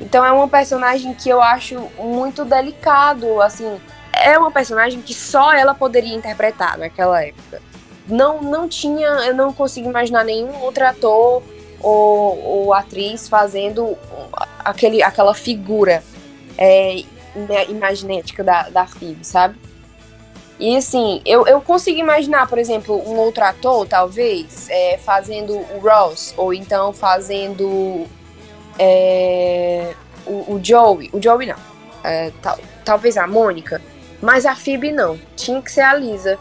Então 0.00 0.24
é 0.24 0.32
uma 0.32 0.48
personagem 0.48 1.14
que 1.14 1.28
eu 1.28 1.40
acho 1.40 1.78
muito 1.98 2.44
delicado, 2.44 3.40
assim. 3.40 3.78
É 4.12 4.36
uma 4.38 4.50
personagem 4.50 5.00
que 5.02 5.12
só 5.14 5.52
ela 5.52 5.74
poderia 5.74 6.14
interpretar 6.14 6.76
naquela 6.78 7.22
época. 7.22 7.60
não, 8.08 8.42
não 8.42 8.68
tinha, 8.68 9.06
eu 9.26 9.34
não 9.34 9.52
consigo 9.52 9.88
imaginar 9.88 10.24
nenhum 10.24 10.54
outro 10.62 10.84
ator 10.86 11.42
ou, 11.80 12.42
ou 12.44 12.74
atriz 12.74 13.28
fazendo 13.28 13.96
aquele, 14.58 15.02
aquela 15.02 15.34
figura 15.34 16.02
é, 16.56 17.02
ima- 17.34 17.64
imaginética 17.68 18.42
da, 18.44 18.68
da 18.68 18.86
Phoebe, 18.86 19.24
sabe? 19.24 19.56
E 20.58 20.76
assim, 20.76 21.20
eu, 21.24 21.46
eu 21.46 21.60
consigo 21.60 21.98
imaginar, 21.98 22.46
por 22.48 22.58
exemplo, 22.58 22.96
um 23.08 23.16
outro 23.16 23.42
ator, 23.44 23.86
talvez, 23.86 24.68
é, 24.70 24.98
fazendo 24.98 25.54
o 25.56 25.78
Ross, 25.80 26.32
ou 26.36 26.54
então 26.54 26.92
fazendo 26.92 28.06
é, 28.78 29.94
o, 30.26 30.54
o 30.54 30.60
Joey. 30.62 31.10
O 31.12 31.20
Joey 31.20 31.46
não. 31.46 31.56
É, 32.02 32.30
tal- 32.42 32.58
talvez 32.84 33.16
a 33.16 33.26
Mônica. 33.26 33.80
Mas 34.22 34.46
a 34.46 34.54
Phoebe 34.54 34.92
não. 34.92 35.18
Tinha 35.36 35.60
que 35.60 35.70
ser 35.72 35.80
a 35.82 35.94
Lisa. 35.94 36.38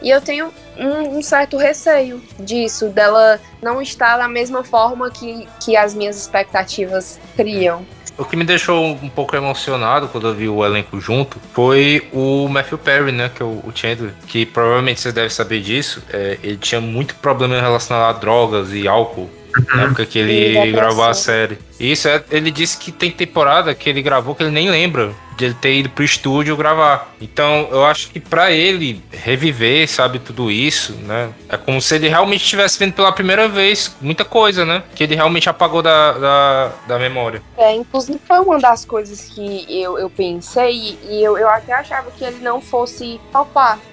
E 0.00 0.08
eu 0.10 0.20
tenho 0.20 0.52
um, 0.76 1.18
um 1.18 1.22
certo 1.22 1.56
receio 1.56 2.22
disso, 2.38 2.88
dela 2.88 3.40
não 3.60 3.82
estar 3.82 4.16
da 4.16 4.28
mesma 4.28 4.62
forma 4.62 5.10
que, 5.10 5.48
que 5.64 5.76
as 5.76 5.92
minhas 5.92 6.16
expectativas 6.16 7.18
criam. 7.36 7.84
O 8.18 8.24
que 8.24 8.36
me 8.36 8.44
deixou 8.44 8.84
um 8.84 9.08
pouco 9.08 9.36
emocionado 9.36 10.08
quando 10.08 10.26
eu 10.26 10.34
vi 10.34 10.48
o 10.48 10.64
elenco 10.66 11.00
junto 11.00 11.38
foi 11.52 12.08
o 12.12 12.48
Matthew 12.48 12.78
Perry, 12.78 13.12
né? 13.12 13.30
Que 13.32 13.42
é 13.42 13.46
o 13.46 13.70
Chandler. 13.72 14.12
Que 14.26 14.44
provavelmente 14.44 15.00
vocês 15.00 15.14
devem 15.14 15.30
saber 15.30 15.60
disso. 15.60 16.02
é, 16.12 16.36
ele 16.42 16.56
tinha 16.56 16.80
muito 16.80 17.14
problema 17.14 17.60
relacionado 17.60 18.16
a 18.16 18.18
drogas 18.18 18.72
e 18.72 18.88
álcool. 18.88 19.30
Na 19.74 19.82
época 19.84 20.06
que 20.06 20.18
E 20.18 20.22
ele 20.22 20.48
depressão. 20.54 20.72
gravou 20.72 21.04
a 21.04 21.14
série. 21.14 21.58
Isso, 21.78 22.08
é, 22.08 22.22
ele 22.30 22.50
disse 22.50 22.76
que 22.76 22.90
tem 22.90 23.10
temporada 23.10 23.74
que 23.74 23.88
ele 23.88 24.02
gravou 24.02 24.34
que 24.34 24.42
ele 24.42 24.50
nem 24.50 24.70
lembra 24.70 25.12
de 25.36 25.44
ele 25.44 25.54
ter 25.54 25.72
ido 25.74 25.88
pro 25.90 26.02
estúdio 26.02 26.56
gravar. 26.56 27.14
Então, 27.20 27.68
eu 27.70 27.84
acho 27.84 28.10
que 28.10 28.18
pra 28.18 28.50
ele 28.50 29.00
reviver, 29.12 29.88
sabe, 29.88 30.18
tudo 30.18 30.50
isso, 30.50 30.94
né? 31.04 31.30
É 31.48 31.56
como 31.56 31.80
se 31.80 31.94
ele 31.94 32.08
realmente 32.08 32.42
estivesse 32.42 32.76
vendo 32.76 32.92
pela 32.94 33.12
primeira 33.12 33.46
vez 33.46 33.94
muita 34.00 34.24
coisa, 34.24 34.64
né? 34.64 34.82
Que 34.96 35.04
ele 35.04 35.14
realmente 35.14 35.48
apagou 35.48 35.80
da, 35.80 36.12
da, 36.12 36.72
da 36.88 36.98
memória. 36.98 37.40
É, 37.56 37.72
inclusive 37.72 38.18
foi 38.26 38.40
uma 38.40 38.58
das 38.58 38.84
coisas 38.84 39.30
que 39.32 39.64
eu, 39.80 39.96
eu 39.96 40.10
pensei 40.10 40.98
e 41.08 41.22
eu, 41.22 41.38
eu 41.38 41.48
até 41.48 41.72
achava 41.72 42.10
que 42.10 42.24
ele 42.24 42.38
não 42.40 42.60
fosse 42.60 43.20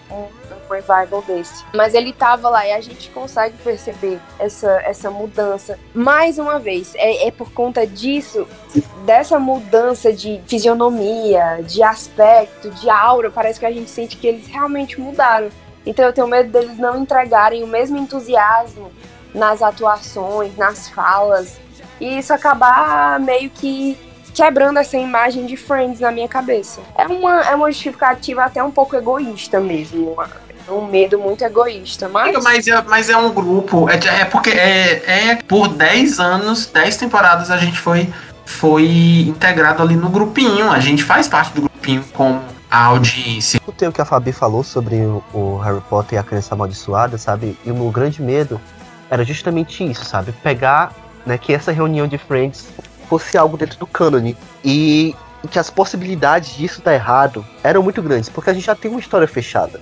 um 0.09 0.25
revival 0.69 1.21
desse. 1.21 1.63
Mas 1.73 1.93
ele 1.93 2.11
tava 2.13 2.49
lá 2.49 2.65
e 2.67 2.73
a 2.73 2.81
gente 2.81 3.09
consegue 3.09 3.57
perceber 3.57 4.19
essa, 4.39 4.71
essa 4.83 5.09
mudança. 5.11 5.79
Mais 5.93 6.37
uma 6.37 6.59
vez, 6.59 6.93
é, 6.95 7.27
é 7.27 7.31
por 7.31 7.51
conta 7.51 7.85
disso, 7.85 8.47
dessa 9.05 9.39
mudança 9.39 10.11
de 10.11 10.41
fisionomia, 10.47 11.61
de 11.63 11.83
aspecto, 11.83 12.69
de 12.71 12.89
aura, 12.89 13.29
parece 13.29 13.59
que 13.59 13.65
a 13.65 13.71
gente 13.71 13.89
sente 13.89 14.17
que 14.17 14.27
eles 14.27 14.47
realmente 14.47 14.99
mudaram. 14.99 15.49
Então 15.85 16.03
eu 16.05 16.13
tenho 16.13 16.27
medo 16.27 16.49
deles 16.49 16.77
não 16.77 16.97
entregarem 16.97 17.63
o 17.63 17.67
mesmo 17.67 17.97
entusiasmo 17.97 18.91
nas 19.33 19.61
atuações, 19.61 20.57
nas 20.57 20.89
falas, 20.89 21.59
e 21.99 22.17
isso 22.17 22.33
acabar 22.33 23.19
meio 23.19 23.49
que 23.49 23.97
quebrando 24.33 24.77
essa 24.79 24.97
imagem 24.97 25.45
de 25.45 25.55
Friends 25.55 26.01
na 26.01 26.11
minha 26.11 26.27
cabeça. 26.27 26.81
É 26.97 27.07
uma, 27.07 27.41
é 27.41 27.55
uma 27.55 27.71
justificativa 27.71 28.43
até 28.43 28.61
um 28.61 28.69
pouco 28.69 28.95
egoísta 28.95 29.61
mesmo. 29.61 30.15
É 30.67 30.71
um 30.71 30.87
medo 30.87 31.19
muito 31.19 31.43
egoísta, 31.43 32.09
mas. 32.09 32.43
Mas 32.43 32.67
é, 32.67 32.81
mas 32.81 33.09
é 33.09 33.17
um 33.17 33.31
grupo, 33.31 33.87
é, 33.89 34.21
é 34.21 34.25
porque 34.25 34.49
é, 34.49 35.31
é 35.31 35.35
por 35.35 35.67
10 35.67 36.19
anos, 36.19 36.65
10 36.65 36.97
temporadas 36.97 37.51
a 37.51 37.57
gente 37.57 37.77
foi, 37.77 38.11
foi 38.45 39.25
integrado 39.27 39.83
ali 39.83 39.95
no 39.95 40.09
grupinho. 40.09 40.71
A 40.71 40.79
gente 40.79 41.03
faz 41.03 41.27
parte 41.27 41.53
do 41.53 41.61
grupinho 41.61 42.03
com 42.13 42.39
a 42.69 42.85
audiência. 42.85 43.57
escutei 43.57 43.87
o 43.87 43.91
que 43.91 44.01
a 44.01 44.05
Fabi 44.05 44.31
falou 44.31 44.63
sobre 44.63 44.95
o, 44.95 45.23
o 45.33 45.57
Harry 45.57 45.81
Potter 45.81 46.15
e 46.15 46.17
a 46.17 46.23
criança 46.23 46.55
amaldiçoada, 46.55 47.17
sabe? 47.17 47.57
E 47.63 47.71
o 47.71 47.75
meu 47.75 47.91
grande 47.91 48.21
medo 48.21 48.59
era 49.09 49.23
justamente 49.23 49.83
isso, 49.83 50.03
sabe? 50.03 50.31
Pegar, 50.31 50.91
né, 51.25 51.37
que 51.37 51.53
essa 51.53 51.71
reunião 51.71 52.07
de 52.07 52.17
Friends 52.17 52.67
fosse 53.07 53.37
algo 53.37 53.55
dentro 53.55 53.77
do 53.77 53.85
cânone 53.85 54.35
e 54.63 55.15
e 55.45 55.47
que 55.47 55.59
as 55.59 55.69
possibilidades 55.69 56.55
disso 56.55 56.81
dar 56.81 56.95
errado 56.95 57.45
eram 57.63 57.83
muito 57.83 58.01
grandes, 58.01 58.29
porque 58.29 58.49
a 58.49 58.53
gente 58.53 58.65
já 58.65 58.75
tem 58.75 58.89
uma 58.89 58.99
história 58.99 59.27
fechada. 59.27 59.79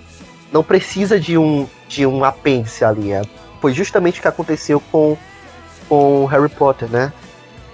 Não 0.54 0.64
precisa 0.64 1.20
de 1.20 1.38
um 1.38 1.68
de 1.88 2.06
um 2.06 2.24
apêndice 2.24 2.86
ali. 2.86 3.12
É. 3.12 3.22
Foi 3.60 3.74
justamente 3.74 4.20
o 4.20 4.22
que 4.22 4.28
aconteceu 4.28 4.80
com 4.92 5.18
com 5.90 6.26
Harry 6.26 6.50
Potter, 6.50 6.90
né? 6.90 7.12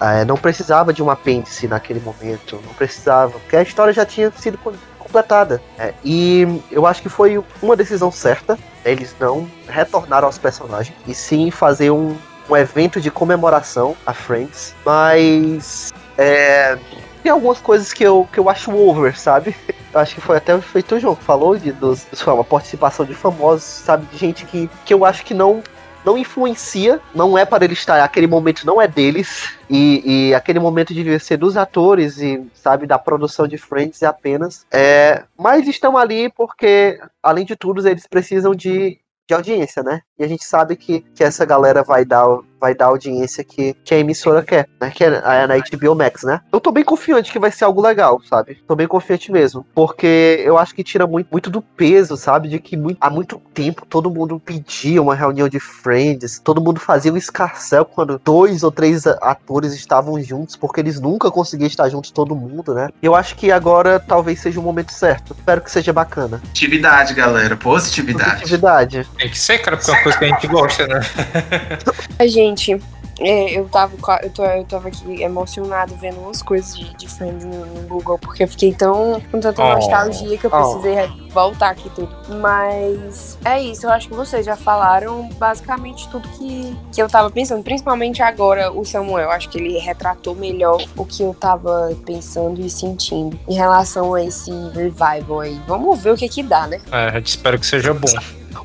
É, 0.02 0.24
não 0.24 0.38
precisava 0.38 0.94
de 0.94 1.04
um 1.04 1.10
apêndice 1.10 1.68
naquele 1.68 2.00
momento, 2.00 2.60
não 2.66 2.74
precisava, 2.74 3.32
porque 3.34 3.56
a 3.58 3.62
história 3.62 3.92
já 3.92 4.06
tinha 4.06 4.32
sido 4.32 4.58
co- 4.58 4.74
completada. 4.98 5.62
É, 5.78 5.94
e 6.04 6.62
eu 6.72 6.88
acho 6.88 7.02
que 7.02 7.10
foi 7.10 7.44
uma 7.62 7.76
decisão 7.76 8.10
certa. 8.10 8.58
Eles 8.86 9.14
não 9.20 9.50
retornaram 9.68 10.26
aos 10.28 10.38
personagens 10.38 10.96
e 11.06 11.14
sim 11.14 11.52
fazer 11.52 11.92
um, 11.92 12.16
um 12.50 12.56
evento 12.56 13.02
de 13.02 13.12
comemoração 13.12 13.96
a 14.06 14.14
Friends. 14.14 14.74
Mas 14.86 15.92
é, 16.18 16.78
tem 17.24 17.32
algumas 17.32 17.60
coisas 17.60 17.94
que 17.94 18.04
eu, 18.04 18.28
que 18.32 18.40
eu 18.40 18.50
acho 18.50 18.76
over, 18.76 19.18
sabe? 19.18 19.56
Acho 19.92 20.14
que 20.14 20.22
foi 20.22 20.38
até 20.38 20.56
feito 20.62 20.94
o 20.94 21.00
João 21.00 21.16
que 21.16 21.24
falou 21.24 21.58
de 21.58 21.72
dos, 21.72 22.06
uma 22.28 22.44
participação 22.44 23.04
de 23.04 23.16
famosos, 23.16 23.64
sabe? 23.64 24.06
De 24.06 24.18
gente 24.20 24.46
que, 24.46 24.70
que 24.86 24.94
eu 24.94 25.04
acho 25.04 25.26
que 25.26 25.34
não 25.34 25.64
não 26.06 26.18
influencia, 26.18 27.00
não 27.14 27.38
é 27.38 27.46
para 27.46 27.66
eles 27.66 27.80
estar, 27.80 28.02
aquele 28.04 28.28
momento 28.28 28.66
não 28.66 28.82
é 28.82 28.88
deles, 28.88 29.54
e, 29.70 30.30
e 30.30 30.34
aquele 30.34 30.60
momento 30.60 30.94
devia 30.94 31.20
ser 31.20 31.38
dos 31.38 31.58
atores 31.58 32.20
e, 32.20 32.46
sabe, 32.54 32.88
da 32.88 32.98
produção 32.98 33.48
de 33.48 33.58
Friends 33.58 34.02
apenas. 34.04 34.66
É, 34.72 35.24
mas 35.38 35.68
estão 35.68 35.98
ali 35.98 36.30
porque, 36.30 37.00
além 37.22 37.46
de 37.46 37.56
tudo, 37.56 37.86
eles 37.88 38.08
precisam 38.08 38.56
de, 38.56 39.00
de 39.28 39.34
audiência, 39.34 39.84
né? 39.84 40.02
E 40.20 40.24
a 40.24 40.28
gente 40.28 40.44
sabe 40.44 40.76
que, 40.76 41.00
que 41.16 41.24
essa 41.24 41.46
galera 41.46 41.82
vai 41.82 42.04
dar, 42.04 42.26
vai 42.60 42.76
dar 42.76 42.86
a 42.86 42.88
audiência 42.90 43.42
que, 43.42 43.74
que 43.86 43.94
a 43.96 43.98
emissora 44.00 44.44
quer, 44.44 44.68
né? 44.82 44.92
Que 44.94 45.06
é 45.06 45.10
na 45.10 45.48
na 45.48 45.56
HBO 45.58 45.96
Max, 45.96 46.24
né? 46.24 46.42
Eu 46.52 46.60
tô 46.60 46.72
bem 46.74 46.84
confiante 46.84 47.32
que 47.32 47.40
vai 47.40 47.50
ser 47.52 47.64
algo 47.64 47.82
legal, 47.82 48.20
sabe? 48.30 48.58
Tô 48.68 48.76
bem 48.76 48.86
confiante 48.88 49.32
mesmo. 49.32 49.66
Porque 49.74 50.42
eu 50.44 50.58
acho 50.58 50.76
que 50.76 50.84
tira 50.84 51.08
muito, 51.08 51.30
muito 51.32 51.50
do 51.50 51.62
peso, 51.62 52.18
sabe? 52.18 52.50
De 52.50 52.60
que 52.60 52.76
muito- 52.76 52.98
há 53.00 53.10
muito 53.10 53.42
tempo 53.54 53.86
todo 53.86 54.10
mundo 54.12 54.42
pedia 54.44 55.02
uma 55.02 55.16
reunião 55.16 55.48
de 55.48 55.58
Friends, 55.60 56.40
todo 56.44 56.62
mundo 56.62 56.82
fazia 56.82 57.14
um 57.14 57.18
escarcel 57.18 57.86
quando 57.86 58.20
dois 58.24 58.62
ou 58.62 58.72
três 58.72 59.08
a- 59.08 59.18
atores 59.22 59.74
estavam 59.74 60.22
juntos, 60.22 60.58
porque 60.58 60.82
eles 60.82 61.00
nunca 61.00 61.32
conseguiam 61.32 61.68
estar 61.68 61.88
juntos 61.88 62.12
todo 62.12 62.36
mundo, 62.36 62.74
né? 62.74 62.90
E 63.02 63.06
eu 63.06 63.16
acho 63.16 63.38
que 63.38 63.54
agora 63.54 64.02
talvez 64.02 64.42
seja 64.42 64.60
o 64.60 64.64
momento 64.64 64.92
certo. 64.92 65.34
Espero 65.34 65.62
que 65.62 65.72
seja 65.72 65.94
bacana. 65.94 66.40
Positividade, 66.40 67.14
galera. 67.14 67.56
Positividade. 67.56 68.32
Positividade. 68.42 69.08
Tem 69.18 69.30
que 69.30 69.40
ser, 69.40 69.60
cara, 69.60 69.78
porque 69.78 69.90
é 69.90 69.94
uma 69.94 70.04
coisa 70.04 70.09
que 70.18 70.26
a 70.26 70.28
gente 70.30 70.48
gosta, 70.48 70.88
né? 70.88 71.00
A 72.18 72.28
gente, 72.28 72.80
é, 73.20 73.58
eu, 73.58 73.66
tava, 73.70 73.94
eu, 74.24 74.30
tô, 74.30 74.44
eu 74.46 74.64
tava 74.66 74.88
aqui 74.88 75.22
emocionado 75.22 75.96
vendo 75.96 76.20
umas 76.20 76.42
coisas 76.42 76.78
de, 76.78 76.94
de 76.96 77.08
Friends 77.08 77.44
no, 77.46 77.66
no 77.66 77.82
Google, 77.88 78.18
porque 78.20 78.44
eu 78.44 78.48
fiquei 78.48 78.74
tão 78.74 79.22
com 79.32 79.40
tanta 79.40 79.62
Oh. 79.64 79.76
nostalgia 79.76 80.38
que 80.38 80.46
eu 80.46 80.52
Oh. 80.54 80.58
precisei 80.80 80.96
re- 80.96 81.30
voltar 81.30 81.70
aqui 81.72 81.90
tudo. 81.92 82.10
Mas 82.40 83.38
é 83.46 83.62
isso, 83.62 83.86
eu 83.86 83.92
acho 83.92 84.08
que 84.08 84.14
vocês 84.16 84.46
já 84.46 84.56
falaram 84.56 85.30
basicamente 85.38 86.08
tudo 86.10 86.28
que, 86.30 86.76
que 86.94 87.02
eu 87.02 87.08
tava 87.08 87.30
pensando, 87.30 87.62
principalmente 87.64 88.22
agora 88.22 88.72
o 88.72 88.84
Samuel. 88.86 89.30
Acho 89.32 89.50
que 89.50 89.58
ele 89.58 89.78
retratou 89.80 90.34
melhor 90.36 90.82
o 90.98 91.06
que 91.06 91.22
eu 91.24 91.34
tava 91.34 91.92
pensando 92.06 92.60
e 92.62 92.70
sentindo 92.70 93.40
em 93.48 93.56
relação 93.56 94.14
a 94.14 94.24
esse 94.24 94.50
revival 94.74 95.42
aí. 95.42 95.60
Vamos 95.68 96.00
ver 96.02 96.12
o 96.14 96.18
que 96.18 96.28
que 96.30 96.42
dá, 96.44 96.68
né? 96.68 96.80
É, 96.92 97.20
espera 97.20 97.58
que 97.58 97.66
seja 97.66 97.94
bom. 97.94 98.08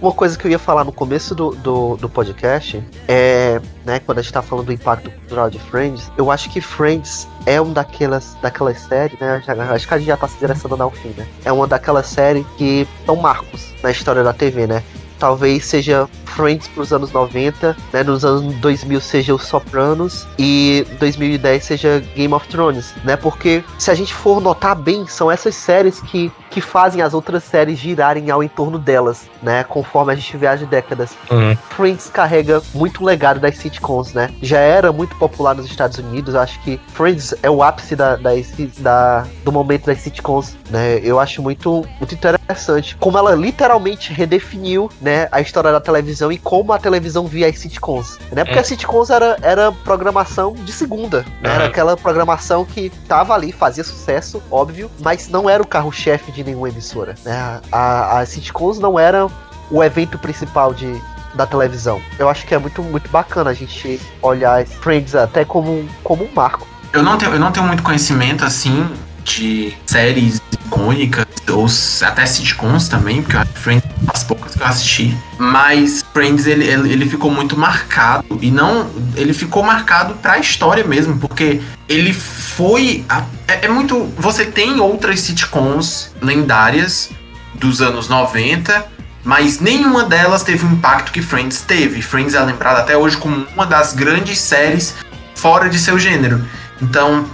Uma 0.01 0.13
coisa 0.13 0.37
que 0.37 0.47
eu 0.47 0.51
ia 0.51 0.59
falar 0.59 0.85
no 0.85 0.93
começo 0.93 1.35
do, 1.35 1.51
do, 1.51 1.97
do 1.97 2.09
podcast 2.09 2.83
é, 3.09 3.61
né, 3.85 4.01
quando 4.01 4.19
a 4.19 4.23
gente 4.23 4.33
tá 4.33 4.43
falando 4.43 4.67
do 4.67 4.73
impacto 4.73 5.11
cultural 5.11 5.51
de 5.51 5.59
Friends, 5.59 6.11
eu 6.17 6.31
acho 6.31 6.51
que 6.51 6.61
Friends 6.61 7.29
é 7.47 7.61
um 7.61 7.73
daquelas, 7.73 8.37
daquelas 8.43 8.81
séries, 8.81 9.19
né? 9.19 9.43
acho 9.47 9.87
que 9.87 9.95
a 9.95 9.99
gente 9.99 10.07
já 10.07 10.17
tá 10.17 10.29
se 10.29 10.39
direcionando 10.39 10.83
ao 10.83 10.91
fim, 10.91 11.15
né? 11.17 11.27
É 11.45 11.53
uma 11.53 11.67
daquelas 11.67 12.07
séries 12.07 12.47
que 12.57 12.87
são 13.07 13.17
marcos 13.17 13.73
na 13.83 13.91
história 13.91 14.23
da 14.23 14.33
TV, 14.33 14.67
né? 14.67 14.83
Talvez 15.19 15.65
seja 15.65 16.09
Friends 16.27 16.67
pros 16.69 16.93
anos 16.93 17.13
90, 17.13 17.77
né? 17.93 18.03
Nos 18.03 18.25
anos 18.25 18.55
2000 18.57 19.01
seja 19.01 19.35
Os 19.35 19.45
Sopranos 19.45 20.27
e 20.39 20.85
2010 20.99 21.63
seja 21.65 22.03
Game 22.17 22.35
of 22.35 22.49
Thrones, 22.49 22.93
né? 23.05 23.17
Porque 23.17 23.63
se 23.79 23.91
a 23.91 23.95
gente 23.95 24.13
for 24.13 24.41
notar 24.41 24.75
bem, 24.75 25.07
são 25.07 25.31
essas 25.31 25.55
séries 25.55 26.01
que, 26.01 26.33
que 26.51 26.61
fazem 26.61 27.03
as 27.03 27.15
outras 27.15 27.45
séries 27.45 27.79
girarem 27.79 28.31
ao 28.31 28.43
entorno 28.43 28.79
delas, 28.79 29.23
né? 29.43 29.63
Conforme 29.65 30.13
a 30.13 30.17
gente 30.17 30.37
viaja 30.37 30.67
décadas. 30.67 31.11
Uhum. 31.31 31.57
Friends 31.71 32.11
carrega 32.13 32.61
muito 32.75 33.05
legado 33.05 33.39
das 33.39 33.57
sitcoms, 33.57 34.13
né? 34.13 34.31
Já 34.43 34.59
era 34.59 34.91
muito 34.93 35.15
popular 35.17 35.55
nos 35.55 35.67
Estados 35.67 35.99
Unidos. 35.99 36.35
Acho 36.35 36.59
que 36.63 36.81
Friends 36.89 37.33
é 37.43 37.51
o 37.51 37.63
ápice 37.63 37.95
da, 37.95 38.17
das- 38.17 38.53
da- 38.79 39.25
do 39.45 39.53
momento 39.53 39.87
das 39.87 39.99
sitcoms, 40.01 40.57
né? 40.71 40.99
Eu 41.03 41.21
acho 41.21 41.41
muito, 41.41 41.87
muito 42.01 42.15
interessante 42.15 42.97
como 42.99 43.17
ela 43.17 43.35
literalmente 43.35 44.13
redefiniu, 44.13 44.91
né, 45.05 45.29
a 45.31 45.39
história 45.43 45.71
da 45.71 45.81
televisão 45.81 46.33
e 46.33 46.39
como 46.39 46.73
a 46.73 46.79
televisão 46.79 47.27
via 47.27 47.47
as 47.47 47.59
sitcoms, 47.59 48.19
né? 48.33 48.43
Porque 48.43 48.57
É. 48.59 48.63
as 48.63 48.67
sitcoms 48.67 49.11
era, 49.11 49.37
era 49.43 49.71
programação 49.71 50.55
de 50.55 50.73
segunda, 50.73 51.21
né? 51.43 51.55
Era 51.55 51.67
aquela 51.67 51.95
programação 51.95 52.65
que 52.65 52.89
tava 53.07 53.35
ali, 53.35 53.53
fazia 53.53 53.85
sucesso, 53.85 54.43
óbvio, 54.51 54.91
mas 55.01 55.29
não 55.29 55.49
era 55.49 55.63
o 55.63 55.67
carro-chefe 55.67 56.33
de 56.33 56.43
nenhuma 56.43 56.71
emissora, 56.71 57.15
né? 57.23 57.61
A, 57.71 58.19
as 58.21 58.31
sitcoms 58.31 58.79
não 58.79 58.99
eram 58.99 59.31
o 59.71 59.85
evento 59.85 60.19
principal 60.19 60.73
de, 60.73 60.99
da 61.35 61.47
televisão. 61.47 62.01
Eu 62.19 62.29
acho 62.31 62.47
que 62.47 62.55
é 62.55 62.59
muito, 62.59 62.83
muito 62.83 63.11
bacana 63.11 63.51
a 63.51 63.55
gente 63.55 64.01
olhar 64.23 64.65
Friends 64.67 65.15
até 65.15 65.45
como, 65.45 65.71
um- 65.71 65.89
como 66.03 66.25
um 66.25 66.31
marco. 66.35 66.67
Eu 66.95 67.03
não 67.03 67.19
tenho, 67.19 67.33
eu 67.33 67.41
não 67.41 67.53
tenho 67.53 67.67
muito 67.67 67.83
conhecimento 67.83 68.43
assim 68.45 68.89
de 69.25 69.75
séries 69.87 70.41
icônicas 70.67 71.25
ou 71.51 71.67
até 72.07 72.27
sitcoms 72.27 72.89
também, 72.89 73.23
porque 73.23 73.37
eu 73.37 73.41
acho 73.41 73.53
que 73.53 73.59
Friends 73.61 73.85
é 73.85 74.07
das 74.13 74.25
poucas 74.25 74.55
que 74.55 74.61
eu 74.63 74.67
assisti. 74.67 75.17
Mas 75.39 76.05
Friends 76.13 76.47
ele, 76.47 76.65
ele, 76.65 76.93
ele 76.93 77.09
ficou 77.09 77.31
muito 77.31 77.57
marcado 77.57 78.25
e 78.41 78.51
não 78.51 78.89
ele 79.17 79.33
ficou 79.33 79.63
marcado 79.63 80.15
pra 80.15 80.39
história 80.39 80.85
mesmo, 80.85 81.19
porque 81.19 81.61
ele 81.89 82.13
foi 82.13 83.05
a- 83.09 83.25
é, 83.49 83.67
é 83.67 83.69
muito 83.69 84.05
você 84.17 84.45
tem 84.45 84.81
outras 84.81 85.21
sitcoms 85.21 86.13
lendárias 86.21 87.11
dos 87.55 87.81
anos 87.81 88.09
90 88.09 88.93
mas 89.27 89.59
nenhuma 89.59 90.05
delas 90.05 90.43
teve 90.43 90.67
o 90.67 90.71
impacto 90.73 91.11
que 91.11 91.23
Friends 91.23 91.63
teve. 91.63 92.03
Friends 92.03 92.35
é 92.35 92.41
lembrada 92.41 92.81
até 92.81 92.95
hoje 92.95 93.17
como 93.17 93.47
uma 93.55 93.65
das 93.65 93.95
grandes 93.95 94.39
séries 94.39 94.95
fora 95.35 95.71
de 95.71 95.79
seu 95.79 95.99
gênero. 95.99 96.45
Então, 96.83 97.25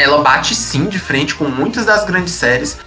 ela 0.00 0.22
bate 0.22 0.54
sim 0.54 0.86
de 0.86 0.98
frente 0.98 1.34
com 1.34 1.44
muitas 1.44 1.84
das 1.86 2.04
grandes 2.04 2.34
séries. 2.34 2.78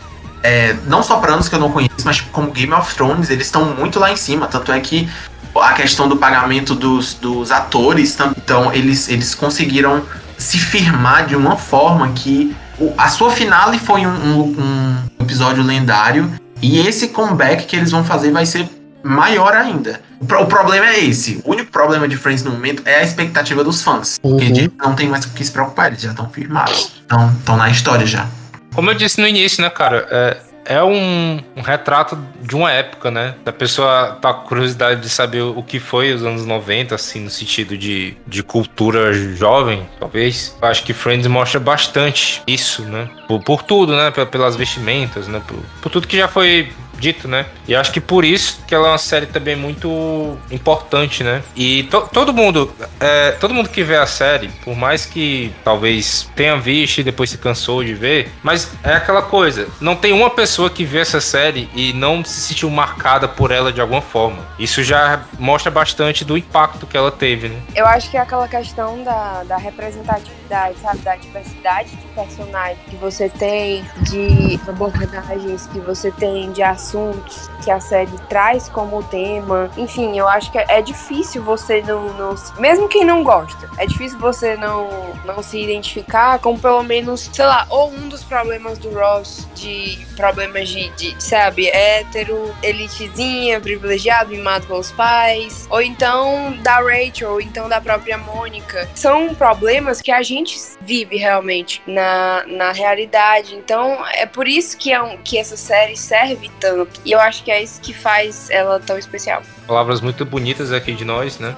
É, 0.41 0.75
não 0.87 1.01
só 1.01 1.17
para 1.19 1.33
anos 1.33 1.47
que 1.47 1.55
eu 1.55 1.59
não 1.59 1.71
conheço, 1.71 1.93
mas 2.03 2.17
tipo, 2.17 2.29
como 2.31 2.51
Game 2.51 2.73
of 2.73 2.93
Thrones, 2.95 3.29
eles 3.29 3.45
estão 3.47 3.65
muito 3.65 3.99
lá 3.99 4.11
em 4.11 4.17
cima. 4.17 4.47
Tanto 4.47 4.71
é 4.71 4.79
que 4.79 5.09
a 5.55 5.73
questão 5.73 6.07
do 6.09 6.17
pagamento 6.17 6.75
dos, 6.75 7.13
dos 7.13 7.51
atores, 7.51 8.17
então 8.37 8.73
eles, 8.73 9.07
eles 9.07 9.33
conseguiram 9.35 10.01
se 10.37 10.57
firmar 10.57 11.25
de 11.27 11.35
uma 11.35 11.55
forma 11.55 12.09
que 12.09 12.53
o- 12.77 12.93
a 12.97 13.07
sua 13.07 13.29
finale 13.31 13.77
foi 13.79 14.05
um, 14.05 14.09
um- 14.09 14.55
um 14.59 15.23
episódio 15.23 15.63
lendário 15.63 16.29
e 16.61 16.79
esse 16.79 17.09
comeback 17.09 17.65
que 17.65 17.75
eles 17.75 17.91
vão 17.91 18.03
fazer 18.03 18.31
vai 18.31 18.45
ser 18.45 18.67
maior 19.03 19.53
ainda. 19.53 20.01
O, 20.23 20.25
pro- 20.25 20.41
o 20.41 20.45
problema 20.47 20.85
é 20.87 21.03
esse. 21.03 21.41
O 21.43 21.51
único 21.51 21.69
problema 21.71 22.07
de 22.07 22.15
Friends 22.15 22.43
no 22.43 22.51
momento 22.51 22.81
é 22.85 22.99
a 22.99 23.03
expectativa 23.03 23.63
dos 23.63 23.81
fãs. 23.81 24.17
Porque 24.21 24.45
Uhum. 24.45 24.51
de- 24.53 24.71
não 24.81 24.95
tem 24.95 25.07
mais 25.09 25.25
o 25.25 25.29
que 25.33 25.43
se 25.43 25.51
preocupar, 25.51 25.87
eles 25.87 26.01
já 26.01 26.11
estão 26.11 26.29
firmados. 26.29 26.93
Estão 27.01 27.29
estão 27.37 27.57
na 27.57 27.69
história 27.69 28.05
já. 28.05 28.27
Como 28.73 28.89
eu 28.89 28.93
disse 28.95 29.19
no 29.21 29.27
início, 29.27 29.61
né, 29.61 29.69
cara? 29.69 30.07
É, 30.09 30.37
é 30.75 30.83
um, 30.83 31.39
um 31.57 31.61
retrato 31.61 32.17
de 32.41 32.55
uma 32.55 32.71
época, 32.71 33.11
né? 33.11 33.35
Da 33.43 33.51
pessoa 33.51 34.17
tá 34.21 34.33
com 34.33 34.47
curiosidade 34.47 35.01
de 35.01 35.09
saber 35.09 35.41
o 35.41 35.61
que 35.61 35.79
foi 35.79 36.13
os 36.13 36.23
anos 36.23 36.45
90, 36.45 36.95
assim, 36.95 37.19
no 37.19 37.29
sentido 37.29 37.77
de, 37.77 38.15
de 38.25 38.41
cultura 38.41 39.11
jovem, 39.35 39.85
talvez. 39.99 40.55
Eu 40.61 40.67
acho 40.69 40.83
que 40.83 40.93
Friends 40.93 41.27
mostra 41.27 41.59
bastante 41.59 42.41
isso, 42.47 42.81
né? 42.83 43.09
Por, 43.27 43.43
por 43.43 43.61
tudo, 43.61 43.95
né? 43.95 44.09
Pe- 44.09 44.25
Pelas 44.25 44.55
vestimentas, 44.55 45.27
né? 45.27 45.41
Por, 45.45 45.57
por 45.81 45.91
tudo 45.91 46.07
que 46.07 46.17
já 46.17 46.27
foi 46.29 46.71
dito, 46.97 47.27
né? 47.27 47.45
E 47.67 47.75
acho 47.75 47.91
que 47.91 47.99
por 47.99 48.23
isso 48.23 48.63
que 48.67 48.73
ela 48.73 48.87
é 48.87 48.91
uma 48.91 48.97
série 48.97 49.25
também 49.25 49.55
muito 49.55 50.37
importante, 50.51 51.23
né? 51.23 51.41
E 51.55 51.83
to- 51.83 52.09
todo 52.11 52.33
mundo, 52.33 52.73
é, 52.99 53.31
todo 53.31 53.53
mundo 53.53 53.69
que 53.69 53.83
vê 53.83 53.97
a 53.97 54.05
série, 54.05 54.47
por 54.63 54.75
mais 54.75 55.05
que 55.05 55.53
talvez 55.63 56.29
tenha 56.35 56.55
visto 56.57 56.99
e 56.99 57.03
depois 57.03 57.29
se 57.29 57.37
cansou 57.37 57.83
de 57.83 57.93
ver, 57.93 58.31
mas 58.41 58.71
é 58.83 58.93
aquela 58.93 59.21
coisa, 59.21 59.67
não 59.81 59.95
tem 59.95 60.13
uma 60.13 60.29
pessoa 60.29 60.69
que 60.69 60.85
vê 60.85 60.99
essa 60.99 61.19
série 61.19 61.69
e 61.75 61.93
não 61.93 62.23
se 62.23 62.41
sentiu 62.41 62.69
marcada 62.69 63.27
por 63.27 63.51
ela 63.51 63.71
de 63.71 63.81
alguma 63.81 64.01
forma. 64.01 64.37
Isso 64.57 64.81
já 64.83 65.21
mostra 65.39 65.69
bastante 65.71 66.23
do 66.23 66.37
impacto 66.37 66.85
que 66.87 66.95
ela 66.95 67.11
teve, 67.11 67.49
né? 67.49 67.59
Eu 67.75 67.85
acho 67.85 68.09
que 68.09 68.17
é 68.17 68.21
aquela 68.21 68.47
questão 68.47 69.03
da, 69.03 69.43
da 69.43 69.57
representatividade, 69.57 70.75
sabe? 70.81 70.99
Da 70.99 71.15
diversidade 71.15 71.89
de 71.91 72.07
personagens 72.15 72.77
que 72.89 72.95
você 72.95 73.29
tem, 73.29 73.83
de 74.01 74.59
abordagens 74.67 75.67
que 75.67 75.79
você 75.79 76.11
tem, 76.11 76.51
de 76.51 76.61
assuntos 76.83 77.49
que 77.63 77.71
a 77.71 77.79
série 77.79 78.11
traz 78.27 78.67
como 78.67 79.01
tema. 79.03 79.71
Enfim, 79.77 80.17
eu 80.17 80.27
acho 80.27 80.51
que 80.51 80.57
é, 80.57 80.81
difícil 80.81 81.41
você 81.41 81.81
não, 81.81 82.13
não. 82.13 82.35
Mesmo 82.59 82.89
quem 82.89 83.05
não 83.05 83.23
gosta, 83.23 83.69
é 83.77 83.85
difícil 83.85 84.19
você 84.19 84.57
não, 84.57 84.89
não 85.23 85.41
se 85.41 85.57
identificar 85.57 86.39
com 86.39 86.57
pelo 86.57 86.83
menos, 86.83 87.29
sei 87.31 87.45
lá, 87.45 87.65
ou 87.69 87.89
um 87.89 88.09
dos 88.09 88.23
problemas 88.23 88.77
do 88.77 88.89
Ross, 88.93 89.47
de 89.55 90.05
problemas 90.17 90.67
de, 90.69 90.89
de 90.89 91.15
sabe, 91.23 91.67
hétero, 91.69 92.53
elitezinha, 92.61 93.61
privilegiado, 93.61 94.31
mimado 94.31 94.67
pelos 94.67 94.91
pais, 94.91 95.65
ou 95.69 95.81
então 95.81 96.57
da 96.61 96.77
Rachel, 96.81 97.31
ou 97.31 97.41
então 97.41 97.69
da 97.69 97.79
própria 97.79 98.17
Mônica. 98.17 98.89
São 98.93 99.33
problemas 99.33 100.01
que 100.01 100.11
a 100.11 100.21
gente 100.21 100.57
vive 100.81 101.15
realmente 101.15 101.81
na, 101.87 102.43
na 102.47 102.71
realidade. 102.71 103.55
Então, 103.55 104.05
é 104.13 104.25
por 104.25 104.47
isso 104.47 104.77
que, 104.77 104.91
é 104.91 105.01
um, 105.01 105.17
que 105.17 105.37
essa 105.37 105.55
série 105.55 105.95
serve 105.95 106.51
tanto. 106.59 106.72
E 107.05 107.11
eu 107.11 107.19
acho 107.19 107.43
que 107.43 107.51
é 107.51 107.61
isso 107.61 107.79
que 107.81 107.93
faz 107.93 108.49
ela 108.49 108.79
tão 108.79 108.97
especial. 108.97 109.41
Palavras 109.67 110.01
muito 110.01 110.25
bonitas 110.25 110.71
aqui 110.71 110.93
de 110.93 111.05
nós, 111.05 111.39
né? 111.39 111.55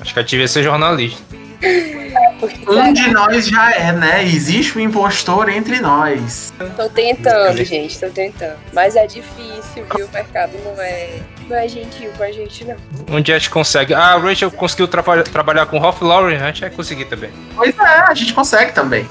Acho 0.00 0.12
que 0.12 0.20
a 0.20 0.22
devia 0.22 0.46
ser 0.48 0.62
jornalista. 0.62 1.22
Um 2.68 2.92
de 2.92 3.10
nós 3.10 3.46
já 3.48 3.72
é, 3.72 3.90
né? 3.92 4.22
Existe 4.24 4.76
um 4.76 4.80
impostor 4.80 5.48
entre 5.48 5.80
nós. 5.80 6.52
Tô 6.76 6.88
tentando, 6.90 7.64
gente, 7.64 7.98
tô 7.98 8.08
tentando. 8.10 8.56
Mas 8.74 8.94
é 8.94 9.06
difícil, 9.06 9.86
viu? 9.96 10.06
O 10.06 10.10
mercado 10.12 10.52
não 10.64 10.80
é, 10.82 11.18
não 11.48 11.56
é 11.56 11.66
gentil 11.66 12.10
com 12.16 12.22
a 12.24 12.30
gente, 12.30 12.64
não. 12.64 12.76
Um 13.10 13.20
dia 13.22 13.36
a 13.36 13.38
gente 13.38 13.50
consegue. 13.50 13.94
Ah, 13.94 14.12
a 14.14 14.18
Rachel 14.18 14.50
conseguiu 14.50 14.86
traba- 14.86 15.22
trabalhar 15.22 15.64
com 15.66 15.78
Ralph 15.78 16.02
Lauren, 16.02 16.36
a 16.42 16.46
gente 16.48 16.60
vai 16.60 16.70
conseguir 16.70 17.06
também. 17.06 17.30
Pois 17.54 17.76
é, 17.78 17.82
a 17.82 18.14
gente 18.14 18.34
consegue 18.34 18.72
também. 18.72 19.08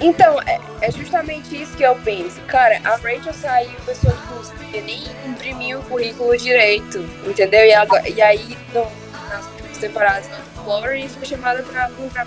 Então, 0.00 0.40
é, 0.42 0.58
é 0.82 0.90
justamente 0.90 1.60
isso 1.60 1.76
que 1.76 1.82
eu 1.82 1.94
penso. 1.96 2.40
Cara, 2.42 2.78
a 2.84 2.96
Rachel 2.96 3.32
saiu, 3.32 3.70
a 3.78 3.80
pessoa 3.82 4.12
tipo, 4.12 4.84
nem 4.84 5.02
imprimiu 5.26 5.78
o 5.78 5.82
currículo 5.84 6.36
direito, 6.36 6.98
entendeu? 7.26 7.64
E, 7.64 7.72
agora, 7.74 8.08
e 8.08 8.20
aí, 8.20 8.56
no- 8.74 8.86
nas 9.30 9.46
últimas 9.46 9.78
temporadas, 9.78 10.30
Lauren 10.66 11.08
foi 11.08 11.24
chamada 11.26 11.62
pra 11.62 11.88
comprar. 11.90 12.26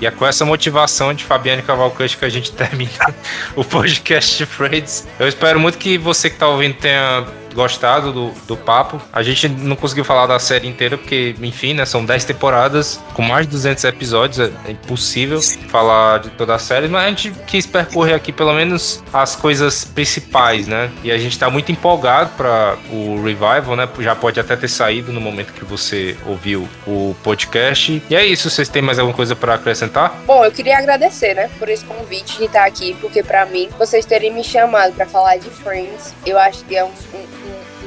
E 0.00 0.06
é 0.06 0.10
com 0.10 0.26
essa 0.26 0.44
motivação 0.44 1.14
de 1.14 1.24
Fabiane 1.24 1.62
Cavalcante 1.62 2.16
que 2.16 2.24
a 2.24 2.28
gente 2.28 2.52
termina 2.54 3.14
o 3.56 3.64
podcast 3.64 4.36
de 4.36 4.46
Friends. 4.46 5.06
Eu 5.18 5.28
espero 5.28 5.58
muito 5.58 5.78
que 5.78 5.96
você 5.98 6.28
que 6.30 6.36
tá 6.36 6.48
ouvindo 6.48 6.74
tenha 6.76 7.26
gostado 7.54 8.12
do, 8.12 8.30
do 8.46 8.56
papo. 8.56 9.00
A 9.12 9.22
gente 9.22 9.48
não 9.48 9.76
conseguiu 9.76 10.04
falar 10.04 10.26
da 10.26 10.38
série 10.38 10.66
inteira, 10.68 10.98
porque, 10.98 11.34
enfim, 11.40 11.74
né? 11.74 11.84
São 11.86 12.04
10 12.04 12.24
temporadas 12.24 13.00
com 13.14 13.22
mais 13.22 13.46
de 13.46 13.52
200 13.52 13.84
episódios. 13.84 14.40
É, 14.40 14.50
é 14.66 14.70
impossível 14.72 15.40
falar 15.68 16.18
de 16.20 16.30
toda 16.30 16.54
a 16.54 16.58
série, 16.58 16.88
mas 16.88 17.04
a 17.04 17.08
gente 17.08 17.30
quis 17.46 17.66
percorrer 17.66 18.14
aqui 18.14 18.32
pelo 18.32 18.52
menos 18.52 19.02
as 19.12 19.36
coisas 19.36 19.84
principais, 19.84 20.66
né? 20.66 20.90
E 21.02 21.10
a 21.10 21.18
gente 21.18 21.38
tá 21.38 21.48
muito 21.48 21.70
empolgado 21.72 22.30
para 22.36 22.76
o 22.90 23.22
revival, 23.22 23.76
né? 23.76 23.88
Já 24.00 24.14
pode 24.14 24.38
até 24.40 24.56
ter 24.56 24.68
saído 24.68 25.12
no 25.12 25.20
momento 25.20 25.52
que 25.52 25.64
você 25.64 26.16
ouviu 26.26 26.68
o 26.86 27.14
podcast. 27.22 28.02
E 28.10 28.14
é 28.16 28.24
isso. 28.24 28.50
Vocês 28.50 28.68
têm 28.68 28.82
mais 28.82 28.98
alguma 28.98 29.14
coisa 29.16 29.34
para 29.36 29.54
acrescentar? 29.54 30.14
Bom, 30.26 30.44
eu 30.44 30.50
queria 30.52 30.78
agradecer, 30.78 31.34
né, 31.34 31.48
por 31.58 31.68
esse 31.68 31.84
convite 31.84 32.38
de 32.38 32.44
estar 32.44 32.64
aqui, 32.64 32.96
porque 33.00 33.22
pra 33.22 33.46
mim, 33.46 33.68
vocês 33.78 34.04
terem 34.04 34.32
me 34.32 34.42
chamado 34.44 34.92
pra 34.94 35.06
falar 35.06 35.36
de 35.36 35.48
Friends, 35.50 36.14
eu 36.26 36.38
acho 36.38 36.64
que 36.64 36.76
é 36.76 36.84
um- 36.84 36.88
um 36.88 37.43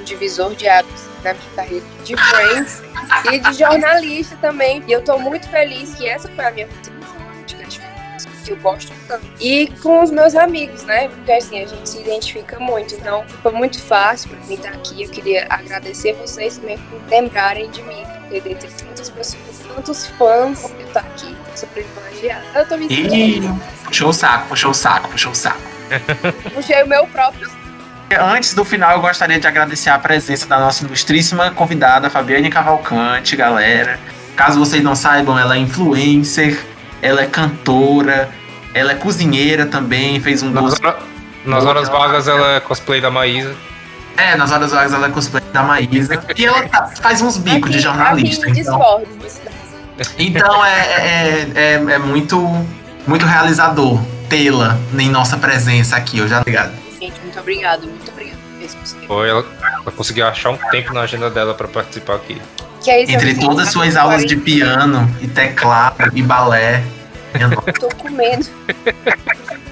divisor 0.08 0.56
de 0.56 0.68
águas 0.68 1.08
na 1.24 1.34
minha 1.34 1.52
carreira 1.56 1.86
de 2.04 2.16
Friends 2.16 2.82
e 3.32 3.40
de 3.40 3.54
jornalista 3.54 4.36
também. 4.38 4.84
E 4.88 4.92
eu 4.92 5.04
tô 5.04 5.18
muito 5.18 5.48
feliz 5.50 5.94
que 5.96 6.08
essa 6.08 6.28
foi 6.30 6.46
a 6.46 6.52
minha 6.52 6.68
que 8.48 8.54
eu 8.54 8.58
gosto 8.58 8.94
tanto. 9.08 9.26
E 9.42 9.68
com 9.82 10.02
os 10.02 10.10
meus 10.10 10.34
amigos, 10.34 10.84
né? 10.84 11.10
Porque 11.10 11.32
assim, 11.32 11.62
a 11.62 11.66
gente 11.66 11.90
se 11.90 12.00
identifica 12.00 12.58
muito. 12.60 12.96
Então, 12.96 13.26
foi 13.44 13.52
muito 13.52 13.82
fácil 13.82 14.30
pra 14.30 14.40
mim 14.46 14.54
estar 14.54 14.70
aqui. 14.70 15.04
Eu 15.04 15.10
queria 15.10 15.46
agradecer 15.50 16.14
vocês 16.14 16.58
também 16.58 16.78
por 16.78 17.00
lembrarem 17.10 17.70
de 17.70 17.84
mim. 17.84 18.04
Porque 18.22 18.42
dentre 18.42 18.70
tantas 18.70 19.10
pessoas, 19.10 19.60
tantos 19.76 20.06
fãs, 20.08 20.64
eu 20.64 20.88
tô 20.94 21.00
aqui, 21.00 21.36
sou 21.56 21.68
privilegiada. 21.70 22.46
Eu 22.56 22.68
tô 22.68 22.78
me 22.78 22.88
sentindo. 22.88 23.62
puxou 23.84 24.10
o 24.10 24.14
saco, 24.14 24.48
puxou 24.48 24.72
o 24.72 24.74
saco, 24.74 25.10
puxou 25.10 25.32
o 25.32 25.36
saco. 25.36 25.62
Puxei 26.54 26.84
o 26.84 26.88
meu 26.88 27.06
próprio. 27.08 27.50
Antes 28.10 28.54
do 28.54 28.64
final, 28.64 28.94
eu 28.94 29.02
gostaria 29.02 29.38
de 29.40 29.46
agradecer 29.48 29.90
a 29.90 30.00
presença 30.00 30.48
da 30.48 30.58
nossa 30.60 30.86
ilustríssima 30.86 31.52
convidada, 31.52 32.10
Fabiane 32.10 32.50
Cavalcante, 32.50 33.36
galera. 33.36 34.00
Caso 34.36 34.60
vocês 34.60 34.82
não 34.82 34.96
saibam, 34.96 35.38
ela 35.38 35.56
é 35.56 35.60
influencer, 35.60 36.58
ela 37.02 37.22
é 37.22 37.26
cantora, 37.26 38.30
ela 38.74 38.94
é 38.94 38.96
cozinheira 38.96 39.66
também, 39.66 40.20
fez 40.22 40.42
um 40.42 40.50
Nas, 40.52 40.64
doce. 40.64 40.86
hora- 40.86 40.98
nas 41.46 41.66
horas 41.66 41.90
vagas 41.90 42.28
ela 42.30 42.54
é 42.56 42.60
cosplay 42.62 43.02
da 43.02 43.12
Maísa. 43.12 43.54
É, 44.16 44.36
nas 44.38 44.52
horas 44.52 44.72
vagas 44.72 44.94
ela 44.94 45.08
é 45.08 45.10
cosplay 45.12 45.44
da 45.52 45.64
Maísa. 45.64 46.24
E 46.38 46.46
ela 46.46 46.68
tá- 46.70 46.90
faz 47.02 47.22
uns 47.22 47.36
bicos 47.38 47.72
de 47.72 47.80
jornalista. 47.80 48.48
Aqui, 48.48 48.62
Então, 48.62 49.04
disso. 49.22 49.42
então 50.18 50.66
é, 50.66 50.80
é, 50.80 51.48
é, 51.56 51.74
é 51.74 51.98
muito, 52.00 52.66
muito 53.06 53.26
realizador 53.26 54.02
tê-la 54.30 54.78
em 54.98 55.10
nossa 55.10 55.36
presença 55.38 55.98
aqui, 55.98 56.20
eu 56.20 56.28
já 56.28 56.42
ligado. 56.46 56.72
Gente, 57.00 57.20
muito 57.22 57.40
obrigado, 57.40 57.88
muito 57.88 58.12
obrigado 58.12 58.38
mesmo. 58.58 58.80
Foi 59.08 59.30
ela, 59.30 59.46
ela 59.62 59.92
conseguiu 59.92 60.28
achar 60.28 60.50
um 60.50 60.58
tempo 60.72 60.94
na 60.94 61.02
agenda 61.02 61.30
dela 61.30 61.54
pra 61.54 61.68
participar 61.68 62.16
aqui. 62.16 62.42
Que 62.84 62.92
é 62.92 63.04
Entre 63.04 63.36
todas 63.36 63.68
as 63.68 63.74
suas 63.74 63.96
aulas 63.96 64.26
de 64.26 64.36
piano 64.36 65.10
e 65.22 65.28
teclado 65.28 66.12
e 66.14 66.22
balé. 66.22 66.84
Tô 67.80 67.88
comendo. 67.96 68.48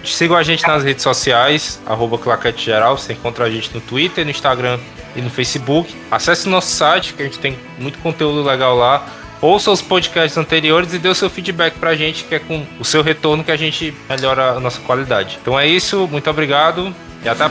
Sigam 0.03 0.37
a 0.37 0.43
gente 0.43 0.67
nas 0.67 0.83
redes 0.83 1.01
sociais, 1.01 1.79
arroba 1.85 2.17
Claquete 2.17 2.63
Geral. 2.63 2.97
Você 2.97 3.13
encontra 3.13 3.45
a 3.45 3.49
gente 3.49 3.73
no 3.73 3.81
Twitter, 3.81 4.23
no 4.23 4.31
Instagram 4.31 4.79
e 5.15 5.21
no 5.21 5.29
Facebook. 5.29 5.95
Acesse 6.11 6.47
o 6.47 6.51
nosso 6.51 6.71
site, 6.71 7.13
que 7.13 7.23
a 7.23 7.25
gente 7.25 7.39
tem 7.39 7.57
muito 7.79 7.97
conteúdo 7.99 8.43
legal 8.43 8.75
lá. 8.75 9.05
Ouça 9.41 9.71
os 9.71 9.81
podcasts 9.81 10.37
anteriores 10.37 10.93
e 10.93 10.99
dê 10.99 11.09
o 11.09 11.15
seu 11.15 11.29
feedback 11.29 11.75
pra 11.77 11.95
gente, 11.95 12.23
que 12.23 12.35
é 12.35 12.39
com 12.39 12.65
o 12.79 12.85
seu 12.85 13.01
retorno 13.01 13.43
que 13.43 13.51
a 13.51 13.57
gente 13.57 13.93
melhora 14.09 14.51
a 14.51 14.59
nossa 14.59 14.79
qualidade. 14.81 15.37
Então 15.41 15.59
é 15.59 15.67
isso, 15.67 16.07
muito 16.07 16.29
obrigado 16.29 16.93
e 17.25 17.27
até 17.27 17.49